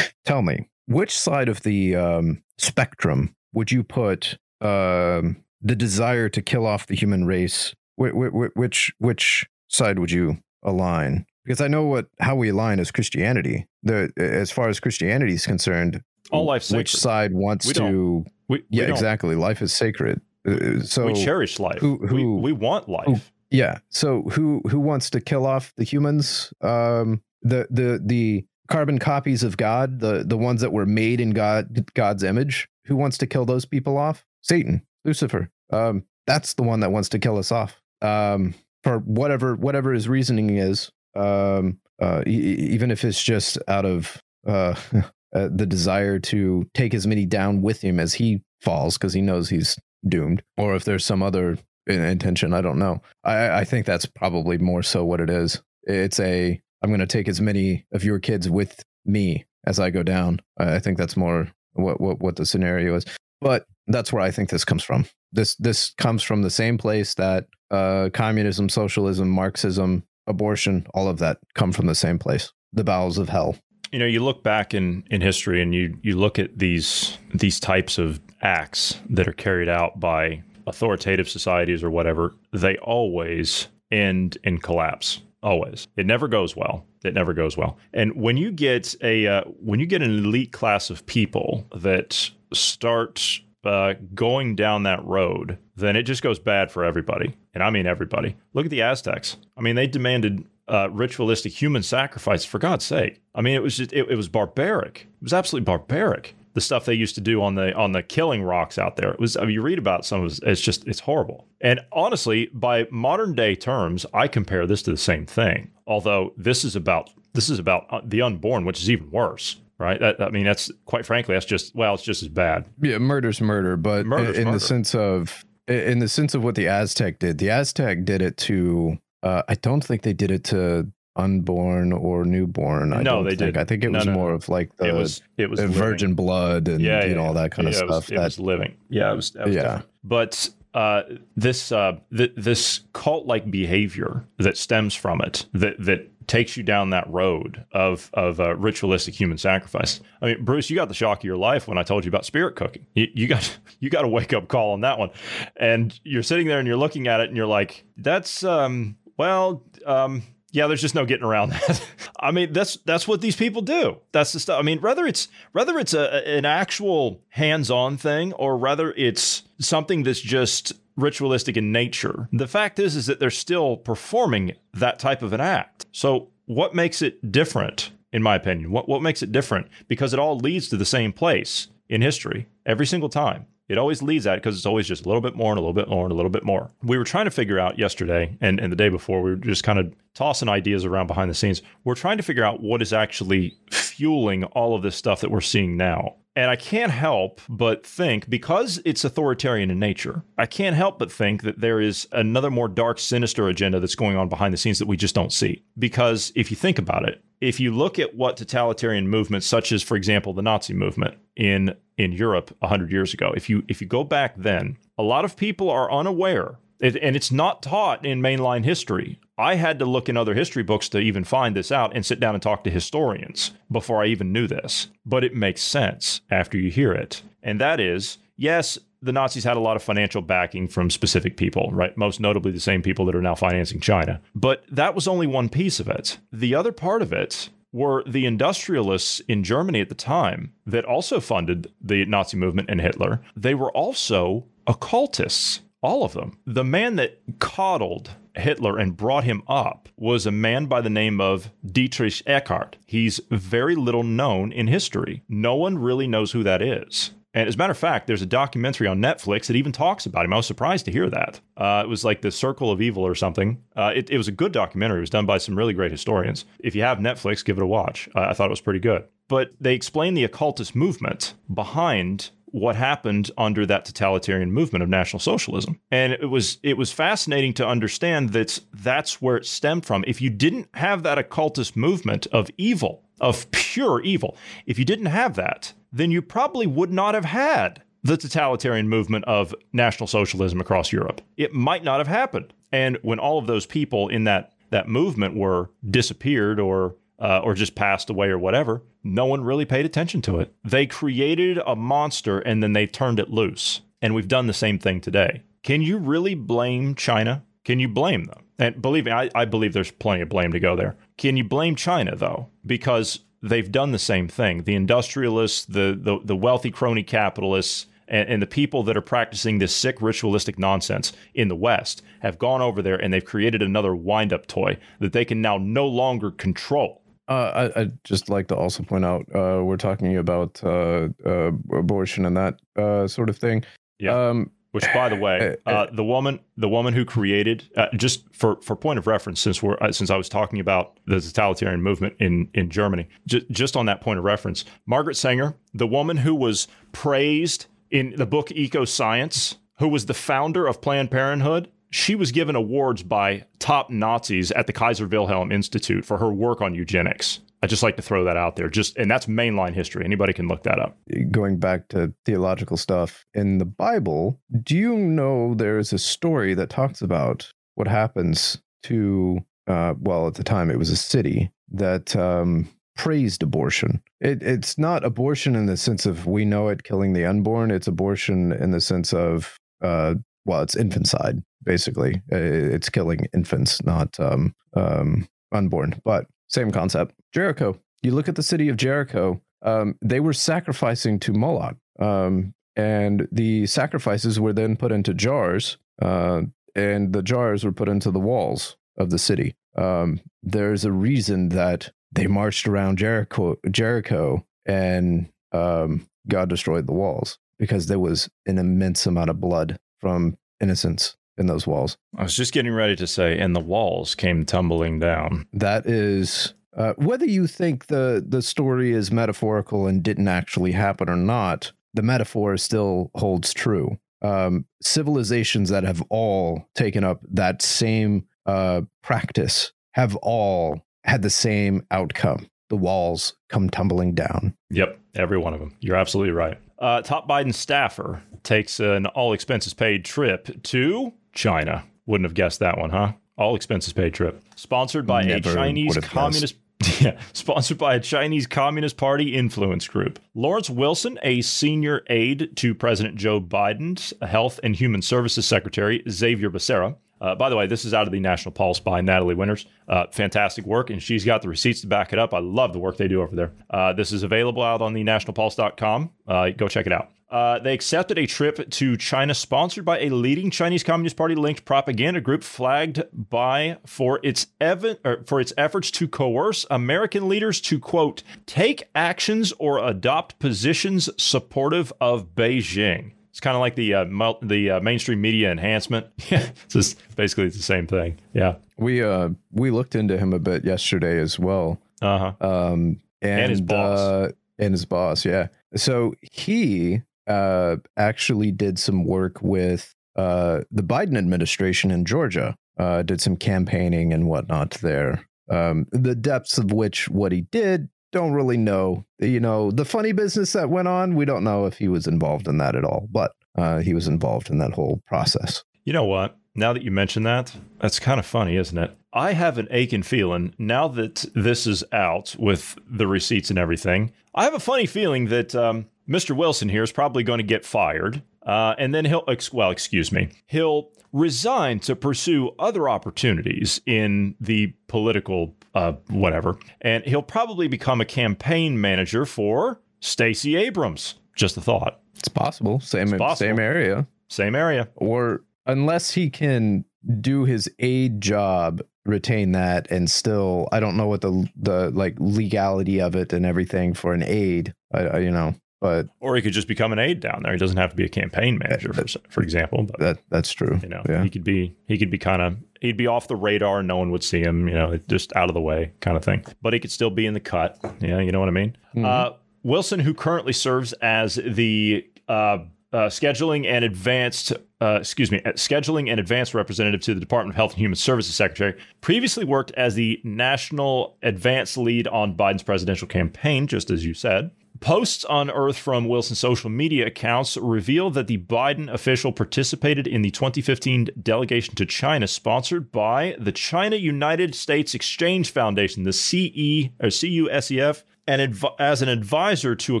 tell 0.24 0.42
me, 0.42 0.68
which 0.86 1.16
side 1.18 1.48
of 1.48 1.62
the 1.62 1.96
um, 1.96 2.42
spectrum 2.58 3.34
would 3.52 3.70
you 3.70 3.82
put 3.82 4.38
um, 4.60 5.42
the 5.60 5.76
desire 5.76 6.28
to 6.28 6.42
kill 6.42 6.66
off 6.66 6.86
the 6.86 6.96
human 6.96 7.26
race? 7.26 7.74
Wh- 8.00 8.10
wh- 8.10 8.56
which 8.56 8.92
which 8.98 9.46
side 9.68 9.98
would 9.98 10.10
you 10.10 10.38
align? 10.62 11.26
Because 11.48 11.62
I 11.62 11.68
know 11.68 11.84
what 11.84 12.06
how 12.20 12.36
we 12.36 12.50
align 12.50 12.78
as 12.78 12.90
Christianity. 12.90 13.66
The 13.82 14.12
as 14.18 14.50
far 14.50 14.68
as 14.68 14.78
Christianity 14.80 15.32
is 15.32 15.46
concerned, 15.46 16.02
All 16.30 16.44
life's 16.44 16.70
which 16.70 16.94
side 16.94 17.32
wants 17.32 17.66
We 17.66 17.72
to? 17.74 18.24
We, 18.48 18.58
we 18.58 18.64
yeah, 18.68 18.82
don't- 18.82 18.90
exactly. 18.92 19.34
Life 19.34 19.62
is 19.62 19.72
sacred. 19.72 20.20
Uh, 20.46 20.80
So 20.80 21.06
we 21.06 21.14
cherish 21.14 21.58
life. 21.58 21.78
who- 21.80 21.98
we, 22.02 22.06
who- 22.08 22.36
we 22.36 22.52
want 22.52 22.88
life. 22.88 23.32
Yeah. 23.50 23.78
So 23.88 24.22
who 24.32 24.60
who 24.68 24.78
wants 24.78 25.08
to 25.10 25.20
kill 25.22 25.46
off 25.46 25.72
the 25.76 25.84
humans? 25.84 26.52
Um, 26.60 27.22
the 27.40 27.66
the 27.70 27.98
the 28.04 28.44
carbon 28.68 28.98
copies 28.98 29.42
of 29.42 29.56
God, 29.56 30.00
the 30.00 30.24
the 30.26 30.36
ones 30.36 30.60
that 30.60 30.70
were 30.72 30.84
made 30.84 31.18
in 31.18 31.30
God 31.30 31.90
God's 31.94 32.22
image. 32.22 32.68
Who 32.84 32.96
wants 32.96 33.16
to 33.18 33.26
kill 33.26 33.46
those 33.46 33.64
people 33.64 33.96
off? 33.96 34.22
Satan, 34.42 34.82
Lucifer. 35.06 35.50
Um, 35.72 36.04
that's 36.26 36.52
the 36.54 36.62
one 36.62 36.80
that 36.80 36.92
wants 36.92 37.08
to 37.10 37.18
kill 37.18 37.38
us 37.38 37.50
off. 37.50 37.80
Um, 38.02 38.52
for 38.84 38.98
whatever 38.98 39.56
whatever 39.56 39.94
his 39.94 40.08
reasoning 40.10 40.50
is. 40.58 40.90
Um, 41.14 41.78
uh, 42.00 42.22
e- 42.26 42.68
even 42.70 42.90
if 42.90 43.04
it's 43.04 43.22
just 43.22 43.58
out 43.66 43.84
of 43.84 44.22
uh, 44.46 44.74
uh 45.34 45.48
the 45.50 45.66
desire 45.66 46.18
to 46.18 46.68
take 46.74 46.94
as 46.94 47.06
many 47.06 47.26
down 47.26 47.62
with 47.62 47.82
him 47.82 47.98
as 47.98 48.14
he 48.14 48.42
falls 48.60 48.96
because 48.96 49.12
he 49.12 49.20
knows 49.20 49.48
he's 49.48 49.76
doomed, 50.06 50.42
or 50.56 50.74
if 50.74 50.84
there's 50.84 51.04
some 51.04 51.22
other 51.22 51.58
intention. 51.88 52.52
I 52.52 52.60
don't 52.60 52.78
know. 52.78 53.00
I, 53.24 53.60
I 53.60 53.64
think 53.64 53.86
that's 53.86 54.06
probably 54.06 54.58
more 54.58 54.82
so 54.82 55.04
what 55.04 55.20
it 55.20 55.30
is. 55.30 55.62
It's 55.84 56.20
a 56.20 56.60
I'm 56.82 56.90
going 56.90 57.00
to 57.00 57.06
take 57.06 57.28
as 57.28 57.40
many 57.40 57.86
of 57.92 58.04
your 58.04 58.18
kids 58.18 58.48
with 58.48 58.82
me 59.04 59.46
as 59.66 59.80
I 59.80 59.90
go 59.90 60.02
down. 60.02 60.40
I 60.58 60.76
I 60.76 60.78
think 60.78 60.98
that's 60.98 61.16
more 61.16 61.48
what 61.72 62.00
what 62.00 62.20
what 62.20 62.36
the 62.36 62.46
scenario 62.46 62.94
is. 62.94 63.04
But 63.40 63.66
that's 63.86 64.12
where 64.12 64.22
I 64.22 64.30
think 64.30 64.50
this 64.50 64.64
comes 64.64 64.82
from. 64.82 65.06
This 65.32 65.54
this 65.56 65.94
comes 65.96 66.22
from 66.22 66.42
the 66.42 66.50
same 66.50 66.78
place 66.78 67.14
that 67.14 67.46
uh, 67.70 68.10
communism, 68.12 68.68
socialism, 68.68 69.28
Marxism, 69.28 70.04
abortion, 70.28 70.86
all 70.94 71.08
of 71.08 71.18
that 71.18 71.38
come 71.54 71.72
from 71.72 71.86
the 71.86 71.94
same 71.94 72.18
place. 72.18 72.52
The 72.72 72.84
bowels 72.84 73.18
of 73.18 73.28
hell. 73.28 73.56
you 73.92 73.98
know 73.98 74.06
you 74.06 74.22
look 74.22 74.42
back 74.42 74.74
in 74.74 75.02
in 75.10 75.20
history 75.20 75.62
and 75.62 75.74
you 75.74 75.96
you 76.02 76.16
look 76.16 76.38
at 76.38 76.58
these 76.58 77.16
these 77.34 77.58
types 77.58 77.98
of 77.98 78.20
acts 78.42 79.00
that 79.08 79.26
are 79.26 79.32
carried 79.32 79.68
out 79.68 79.98
by 79.98 80.42
authoritative 80.66 81.28
societies 81.28 81.82
or 81.82 81.90
whatever 81.90 82.34
they 82.52 82.76
always 82.78 83.68
end 83.90 84.36
in 84.44 84.58
collapse 84.58 85.22
always 85.42 85.88
it 85.96 86.04
never 86.04 86.28
goes 86.28 86.54
well 86.54 86.84
it 87.04 87.14
never 87.14 87.32
goes 87.32 87.56
well 87.56 87.78
and 87.94 88.12
when 88.14 88.36
you 88.36 88.50
get 88.50 88.94
a 89.02 89.26
uh, 89.26 89.42
when 89.60 89.80
you 89.80 89.86
get 89.86 90.02
an 90.02 90.18
elite 90.18 90.52
class 90.52 90.90
of 90.90 91.06
people 91.06 91.66
that 91.74 92.30
start 92.52 93.40
uh, 93.64 93.94
going 94.14 94.54
down 94.56 94.84
that 94.84 95.04
road, 95.04 95.58
then 95.76 95.96
it 95.96 96.04
just 96.04 96.22
goes 96.22 96.38
bad 96.38 96.70
for 96.70 96.84
everybody. 96.84 97.34
And 97.54 97.62
I 97.62 97.70
mean 97.70 97.86
everybody. 97.86 98.36
Look 98.54 98.64
at 98.64 98.70
the 98.70 98.82
Aztecs. 98.82 99.36
I 99.56 99.60
mean, 99.60 99.74
they 99.74 99.86
demanded 99.86 100.46
uh, 100.68 100.88
ritualistic 100.90 101.52
human 101.52 101.82
sacrifice 101.82 102.44
for 102.44 102.58
God's 102.58 102.84
sake. 102.84 103.20
I 103.34 103.40
mean, 103.40 103.54
it 103.54 103.62
was 103.62 103.76
just 103.76 103.92
it, 103.92 104.10
it 104.10 104.16
was 104.16 104.28
barbaric. 104.28 105.08
It 105.20 105.22
was 105.22 105.32
absolutely 105.32 105.64
barbaric. 105.64 106.34
The 106.54 106.60
stuff 106.60 106.86
they 106.86 106.94
used 106.94 107.14
to 107.14 107.20
do 107.20 107.42
on 107.42 107.54
the 107.54 107.72
on 107.74 107.92
the 107.92 108.02
killing 108.02 108.42
rocks 108.42 108.78
out 108.78 108.96
there. 108.96 109.10
It 109.10 109.20
was. 109.20 109.36
I 109.36 109.42
mean, 109.42 109.50
you 109.50 109.62
read 109.62 109.78
about 109.78 110.04
some 110.04 110.24
of 110.24 110.32
it, 110.32 110.40
it's 110.44 110.60
just 110.60 110.86
it's 110.86 111.00
horrible. 111.00 111.46
And 111.60 111.80
honestly, 111.92 112.50
by 112.52 112.86
modern 112.90 113.34
day 113.34 113.54
terms, 113.54 114.04
I 114.12 114.28
compare 114.28 114.66
this 114.66 114.82
to 114.82 114.90
the 114.90 114.96
same 114.96 115.24
thing. 115.24 115.70
Although 115.86 116.32
this 116.36 116.64
is 116.64 116.74
about 116.74 117.10
this 117.34 117.48
is 117.48 117.58
about 117.58 117.86
uh, 117.90 118.00
the 118.04 118.22
unborn, 118.22 118.64
which 118.64 118.80
is 118.80 118.90
even 118.90 119.10
worse. 119.10 119.56
Right? 119.78 120.00
That, 120.00 120.20
I 120.20 120.30
mean, 120.30 120.44
that's 120.44 120.70
quite 120.86 121.06
frankly, 121.06 121.34
that's 121.34 121.46
just 121.46 121.74
well, 121.74 121.94
it's 121.94 122.02
just 122.02 122.22
as 122.22 122.28
bad. 122.28 122.64
Yeah, 122.82 122.98
murder's 122.98 123.40
murder, 123.40 123.76
but 123.76 124.06
Murder's 124.06 124.36
in 124.36 124.44
murder. 124.44 124.56
the 124.56 124.60
sense 124.60 124.94
of 124.94 125.44
in 125.68 126.00
the 126.00 126.08
sense 126.08 126.34
of 126.34 126.42
what 126.42 126.54
the 126.56 126.66
Aztec 126.66 127.18
did, 127.20 127.38
the 127.38 127.50
Aztec 127.50 128.04
did 128.04 128.20
it 128.22 128.36
to. 128.38 128.98
Uh, 129.22 129.42
I 129.48 129.54
don't 129.56 129.82
think 129.84 130.02
they 130.02 130.12
did 130.12 130.30
it 130.30 130.44
to 130.44 130.88
unborn 131.16 131.92
or 131.92 132.24
newborn. 132.24 132.92
I 132.92 133.02
No, 133.02 133.16
don't 133.16 133.24
they 133.24 133.30
think. 133.30 133.38
didn't. 133.40 133.56
I 133.58 133.64
think 133.64 133.84
it 133.84 133.90
No, 133.90 133.98
was 133.98 134.06
no, 134.06 134.12
more 134.12 134.28
no. 134.30 134.36
of 134.36 134.48
like 134.48 134.74
the 134.76 134.86
it 134.88 134.94
was 134.94 135.22
it 135.36 135.50
was 135.50 135.60
living. 135.60 135.74
virgin 135.76 136.14
blood 136.14 136.68
and 136.68 136.80
yeah, 136.80 137.04
you 137.04 137.14
know 137.14 137.22
all 137.24 137.34
that 137.34 137.50
kind 137.52 137.68
Yeah, 137.68 137.74
of 137.76 137.82
it 137.82 137.86
was- 137.88 138.04
stuff. 138.04 138.12
It 138.12 138.16
that 138.16 138.24
was 138.24 138.38
living. 138.40 138.74
Yeah, 138.88 139.12
it 139.12 139.16
was. 139.16 139.30
That 139.32 139.46
was 139.46 139.54
Yeah. 139.56 139.62
different. 139.62 139.84
But 140.04 140.50
uh, 140.74 141.02
this 141.36 141.72
uh, 141.72 141.96
th- 142.16 142.32
this 142.36 142.80
cult 142.92 143.26
like 143.26 143.50
behavior 143.50 144.24
that 144.38 144.56
stems 144.56 144.94
from 144.94 145.20
it 145.20 145.46
that 145.54 145.74
that 145.84 146.08
takes 146.28 146.56
you 146.56 146.62
down 146.62 146.90
that 146.90 147.08
road 147.10 147.64
of 147.72 148.10
of 148.14 148.38
uh, 148.38 148.54
ritualistic 148.54 149.14
human 149.14 149.38
sacrifice. 149.38 150.00
I 150.22 150.26
mean, 150.26 150.44
Bruce, 150.44 150.70
you 150.70 150.76
got 150.76 150.88
the 150.88 150.94
shock 150.94 151.18
of 151.18 151.24
your 151.24 151.36
life 151.36 151.66
when 151.66 151.78
I 151.78 151.82
told 151.82 152.04
you 152.04 152.08
about 152.10 152.24
spirit 152.24 152.54
cooking. 152.54 152.86
You, 152.94 153.08
you 153.14 153.26
got 153.26 153.58
you 153.80 153.90
got 153.90 154.04
a 154.04 154.08
wake 154.08 154.32
up 154.32 154.48
call 154.48 154.72
on 154.72 154.82
that 154.82 154.98
one, 154.98 155.10
and 155.56 155.98
you're 156.04 156.22
sitting 156.22 156.46
there 156.46 156.58
and 156.58 156.68
you're 156.68 156.76
looking 156.76 157.08
at 157.08 157.20
it 157.20 157.28
and 157.28 157.36
you're 157.36 157.46
like, 157.46 157.84
that's 157.96 158.44
um, 158.44 158.96
well. 159.16 159.64
Um, 159.84 160.22
yeah, 160.50 160.66
there's 160.66 160.80
just 160.80 160.94
no 160.94 161.04
getting 161.04 161.26
around 161.26 161.50
that. 161.66 161.86
I 162.18 162.30
mean, 162.30 162.52
that's 162.52 162.76
that's 162.84 163.06
what 163.06 163.20
these 163.20 163.36
people 163.36 163.62
do. 163.62 163.98
That's 164.12 164.32
the 164.32 164.40
stuff. 164.40 164.58
I 164.58 164.62
mean, 164.62 164.80
whether 164.80 165.06
it's 165.06 165.28
whether 165.52 165.78
it's 165.78 165.94
a, 165.94 166.26
an 166.26 166.44
actual 166.44 167.20
hands-on 167.28 167.96
thing 167.96 168.32
or 168.34 168.56
whether 168.56 168.92
it's 168.92 169.42
something 169.58 170.04
that's 170.04 170.20
just 170.20 170.72
ritualistic 170.98 171.56
in 171.56 171.72
nature, 171.72 172.28
the 172.32 172.46
fact 172.46 172.78
is 172.78 172.96
is 172.96 173.06
that 173.06 173.20
they're 173.20 173.30
still 173.30 173.76
performing 173.76 174.52
that 174.74 174.98
type 174.98 175.22
of 175.22 175.32
an 175.32 175.40
act. 175.40 175.86
So, 175.92 176.28
what 176.46 176.74
makes 176.74 177.02
it 177.02 177.32
different, 177.32 177.92
in 178.12 178.22
my 178.22 178.34
opinion? 178.34 178.70
What 178.70 178.88
what 178.88 179.02
makes 179.02 179.22
it 179.22 179.32
different? 179.32 179.68
Because 179.86 180.12
it 180.12 180.18
all 180.18 180.36
leads 180.36 180.68
to 180.68 180.76
the 180.76 180.84
same 180.84 181.12
place 181.12 181.68
in 181.88 182.02
history 182.02 182.48
every 182.66 182.86
single 182.86 183.08
time. 183.08 183.46
It 183.68 183.76
always 183.76 184.02
leads 184.02 184.26
at 184.26 184.36
because 184.36 184.56
it's 184.56 184.66
always 184.66 184.88
just 184.88 185.04
a 185.04 185.08
little 185.08 185.20
bit 185.20 185.36
more 185.36 185.52
and 185.52 185.58
a 185.58 185.60
little 185.60 185.74
bit 185.74 185.88
more 185.88 186.04
and 186.04 186.12
a 186.12 186.14
little 186.14 186.30
bit 186.30 186.44
more. 186.44 186.70
We 186.82 186.96
were 186.96 187.04
trying 187.04 187.26
to 187.26 187.30
figure 187.30 187.58
out 187.58 187.78
yesterday 187.78 188.36
and, 188.40 188.58
and 188.58 188.72
the 188.72 188.76
day 188.76 188.88
before, 188.88 189.20
we 189.22 189.30
were 189.30 189.36
just 189.36 189.62
kind 189.62 189.78
of 189.78 189.92
tossing 190.14 190.48
ideas 190.48 190.86
around 190.86 191.06
behind 191.06 191.30
the 191.30 191.34
scenes. 191.34 191.60
We're 191.84 191.94
trying 191.94 192.16
to 192.16 192.22
figure 192.22 192.44
out 192.44 192.62
what 192.62 192.80
is 192.80 192.94
actually 192.94 193.58
fueling 193.70 194.44
all 194.44 194.74
of 194.74 194.82
this 194.82 194.96
stuff 194.96 195.20
that 195.20 195.30
we're 195.30 195.42
seeing 195.42 195.76
now. 195.76 196.14
And 196.36 196.50
I 196.50 196.56
can't 196.56 196.92
help 196.92 197.40
but 197.48 197.84
think, 197.84 198.30
because 198.30 198.80
it's 198.84 199.04
authoritarian 199.04 199.70
in 199.70 199.80
nature, 199.80 200.22
I 200.36 200.46
can't 200.46 200.76
help 200.76 200.98
but 200.98 201.10
think 201.10 201.42
that 201.42 201.60
there 201.60 201.80
is 201.80 202.06
another 202.12 202.50
more 202.50 202.68
dark, 202.68 203.00
sinister 203.00 203.48
agenda 203.48 203.80
that's 203.80 203.96
going 203.96 204.16
on 204.16 204.28
behind 204.28 204.54
the 204.54 204.58
scenes 204.58 204.78
that 204.78 204.86
we 204.86 204.96
just 204.96 205.16
don't 205.16 205.32
see. 205.32 205.64
Because 205.76 206.32
if 206.36 206.52
you 206.52 206.56
think 206.56 206.78
about 206.78 207.08
it, 207.08 207.24
if 207.40 207.58
you 207.58 207.74
look 207.74 207.98
at 207.98 208.14
what 208.14 208.36
totalitarian 208.36 209.08
movements, 209.08 209.46
such 209.46 209.72
as, 209.72 209.82
for 209.82 209.96
example, 209.96 210.32
the 210.32 210.42
Nazi 210.42 210.74
movement 210.74 211.16
in 211.36 211.74
in 211.96 212.12
Europe 212.12 212.54
100 212.60 212.92
years 212.92 213.12
ago, 213.12 213.32
if 213.36 213.48
you 213.48 213.64
if 213.68 213.80
you 213.80 213.86
go 213.86 214.04
back 214.04 214.36
then, 214.36 214.76
a 214.96 215.02
lot 215.02 215.24
of 215.24 215.36
people 215.36 215.70
are 215.70 215.90
unaware, 215.90 216.58
and 216.80 217.16
it's 217.16 217.32
not 217.32 217.62
taught 217.62 218.04
in 218.04 218.20
mainline 218.20 218.64
history. 218.64 219.20
I 219.38 219.54
had 219.54 219.78
to 219.78 219.84
look 219.86 220.08
in 220.08 220.16
other 220.16 220.34
history 220.34 220.64
books 220.64 220.88
to 220.90 220.98
even 220.98 221.22
find 221.24 221.54
this 221.54 221.70
out 221.70 221.94
and 221.94 222.04
sit 222.04 222.18
down 222.18 222.34
and 222.34 222.42
talk 222.42 222.64
to 222.64 222.70
historians 222.70 223.52
before 223.70 224.02
I 224.02 224.06
even 224.06 224.32
knew 224.32 224.48
this. 224.48 224.88
But 225.06 225.22
it 225.22 225.34
makes 225.34 225.62
sense 225.62 226.20
after 226.30 226.58
you 226.58 226.70
hear 226.70 226.92
it. 226.92 227.22
And 227.42 227.60
that 227.60 227.78
is, 227.78 228.18
yes, 228.36 228.78
the 229.00 229.12
Nazis 229.12 229.44
had 229.44 229.56
a 229.56 229.60
lot 229.60 229.76
of 229.76 229.82
financial 229.82 230.22
backing 230.22 230.66
from 230.66 230.90
specific 230.90 231.36
people, 231.36 231.70
right? 231.72 231.96
Most 231.96 232.18
notably 232.18 232.50
the 232.50 232.58
same 232.58 232.82
people 232.82 233.06
that 233.06 233.14
are 233.14 233.22
now 233.22 233.36
financing 233.36 233.80
China. 233.80 234.20
But 234.34 234.64
that 234.70 234.94
was 234.94 235.06
only 235.06 235.28
one 235.28 235.48
piece 235.48 235.78
of 235.78 235.88
it. 235.88 236.18
The 236.32 236.54
other 236.54 236.72
part 236.72 237.00
of 237.00 237.12
it 237.12 237.48
were 237.70 238.02
the 238.06 238.26
industrialists 238.26 239.20
in 239.20 239.44
Germany 239.44 239.80
at 239.80 239.88
the 239.88 239.94
time 239.94 240.52
that 240.66 240.84
also 240.84 241.20
funded 241.20 241.70
the 241.80 242.04
Nazi 242.06 242.36
movement 242.36 242.70
and 242.70 242.80
Hitler. 242.80 243.20
They 243.36 243.54
were 243.54 243.70
also 243.70 244.46
occultists, 244.66 245.60
all 245.80 246.04
of 246.04 246.12
them. 246.12 246.38
The 246.46 246.64
man 246.64 246.96
that 246.96 247.20
coddled 247.38 248.10
Hitler 248.34 248.78
and 248.78 248.96
brought 248.96 249.24
him 249.24 249.42
up 249.46 249.88
was 249.96 250.26
a 250.26 250.32
man 250.32 250.66
by 250.66 250.80
the 250.80 250.90
name 250.90 251.20
of 251.20 251.50
Dietrich 251.64 252.22
Eckart. 252.26 252.74
He's 252.86 253.20
very 253.30 253.74
little 253.74 254.04
known 254.04 254.52
in 254.52 254.66
history. 254.66 255.22
No 255.28 255.54
one 255.54 255.78
really 255.78 256.06
knows 256.06 256.32
who 256.32 256.42
that 256.44 256.62
is. 256.62 257.12
And 257.34 257.46
as 257.46 257.56
a 257.56 257.58
matter 257.58 257.72
of 257.72 257.78
fact, 257.78 258.06
there's 258.06 258.22
a 258.22 258.26
documentary 258.26 258.86
on 258.86 259.00
Netflix 259.00 259.46
that 259.46 259.56
even 259.56 259.70
talks 259.70 260.06
about 260.06 260.24
him. 260.24 260.32
I 260.32 260.36
was 260.36 260.46
surprised 260.46 260.86
to 260.86 260.92
hear 260.92 261.10
that. 261.10 261.40
Uh, 261.56 261.82
it 261.84 261.88
was 261.88 262.04
like 262.04 262.22
The 262.22 262.30
Circle 262.30 262.72
of 262.72 262.80
Evil 262.80 263.06
or 263.06 263.14
something. 263.14 263.62
Uh, 263.76 263.92
it, 263.94 264.10
it 264.10 264.16
was 264.16 264.28
a 264.28 264.32
good 264.32 264.50
documentary. 264.50 264.98
It 264.98 265.02
was 265.02 265.10
done 265.10 265.26
by 265.26 265.38
some 265.38 265.56
really 265.56 265.74
great 265.74 265.92
historians. 265.92 266.46
If 266.58 266.74
you 266.74 266.82
have 266.82 266.98
Netflix, 266.98 267.44
give 267.44 267.58
it 267.58 267.62
a 267.62 267.66
watch. 267.66 268.08
Uh, 268.14 268.22
I 268.22 268.32
thought 268.32 268.46
it 268.46 268.50
was 268.50 268.62
pretty 268.62 268.80
good. 268.80 269.04
But 269.28 269.52
they 269.60 269.74
explain 269.74 270.14
the 270.14 270.24
occultist 270.24 270.74
movement 270.74 271.34
behind 271.52 272.30
what 272.52 272.76
happened 272.76 273.30
under 273.36 273.66
that 273.66 273.84
totalitarian 273.84 274.52
movement 274.52 274.82
of 274.82 274.88
national 274.88 275.20
socialism. 275.20 275.80
And 275.90 276.12
it 276.12 276.26
was 276.26 276.58
it 276.62 276.76
was 276.76 276.92
fascinating 276.92 277.54
to 277.54 277.66
understand 277.66 278.30
that 278.30 278.60
that's 278.72 279.20
where 279.20 279.36
it 279.36 279.46
stemmed 279.46 279.86
from. 279.86 280.04
If 280.06 280.20
you 280.20 280.30
didn't 280.30 280.68
have 280.74 281.02
that 281.02 281.18
occultist 281.18 281.76
movement 281.76 282.26
of 282.32 282.50
evil 282.56 283.02
of 283.20 283.50
pure 283.50 284.00
evil 284.02 284.36
if 284.64 284.78
you 284.78 284.84
didn't 284.84 285.06
have 285.06 285.34
that 285.34 285.72
then 285.92 286.10
you 286.10 286.22
probably 286.22 286.66
would 286.66 286.92
not 286.92 287.14
have 287.14 287.24
had 287.24 287.82
the 288.02 288.16
totalitarian 288.16 288.88
movement 288.88 289.24
of 289.24 289.54
national 289.72 290.06
socialism 290.06 290.60
across 290.60 290.92
Europe. 290.92 291.20
It 291.36 291.52
might 291.52 291.82
not 291.82 291.98
have 291.98 292.06
happened. 292.06 292.52
And 292.70 292.98
when 293.02 293.18
all 293.18 293.38
of 293.38 293.46
those 293.46 293.66
people 293.66 294.08
in 294.08 294.24
that 294.24 294.52
that 294.70 294.86
movement 294.88 295.34
were 295.34 295.70
disappeared 295.88 296.60
or 296.60 296.94
uh, 297.18 297.40
or 297.42 297.54
just 297.54 297.74
passed 297.74 298.10
away 298.10 298.28
or 298.28 298.38
whatever, 298.38 298.82
no 299.02 299.26
one 299.26 299.42
really 299.42 299.64
paid 299.64 299.84
attention 299.84 300.22
to 300.22 300.38
it. 300.40 300.54
They 300.64 300.86
created 300.86 301.58
a 301.66 301.74
monster 301.74 302.38
and 302.38 302.62
then 302.62 302.72
they 302.72 302.86
turned 302.86 303.18
it 303.20 303.30
loose. 303.30 303.80
And 304.00 304.14
we've 304.14 304.28
done 304.28 304.46
the 304.46 304.52
same 304.52 304.78
thing 304.78 305.00
today. 305.00 305.42
Can 305.62 305.82
you 305.82 305.98
really 305.98 306.34
blame 306.34 306.94
China? 306.94 307.44
Can 307.64 307.80
you 307.80 307.88
blame 307.88 308.24
them? 308.24 308.44
And 308.58 308.80
believe 308.80 309.06
me, 309.06 309.12
I, 309.12 309.30
I 309.34 309.44
believe 309.44 309.72
there's 309.72 309.90
plenty 309.90 310.22
of 310.22 310.28
blame 310.28 310.52
to 310.52 310.60
go 310.60 310.76
there. 310.76 310.96
Can 311.16 311.36
you 311.36 311.44
blame 311.44 311.76
China 311.76 312.16
though? 312.16 312.48
Because 312.64 313.20
they've 313.42 313.70
done 313.70 313.92
the 313.92 313.98
same 313.98 314.28
thing. 314.28 314.64
The 314.64 314.74
industrialists, 314.74 315.64
the 315.64 315.98
the, 316.00 316.18
the 316.24 316.36
wealthy 316.36 316.70
crony 316.70 317.02
capitalists, 317.02 317.86
and, 318.08 318.28
and, 318.28 318.42
the 318.42 318.46
people 318.46 318.82
that 318.84 318.96
are 318.96 319.02
practicing 319.02 319.58
this 319.58 319.74
sick 319.74 320.00
ritualistic 320.00 320.58
nonsense 320.58 321.12
in 321.34 321.48
the 321.48 321.54
West 321.54 322.02
have 322.20 322.38
gone 322.38 322.62
over 322.62 322.80
there 322.80 322.96
and 322.96 323.12
they've 323.12 323.24
created 323.24 323.60
another 323.60 323.94
wind-up 323.94 324.46
toy 324.46 324.78
that 324.98 325.12
they 325.12 325.26
can 325.26 325.42
now 325.42 325.58
no 325.58 325.86
longer 325.86 326.30
control. 326.30 327.02
Uh, 327.28 327.70
I, 327.74 327.78
would 327.80 328.04
just 328.04 328.30
like 328.30 328.48
to 328.48 328.56
also 328.56 328.82
point 328.82 329.04
out 329.04 329.22
uh, 329.34 329.62
we're 329.62 329.76
talking 329.76 330.16
about 330.16 330.62
uh, 330.64 331.08
uh 331.26 331.52
abortion 331.72 332.24
and 332.24 332.36
that 332.36 332.60
uh, 332.76 333.06
sort 333.06 333.28
of 333.28 333.36
thing. 333.36 333.64
Yeah. 333.98 334.28
Um, 334.28 334.50
which, 334.72 334.84
by 334.92 335.08
the 335.08 335.16
way, 335.16 335.56
uh, 335.66 335.70
uh, 335.70 335.86
the 335.92 336.04
woman, 336.04 336.40
the 336.56 336.68
woman 336.68 336.92
who 336.92 337.04
created, 337.04 337.68
uh, 337.76 337.86
just 337.96 338.24
for, 338.34 338.60
for 338.60 338.76
point 338.76 338.98
of 338.98 339.06
reference, 339.06 339.40
since 339.40 339.62
we're 339.62 339.78
uh, 339.80 339.92
since 339.92 340.10
I 340.10 340.16
was 340.16 340.28
talking 340.28 340.60
about 340.60 340.98
the 341.06 341.20
totalitarian 341.20 341.82
movement 341.82 342.14
in 342.18 342.48
in 342.54 342.70
Germany, 342.70 343.08
j- 343.26 343.46
just 343.50 343.76
on 343.76 343.86
that 343.86 344.00
point 344.00 344.18
of 344.18 344.24
reference, 344.24 344.64
Margaret 344.86 345.16
Sanger, 345.16 345.54
the 345.72 345.86
woman 345.86 346.18
who 346.18 346.34
was 346.34 346.68
praised 346.92 347.66
in 347.90 348.14
the 348.16 348.26
book 348.26 348.48
Ecoscience, 348.50 349.56
who 349.78 349.88
was 349.88 350.06
the 350.06 350.14
founder 350.14 350.66
of 350.66 350.80
Planned 350.82 351.10
Parenthood, 351.10 351.70
she 351.90 352.14
was 352.14 352.32
given 352.32 352.56
awards 352.56 353.02
by 353.02 353.44
top 353.58 353.90
Nazis 353.90 354.50
at 354.52 354.66
the 354.66 354.72
Kaiser 354.72 355.06
Wilhelm 355.06 355.50
Institute 355.50 356.04
for 356.04 356.18
her 356.18 356.32
work 356.32 356.60
on 356.60 356.74
eugenics. 356.74 357.40
I 357.62 357.66
just 357.66 357.82
like 357.82 357.96
to 357.96 358.02
throw 358.02 358.24
that 358.24 358.36
out 358.36 358.56
there. 358.56 358.68
Just 358.68 358.96
and 358.96 359.10
that's 359.10 359.26
mainline 359.26 359.74
history. 359.74 360.04
Anybody 360.04 360.32
can 360.32 360.46
look 360.46 360.62
that 360.62 360.78
up. 360.78 360.96
Going 361.30 361.58
back 361.58 361.88
to 361.88 362.12
theological 362.24 362.76
stuff 362.76 363.24
in 363.34 363.58
the 363.58 363.64
Bible, 363.64 364.40
do 364.62 364.76
you 364.76 364.96
know 364.96 365.54
there's 365.54 365.92
a 365.92 365.98
story 365.98 366.54
that 366.54 366.70
talks 366.70 367.02
about 367.02 367.52
what 367.74 367.88
happens 367.88 368.58
to 368.84 369.40
uh, 369.68 369.94
well, 370.00 370.26
at 370.26 370.34
the 370.34 370.44
time 370.44 370.70
it 370.70 370.78
was 370.78 370.90
a 370.90 370.96
city 370.96 371.50
that 371.70 372.16
um, 372.16 372.68
praised 372.96 373.42
abortion. 373.42 374.02
It, 374.20 374.42
it's 374.42 374.78
not 374.78 375.04
abortion 375.04 375.54
in 375.54 375.66
the 375.66 375.76
sense 375.76 376.06
of 376.06 376.26
we 376.26 376.44
know 376.44 376.68
it 376.68 376.84
killing 376.84 377.12
the 377.12 377.26
unborn. 377.26 377.70
It's 377.70 377.86
abortion 377.86 378.52
in 378.52 378.70
the 378.70 378.80
sense 378.80 379.12
of 379.12 379.58
uh, 379.82 380.14
well, 380.46 380.62
it's 380.62 380.74
infanticide 380.74 381.42
basically. 381.68 382.22
It's 382.30 382.88
killing 382.88 383.26
infants, 383.34 383.84
not 383.84 384.18
um, 384.18 384.54
um, 384.72 385.28
unborn, 385.52 386.00
but 386.02 386.24
same 386.48 386.70
concept. 386.70 387.14
Jericho. 387.34 387.78
You 388.02 388.12
look 388.12 388.28
at 388.28 388.36
the 388.36 388.42
city 388.42 388.70
of 388.70 388.78
Jericho. 388.78 389.42
Um, 389.62 389.96
they 390.00 390.20
were 390.20 390.32
sacrificing 390.32 391.20
to 391.20 391.32
Moloch, 391.34 391.76
um, 391.98 392.54
and 392.74 393.28
the 393.30 393.66
sacrifices 393.66 394.40
were 394.40 394.54
then 394.54 394.76
put 394.76 394.92
into 394.92 395.12
jars, 395.12 395.76
uh, 396.00 396.42
and 396.74 397.12
the 397.12 397.22
jars 397.22 397.64
were 397.64 397.72
put 397.72 397.88
into 397.88 398.10
the 398.10 398.20
walls 398.20 398.76
of 398.96 399.10
the 399.10 399.18
city. 399.18 399.54
Um, 399.76 400.20
there's 400.42 400.86
a 400.86 400.92
reason 400.92 401.50
that 401.50 401.90
they 402.12 402.28
marched 402.28 402.66
around 402.66 402.96
Jericho, 402.96 403.56
Jericho, 403.70 404.46
and 404.64 405.28
um, 405.52 406.08
God 406.28 406.48
destroyed 406.48 406.86
the 406.86 406.94
walls 406.94 407.38
because 407.58 407.88
there 407.88 407.98
was 407.98 408.30
an 408.46 408.56
immense 408.58 409.06
amount 409.06 409.28
of 409.28 409.40
blood 409.40 409.78
from 410.00 410.38
innocents 410.60 411.16
in 411.38 411.46
those 411.46 411.66
walls. 411.66 411.96
I 412.16 412.24
was 412.24 412.36
just 412.36 412.52
getting 412.52 412.72
ready 412.72 412.96
to 412.96 413.06
say, 413.06 413.38
and 413.38 413.54
the 413.54 413.60
walls 413.60 414.14
came 414.14 414.44
tumbling 414.44 414.98
down. 414.98 415.46
That 415.52 415.86
is 415.86 416.54
uh, 416.76 416.94
whether 416.96 417.26
you 417.26 417.46
think 417.46 417.86
the 417.86 418.24
the 418.26 418.42
story 418.42 418.92
is 418.92 419.10
metaphorical 419.10 419.86
and 419.86 420.02
didn't 420.02 420.28
actually 420.28 420.72
happen 420.72 421.08
or 421.08 421.16
not. 421.16 421.72
The 421.94 422.02
metaphor 422.02 422.56
still 422.56 423.10
holds 423.14 423.54
true. 423.54 423.98
Um, 424.20 424.66
civilizations 424.82 425.70
that 425.70 425.84
have 425.84 426.02
all 426.10 426.68
taken 426.74 427.04
up 427.04 427.20
that 427.30 427.62
same 427.62 428.26
uh, 428.46 428.82
practice 429.02 429.72
have 429.92 430.16
all 430.16 430.82
had 431.04 431.22
the 431.22 431.30
same 431.30 431.86
outcome. 431.90 432.48
The 432.68 432.76
walls 432.76 433.34
come 433.48 433.70
tumbling 433.70 434.14
down. 434.14 434.54
Yep, 434.70 434.98
every 435.14 435.38
one 435.38 435.54
of 435.54 435.60
them. 435.60 435.74
You're 435.80 435.96
absolutely 435.96 436.32
right. 436.32 436.58
Uh, 436.78 437.02
top 437.02 437.28
Biden 437.28 437.52
staffer 437.52 438.22
takes 438.42 438.80
an 438.80 439.06
all 439.06 439.32
expenses 439.32 439.74
paid 439.74 440.04
trip 440.04 440.62
to 440.64 441.12
China. 441.32 441.84
Wouldn't 442.06 442.24
have 442.24 442.34
guessed 442.34 442.60
that 442.60 442.78
one, 442.78 442.90
huh? 442.90 443.12
All 443.36 443.56
expenses 443.56 443.92
paid 443.92 444.14
trip. 444.14 444.42
Sponsored 444.56 445.06
by 445.06 445.22
Never 445.22 445.50
a 445.50 445.54
Chinese 445.54 445.96
communist. 445.98 446.56
Yeah, 447.00 447.18
sponsored 447.32 447.78
by 447.78 447.96
a 447.96 448.00
Chinese 448.00 448.46
Communist 448.46 448.96
Party 448.96 449.34
influence 449.34 449.88
group. 449.88 450.20
Lawrence 450.34 450.70
Wilson, 450.70 451.18
a 451.22 451.42
senior 451.42 452.02
aide 452.08 452.56
to 452.56 452.72
President 452.74 453.16
Joe 453.16 453.40
Biden's 453.40 454.14
Health 454.22 454.60
and 454.62 454.76
Human 454.76 455.02
Services 455.02 455.44
Secretary 455.44 456.02
Xavier 456.08 456.50
Becerra, 456.50 456.96
uh, 457.20 457.34
by 457.34 457.48
the 457.48 457.56
way, 457.56 457.66
this 457.66 457.84
is 457.84 457.94
out 457.94 458.06
of 458.06 458.12
the 458.12 458.20
National 458.20 458.52
Pulse 458.52 458.80
by 458.80 459.00
Natalie 459.00 459.34
Winters. 459.34 459.66
Uh, 459.88 460.06
fantastic 460.10 460.64
work, 460.66 460.90
and 460.90 461.02
she's 461.02 461.24
got 461.24 461.42
the 461.42 461.48
receipts 461.48 461.80
to 461.82 461.86
back 461.86 462.12
it 462.12 462.18
up. 462.18 462.34
I 462.34 462.38
love 462.38 462.72
the 462.72 462.78
work 462.78 462.96
they 462.96 463.08
do 463.08 463.22
over 463.22 463.34
there. 463.34 463.52
Uh, 463.70 463.92
this 463.92 464.12
is 464.12 464.22
available 464.22 464.62
out 464.62 464.82
on 464.82 464.92
the 464.92 465.02
nationalpulse.com. 465.04 466.10
Uh, 466.26 466.50
go 466.50 466.68
check 466.68 466.86
it 466.86 466.92
out. 466.92 467.10
Uh, 467.30 467.58
they 467.58 467.74
accepted 467.74 468.18
a 468.18 468.26
trip 468.26 468.70
to 468.70 468.96
China 468.96 469.34
sponsored 469.34 469.84
by 469.84 469.98
a 470.00 470.08
leading 470.08 470.50
Chinese 470.50 470.82
Communist 470.82 471.14
Party 471.16 471.34
linked 471.34 471.66
propaganda 471.66 472.22
group 472.22 472.42
flagged 472.42 473.02
by 473.12 473.76
for 473.84 474.18
its 474.22 474.46
ev- 474.60 474.96
for 475.26 475.38
its 475.38 475.52
efforts 475.58 475.90
to 475.90 476.08
coerce 476.08 476.64
American 476.70 477.28
leaders 477.28 477.60
to 477.60 477.78
quote 477.78 478.22
take 478.46 478.88
actions 478.94 479.52
or 479.58 479.78
adopt 479.78 480.38
positions 480.38 481.10
supportive 481.22 481.92
of 482.00 482.34
Beijing. 482.34 483.12
It's 483.38 483.44
kind 483.44 483.54
of 483.54 483.60
like 483.60 483.76
the 483.76 483.94
uh, 483.94 484.34
the 484.42 484.70
uh, 484.70 484.80
mainstream 484.80 485.20
media 485.20 485.52
enhancement. 485.52 486.08
Yeah, 486.28 486.50
it's 486.64 486.74
just 486.74 486.98
basically 487.14 487.44
it's 487.44 487.56
the 487.56 487.62
same 487.62 487.86
thing. 487.86 488.18
Yeah, 488.32 488.56
we 488.78 489.00
uh 489.00 489.28
we 489.52 489.70
looked 489.70 489.94
into 489.94 490.18
him 490.18 490.32
a 490.32 490.40
bit 490.40 490.64
yesterday 490.64 491.20
as 491.20 491.38
well. 491.38 491.78
Uh 492.02 492.32
huh. 492.40 492.46
Um, 492.48 493.00
and, 493.22 493.42
and 493.42 493.50
his 493.50 493.60
boss. 493.60 493.98
Uh, 494.00 494.32
and 494.58 494.74
his 494.74 494.84
boss, 494.84 495.24
yeah. 495.24 495.46
So 495.76 496.14
he 496.20 497.02
uh 497.28 497.76
actually 497.96 498.50
did 498.50 498.76
some 498.76 499.04
work 499.04 499.40
with 499.40 499.94
uh 500.16 500.62
the 500.72 500.82
Biden 500.82 501.16
administration 501.16 501.92
in 501.92 502.04
Georgia. 502.04 502.56
Uh, 502.76 503.02
did 503.02 503.20
some 503.20 503.36
campaigning 503.36 504.12
and 504.12 504.26
whatnot 504.26 504.72
there. 504.82 505.28
Um, 505.48 505.86
the 505.92 506.16
depths 506.16 506.58
of 506.58 506.72
which 506.72 507.08
what 507.08 507.30
he 507.30 507.42
did 507.42 507.88
don't 508.12 508.32
really 508.32 508.56
know. 508.56 509.04
You 509.18 509.40
know, 509.40 509.70
the 509.70 509.84
funny 509.84 510.12
business 510.12 510.52
that 510.52 510.70
went 510.70 510.88
on, 510.88 511.14
we 511.14 511.24
don't 511.24 511.44
know 511.44 511.66
if 511.66 511.78
he 511.78 511.88
was 511.88 512.06
involved 512.06 512.48
in 512.48 512.58
that 512.58 512.74
at 512.74 512.84
all, 512.84 513.08
but 513.10 513.32
uh, 513.56 513.78
he 513.78 513.94
was 513.94 514.08
involved 514.08 514.50
in 514.50 514.58
that 514.58 514.72
whole 514.72 515.02
process. 515.06 515.64
You 515.84 515.92
know 515.92 516.04
what? 516.04 516.36
Now 516.54 516.72
that 516.72 516.82
you 516.82 516.90
mention 516.90 517.22
that, 517.22 517.54
that's 517.80 518.00
kind 518.00 518.18
of 518.18 518.26
funny, 518.26 518.56
isn't 518.56 518.76
it? 518.76 518.96
I 519.12 519.32
have 519.32 519.58
an 519.58 519.68
aching 519.70 520.02
feeling 520.02 520.54
now 520.58 520.88
that 520.88 521.24
this 521.34 521.66
is 521.66 521.84
out 521.92 522.36
with 522.38 522.76
the 522.88 523.06
receipts 523.06 523.48
and 523.50 523.58
everything. 523.58 524.12
I 524.34 524.44
have 524.44 524.54
a 524.54 524.60
funny 524.60 524.86
feeling 524.86 525.26
that 525.26 525.54
um, 525.54 525.86
Mr. 526.08 526.36
Wilson 526.36 526.68
here 526.68 526.82
is 526.82 526.92
probably 526.92 527.22
going 527.22 527.38
to 527.38 527.44
get 527.44 527.64
fired. 527.64 528.22
Uh, 528.44 528.74
and 528.78 528.94
then 528.94 529.04
he'll, 529.04 529.24
well, 529.52 529.70
excuse 529.70 530.10
me, 530.10 530.30
he'll 530.46 530.90
resign 531.12 531.80
to 531.80 531.96
pursue 531.96 532.50
other 532.58 532.88
opportunities 532.88 533.80
in 533.86 534.34
the 534.40 534.74
political 534.86 535.54
uh, 535.74 535.92
whatever. 536.08 536.58
And 536.80 537.04
he'll 537.04 537.22
probably 537.22 537.68
become 537.68 538.00
a 538.00 538.04
campaign 538.04 538.80
manager 538.80 539.24
for 539.24 539.80
Stacey 540.00 540.56
Abrams. 540.56 541.16
Just 541.36 541.56
a 541.56 541.60
thought. 541.60 542.00
It's 542.16 542.28
possible. 542.28 542.80
Same 542.80 543.08
it's 543.08 543.18
possible. 543.18 543.48
same 543.48 543.58
area. 543.58 544.06
Same 544.28 544.54
area. 544.54 544.88
Or 544.96 545.44
unless 545.66 546.12
he 546.12 546.30
can 546.30 546.84
do 547.20 547.44
his 547.44 547.70
aide 547.78 548.20
job, 548.20 548.82
retain 549.06 549.52
that, 549.52 549.90
and 549.90 550.10
still, 550.10 550.68
I 550.72 550.80
don't 550.80 550.96
know 550.96 551.06
what 551.06 551.20
the 551.20 551.48
the 551.56 551.90
like 551.90 552.16
legality 552.18 553.00
of 553.00 553.14
it 553.14 553.32
and 553.32 553.46
everything 553.46 553.94
for 553.94 554.12
an 554.12 554.22
aide. 554.22 554.74
I, 554.92 555.00
I 555.00 555.18
you 555.20 555.30
know, 555.30 555.54
but 555.80 556.08
or 556.20 556.36
he 556.36 556.42
could 556.42 556.52
just 556.52 556.68
become 556.68 556.92
an 556.92 556.98
aide 556.98 557.20
down 557.20 557.42
there. 557.42 557.52
He 557.52 557.58
doesn't 557.58 557.76
have 557.76 557.90
to 557.90 557.96
be 557.96 558.04
a 558.04 558.08
campaign 558.08 558.58
manager, 558.58 558.92
that, 558.92 559.10
for 559.10 559.18
for 559.28 559.42
example. 559.42 559.84
But 559.84 560.00
that 560.00 560.18
that's 560.30 560.52
true. 560.52 560.78
You 560.82 560.88
know, 560.88 561.02
yeah. 561.08 561.22
he 561.22 561.30
could 561.30 561.44
be 561.44 561.76
he 561.86 561.98
could 561.98 562.10
be 562.10 562.18
kind 562.18 562.42
of 562.42 562.56
he'd 562.80 562.96
be 562.96 563.06
off 563.06 563.28
the 563.28 563.36
radar. 563.36 563.82
No 563.82 563.96
one 563.96 564.10
would 564.10 564.24
see 564.24 564.40
him. 564.40 564.68
You 564.68 564.74
know, 564.74 564.98
just 565.08 565.34
out 565.36 565.48
of 565.48 565.54
the 565.54 565.60
way 565.60 565.92
kind 566.00 566.16
of 566.16 566.24
thing. 566.24 566.44
But 566.62 566.72
he 566.72 566.80
could 566.80 566.90
still 566.90 567.10
be 567.10 567.26
in 567.26 567.34
the 567.34 567.40
cut. 567.40 567.78
Yeah, 568.00 568.20
you 568.20 568.32
know 568.32 568.40
what 568.40 568.48
I 568.48 568.52
mean. 568.52 568.76
Mm-hmm. 568.94 569.04
Uh, 569.04 569.30
Wilson, 569.62 570.00
who 570.00 570.14
currently 570.14 570.52
serves 570.52 570.92
as 570.94 571.36
the 571.36 572.06
uh, 572.28 572.58
uh, 572.92 573.08
scheduling 573.08 573.66
and 573.66 573.84
advanced, 573.84 574.52
uh, 574.80 574.98
excuse 575.00 575.30
me, 575.30 575.42
uh, 575.44 575.52
scheduling 575.52 576.08
and 576.10 576.18
advanced 576.18 576.54
representative 576.54 577.00
to 577.02 577.14
the 577.14 577.20
Department 577.20 577.52
of 577.52 577.56
Health 577.56 577.72
and 577.72 577.80
Human 577.80 577.96
Services 577.96 578.34
Secretary, 578.34 578.78
previously 579.00 579.44
worked 579.44 579.72
as 579.72 579.94
the 579.94 580.20
national 580.24 581.18
advance 581.22 581.76
lead 581.76 582.08
on 582.08 582.34
Biden's 582.34 582.62
presidential 582.62 583.06
campaign, 583.06 583.66
just 583.66 583.90
as 583.90 584.04
you 584.04 584.14
said. 584.14 584.50
Posts 584.80 585.24
unearthed 585.28 585.78
from 585.78 586.06
Wilson's 586.06 586.38
social 586.38 586.70
media 586.70 587.06
accounts 587.06 587.56
reveal 587.56 588.10
that 588.10 588.26
the 588.26 588.38
Biden 588.38 588.92
official 588.92 589.32
participated 589.32 590.06
in 590.06 590.22
the 590.22 590.30
2015 590.30 591.08
delegation 591.20 591.74
to 591.74 591.86
China, 591.86 592.26
sponsored 592.26 592.92
by 592.92 593.34
the 593.38 593.52
China 593.52 593.96
United 593.96 594.54
States 594.54 594.94
Exchange 594.94 595.50
Foundation, 595.50 596.04
the 596.04 596.12
CE 596.12 596.90
or 597.00 597.08
CUSEF, 597.08 598.04
and 598.26 598.42
adv- 598.42 598.74
as 598.78 599.02
an 599.02 599.08
advisor 599.08 599.74
to 599.74 599.96
a 599.96 600.00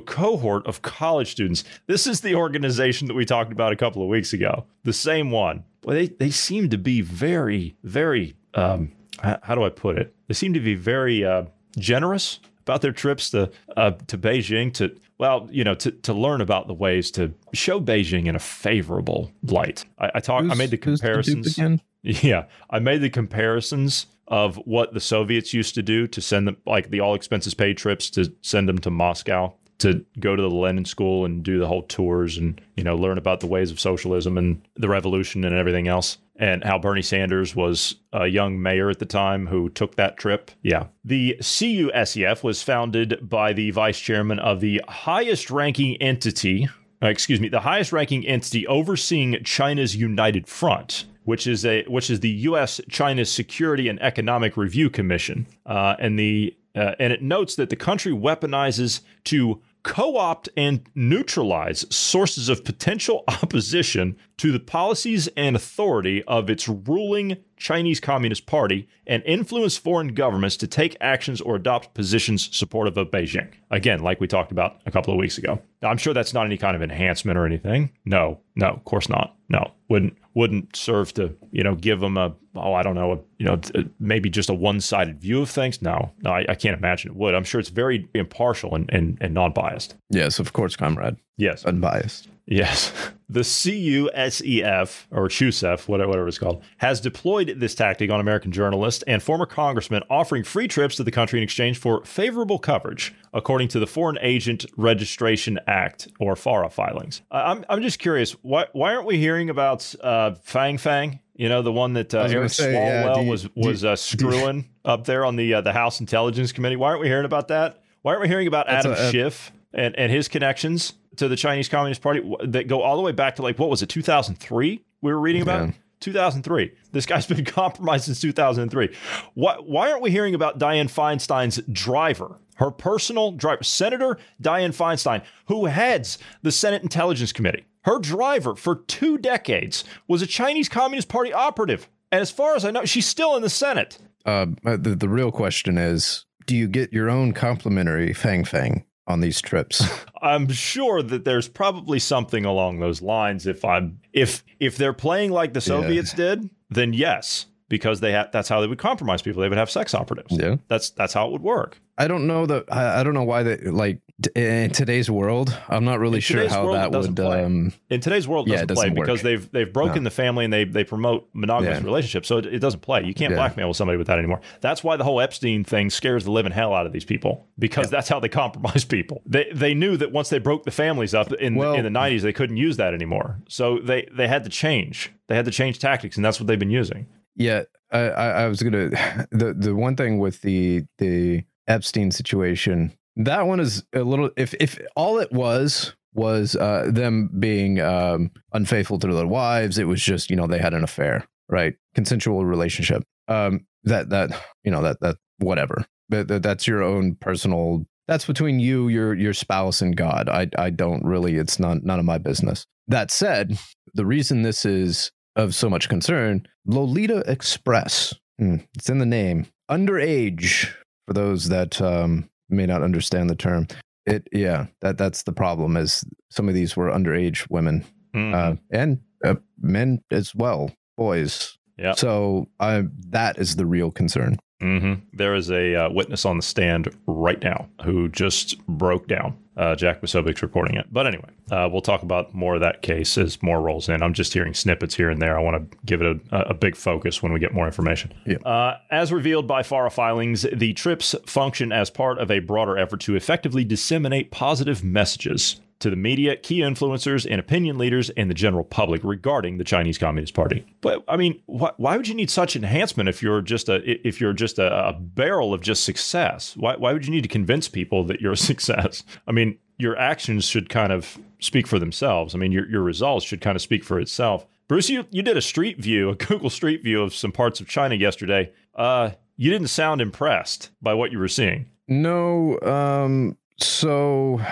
cohort 0.00 0.66
of 0.66 0.82
college 0.82 1.30
students. 1.30 1.64
This 1.86 2.06
is 2.06 2.20
the 2.20 2.34
organization 2.34 3.08
that 3.08 3.14
we 3.14 3.24
talked 3.24 3.50
about 3.50 3.72
a 3.72 3.76
couple 3.76 4.02
of 4.02 4.08
weeks 4.08 4.32
ago, 4.32 4.66
the 4.84 4.92
same 4.92 5.30
one. 5.30 5.64
Well, 5.82 5.96
they, 5.96 6.08
they 6.08 6.30
seem 6.30 6.68
to 6.70 6.78
be 6.78 7.00
very, 7.00 7.74
very, 7.82 8.36
um, 8.54 8.92
how 9.22 9.54
do 9.54 9.64
I 9.64 9.70
put 9.70 9.98
it? 9.98 10.14
They 10.28 10.34
seem 10.34 10.52
to 10.54 10.60
be 10.60 10.74
very 10.74 11.24
uh, 11.24 11.44
generous 11.78 12.40
about 12.68 12.82
their 12.82 12.92
trips 12.92 13.30
to 13.30 13.50
uh, 13.76 13.92
to 14.06 14.18
Beijing 14.18 14.72
to 14.74 14.94
well, 15.18 15.48
you 15.50 15.64
know, 15.64 15.74
to, 15.74 15.90
to 15.90 16.12
learn 16.12 16.40
about 16.40 16.68
the 16.68 16.74
ways 16.74 17.10
to 17.12 17.32
show 17.52 17.80
Beijing 17.80 18.26
in 18.26 18.36
a 18.36 18.38
favorable 18.38 19.32
light. 19.42 19.84
I, 19.98 20.10
I 20.16 20.20
talked. 20.20 20.50
I 20.50 20.54
made 20.54 20.70
the 20.70 20.78
who's 20.82 21.00
the 21.00 21.06
comparisons. 21.06 21.58
Yeah, 22.02 22.44
I 22.70 22.78
made 22.78 23.00
the 23.00 23.10
comparisons 23.10 24.06
of 24.28 24.54
what 24.66 24.94
the 24.94 25.00
Soviets 25.00 25.52
used 25.52 25.74
to 25.74 25.82
do 25.82 26.06
to 26.06 26.20
send 26.20 26.46
them 26.46 26.56
like 26.64 26.90
the 26.90 27.00
all 27.00 27.14
expenses 27.14 27.54
paid 27.54 27.76
trips 27.76 28.08
to 28.10 28.32
send 28.40 28.68
them 28.68 28.78
to 28.78 28.90
Moscow 28.90 29.52
to 29.78 30.04
go 30.20 30.36
to 30.36 30.42
the 30.42 30.50
Lenin 30.50 30.84
School 30.84 31.24
and 31.24 31.42
do 31.42 31.58
the 31.58 31.66
whole 31.66 31.82
tours 31.82 32.36
and 32.36 32.60
you 32.76 32.84
know 32.84 32.96
learn 32.96 33.18
about 33.18 33.40
the 33.40 33.46
ways 33.46 33.70
of 33.72 33.80
socialism 33.80 34.38
and 34.38 34.62
the 34.76 34.88
revolution 34.88 35.44
and 35.44 35.54
everything 35.56 35.88
else. 35.88 36.18
And 36.40 36.62
how 36.62 36.78
Bernie 36.78 37.02
Sanders 37.02 37.56
was 37.56 37.96
a 38.12 38.28
young 38.28 38.62
mayor 38.62 38.90
at 38.90 39.00
the 39.00 39.06
time 39.06 39.48
who 39.48 39.68
took 39.68 39.96
that 39.96 40.16
trip. 40.16 40.52
Yeah. 40.62 40.86
The 41.04 41.36
CUSEF 41.40 42.44
was 42.44 42.62
founded 42.62 43.28
by 43.28 43.52
the 43.52 43.72
vice 43.72 43.98
chairman 43.98 44.38
of 44.38 44.60
the 44.60 44.80
highest 44.86 45.50
ranking 45.50 45.96
entity 45.96 46.68
uh, 47.02 47.06
excuse 47.06 47.40
me, 47.40 47.48
the 47.48 47.60
highest 47.60 47.92
ranking 47.92 48.26
entity 48.26 48.66
overseeing 48.66 49.36
China's 49.44 49.94
United 49.94 50.48
Front, 50.48 51.04
which 51.24 51.46
is 51.46 51.64
a 51.64 51.84
which 51.84 52.10
is 52.10 52.20
the 52.20 52.28
U.S. 52.28 52.80
China 52.88 53.24
Security 53.24 53.88
and 53.88 54.02
Economic 54.02 54.56
Review 54.56 54.90
Commission, 54.90 55.46
uh, 55.66 55.94
and 56.00 56.18
the 56.18 56.56
uh, 56.74 56.94
and 56.98 57.12
it 57.12 57.22
notes 57.22 57.54
that 57.54 57.70
the 57.70 57.76
country 57.76 58.12
weaponizes 58.12 59.00
to 59.24 59.60
co-opt 59.82 60.48
and 60.56 60.82
neutralize 60.94 61.86
sources 61.94 62.48
of 62.48 62.64
potential 62.64 63.24
opposition 63.28 64.16
to 64.38 64.52
the 64.52 64.60
policies 64.60 65.28
and 65.36 65.56
authority 65.56 66.22
of 66.24 66.50
its 66.50 66.68
ruling 66.68 67.36
Chinese 67.58 68.00
Communist 68.00 68.46
Party 68.46 68.88
and 69.06 69.22
influence 69.24 69.76
foreign 69.76 70.14
governments 70.14 70.56
to 70.58 70.66
take 70.66 70.96
actions 71.00 71.40
or 71.40 71.56
adopt 71.56 71.94
positions 71.94 72.54
supportive 72.56 72.96
of 72.96 73.10
Beijing. 73.10 73.48
Again, 73.70 74.00
like 74.00 74.20
we 74.20 74.26
talked 74.26 74.52
about 74.52 74.80
a 74.86 74.90
couple 74.90 75.12
of 75.12 75.18
weeks 75.18 75.38
ago. 75.38 75.60
Now, 75.82 75.88
I'm 75.88 75.98
sure 75.98 76.14
that's 76.14 76.34
not 76.34 76.46
any 76.46 76.56
kind 76.56 76.76
of 76.76 76.82
enhancement 76.82 77.38
or 77.38 77.46
anything. 77.46 77.90
No, 78.04 78.40
no, 78.56 78.68
of 78.68 78.84
course 78.84 79.08
not. 79.08 79.36
No, 79.48 79.72
wouldn't 79.88 80.16
wouldn't 80.34 80.76
serve 80.76 81.12
to 81.14 81.34
you 81.50 81.64
know 81.64 81.74
give 81.74 82.00
them 82.00 82.16
a 82.16 82.34
oh 82.54 82.74
I 82.74 82.82
don't 82.82 82.94
know 82.94 83.12
a, 83.12 83.18
you 83.38 83.46
know 83.46 83.60
maybe 83.98 84.28
just 84.28 84.50
a 84.50 84.54
one 84.54 84.80
sided 84.80 85.20
view 85.20 85.42
of 85.42 85.50
things. 85.50 85.80
No, 85.80 86.12
no, 86.22 86.30
I, 86.30 86.44
I 86.48 86.54
can't 86.54 86.76
imagine 86.76 87.10
it 87.10 87.16
would. 87.16 87.34
I'm 87.34 87.44
sure 87.44 87.60
it's 87.60 87.70
very 87.70 88.08
impartial 88.14 88.74
and 88.74 88.88
and, 88.92 89.18
and 89.20 89.34
non 89.34 89.52
biased. 89.52 89.94
Yes, 90.10 90.38
of 90.38 90.52
course, 90.52 90.76
comrade. 90.76 91.16
Yes. 91.38 91.64
Unbiased. 91.64 92.28
Yes. 92.48 92.92
The 93.30 93.40
CUSEF, 93.40 95.06
or 95.10 95.28
CHUSEF, 95.28 95.86
whatever, 95.86 96.08
whatever 96.08 96.28
it's 96.28 96.38
called, 96.38 96.62
has 96.78 96.98
deployed 96.98 97.56
this 97.58 97.74
tactic 97.74 98.10
on 98.10 98.20
American 98.20 98.52
journalists 98.52 99.04
and 99.06 99.22
former 99.22 99.44
congressmen, 99.44 100.02
offering 100.08 100.44
free 100.44 100.66
trips 100.66 100.96
to 100.96 101.04
the 101.04 101.10
country 101.10 101.38
in 101.38 101.42
exchange 101.42 101.76
for 101.78 102.02
favorable 102.06 102.58
coverage, 102.58 103.14
according 103.34 103.68
to 103.68 103.78
the 103.78 103.86
Foreign 103.86 104.16
Agent 104.22 104.64
Registration 104.78 105.58
Act, 105.66 106.08
or 106.18 106.36
FARA 106.36 106.70
filings. 106.70 107.20
I'm, 107.30 107.66
I'm 107.68 107.82
just 107.82 107.98
curious, 107.98 108.32
why, 108.40 108.64
why 108.72 108.94
aren't 108.94 109.06
we 109.06 109.18
hearing 109.18 109.50
about 109.50 109.94
uh, 110.02 110.34
Fang 110.42 110.78
Fang? 110.78 111.20
You 111.34 111.50
know, 111.50 111.60
the 111.60 111.70
one 111.70 111.92
that 111.92 112.14
uh, 112.14 112.20
was 112.22 112.32
Eric 112.32 112.50
say, 112.50 112.72
Swalwell 112.72 113.14
do 113.16 113.24
you- 113.24 113.30
was, 113.30 113.48
was 113.54 113.84
uh, 113.84 113.94
screwing 113.94 114.70
up 114.86 115.04
there 115.04 115.26
on 115.26 115.36
the, 115.36 115.52
uh, 115.52 115.60
the 115.60 115.74
House 115.74 116.00
Intelligence 116.00 116.52
Committee. 116.52 116.76
Why 116.76 116.88
aren't 116.88 117.02
we 117.02 117.08
hearing 117.08 117.26
about 117.26 117.48
that? 117.48 117.82
Why 118.00 118.12
aren't 118.12 118.22
we 118.22 118.28
hearing 118.28 118.46
about 118.46 118.70
Adam 118.70 118.92
a- 118.92 119.10
Schiff 119.10 119.52
and, 119.74 119.94
and 119.96 120.10
his 120.10 120.28
connections 120.28 120.94
to 121.18 121.28
the 121.28 121.36
Chinese 121.36 121.68
Communist 121.68 122.00
Party 122.00 122.22
that 122.44 122.68
go 122.68 122.82
all 122.82 122.96
the 122.96 123.02
way 123.02 123.12
back 123.12 123.36
to 123.36 123.42
like 123.42 123.58
what 123.58 123.68
was 123.68 123.82
it 123.82 123.88
2003 123.88 124.84
we 125.00 125.12
were 125.12 125.20
reading 125.20 125.42
about? 125.42 125.68
Yeah. 125.68 125.74
2003 126.00 126.72
this 126.92 127.06
guy's 127.06 127.26
been 127.26 127.44
compromised 127.44 128.04
since 128.04 128.20
2003 128.20 128.94
why, 129.34 129.56
why 129.56 129.90
aren't 129.90 130.02
we 130.02 130.10
hearing 130.10 130.34
about 130.34 130.58
Dianne 130.58 130.90
Feinstein's 130.90 131.60
driver 131.72 132.38
her 132.56 132.70
personal 132.70 133.32
driver 133.32 133.64
Senator 133.64 134.18
Dianne 134.42 134.74
Feinstein 134.74 135.22
who 135.46 135.66
heads 135.66 136.18
the 136.42 136.52
Senate 136.52 136.82
Intelligence 136.82 137.32
Committee? 137.32 137.64
Her 137.82 137.98
driver 137.98 138.54
for 138.54 138.76
two 138.86 139.18
decades 139.18 139.84
was 140.06 140.22
a 140.22 140.26
Chinese 140.26 140.68
Communist 140.68 141.08
Party 141.08 141.32
operative 141.32 141.88
and 142.12 142.20
as 142.20 142.30
far 142.30 142.54
as 142.54 142.64
I 142.64 142.70
know 142.70 142.84
she's 142.84 143.06
still 143.06 143.36
in 143.36 143.42
the 143.42 143.50
Senate. 143.50 143.98
Uh, 144.24 144.46
the, 144.62 144.94
the 144.96 145.08
real 145.08 145.32
question 145.32 145.78
is 145.78 146.26
do 146.46 146.56
you 146.56 146.68
get 146.68 146.92
your 146.92 147.10
own 147.10 147.32
complimentary 147.32 148.12
Fang 148.12 148.44
Fang 148.44 148.84
on 149.08 149.20
these 149.20 149.40
trips? 149.40 149.82
I'm 150.22 150.48
sure 150.48 151.02
that 151.02 151.24
there's 151.24 151.48
probably 151.48 151.98
something 151.98 152.44
along 152.44 152.78
those 152.78 153.02
lines. 153.02 153.46
If 153.46 153.64
I'm 153.64 154.00
if 154.12 154.44
if 154.60 154.76
they're 154.76 154.92
playing 154.92 155.32
like 155.32 155.54
the 155.54 155.60
Soviets 155.60 156.12
did, 156.12 156.48
then 156.70 156.92
yes, 156.92 157.46
because 157.68 158.00
they 158.00 158.12
have 158.12 158.30
that's 158.30 158.48
how 158.48 158.60
they 158.60 158.66
would 158.66 158.78
compromise 158.78 159.22
people. 159.22 159.42
They 159.42 159.48
would 159.48 159.58
have 159.58 159.70
sex 159.70 159.94
operatives. 159.94 160.36
Yeah. 160.38 160.56
that's 160.68 160.90
that's 160.90 161.12
how 161.12 161.26
it 161.26 161.32
would 161.32 161.42
work. 161.42 161.80
I 161.96 162.06
don't 162.06 162.26
know 162.26 162.46
that. 162.46 162.64
I, 162.70 163.00
I 163.00 163.02
don't 163.02 163.14
know 163.14 163.24
why 163.24 163.42
they 163.42 163.56
like 163.56 164.00
in 164.34 164.70
today's 164.70 165.08
world. 165.10 165.56
I'm 165.68 165.84
not 165.84 166.00
really 166.00 166.18
sure 166.20 166.48
how 166.48 166.72
that 166.72 166.90
would. 166.90 167.14
play. 167.14 167.44
Um, 167.44 167.72
In 167.88 168.00
today's 168.00 168.26
world, 168.26 168.48
it 168.48 168.52
Yeah, 168.52 168.62
it 168.62 168.66
doesn't, 168.68 168.74
play 168.76 168.84
doesn't 168.88 168.98
work. 168.98 169.06
because 169.06 169.22
they've 169.22 169.50
they've 169.52 169.72
broken 169.72 170.02
the 170.04 170.10
family 170.10 170.44
and 170.44 170.52
they 170.52 170.64
they 170.64 170.82
promote 170.84 171.28
monogamous 171.32 171.78
Yeah. 171.80 171.84
relationships, 171.84 172.26
so 172.26 172.38
it, 172.38 172.46
it 172.46 172.58
doesn't 172.58 172.80
play. 172.80 173.04
You 173.04 173.14
can't 173.14 173.30
Yeah. 173.30 173.36
blackmail 173.36 173.68
with 173.68 173.76
somebody 173.76 173.96
with 173.96 174.08
that 174.08 174.18
anymore. 174.18 174.40
That's 174.60 174.82
why 174.82 174.96
the 174.96 175.04
whole 175.04 175.20
Epstein 175.20 175.62
thing 175.64 175.88
scares 175.90 176.24
the 176.24 176.32
living 176.32 176.52
hell 176.52 176.74
out 176.74 176.84
of 176.86 176.92
these 176.92 177.04
people 177.04 177.46
because 177.58 177.90
that's 177.90 178.08
how 178.08 178.18
they 178.18 178.28
compromise 178.28 178.84
people. 178.96 179.22
They 179.24 179.46
they 179.54 179.74
knew 179.74 179.96
that 179.96 180.10
once 180.10 180.30
they 180.30 180.38
broke 180.38 180.64
the 180.64 180.70
families 180.72 181.14
up 181.14 181.32
in 181.34 181.54
Well- 181.54 181.74
in 181.74 181.84
the 181.84 181.90
'90s, 181.90 182.22
they 182.22 182.32
couldn't 182.32 182.56
use 182.56 182.76
that 182.78 182.94
anymore. 182.94 183.38
So 183.48 183.78
they 183.78 184.08
they 184.16 184.26
had 184.26 184.42
to 184.44 184.50
change. 184.50 185.12
They 185.28 185.36
had 185.36 185.44
to 185.44 185.50
change 185.52 185.78
tactics, 185.78 186.16
and 186.16 186.24
that's 186.24 186.40
what 186.40 186.46
they've 186.48 186.58
been 186.58 186.70
using. 186.70 187.06
yeah, 187.36 187.62
I, 187.92 187.98
I, 188.00 188.26
I 188.42 188.48
was 188.48 188.62
gonna. 188.62 188.90
The 189.30 189.54
the 189.54 189.74
one 189.76 189.94
thing 189.94 190.18
with 190.18 190.40
the 190.42 190.82
the 190.98 191.44
Epstein 191.68 192.10
situation, 192.10 192.92
that 193.18 193.46
one 193.46 193.60
is 193.60 193.84
a 193.92 194.02
little. 194.02 194.30
If 194.36 194.54
if 194.54 194.78
all 194.96 195.18
it 195.18 195.32
was 195.32 195.94
was 196.14 196.56
uh, 196.56 196.86
them 196.90 197.30
being 197.38 197.80
um, 197.80 198.30
unfaithful 198.52 198.98
to 199.00 199.12
their 199.12 199.26
wives, 199.26 199.78
it 199.78 199.84
was 199.84 200.02
just 200.02 200.30
you 200.30 200.36
know 200.36 200.46
they 200.46 200.58
had 200.58 200.74
an 200.74 200.84
affair, 200.84 201.26
right? 201.48 201.74
Consensual 201.94 202.44
relationship. 202.46 203.02
Um, 203.26 203.66
that 203.84 204.10
that 204.10 204.30
you 204.64 204.70
know 204.70 204.82
that 204.82 205.00
that 205.00 205.16
whatever. 205.38 205.84
That, 206.10 206.28
that 206.28 206.42
that's 206.42 206.66
your 206.66 206.82
own 206.82 207.16
personal. 207.16 207.84
That's 208.06 208.24
between 208.24 208.60
you, 208.60 208.88
your 208.88 209.14
your 209.14 209.34
spouse, 209.34 209.82
and 209.82 209.96
God. 209.96 210.28
I 210.28 210.48
I 210.56 210.70
don't 210.70 211.04
really. 211.04 211.36
It's 211.36 211.58
not 211.58 211.82
none 211.82 211.98
of 211.98 212.06
my 212.06 212.18
business. 212.18 212.66
That 212.86 213.10
said, 213.10 213.58
the 213.94 214.06
reason 214.06 214.42
this 214.42 214.64
is 214.64 215.10
of 215.36 215.54
so 215.54 215.68
much 215.68 215.88
concern, 215.88 216.46
Lolita 216.64 217.22
Express. 217.30 218.14
Hmm, 218.38 218.56
it's 218.74 218.88
in 218.88 218.98
the 218.98 219.06
name. 219.06 219.46
Underage 219.70 220.72
for 221.06 221.12
those 221.12 221.48
that 221.48 221.82
um, 221.82 222.30
may 222.48 222.66
not 222.66 222.82
understand 222.82 223.28
the 223.30 223.36
term. 223.36 223.66
It 224.06 224.26
yeah, 224.32 224.66
that 224.80 224.96
that's 224.98 225.22
the 225.24 225.32
problem. 225.32 225.76
Is 225.76 226.04
some 226.30 226.48
of 226.48 226.54
these 226.54 226.76
were 226.76 226.90
underage 226.90 227.46
women 227.50 227.84
Mhm. 228.14 228.34
uh, 228.34 228.56
and 228.70 229.00
uh, 229.24 229.34
men 229.60 230.02
as 230.10 230.34
well, 230.34 230.70
boys. 230.96 231.58
Yeah. 231.76 231.92
So 231.94 232.48
uh, 232.58 232.82
that 233.10 233.38
is 233.38 233.56
the 233.56 233.66
real 233.66 233.90
concern. 233.90 234.38
Hmm 234.60 234.94
There 235.12 235.34
is 235.34 235.50
a 235.50 235.74
uh, 235.74 235.90
witness 235.90 236.24
on 236.24 236.36
the 236.36 236.42
stand 236.42 236.88
right 237.06 237.40
now 237.42 237.68
who 237.84 238.08
just 238.08 238.58
broke 238.66 239.06
down. 239.06 239.36
Uh, 239.56 239.74
Jack 239.74 240.00
Posobiec's 240.00 240.42
reporting 240.42 240.76
it. 240.76 240.86
But 240.92 241.06
anyway, 241.06 241.30
uh, 241.50 241.68
we'll 241.70 241.82
talk 241.82 242.02
about 242.02 242.32
more 242.32 242.54
of 242.54 242.60
that 242.60 242.82
case 242.82 243.18
as 243.18 243.42
more 243.42 243.60
rolls 243.60 243.88
in. 243.88 244.02
I'm 244.02 244.14
just 244.14 244.32
hearing 244.32 244.54
snippets 244.54 244.94
here 244.94 245.10
and 245.10 245.20
there. 245.20 245.36
I 245.36 245.42
want 245.42 245.70
to 245.70 245.78
give 245.84 246.00
it 246.00 246.20
a, 246.30 246.50
a 246.50 246.54
big 246.54 246.76
focus 246.76 247.22
when 247.22 247.32
we 247.32 247.40
get 247.40 247.52
more 247.52 247.66
information. 247.66 248.14
Yeah. 248.24 248.36
Uh, 248.38 248.78
as 248.90 249.12
revealed 249.12 249.48
by 249.48 249.64
FARA 249.64 249.90
filings, 249.90 250.46
the 250.52 250.74
trips 250.74 251.14
function 251.26 251.72
as 251.72 251.90
part 251.90 252.18
of 252.18 252.30
a 252.30 252.38
broader 252.38 252.78
effort 252.78 253.00
to 253.00 253.16
effectively 253.16 253.64
disseminate 253.64 254.30
positive 254.30 254.84
messages 254.84 255.60
to 255.80 255.90
the 255.90 255.96
media, 255.96 256.36
key 256.36 256.58
influencers, 256.58 257.26
and 257.28 257.38
opinion 257.38 257.78
leaders 257.78 258.10
and 258.10 258.28
the 258.28 258.34
general 258.34 258.64
public 258.64 259.02
regarding 259.04 259.58
the 259.58 259.64
Chinese 259.64 259.98
Communist 259.98 260.34
Party. 260.34 260.66
But 260.80 261.04
I 261.08 261.16
mean, 261.16 261.40
why, 261.46 261.72
why 261.76 261.96
would 261.96 262.08
you 262.08 262.14
need 262.14 262.30
such 262.30 262.56
enhancement 262.56 263.08
if 263.08 263.22
you're 263.22 263.42
just 263.42 263.68
a 263.68 263.80
if 264.06 264.20
you're 264.20 264.32
just 264.32 264.58
a, 264.58 264.88
a 264.88 264.92
barrel 264.92 265.54
of 265.54 265.60
just 265.60 265.84
success? 265.84 266.56
Why 266.56 266.76
why 266.76 266.92
would 266.92 267.06
you 267.06 267.12
need 267.12 267.22
to 267.22 267.28
convince 267.28 267.68
people 267.68 268.04
that 268.04 268.20
you're 268.20 268.32
a 268.32 268.36
success? 268.52 269.04
I 269.26 269.32
mean, 269.32 269.58
your 269.78 269.96
actions 269.96 270.44
should 270.44 270.68
kind 270.68 270.92
of 270.92 271.18
speak 271.40 271.66
for 271.66 271.78
themselves. 271.78 272.34
I 272.34 272.38
mean, 272.38 272.52
your 272.52 272.68
your 272.68 272.82
results 272.82 273.24
should 273.24 273.40
kind 273.40 273.56
of 273.56 273.62
speak 273.62 273.84
for 273.84 274.00
itself. 274.00 274.46
Bruce, 274.68 274.90
you, 274.90 275.06
you 275.10 275.22
did 275.22 275.38
a 275.38 275.42
street 275.42 275.78
view, 275.78 276.10
a 276.10 276.14
Google 276.14 276.50
Street 276.50 276.82
View 276.82 277.02
of 277.02 277.14
some 277.14 277.32
parts 277.32 277.58
of 277.58 277.68
China 277.68 277.94
yesterday. 277.94 278.52
Uh, 278.74 279.12
you 279.38 279.50
didn't 279.50 279.68
sound 279.68 280.02
impressed 280.02 280.68
by 280.82 280.92
what 280.92 281.10
you 281.10 281.18
were 281.18 281.28
seeing. 281.28 281.70
No, 281.88 282.60
um, 282.60 283.38
so 283.56 284.42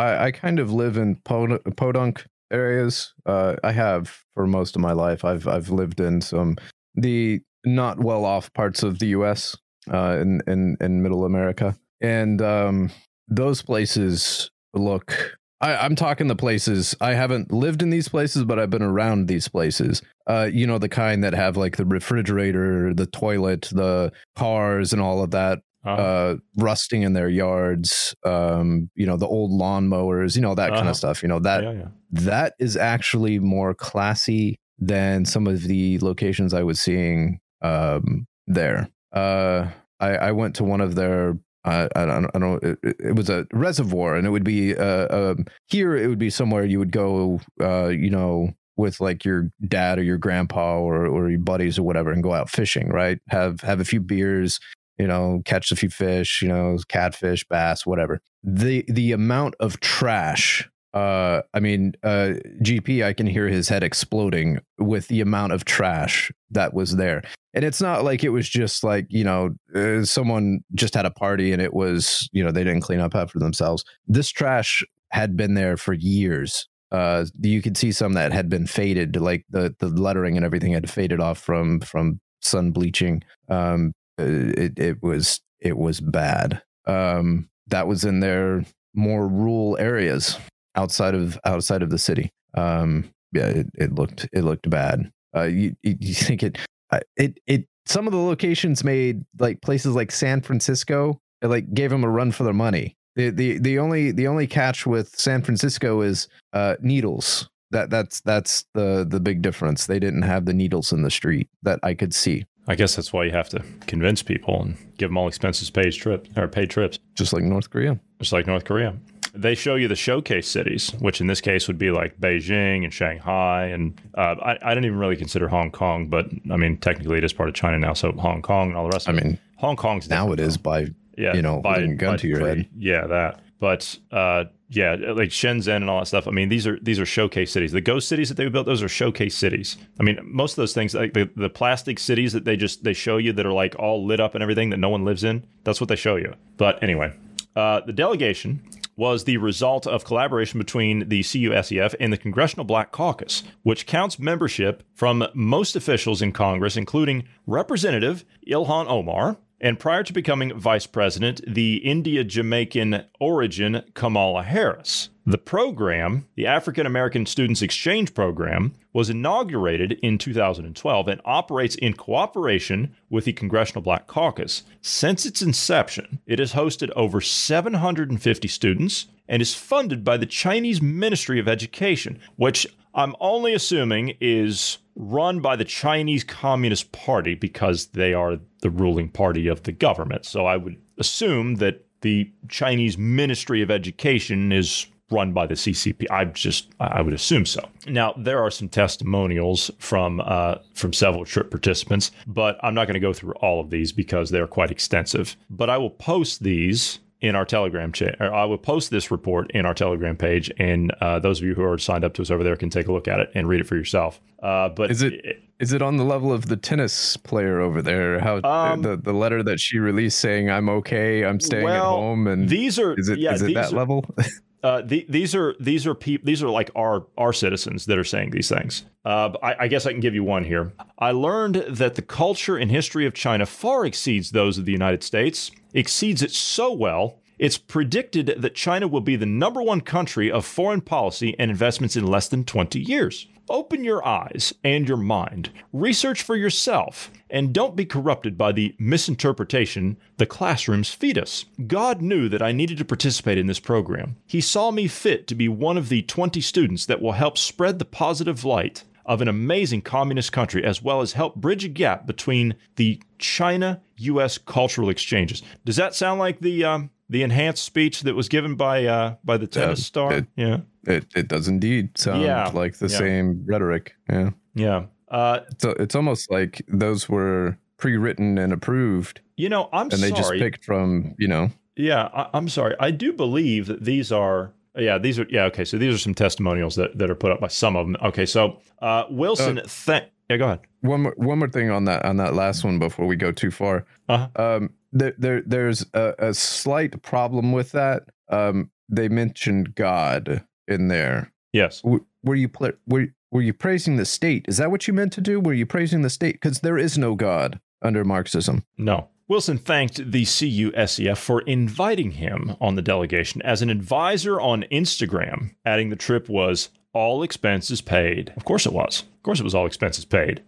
I, 0.00 0.26
I 0.26 0.30
kind 0.30 0.58
of 0.58 0.72
live 0.72 0.96
in 0.96 1.16
Pod- 1.16 1.76
podunk 1.76 2.24
areas. 2.50 3.12
Uh, 3.26 3.56
I 3.62 3.72
have 3.72 4.24
for 4.32 4.46
most 4.46 4.74
of 4.74 4.82
my 4.82 4.92
life. 4.92 5.24
I've 5.24 5.46
I've 5.46 5.70
lived 5.70 6.00
in 6.00 6.20
some 6.20 6.56
the 6.94 7.40
not 7.64 8.00
well 8.00 8.24
off 8.24 8.52
parts 8.54 8.82
of 8.82 8.98
the 8.98 9.08
U.S. 9.08 9.56
Uh, 9.92 10.18
in 10.20 10.40
in 10.46 10.76
in 10.80 11.02
Middle 11.02 11.24
America, 11.24 11.76
and 12.00 12.40
um, 12.40 12.90
those 13.28 13.62
places 13.62 14.50
look. 14.74 15.36
I, 15.62 15.76
I'm 15.76 15.94
talking 15.94 16.28
the 16.28 16.36
places. 16.36 16.94
I 17.02 17.12
haven't 17.12 17.52
lived 17.52 17.82
in 17.82 17.90
these 17.90 18.08
places, 18.08 18.44
but 18.44 18.58
I've 18.58 18.70
been 18.70 18.80
around 18.80 19.28
these 19.28 19.46
places. 19.46 20.00
Uh, 20.26 20.48
you 20.50 20.66
know, 20.66 20.78
the 20.78 20.88
kind 20.88 21.22
that 21.22 21.34
have 21.34 21.58
like 21.58 21.76
the 21.76 21.84
refrigerator, 21.84 22.94
the 22.94 23.04
toilet, 23.04 23.68
the 23.70 24.10
cars, 24.36 24.94
and 24.94 25.02
all 25.02 25.22
of 25.22 25.32
that 25.32 25.58
Uh-huh. 25.84 26.02
uh, 26.02 26.36
rusting 26.56 27.02
in 27.02 27.14
their 27.14 27.28
yards. 27.30 28.14
Um, 28.24 28.90
you 28.94 29.06
know, 29.06 29.16
the 29.16 29.26
old 29.26 29.50
lawnmowers. 29.58 30.36
You 30.36 30.42
know 30.42 30.54
that 30.54 30.68
kind 30.70 30.80
Uh-huh. 30.80 30.90
of 30.90 30.96
stuff. 30.96 31.22
You 31.22 31.28
know 31.28 31.38
that 31.40 31.64
yeah, 31.64 31.72
yeah. 31.72 31.88
that 32.12 32.54
is 32.58 32.76
actually 32.76 33.38
more 33.38 33.74
classy 33.74 34.58
than 34.78 35.24
some 35.24 35.46
of 35.46 35.62
the 35.62 35.98
locations 36.00 36.52
I 36.54 36.62
was 36.62 36.80
seeing 36.80 37.38
um, 37.62 38.26
there. 38.46 38.88
Uh, 39.12 39.68
I, 40.00 40.16
I 40.16 40.32
went 40.32 40.56
to 40.56 40.64
one 40.64 40.80
of 40.80 40.94
their. 40.94 41.38
Uh, 41.64 41.88
I 41.94 42.06
don't, 42.06 42.30
I 42.34 42.38
don't. 42.38 42.62
It, 42.62 42.78
it 42.82 43.16
was 43.16 43.28
a 43.28 43.46
reservoir, 43.52 44.16
and 44.16 44.26
it 44.26 44.30
would 44.30 44.44
be 44.44 44.74
uh, 44.76 45.06
um, 45.14 45.44
here. 45.66 45.94
It 45.96 46.08
would 46.08 46.18
be 46.18 46.30
somewhere 46.30 46.64
you 46.64 46.78
would 46.78 46.92
go. 46.92 47.40
Uh, 47.60 47.88
you 47.88 48.08
know, 48.10 48.50
with 48.76 48.98
like 49.00 49.24
your 49.26 49.50
dad 49.68 49.98
or 49.98 50.02
your 50.02 50.16
grandpa 50.16 50.78
or 50.78 51.06
or 51.06 51.28
your 51.28 51.40
buddies 51.40 51.78
or 51.78 51.82
whatever, 51.82 52.12
and 52.12 52.22
go 52.22 52.32
out 52.32 52.48
fishing. 52.48 52.88
Right? 52.88 53.18
Have 53.28 53.60
have 53.60 53.80
a 53.80 53.84
few 53.84 54.00
beers. 54.00 54.58
You 55.00 55.06
know, 55.06 55.42
catch 55.44 55.72
a 55.72 55.76
few 55.76 55.90
fish. 55.90 56.42
You 56.42 56.48
know, 56.48 56.78
catfish, 56.88 57.46
bass, 57.48 57.86
whatever. 57.86 58.20
The 58.42 58.84
the 58.88 59.12
amount 59.12 59.54
of 59.60 59.80
trash 59.80 60.68
uh 60.92 61.40
i 61.54 61.60
mean 61.60 61.92
uh 62.02 62.32
gp 62.62 63.04
i 63.04 63.12
can 63.12 63.26
hear 63.26 63.46
his 63.46 63.68
head 63.68 63.84
exploding 63.84 64.58
with 64.78 65.06
the 65.06 65.20
amount 65.20 65.52
of 65.52 65.64
trash 65.64 66.32
that 66.50 66.74
was 66.74 66.96
there 66.96 67.22
and 67.54 67.64
it's 67.64 67.80
not 67.80 68.02
like 68.02 68.24
it 68.24 68.30
was 68.30 68.48
just 68.48 68.82
like 68.82 69.06
you 69.08 69.22
know 69.22 69.50
uh, 69.76 70.04
someone 70.04 70.60
just 70.74 70.94
had 70.94 71.06
a 71.06 71.10
party 71.10 71.52
and 71.52 71.62
it 71.62 71.74
was 71.74 72.28
you 72.32 72.42
know 72.42 72.50
they 72.50 72.64
didn't 72.64 72.80
clean 72.80 72.98
up 72.98 73.14
after 73.14 73.38
themselves 73.38 73.84
this 74.08 74.28
trash 74.30 74.84
had 75.10 75.36
been 75.36 75.54
there 75.54 75.76
for 75.76 75.92
years 75.92 76.68
uh 76.90 77.24
you 77.40 77.62
could 77.62 77.76
see 77.76 77.92
some 77.92 78.14
that 78.14 78.32
had 78.32 78.48
been 78.48 78.66
faded 78.66 79.14
like 79.14 79.44
the 79.50 79.72
the 79.78 79.88
lettering 79.88 80.36
and 80.36 80.44
everything 80.44 80.72
had 80.72 80.90
faded 80.90 81.20
off 81.20 81.38
from 81.38 81.78
from 81.80 82.20
sun 82.40 82.72
bleaching 82.72 83.22
um 83.48 83.92
it 84.20 84.78
it 84.78 85.02
was 85.02 85.40
it 85.60 85.76
was 85.76 86.00
bad 86.00 86.62
um 86.86 87.48
that 87.66 87.86
was 87.86 88.04
in 88.04 88.20
their 88.20 88.64
more 88.94 89.28
rural 89.28 89.76
areas 89.78 90.38
outside 90.74 91.14
of 91.14 91.38
outside 91.44 91.82
of 91.82 91.90
the 91.90 91.98
city. 91.98 92.30
Um, 92.54 93.10
yeah, 93.32 93.46
it, 93.46 93.66
it 93.74 93.94
looked 93.94 94.28
it 94.32 94.42
looked 94.42 94.68
bad. 94.68 95.10
Uh, 95.34 95.42
you 95.42 95.76
you 95.82 96.14
think 96.14 96.42
it 96.42 96.58
uh, 96.90 97.00
it 97.16 97.38
it 97.46 97.66
some 97.86 98.06
of 98.06 98.12
the 98.12 98.18
locations 98.18 98.84
made 98.84 99.24
like 99.38 99.62
places 99.62 99.94
like 99.94 100.12
San 100.12 100.40
Francisco 100.40 101.18
it 101.42 101.48
like 101.48 101.72
gave 101.72 101.90
them 101.90 102.04
a 102.04 102.10
run 102.10 102.32
for 102.32 102.44
their 102.44 102.52
money. 102.52 102.96
The 103.16 103.30
the 103.30 103.58
the 103.58 103.78
only 103.78 104.12
the 104.12 104.26
only 104.26 104.46
catch 104.46 104.86
with 104.86 105.16
San 105.18 105.42
Francisco 105.42 106.00
is 106.00 106.28
uh, 106.52 106.76
needles. 106.80 107.48
That 107.70 107.90
that's 107.90 108.20
that's 108.20 108.64
the 108.74 109.06
the 109.08 109.20
big 109.20 109.42
difference. 109.42 109.86
They 109.86 109.98
didn't 110.00 110.22
have 110.22 110.44
the 110.44 110.52
needles 110.52 110.92
in 110.92 111.02
the 111.02 111.10
street 111.10 111.48
that 111.62 111.78
I 111.82 111.94
could 111.94 112.14
see. 112.14 112.46
I 112.70 112.76
guess 112.76 112.94
that's 112.94 113.12
why 113.12 113.24
you 113.24 113.32
have 113.32 113.48
to 113.48 113.64
convince 113.88 114.22
people 114.22 114.62
and 114.62 114.76
give 114.96 115.08
them 115.08 115.16
all 115.16 115.26
expenses 115.26 115.70
paid 115.70 115.92
trips 115.92 116.30
or 116.36 116.46
paid 116.46 116.70
trips, 116.70 117.00
Just 117.16 117.32
like 117.32 117.42
North 117.42 117.68
Korea. 117.68 117.98
just 118.20 118.32
like 118.32 118.46
North 118.46 118.62
Korea. 118.62 118.96
They 119.34 119.56
show 119.56 119.74
you 119.74 119.88
the 119.88 119.96
showcase 119.96 120.46
cities, 120.46 120.90
which 121.00 121.20
in 121.20 121.26
this 121.26 121.40
case 121.40 121.66
would 121.66 121.78
be 121.78 121.90
like 121.90 122.20
Beijing 122.20 122.84
and 122.84 122.94
Shanghai, 122.94 123.64
and 123.66 124.00
uh, 124.14 124.36
I, 124.40 124.58
I 124.62 124.68
didn't 124.68 124.84
even 124.84 124.98
really 124.98 125.16
consider 125.16 125.48
Hong 125.48 125.72
Kong, 125.72 126.06
but 126.06 126.26
I 126.48 126.56
mean 126.56 126.76
technically 126.76 127.18
it 127.18 127.24
is 127.24 127.32
part 127.32 127.48
of 127.48 127.56
China 127.56 127.76
now, 127.76 127.92
so 127.92 128.12
Hong 128.12 128.40
Kong 128.40 128.68
and 128.68 128.76
all 128.76 128.84
the 128.84 128.90
rest. 128.90 129.08
I 129.08 129.12
mean, 129.12 129.36
Hong 129.56 129.74
Kong's 129.74 130.08
now 130.08 130.30
it 130.30 130.38
is 130.38 130.56
by 130.56 130.86
yeah, 131.18 131.34
you 131.34 131.42
know, 131.42 131.60
by, 131.60 131.78
a 131.78 131.88
gun 131.88 132.18
to 132.18 132.28
your 132.28 132.38
head. 132.38 132.68
Yeah, 132.76 133.08
that. 133.08 133.40
But 133.60 133.98
uh, 134.10 134.44
yeah, 134.70 134.96
like 134.98 135.28
Shenzhen 135.28 135.76
and 135.76 135.90
all 135.90 136.00
that 136.00 136.06
stuff. 136.06 136.26
I 136.26 136.30
mean, 136.30 136.48
these 136.48 136.66
are 136.66 136.78
these 136.80 136.98
are 136.98 137.06
showcase 137.06 137.52
cities. 137.52 137.72
The 137.72 137.80
ghost 137.80 138.08
cities 138.08 138.28
that 138.30 138.36
they 138.36 138.48
built, 138.48 138.66
those 138.66 138.82
are 138.82 138.88
showcase 138.88 139.36
cities. 139.36 139.76
I 140.00 140.02
mean, 140.02 140.18
most 140.24 140.52
of 140.52 140.56
those 140.56 140.72
things, 140.72 140.94
like 140.94 141.12
the, 141.12 141.30
the 141.36 141.50
plastic 141.50 141.98
cities 141.98 142.32
that 142.32 142.44
they 142.44 142.56
just 142.56 142.82
they 142.82 142.94
show 142.94 143.18
you 143.18 143.32
that 143.34 143.46
are 143.46 143.52
like 143.52 143.76
all 143.78 144.04
lit 144.04 144.18
up 144.18 144.34
and 144.34 144.42
everything 144.42 144.70
that 144.70 144.78
no 144.78 144.88
one 144.88 145.04
lives 145.04 145.22
in. 145.22 145.46
That's 145.64 145.80
what 145.80 145.88
they 145.88 145.96
show 145.96 146.16
you. 146.16 146.34
But 146.56 146.82
anyway, 146.82 147.12
uh, 147.54 147.82
the 147.86 147.92
delegation 147.92 148.62
was 148.96 149.24
the 149.24 149.36
result 149.38 149.86
of 149.86 150.04
collaboration 150.04 150.58
between 150.58 151.08
the 151.08 151.20
CUSEF 151.20 151.94
and 151.98 152.12
the 152.12 152.18
Congressional 152.18 152.64
Black 152.64 152.92
Caucus, 152.92 153.42
which 153.62 153.86
counts 153.86 154.18
membership 154.18 154.82
from 154.94 155.26
most 155.34 155.74
officials 155.74 156.20
in 156.20 156.32
Congress, 156.32 156.76
including 156.76 157.26
Representative 157.46 158.24
Ilhan 158.46 158.86
Omar, 158.88 159.38
and 159.60 159.78
prior 159.78 160.02
to 160.02 160.12
becoming 160.12 160.58
vice 160.58 160.86
president, 160.86 161.40
the 161.46 161.76
India 161.76 162.24
Jamaican 162.24 163.04
origin 163.18 163.82
Kamala 163.94 164.42
Harris. 164.42 165.10
The 165.26 165.38
program, 165.38 166.26
the 166.34 166.46
African 166.46 166.86
American 166.86 167.26
Students 167.26 167.62
Exchange 167.62 168.14
Program, 168.14 168.74
was 168.92 169.10
inaugurated 169.10 169.92
in 170.02 170.18
2012 170.18 171.08
and 171.08 171.20
operates 171.24 171.74
in 171.76 171.94
cooperation 171.94 172.96
with 173.10 173.26
the 173.26 173.32
Congressional 173.32 173.82
Black 173.82 174.06
Caucus. 174.06 174.64
Since 174.80 175.26
its 175.26 175.42
inception, 175.42 176.20
it 176.26 176.38
has 176.38 176.54
hosted 176.54 176.90
over 176.96 177.20
750 177.20 178.48
students 178.48 179.06
and 179.28 179.40
is 179.40 179.54
funded 179.54 180.02
by 180.04 180.16
the 180.16 180.26
Chinese 180.26 180.82
Ministry 180.82 181.38
of 181.38 181.46
Education, 181.46 182.18
which 182.36 182.66
I'm 182.94 183.14
only 183.20 183.54
assuming 183.54 184.14
is 184.20 184.78
run 184.96 185.40
by 185.40 185.56
the 185.56 185.64
Chinese 185.64 186.24
Communist 186.24 186.92
Party 186.92 187.34
because 187.34 187.86
they 187.86 188.12
are 188.14 188.38
the 188.62 188.70
ruling 188.70 189.08
party 189.08 189.46
of 189.46 189.62
the 189.62 189.72
government. 189.72 190.26
So 190.26 190.46
I 190.46 190.56
would 190.56 190.76
assume 190.98 191.56
that 191.56 191.84
the 192.02 192.30
Chinese 192.48 192.98
Ministry 192.98 193.62
of 193.62 193.70
Education 193.70 194.52
is 194.52 194.86
run 195.10 195.32
by 195.32 195.46
the 195.46 195.54
CCP. 195.54 196.06
I 196.10 196.24
just 196.24 196.68
I 196.78 197.02
would 197.02 197.14
assume 197.14 197.44
so. 197.46 197.68
Now 197.86 198.14
there 198.16 198.42
are 198.42 198.50
some 198.50 198.68
testimonials 198.68 199.70
from 199.78 200.20
uh, 200.24 200.56
from 200.74 200.92
several 200.92 201.24
trip 201.24 201.50
participants, 201.50 202.10
but 202.26 202.58
I'm 202.62 202.74
not 202.74 202.86
going 202.86 202.94
to 202.94 203.00
go 203.00 203.12
through 203.12 203.34
all 203.34 203.60
of 203.60 203.70
these 203.70 203.92
because 203.92 204.30
they're 204.30 204.46
quite 204.46 204.70
extensive. 204.70 205.36
But 205.48 205.68
I 205.70 205.78
will 205.78 205.90
post 205.90 206.42
these 206.42 207.00
in 207.20 207.34
our 207.36 207.44
Telegram 207.44 207.92
chat. 207.92 208.16
Or 208.20 208.32
I 208.32 208.44
will 208.44 208.58
post 208.58 208.90
this 208.90 209.10
report 209.10 209.50
in 209.52 209.66
our 209.66 209.74
Telegram 209.74 210.16
page, 210.16 210.50
and 210.58 210.92
uh, 211.00 211.18
those 211.18 211.40
of 211.40 211.46
you 211.46 211.54
who 211.54 211.64
are 211.64 211.78
signed 211.78 212.04
up 212.04 212.14
to 212.14 212.22
us 212.22 212.30
over 212.30 212.42
there 212.42 212.56
can 212.56 212.70
take 212.70 212.88
a 212.88 212.92
look 212.92 213.08
at 213.08 213.20
it 213.20 213.30
and 213.34 213.48
read 213.48 213.60
it 213.60 213.66
for 213.66 213.76
yourself. 213.76 214.20
Uh, 214.42 214.68
but 214.70 214.90
Is 214.90 215.02
it 215.02 215.42
is 215.58 215.74
it 215.74 215.82
on 215.82 215.98
the 215.98 216.04
level 216.04 216.32
of 216.32 216.46
the 216.46 216.56
tennis 216.56 217.18
player 217.18 217.60
over 217.60 217.82
there? 217.82 218.18
How 218.20 218.40
Um, 218.42 218.80
the 218.82 218.96
the 218.96 219.12
letter 219.12 219.42
that 219.42 219.60
she 219.60 219.78
released 219.78 220.18
saying 220.18 220.50
I'm 220.50 220.68
okay, 220.70 221.24
I'm 221.24 221.40
staying 221.40 221.68
at 221.68 221.80
home, 221.80 222.26
and 222.26 222.48
these 222.48 222.78
are 222.78 222.98
is 222.98 223.08
it 223.10 223.18
yeah, 223.18 223.34
is 223.34 223.42
it 223.42 223.52
that 223.54 223.72
are- 223.72 223.76
level? 223.76 224.04
Uh, 224.62 224.82
the, 224.82 225.06
these 225.08 225.34
are 225.34 225.54
these 225.58 225.86
are 225.86 225.94
peop 225.94 226.24
these 226.24 226.42
are 226.42 226.50
like 226.50 226.70
our 226.76 227.06
our 227.16 227.32
citizens 227.32 227.86
that 227.86 227.96
are 227.96 228.04
saying 228.04 228.30
these 228.30 228.48
things. 228.48 228.84
Uh, 229.04 229.32
I, 229.42 229.56
I 229.60 229.68
guess 229.68 229.86
I 229.86 229.92
can 229.92 230.00
give 230.00 230.14
you 230.14 230.22
one 230.24 230.44
here. 230.44 230.72
I 230.98 231.12
learned 231.12 231.64
that 231.68 231.94
the 231.94 232.02
culture 232.02 232.56
and 232.56 232.70
history 232.70 233.06
of 233.06 233.14
China 233.14 233.46
far 233.46 233.86
exceeds 233.86 234.30
those 234.30 234.58
of 234.58 234.66
the 234.66 234.72
United 234.72 235.02
States. 235.02 235.50
Exceeds 235.72 236.22
it 236.22 236.32
so 236.32 236.72
well. 236.72 237.18
It's 237.38 237.56
predicted 237.56 238.34
that 238.36 238.54
China 238.54 238.86
will 238.86 239.00
be 239.00 239.16
the 239.16 239.24
number 239.24 239.62
one 239.62 239.80
country 239.80 240.30
of 240.30 240.44
foreign 240.44 240.82
policy 240.82 241.34
and 241.38 241.50
investments 241.50 241.96
in 241.96 242.06
less 242.06 242.28
than 242.28 242.44
20 242.44 242.78
years. 242.78 243.28
Open 243.50 243.82
your 243.82 244.06
eyes 244.06 244.54
and 244.62 244.86
your 244.86 244.96
mind. 244.96 245.50
Research 245.72 246.22
for 246.22 246.36
yourself 246.36 247.10
and 247.28 247.52
don't 247.52 247.74
be 247.74 247.84
corrupted 247.84 248.38
by 248.38 248.52
the 248.52 248.76
misinterpretation 248.78 249.96
the 250.18 250.24
classrooms 250.26 250.92
feed 250.94 251.18
us. 251.18 251.46
God 251.66 252.00
knew 252.00 252.28
that 252.28 252.42
I 252.42 252.52
needed 252.52 252.78
to 252.78 252.84
participate 252.84 253.38
in 253.38 253.48
this 253.48 253.58
program. 253.58 254.16
He 254.26 254.40
saw 254.40 254.70
me 254.70 254.86
fit 254.86 255.26
to 255.26 255.34
be 255.34 255.48
one 255.48 255.76
of 255.76 255.88
the 255.88 256.02
20 256.02 256.40
students 256.40 256.86
that 256.86 257.02
will 257.02 257.12
help 257.12 257.36
spread 257.36 257.78
the 257.80 257.84
positive 257.84 258.44
light 258.44 258.84
of 259.04 259.20
an 259.20 259.26
amazing 259.26 259.82
communist 259.82 260.30
country 260.30 260.64
as 260.64 260.80
well 260.80 261.00
as 261.00 261.14
help 261.14 261.34
bridge 261.34 261.64
a 261.64 261.68
gap 261.68 262.06
between 262.06 262.54
the 262.76 263.02
China 263.18 263.80
US 263.96 264.38
cultural 264.38 264.88
exchanges. 264.88 265.42
Does 265.64 265.76
that 265.76 265.96
sound 265.96 266.20
like 266.20 266.38
the 266.40 266.64
um, 266.64 266.90
the 267.08 267.24
enhanced 267.24 267.64
speech 267.64 268.02
that 268.02 268.14
was 268.14 268.28
given 268.28 268.54
by 268.54 268.84
uh, 268.86 269.16
by 269.24 269.36
the 269.36 269.48
tennis 269.48 269.84
star? 269.84 270.12
it- 270.12 270.26
yeah. 270.36 270.58
It 270.86 271.06
it 271.14 271.28
does 271.28 271.48
indeed 271.48 271.96
sound 271.98 272.22
Yeah, 272.22 272.50
like 272.52 272.78
the 272.78 272.88
yeah. 272.88 272.98
same 272.98 273.42
rhetoric. 273.46 273.94
Yeah, 274.08 274.30
Yeah. 274.54 274.84
Uh, 275.08 275.40
so 275.58 275.70
it's 275.70 275.94
almost 275.96 276.30
like 276.30 276.62
those 276.68 277.08
were 277.08 277.58
pre-written 277.78 278.38
and 278.38 278.52
approved, 278.52 279.20
you 279.36 279.48
know, 279.48 279.68
I'm 279.72 279.88
and 279.90 280.00
they 280.02 280.10
sorry. 280.10 280.20
just 280.20 280.32
picked 280.34 280.64
from 280.64 281.14
you 281.18 281.26
know. 281.28 281.50
Yeah, 281.76 282.08
I, 282.14 282.28
I'm 282.34 282.48
sorry. 282.48 282.76
I 282.78 282.90
do 282.90 283.12
believe 283.12 283.66
that 283.66 283.84
these 283.84 284.12
are. 284.12 284.52
Yeah, 284.76 284.98
these 284.98 285.18
are 285.18 285.26
yeah 285.28 285.44
okay. 285.46 285.64
So 285.64 285.78
these 285.78 285.92
are 285.94 285.98
some 285.98 286.14
testimonials 286.14 286.76
that, 286.76 286.96
that 286.98 287.10
are 287.10 287.16
put 287.16 287.32
up 287.32 287.40
by 287.40 287.48
some 287.48 287.74
of 287.74 287.86
them. 287.86 287.96
Okay, 288.04 288.24
so 288.24 288.60
uh, 288.80 289.04
Wilson, 289.10 289.58
uh, 289.58 289.62
th- 289.62 290.04
yeah, 290.28 290.36
go 290.36 290.44
ahead. 290.44 290.60
One 290.82 291.02
more 291.02 291.14
one 291.16 291.38
more 291.40 291.48
thing 291.48 291.70
on 291.70 291.86
that 291.86 292.04
on 292.04 292.16
that 292.18 292.34
last 292.34 292.62
one 292.62 292.78
before 292.78 293.06
we 293.06 293.16
go 293.16 293.32
too 293.32 293.50
far. 293.50 293.84
Uh-huh. 294.08 294.28
Um, 294.36 294.70
there, 294.92 295.14
there 295.18 295.42
there's 295.44 295.84
a, 295.92 296.14
a 296.20 296.34
slight 296.34 297.02
problem 297.02 297.50
with 297.50 297.72
that. 297.72 298.04
Um, 298.28 298.70
they 298.88 299.08
mentioned 299.08 299.74
God 299.74 300.44
in 300.70 300.88
there. 300.88 301.32
Yes. 301.52 301.80
W- 301.82 302.04
were 302.22 302.34
you 302.34 302.48
pl- 302.48 302.72
were 302.86 303.08
were 303.30 303.42
you 303.42 303.52
praising 303.52 303.96
the 303.96 304.04
state? 304.04 304.44
Is 304.48 304.56
that 304.56 304.70
what 304.70 304.88
you 304.88 304.94
meant 304.94 305.12
to 305.14 305.20
do? 305.20 305.40
Were 305.40 305.52
you 305.52 305.66
praising 305.66 306.02
the 306.02 306.10
state? 306.10 306.34
Because 306.40 306.60
there 306.60 306.78
is 306.78 306.98
no 306.98 307.14
God 307.14 307.60
under 307.82 308.04
Marxism. 308.04 308.64
No. 308.76 309.08
Wilson 309.28 309.58
thanked 309.58 310.10
the 310.10 310.24
CUSEF 310.24 311.16
for 311.16 311.42
inviting 311.42 312.10
him 312.10 312.56
on 312.60 312.74
the 312.74 312.82
delegation 312.82 313.40
as 313.42 313.62
an 313.62 313.70
advisor 313.70 314.40
on 314.40 314.64
Instagram, 314.72 315.54
adding 315.64 315.88
the 315.88 315.94
trip 315.94 316.28
was 316.28 316.70
all 316.92 317.22
expenses 317.22 317.80
paid. 317.80 318.32
Of 318.36 318.44
course 318.44 318.66
it 318.66 318.72
was. 318.72 319.02
Of 319.02 319.22
course 319.22 319.40
it 319.40 319.44
was 319.44 319.54
all 319.54 319.66
expenses 319.66 320.04
paid. 320.04 320.42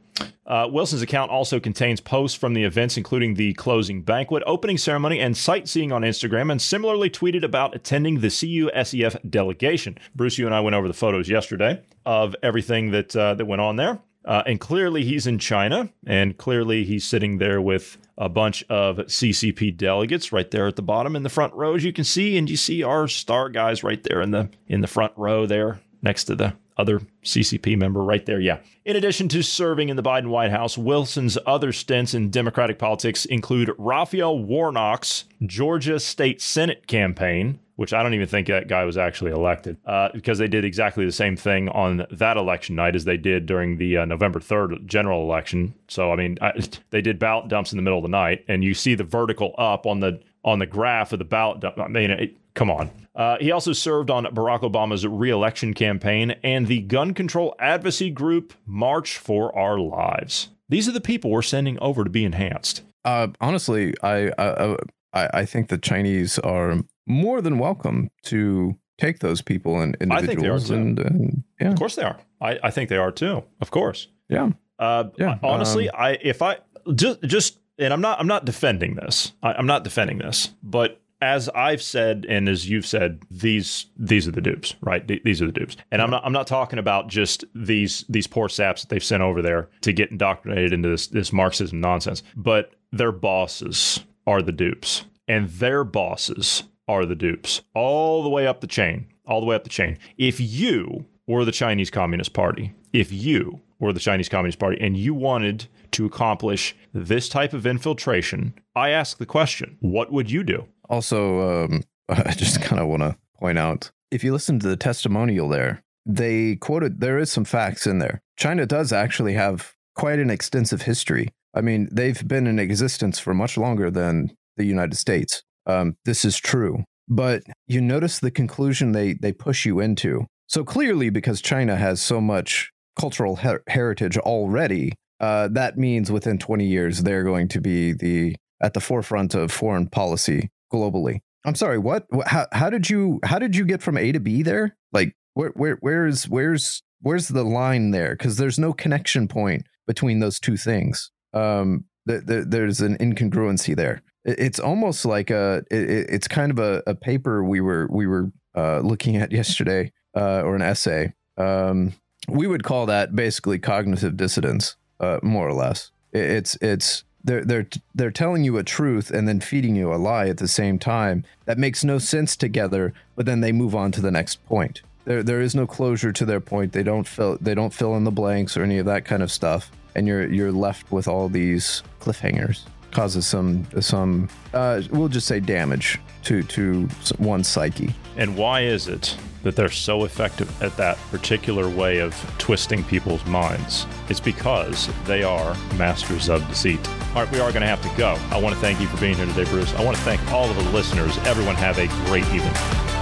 Uh, 0.47 0.68
Wilson's 0.70 1.03
account 1.03 1.30
also 1.30 1.61
contains 1.61 2.01
posts 2.01 2.36
from 2.36 2.55
the 2.55 2.64
events, 2.64 2.97
including 2.97 3.34
the 3.34 3.55
closing 3.55 4.03
banquet, 4.03 4.43
opening 4.47 4.76
ceremony, 4.76 5.20
and 5.20 5.36
sightseeing 5.36 5.93
on 5.93 6.03
Instagram, 6.03 6.51
and 6.51 6.61
similarly 6.61 7.09
tweeted 7.09 7.43
about 7.45 7.74
attending 7.74 8.20
the 8.20 8.28
CUSEF 8.28 9.30
delegation. 9.30 9.99
Bruce, 10.14 10.38
you 10.38 10.47
and 10.47 10.55
I 10.55 10.61
went 10.61 10.74
over 10.74 10.88
the 10.88 10.95
photos 10.95 11.28
yesterday 11.28 11.80
of 12.05 12.36
everything 12.43 12.90
that 12.90 13.14
uh, 13.16 13.34
that 13.34 13.47
went 13.47 13.62
on 13.62 13.76
there. 13.76 14.01
Uh, 14.24 14.43
and 14.47 14.61
clearly 14.61 15.05
he's 15.05 15.26
in 15.26 15.38
China, 15.38 15.88
and 16.07 16.36
clearly 16.38 16.84
he's 16.84 17.05
sitting 17.05 17.38
there 17.38 17.61
with 17.61 17.99
a 18.16 18.28
bunch 18.28 18.62
of 18.68 18.99
CCP 18.99 19.76
delegates 19.76 20.30
right 20.30 20.49
there 20.53 20.68
at 20.68 20.76
the 20.76 20.82
bottom 20.82 21.16
in 21.16 21.24
the 21.24 21.28
front 21.28 21.53
row, 21.55 21.74
as 21.74 21.82
you 21.82 21.93
can 21.93 22.05
see, 22.05 22.36
and 22.36 22.49
you 22.49 22.57
see 22.57 22.84
our 22.84 23.09
star 23.09 23.49
guys 23.49 23.82
right 23.82 24.03
there 24.05 24.20
in 24.20 24.30
the 24.30 24.49
in 24.68 24.80
the 24.80 24.86
front 24.86 25.12
row 25.16 25.47
there 25.47 25.80
next 26.03 26.24
to 26.24 26.34
the 26.34 26.55
other 26.76 27.00
CCP 27.24 27.76
member 27.76 28.03
right 28.03 28.24
there. 28.26 28.40
Yeah. 28.40 28.59
In 28.84 28.96
addition 28.96 29.28
to 29.28 29.42
serving 29.42 29.88
in 29.88 29.96
the 29.96 30.03
Biden 30.03 30.28
White 30.28 30.50
House, 30.50 30.76
Wilson's 30.76 31.38
other 31.46 31.72
stints 31.72 32.14
in 32.14 32.30
Democratic 32.30 32.78
politics 32.78 33.24
include 33.24 33.70
Raphael 33.78 34.38
Warnock's 34.38 35.24
Georgia 35.46 36.00
State 36.00 36.40
Senate 36.40 36.86
campaign, 36.86 37.61
which 37.76 37.92
I 37.92 38.03
don't 38.03 38.14
even 38.14 38.26
think 38.26 38.48
that 38.48 38.68
guy 38.68 38.84
was 38.84 38.96
actually 38.96 39.30
elected 39.30 39.76
uh, 39.86 40.09
because 40.12 40.38
they 40.38 40.48
did 40.48 40.64
exactly 40.64 41.05
the 41.05 41.12
same 41.12 41.36
thing 41.36 41.68
on 41.68 42.07
that 42.11 42.36
election 42.36 42.74
night 42.74 42.96
as 42.96 43.05
they 43.05 43.16
did 43.16 43.46
during 43.46 43.76
the 43.76 43.98
uh, 43.98 44.05
November 44.05 44.40
3rd 44.40 44.84
general 44.86 45.22
election. 45.22 45.74
So, 45.88 46.12
I 46.12 46.16
mean, 46.16 46.38
I, 46.40 46.53
they 46.90 47.00
did 47.00 47.18
ballot 47.18 47.48
dumps 47.48 47.72
in 47.72 47.76
the 47.76 47.82
middle 47.82 47.98
of 47.98 48.05
the 48.05 48.09
night, 48.09 48.44
and 48.48 48.64
you 48.64 48.74
see 48.74 48.94
the 48.94 49.05
vertical 49.05 49.55
up 49.59 49.86
on 49.86 50.00
the 50.00 50.20
on 50.45 50.59
the 50.59 50.66
graph 50.66 51.12
of 51.12 51.18
the 51.18 51.24
ballot 51.24 51.61
dump. 51.61 51.78
I 51.78 51.88
mean, 51.88 52.11
it, 52.11 52.36
come 52.55 52.70
on. 52.70 52.90
Uh, 53.14 53.36
he 53.40 53.51
also 53.51 53.72
served 53.72 54.11
on 54.11 54.24
Barack 54.26 54.61
Obama's 54.61 55.07
reelection 55.07 55.74
campaign 55.74 56.34
and 56.43 56.66
the 56.66 56.80
gun 56.80 57.14
control 57.14 57.55
advocacy 57.59 58.11
group 58.11 58.55
March 58.66 59.18
for 59.18 59.57
Our 59.57 59.78
Lives. 59.78 60.49
These 60.68 60.88
are 60.88 60.93
the 60.93 61.01
people 61.01 61.30
we're 61.30 61.43
sending 61.43 61.78
over 61.80 62.05
to 62.05 62.11
be 62.11 62.24
enhanced. 62.24 62.82
Uh, 63.05 63.28
honestly, 63.40 63.95
I, 64.03 64.30
I 64.38 64.76
I 65.12 65.45
think 65.45 65.68
the 65.68 65.78
Chinese 65.78 66.38
are 66.38 66.76
more 67.07 67.40
than 67.43 67.59
welcome 67.59 68.11
to 68.24 68.78
take 68.99 69.18
those 69.18 69.43
people 69.43 69.80
and 69.80 69.97
individuals. 70.01 70.22
I 70.22 70.26
think 70.26 70.40
they 70.40 70.49
are 70.49 70.59
too. 70.59 70.74
And, 70.74 70.99
and, 71.01 71.45
yeah. 71.61 71.72
Of 71.72 71.78
course 71.78 71.97
they 71.97 72.05
are. 72.05 72.18
I, 72.40 72.59
I 72.62 72.70
think 72.70 72.88
they 72.88 72.97
are 72.97 73.12
too. 73.12 73.43
Of 73.61 73.70
course. 73.70 74.09
Yeah. 74.28 74.51
Uh, 74.78 75.05
yeah. 75.18 75.38
Honestly, 75.43 75.90
um, 75.90 75.97
I 75.99 76.18
if 76.22 76.40
I 76.40 76.59
just 76.95 77.22
just 77.22 77.59
and 77.83 77.93
I'm 77.93 78.01
not 78.01 78.20
I'm 78.20 78.26
not 78.26 78.45
defending 78.45 78.95
this. 78.97 79.33
I, 79.43 79.53
I'm 79.53 79.66
not 79.66 79.85
defending 79.85 80.18
this, 80.18 80.51
but 80.62 81.01
as 81.22 81.49
I've 81.51 81.80
said 81.80 82.26
and 82.28 82.49
as 82.49 82.68
you've 82.68 82.87
said, 82.87 83.22
these 83.30 83.87
these 83.97 84.26
are 84.26 84.33
the 84.33 84.41
dupes, 84.41 84.74
right? 84.80 85.07
these 85.24 85.41
are 85.41 85.47
the 85.47 85.53
dupes, 85.53 85.76
and 85.91 86.03
I'm 86.03 86.11
not 86.11 86.24
I'm 86.26 86.33
not 86.33 86.47
talking 86.49 86.78
about 86.78 87.09
just 87.09 87.45
these 87.55 88.05
these 88.09 88.26
poor 88.26 88.49
saps 88.49 88.83
that 88.83 88.89
they've 88.89 89.05
sent 89.05 89.22
over 89.22 89.41
there 89.41 89.68
to 89.83 89.93
get 89.93 90.11
indoctrinated 90.11 90.72
into 90.72 90.89
this 90.89 91.07
this 91.07 91.33
Marxism 91.33 91.80
nonsense, 91.80 92.22
but 92.37 92.72
their 92.91 93.12
bosses 93.12 94.01
are 94.26 94.43
the 94.43 94.53
dupes, 94.53 95.05
and 95.28 95.49
their 95.49 95.85
bosses 95.85 96.64
are 96.89 97.07
the 97.07 97.14
dupes, 97.14 97.62
all 97.74 98.22
the 98.22 98.28
way 98.28 98.47
up 98.47 98.61
the 98.61 98.66
chain, 98.66 99.07
all 99.24 99.41
the 99.41 99.47
way 99.47 99.55
up 99.55 99.64
the 99.64 99.70
chain. 99.70 99.99
If 100.18 100.41
you 100.41 101.07
were 101.26 101.45
the 101.45 101.53
Chinese 101.53 101.91
Communist 101.91 102.33
Party, 102.33 102.74
if 102.93 103.12
you 103.12 103.61
were 103.83 103.93
the 103.93 104.01
Chinese 104.01 104.28
Communist 104.28 104.59
Party, 104.59 104.78
and 104.80 104.97
you 104.97 105.12
wanted 105.12 105.66
to 105.91 106.07
accomplish 106.07 106.74
this 106.95 107.28
type 107.28 107.53
of 107.53 107.66
infiltration, 107.66 108.55
I 108.74 108.91
ask 108.91 109.18
the 109.18 109.26
question: 109.26 109.76
What 109.80 110.12
would 110.12 110.30
you 110.30 110.45
do? 110.45 110.66
Also, 110.89 111.64
um, 111.64 111.83
I 112.09 112.33
just 112.33 112.62
kind 112.62 112.80
of 112.80 112.89
want 112.89 113.03
to 113.03 113.16
point 113.39 113.59
out 113.59 113.91
if 114.12 114.22
you 114.22 114.33
listen 114.33 114.61
to 114.61 114.68
the 114.68 114.76
testimonial 114.76 115.49
there, 115.49 115.83
they 116.07 116.57
quoted 116.57 117.01
there 117.01 117.18
is 117.18 117.33
some 117.33 117.45
facts 117.45 117.87
in 117.87 117.99
there. 117.99 118.20
China 118.37 118.66
does 118.66 118.93
actually 118.93 119.33
have 119.35 119.74
quite 119.97 120.18
an 120.18 120.30
extensive 120.30 120.83
history. 120.83 121.28
I 121.55 121.61
mean, 121.61 121.89
they've 121.91 122.26
been 122.26 122.47
in 122.47 122.59
existence 122.59 123.18
for 123.18 123.35
much 123.35 123.59
longer 123.59 123.91
than 123.91 124.37
the 124.57 124.64
United 124.64 124.97
States. 124.97 125.43
Um, 125.66 125.97
this 126.05 126.24
is 126.24 126.39
true, 126.39 126.85
but 127.09 127.43
you 127.66 127.80
notice 127.80 128.20
the 128.20 128.30
conclusion 128.30 128.93
they 128.93 129.14
they 129.14 129.33
push 129.33 129.66
you 129.66 129.80
into. 129.80 130.26
So 130.47 130.64
clearly, 130.64 131.09
because 131.11 131.41
China 131.41 131.76
has 131.76 132.01
so 132.01 132.20
much 132.20 132.70
cultural 132.99 133.36
her- 133.36 133.62
heritage 133.68 134.18
already, 134.18 134.93
uh, 135.20 135.49
that 135.49 135.78
means 135.78 136.11
within 136.11 136.38
20 136.38 136.66
years 136.66 137.03
they're 137.03 137.24
going 137.24 137.49
to 137.49 137.61
be 137.61 137.93
the 137.93 138.36
at 138.62 138.74
the 138.74 138.80
forefront 138.80 139.34
of 139.34 139.51
foreign 139.51 139.88
policy 139.88 140.51
globally. 140.72 141.20
I'm 141.45 141.55
sorry, 141.55 141.78
what? 141.78 142.07
How, 142.26 142.47
how 142.53 142.70
did 142.70 142.88
you 142.88 143.20
how 143.24 143.38
did 143.38 143.57
you 143.57 143.64
get 143.64 143.82
from 143.82 143.97
A 143.97 144.12
to 144.12 144.20
B 144.20 144.43
there? 144.43 144.76
Like 144.93 145.14
where 145.34 145.51
where 145.51 145.76
where's 145.80 146.28
where's 146.28 146.82
where's 147.01 147.28
the 147.28 147.45
line 147.45 147.90
there? 147.90 148.14
Because 148.16 148.36
there's 148.36 148.59
no 148.59 148.72
connection 148.72 149.28
point 149.28 149.66
between 149.86 150.20
those 150.20 150.38
two 150.38 150.57
things. 150.57 151.11
Um, 151.32 151.84
th- 152.09 152.26
th- 152.26 152.45
there's 152.47 152.80
an 152.80 152.97
incongruency 152.99 153.74
there. 153.74 154.03
It, 154.24 154.38
it's 154.38 154.61
almost 154.61 155.05
like 155.05 155.30
a 155.30 155.64
it, 155.70 156.11
it's 156.11 156.28
kind 156.28 156.53
of 156.53 156.59
a, 156.59 156.82
a 156.86 156.95
paper 156.95 157.43
we 157.45 157.61
were 157.61 157.88
we 157.90 158.07
were 158.07 158.30
uh, 158.57 158.80
looking 158.80 159.16
at 159.16 159.32
yesterday 159.40 159.93
uh, 160.16 160.43
or 160.43 160.55
an 160.55 160.62
essay. 160.62 161.12
Um, 161.36 161.95
we 162.29 162.47
would 162.47 162.64
call 162.64 162.87
that 162.87 163.14
basically 163.14 163.59
cognitive 163.59 164.16
dissonance, 164.16 164.77
uh, 165.01 165.18
more 165.23 165.49
or 165.49 165.55
less. 165.55 165.91
It's 166.12 166.57
it's 166.61 167.05
they're 167.25 167.45
they're 167.45 167.66
they're 167.95 168.11
telling 168.11 168.45
you 168.45 168.59
a 168.59 168.64
truth 168.64 169.11
and 169.11 169.27
then 169.27 169.41
feeding 169.41 169.77
you 169.77 169.93
a 169.93 169.97
lie 169.97 170.29
at 170.29 170.39
the 170.39 170.49
same 170.49 170.79
time 170.79 171.25
that 171.45 171.59
makes 171.59 171.85
no 171.85 171.99
sense 171.99 172.37
together 172.37 172.93
but 173.16 173.27
then 173.27 173.41
they 173.41 173.53
move 173.53 173.75
on 173.75 173.93
to 173.93 174.01
the 174.01 174.11
next 174.11 174.45
point. 174.47 174.83
There 175.05 175.23
there 175.23 175.41
is 175.41 175.55
no 175.55 175.66
closure 175.66 176.12
to 176.12 176.25
their 176.25 176.41
point. 176.41 176.73
They 176.73 176.83
don't 176.83 177.07
fill 177.07 177.39
they 177.41 177.55
don't 177.55 177.73
fill 177.73 177.97
in 177.97 178.05
the 178.05 178.11
blanks 178.11 178.57
or 178.57 178.62
any 178.62 178.79
of 178.79 178.87
that 178.87 179.05
kind 179.05 179.23
of 179.23 179.33
stuff. 179.33 179.70
And 179.95 180.07
you're 180.07 180.27
you're 180.27 180.53
left 180.53 180.91
with 180.91 181.09
all 181.09 181.29
these 181.29 181.83
cliffhangers 182.01 182.64
causes 182.93 183.26
some 183.26 183.66
some 183.80 184.28
uh, 184.55 184.82
we'll 184.90 185.09
just 185.09 185.26
say 185.26 185.40
damage 185.40 185.99
to 186.22 186.43
to 186.45 186.88
one's 187.18 187.49
psyche 187.49 187.95
and 188.16 188.36
why 188.36 188.61
is 188.61 188.88
it 188.88 189.16
that 189.43 189.57
they're 189.57 189.70
so 189.70 190.05
effective 190.05 190.62
at 190.62 190.76
that 190.76 190.97
particular 191.11 191.68
way 191.68 191.99
of 191.99 192.14
twisting 192.38 192.84
people's 192.84 193.24
minds. 193.26 193.86
It's 194.09 194.20
because 194.20 194.88
they 195.05 195.22
are 195.22 195.55
masters 195.76 196.28
of 196.28 196.47
deceit. 196.49 196.80
All 197.14 197.24
right, 197.24 197.32
we 197.32 197.40
are 197.40 197.51
going 197.51 197.62
to 197.62 197.68
have 197.68 197.82
to 197.82 197.97
go. 197.97 198.16
I 198.30 198.40
want 198.40 198.55
to 198.55 198.61
thank 198.61 198.80
you 198.80 198.86
for 198.86 198.99
being 198.99 199.16
here 199.16 199.26
today, 199.26 199.45
Bruce. 199.45 199.74
I 199.74 199.84
want 199.84 199.97
to 199.97 200.03
thank 200.03 200.24
all 200.30 200.49
of 200.49 200.57
the 200.57 200.70
listeners. 200.70 201.16
Everyone 201.18 201.57
have 201.57 201.78
a 201.78 201.88
great 202.07 202.24
evening. 202.26 203.01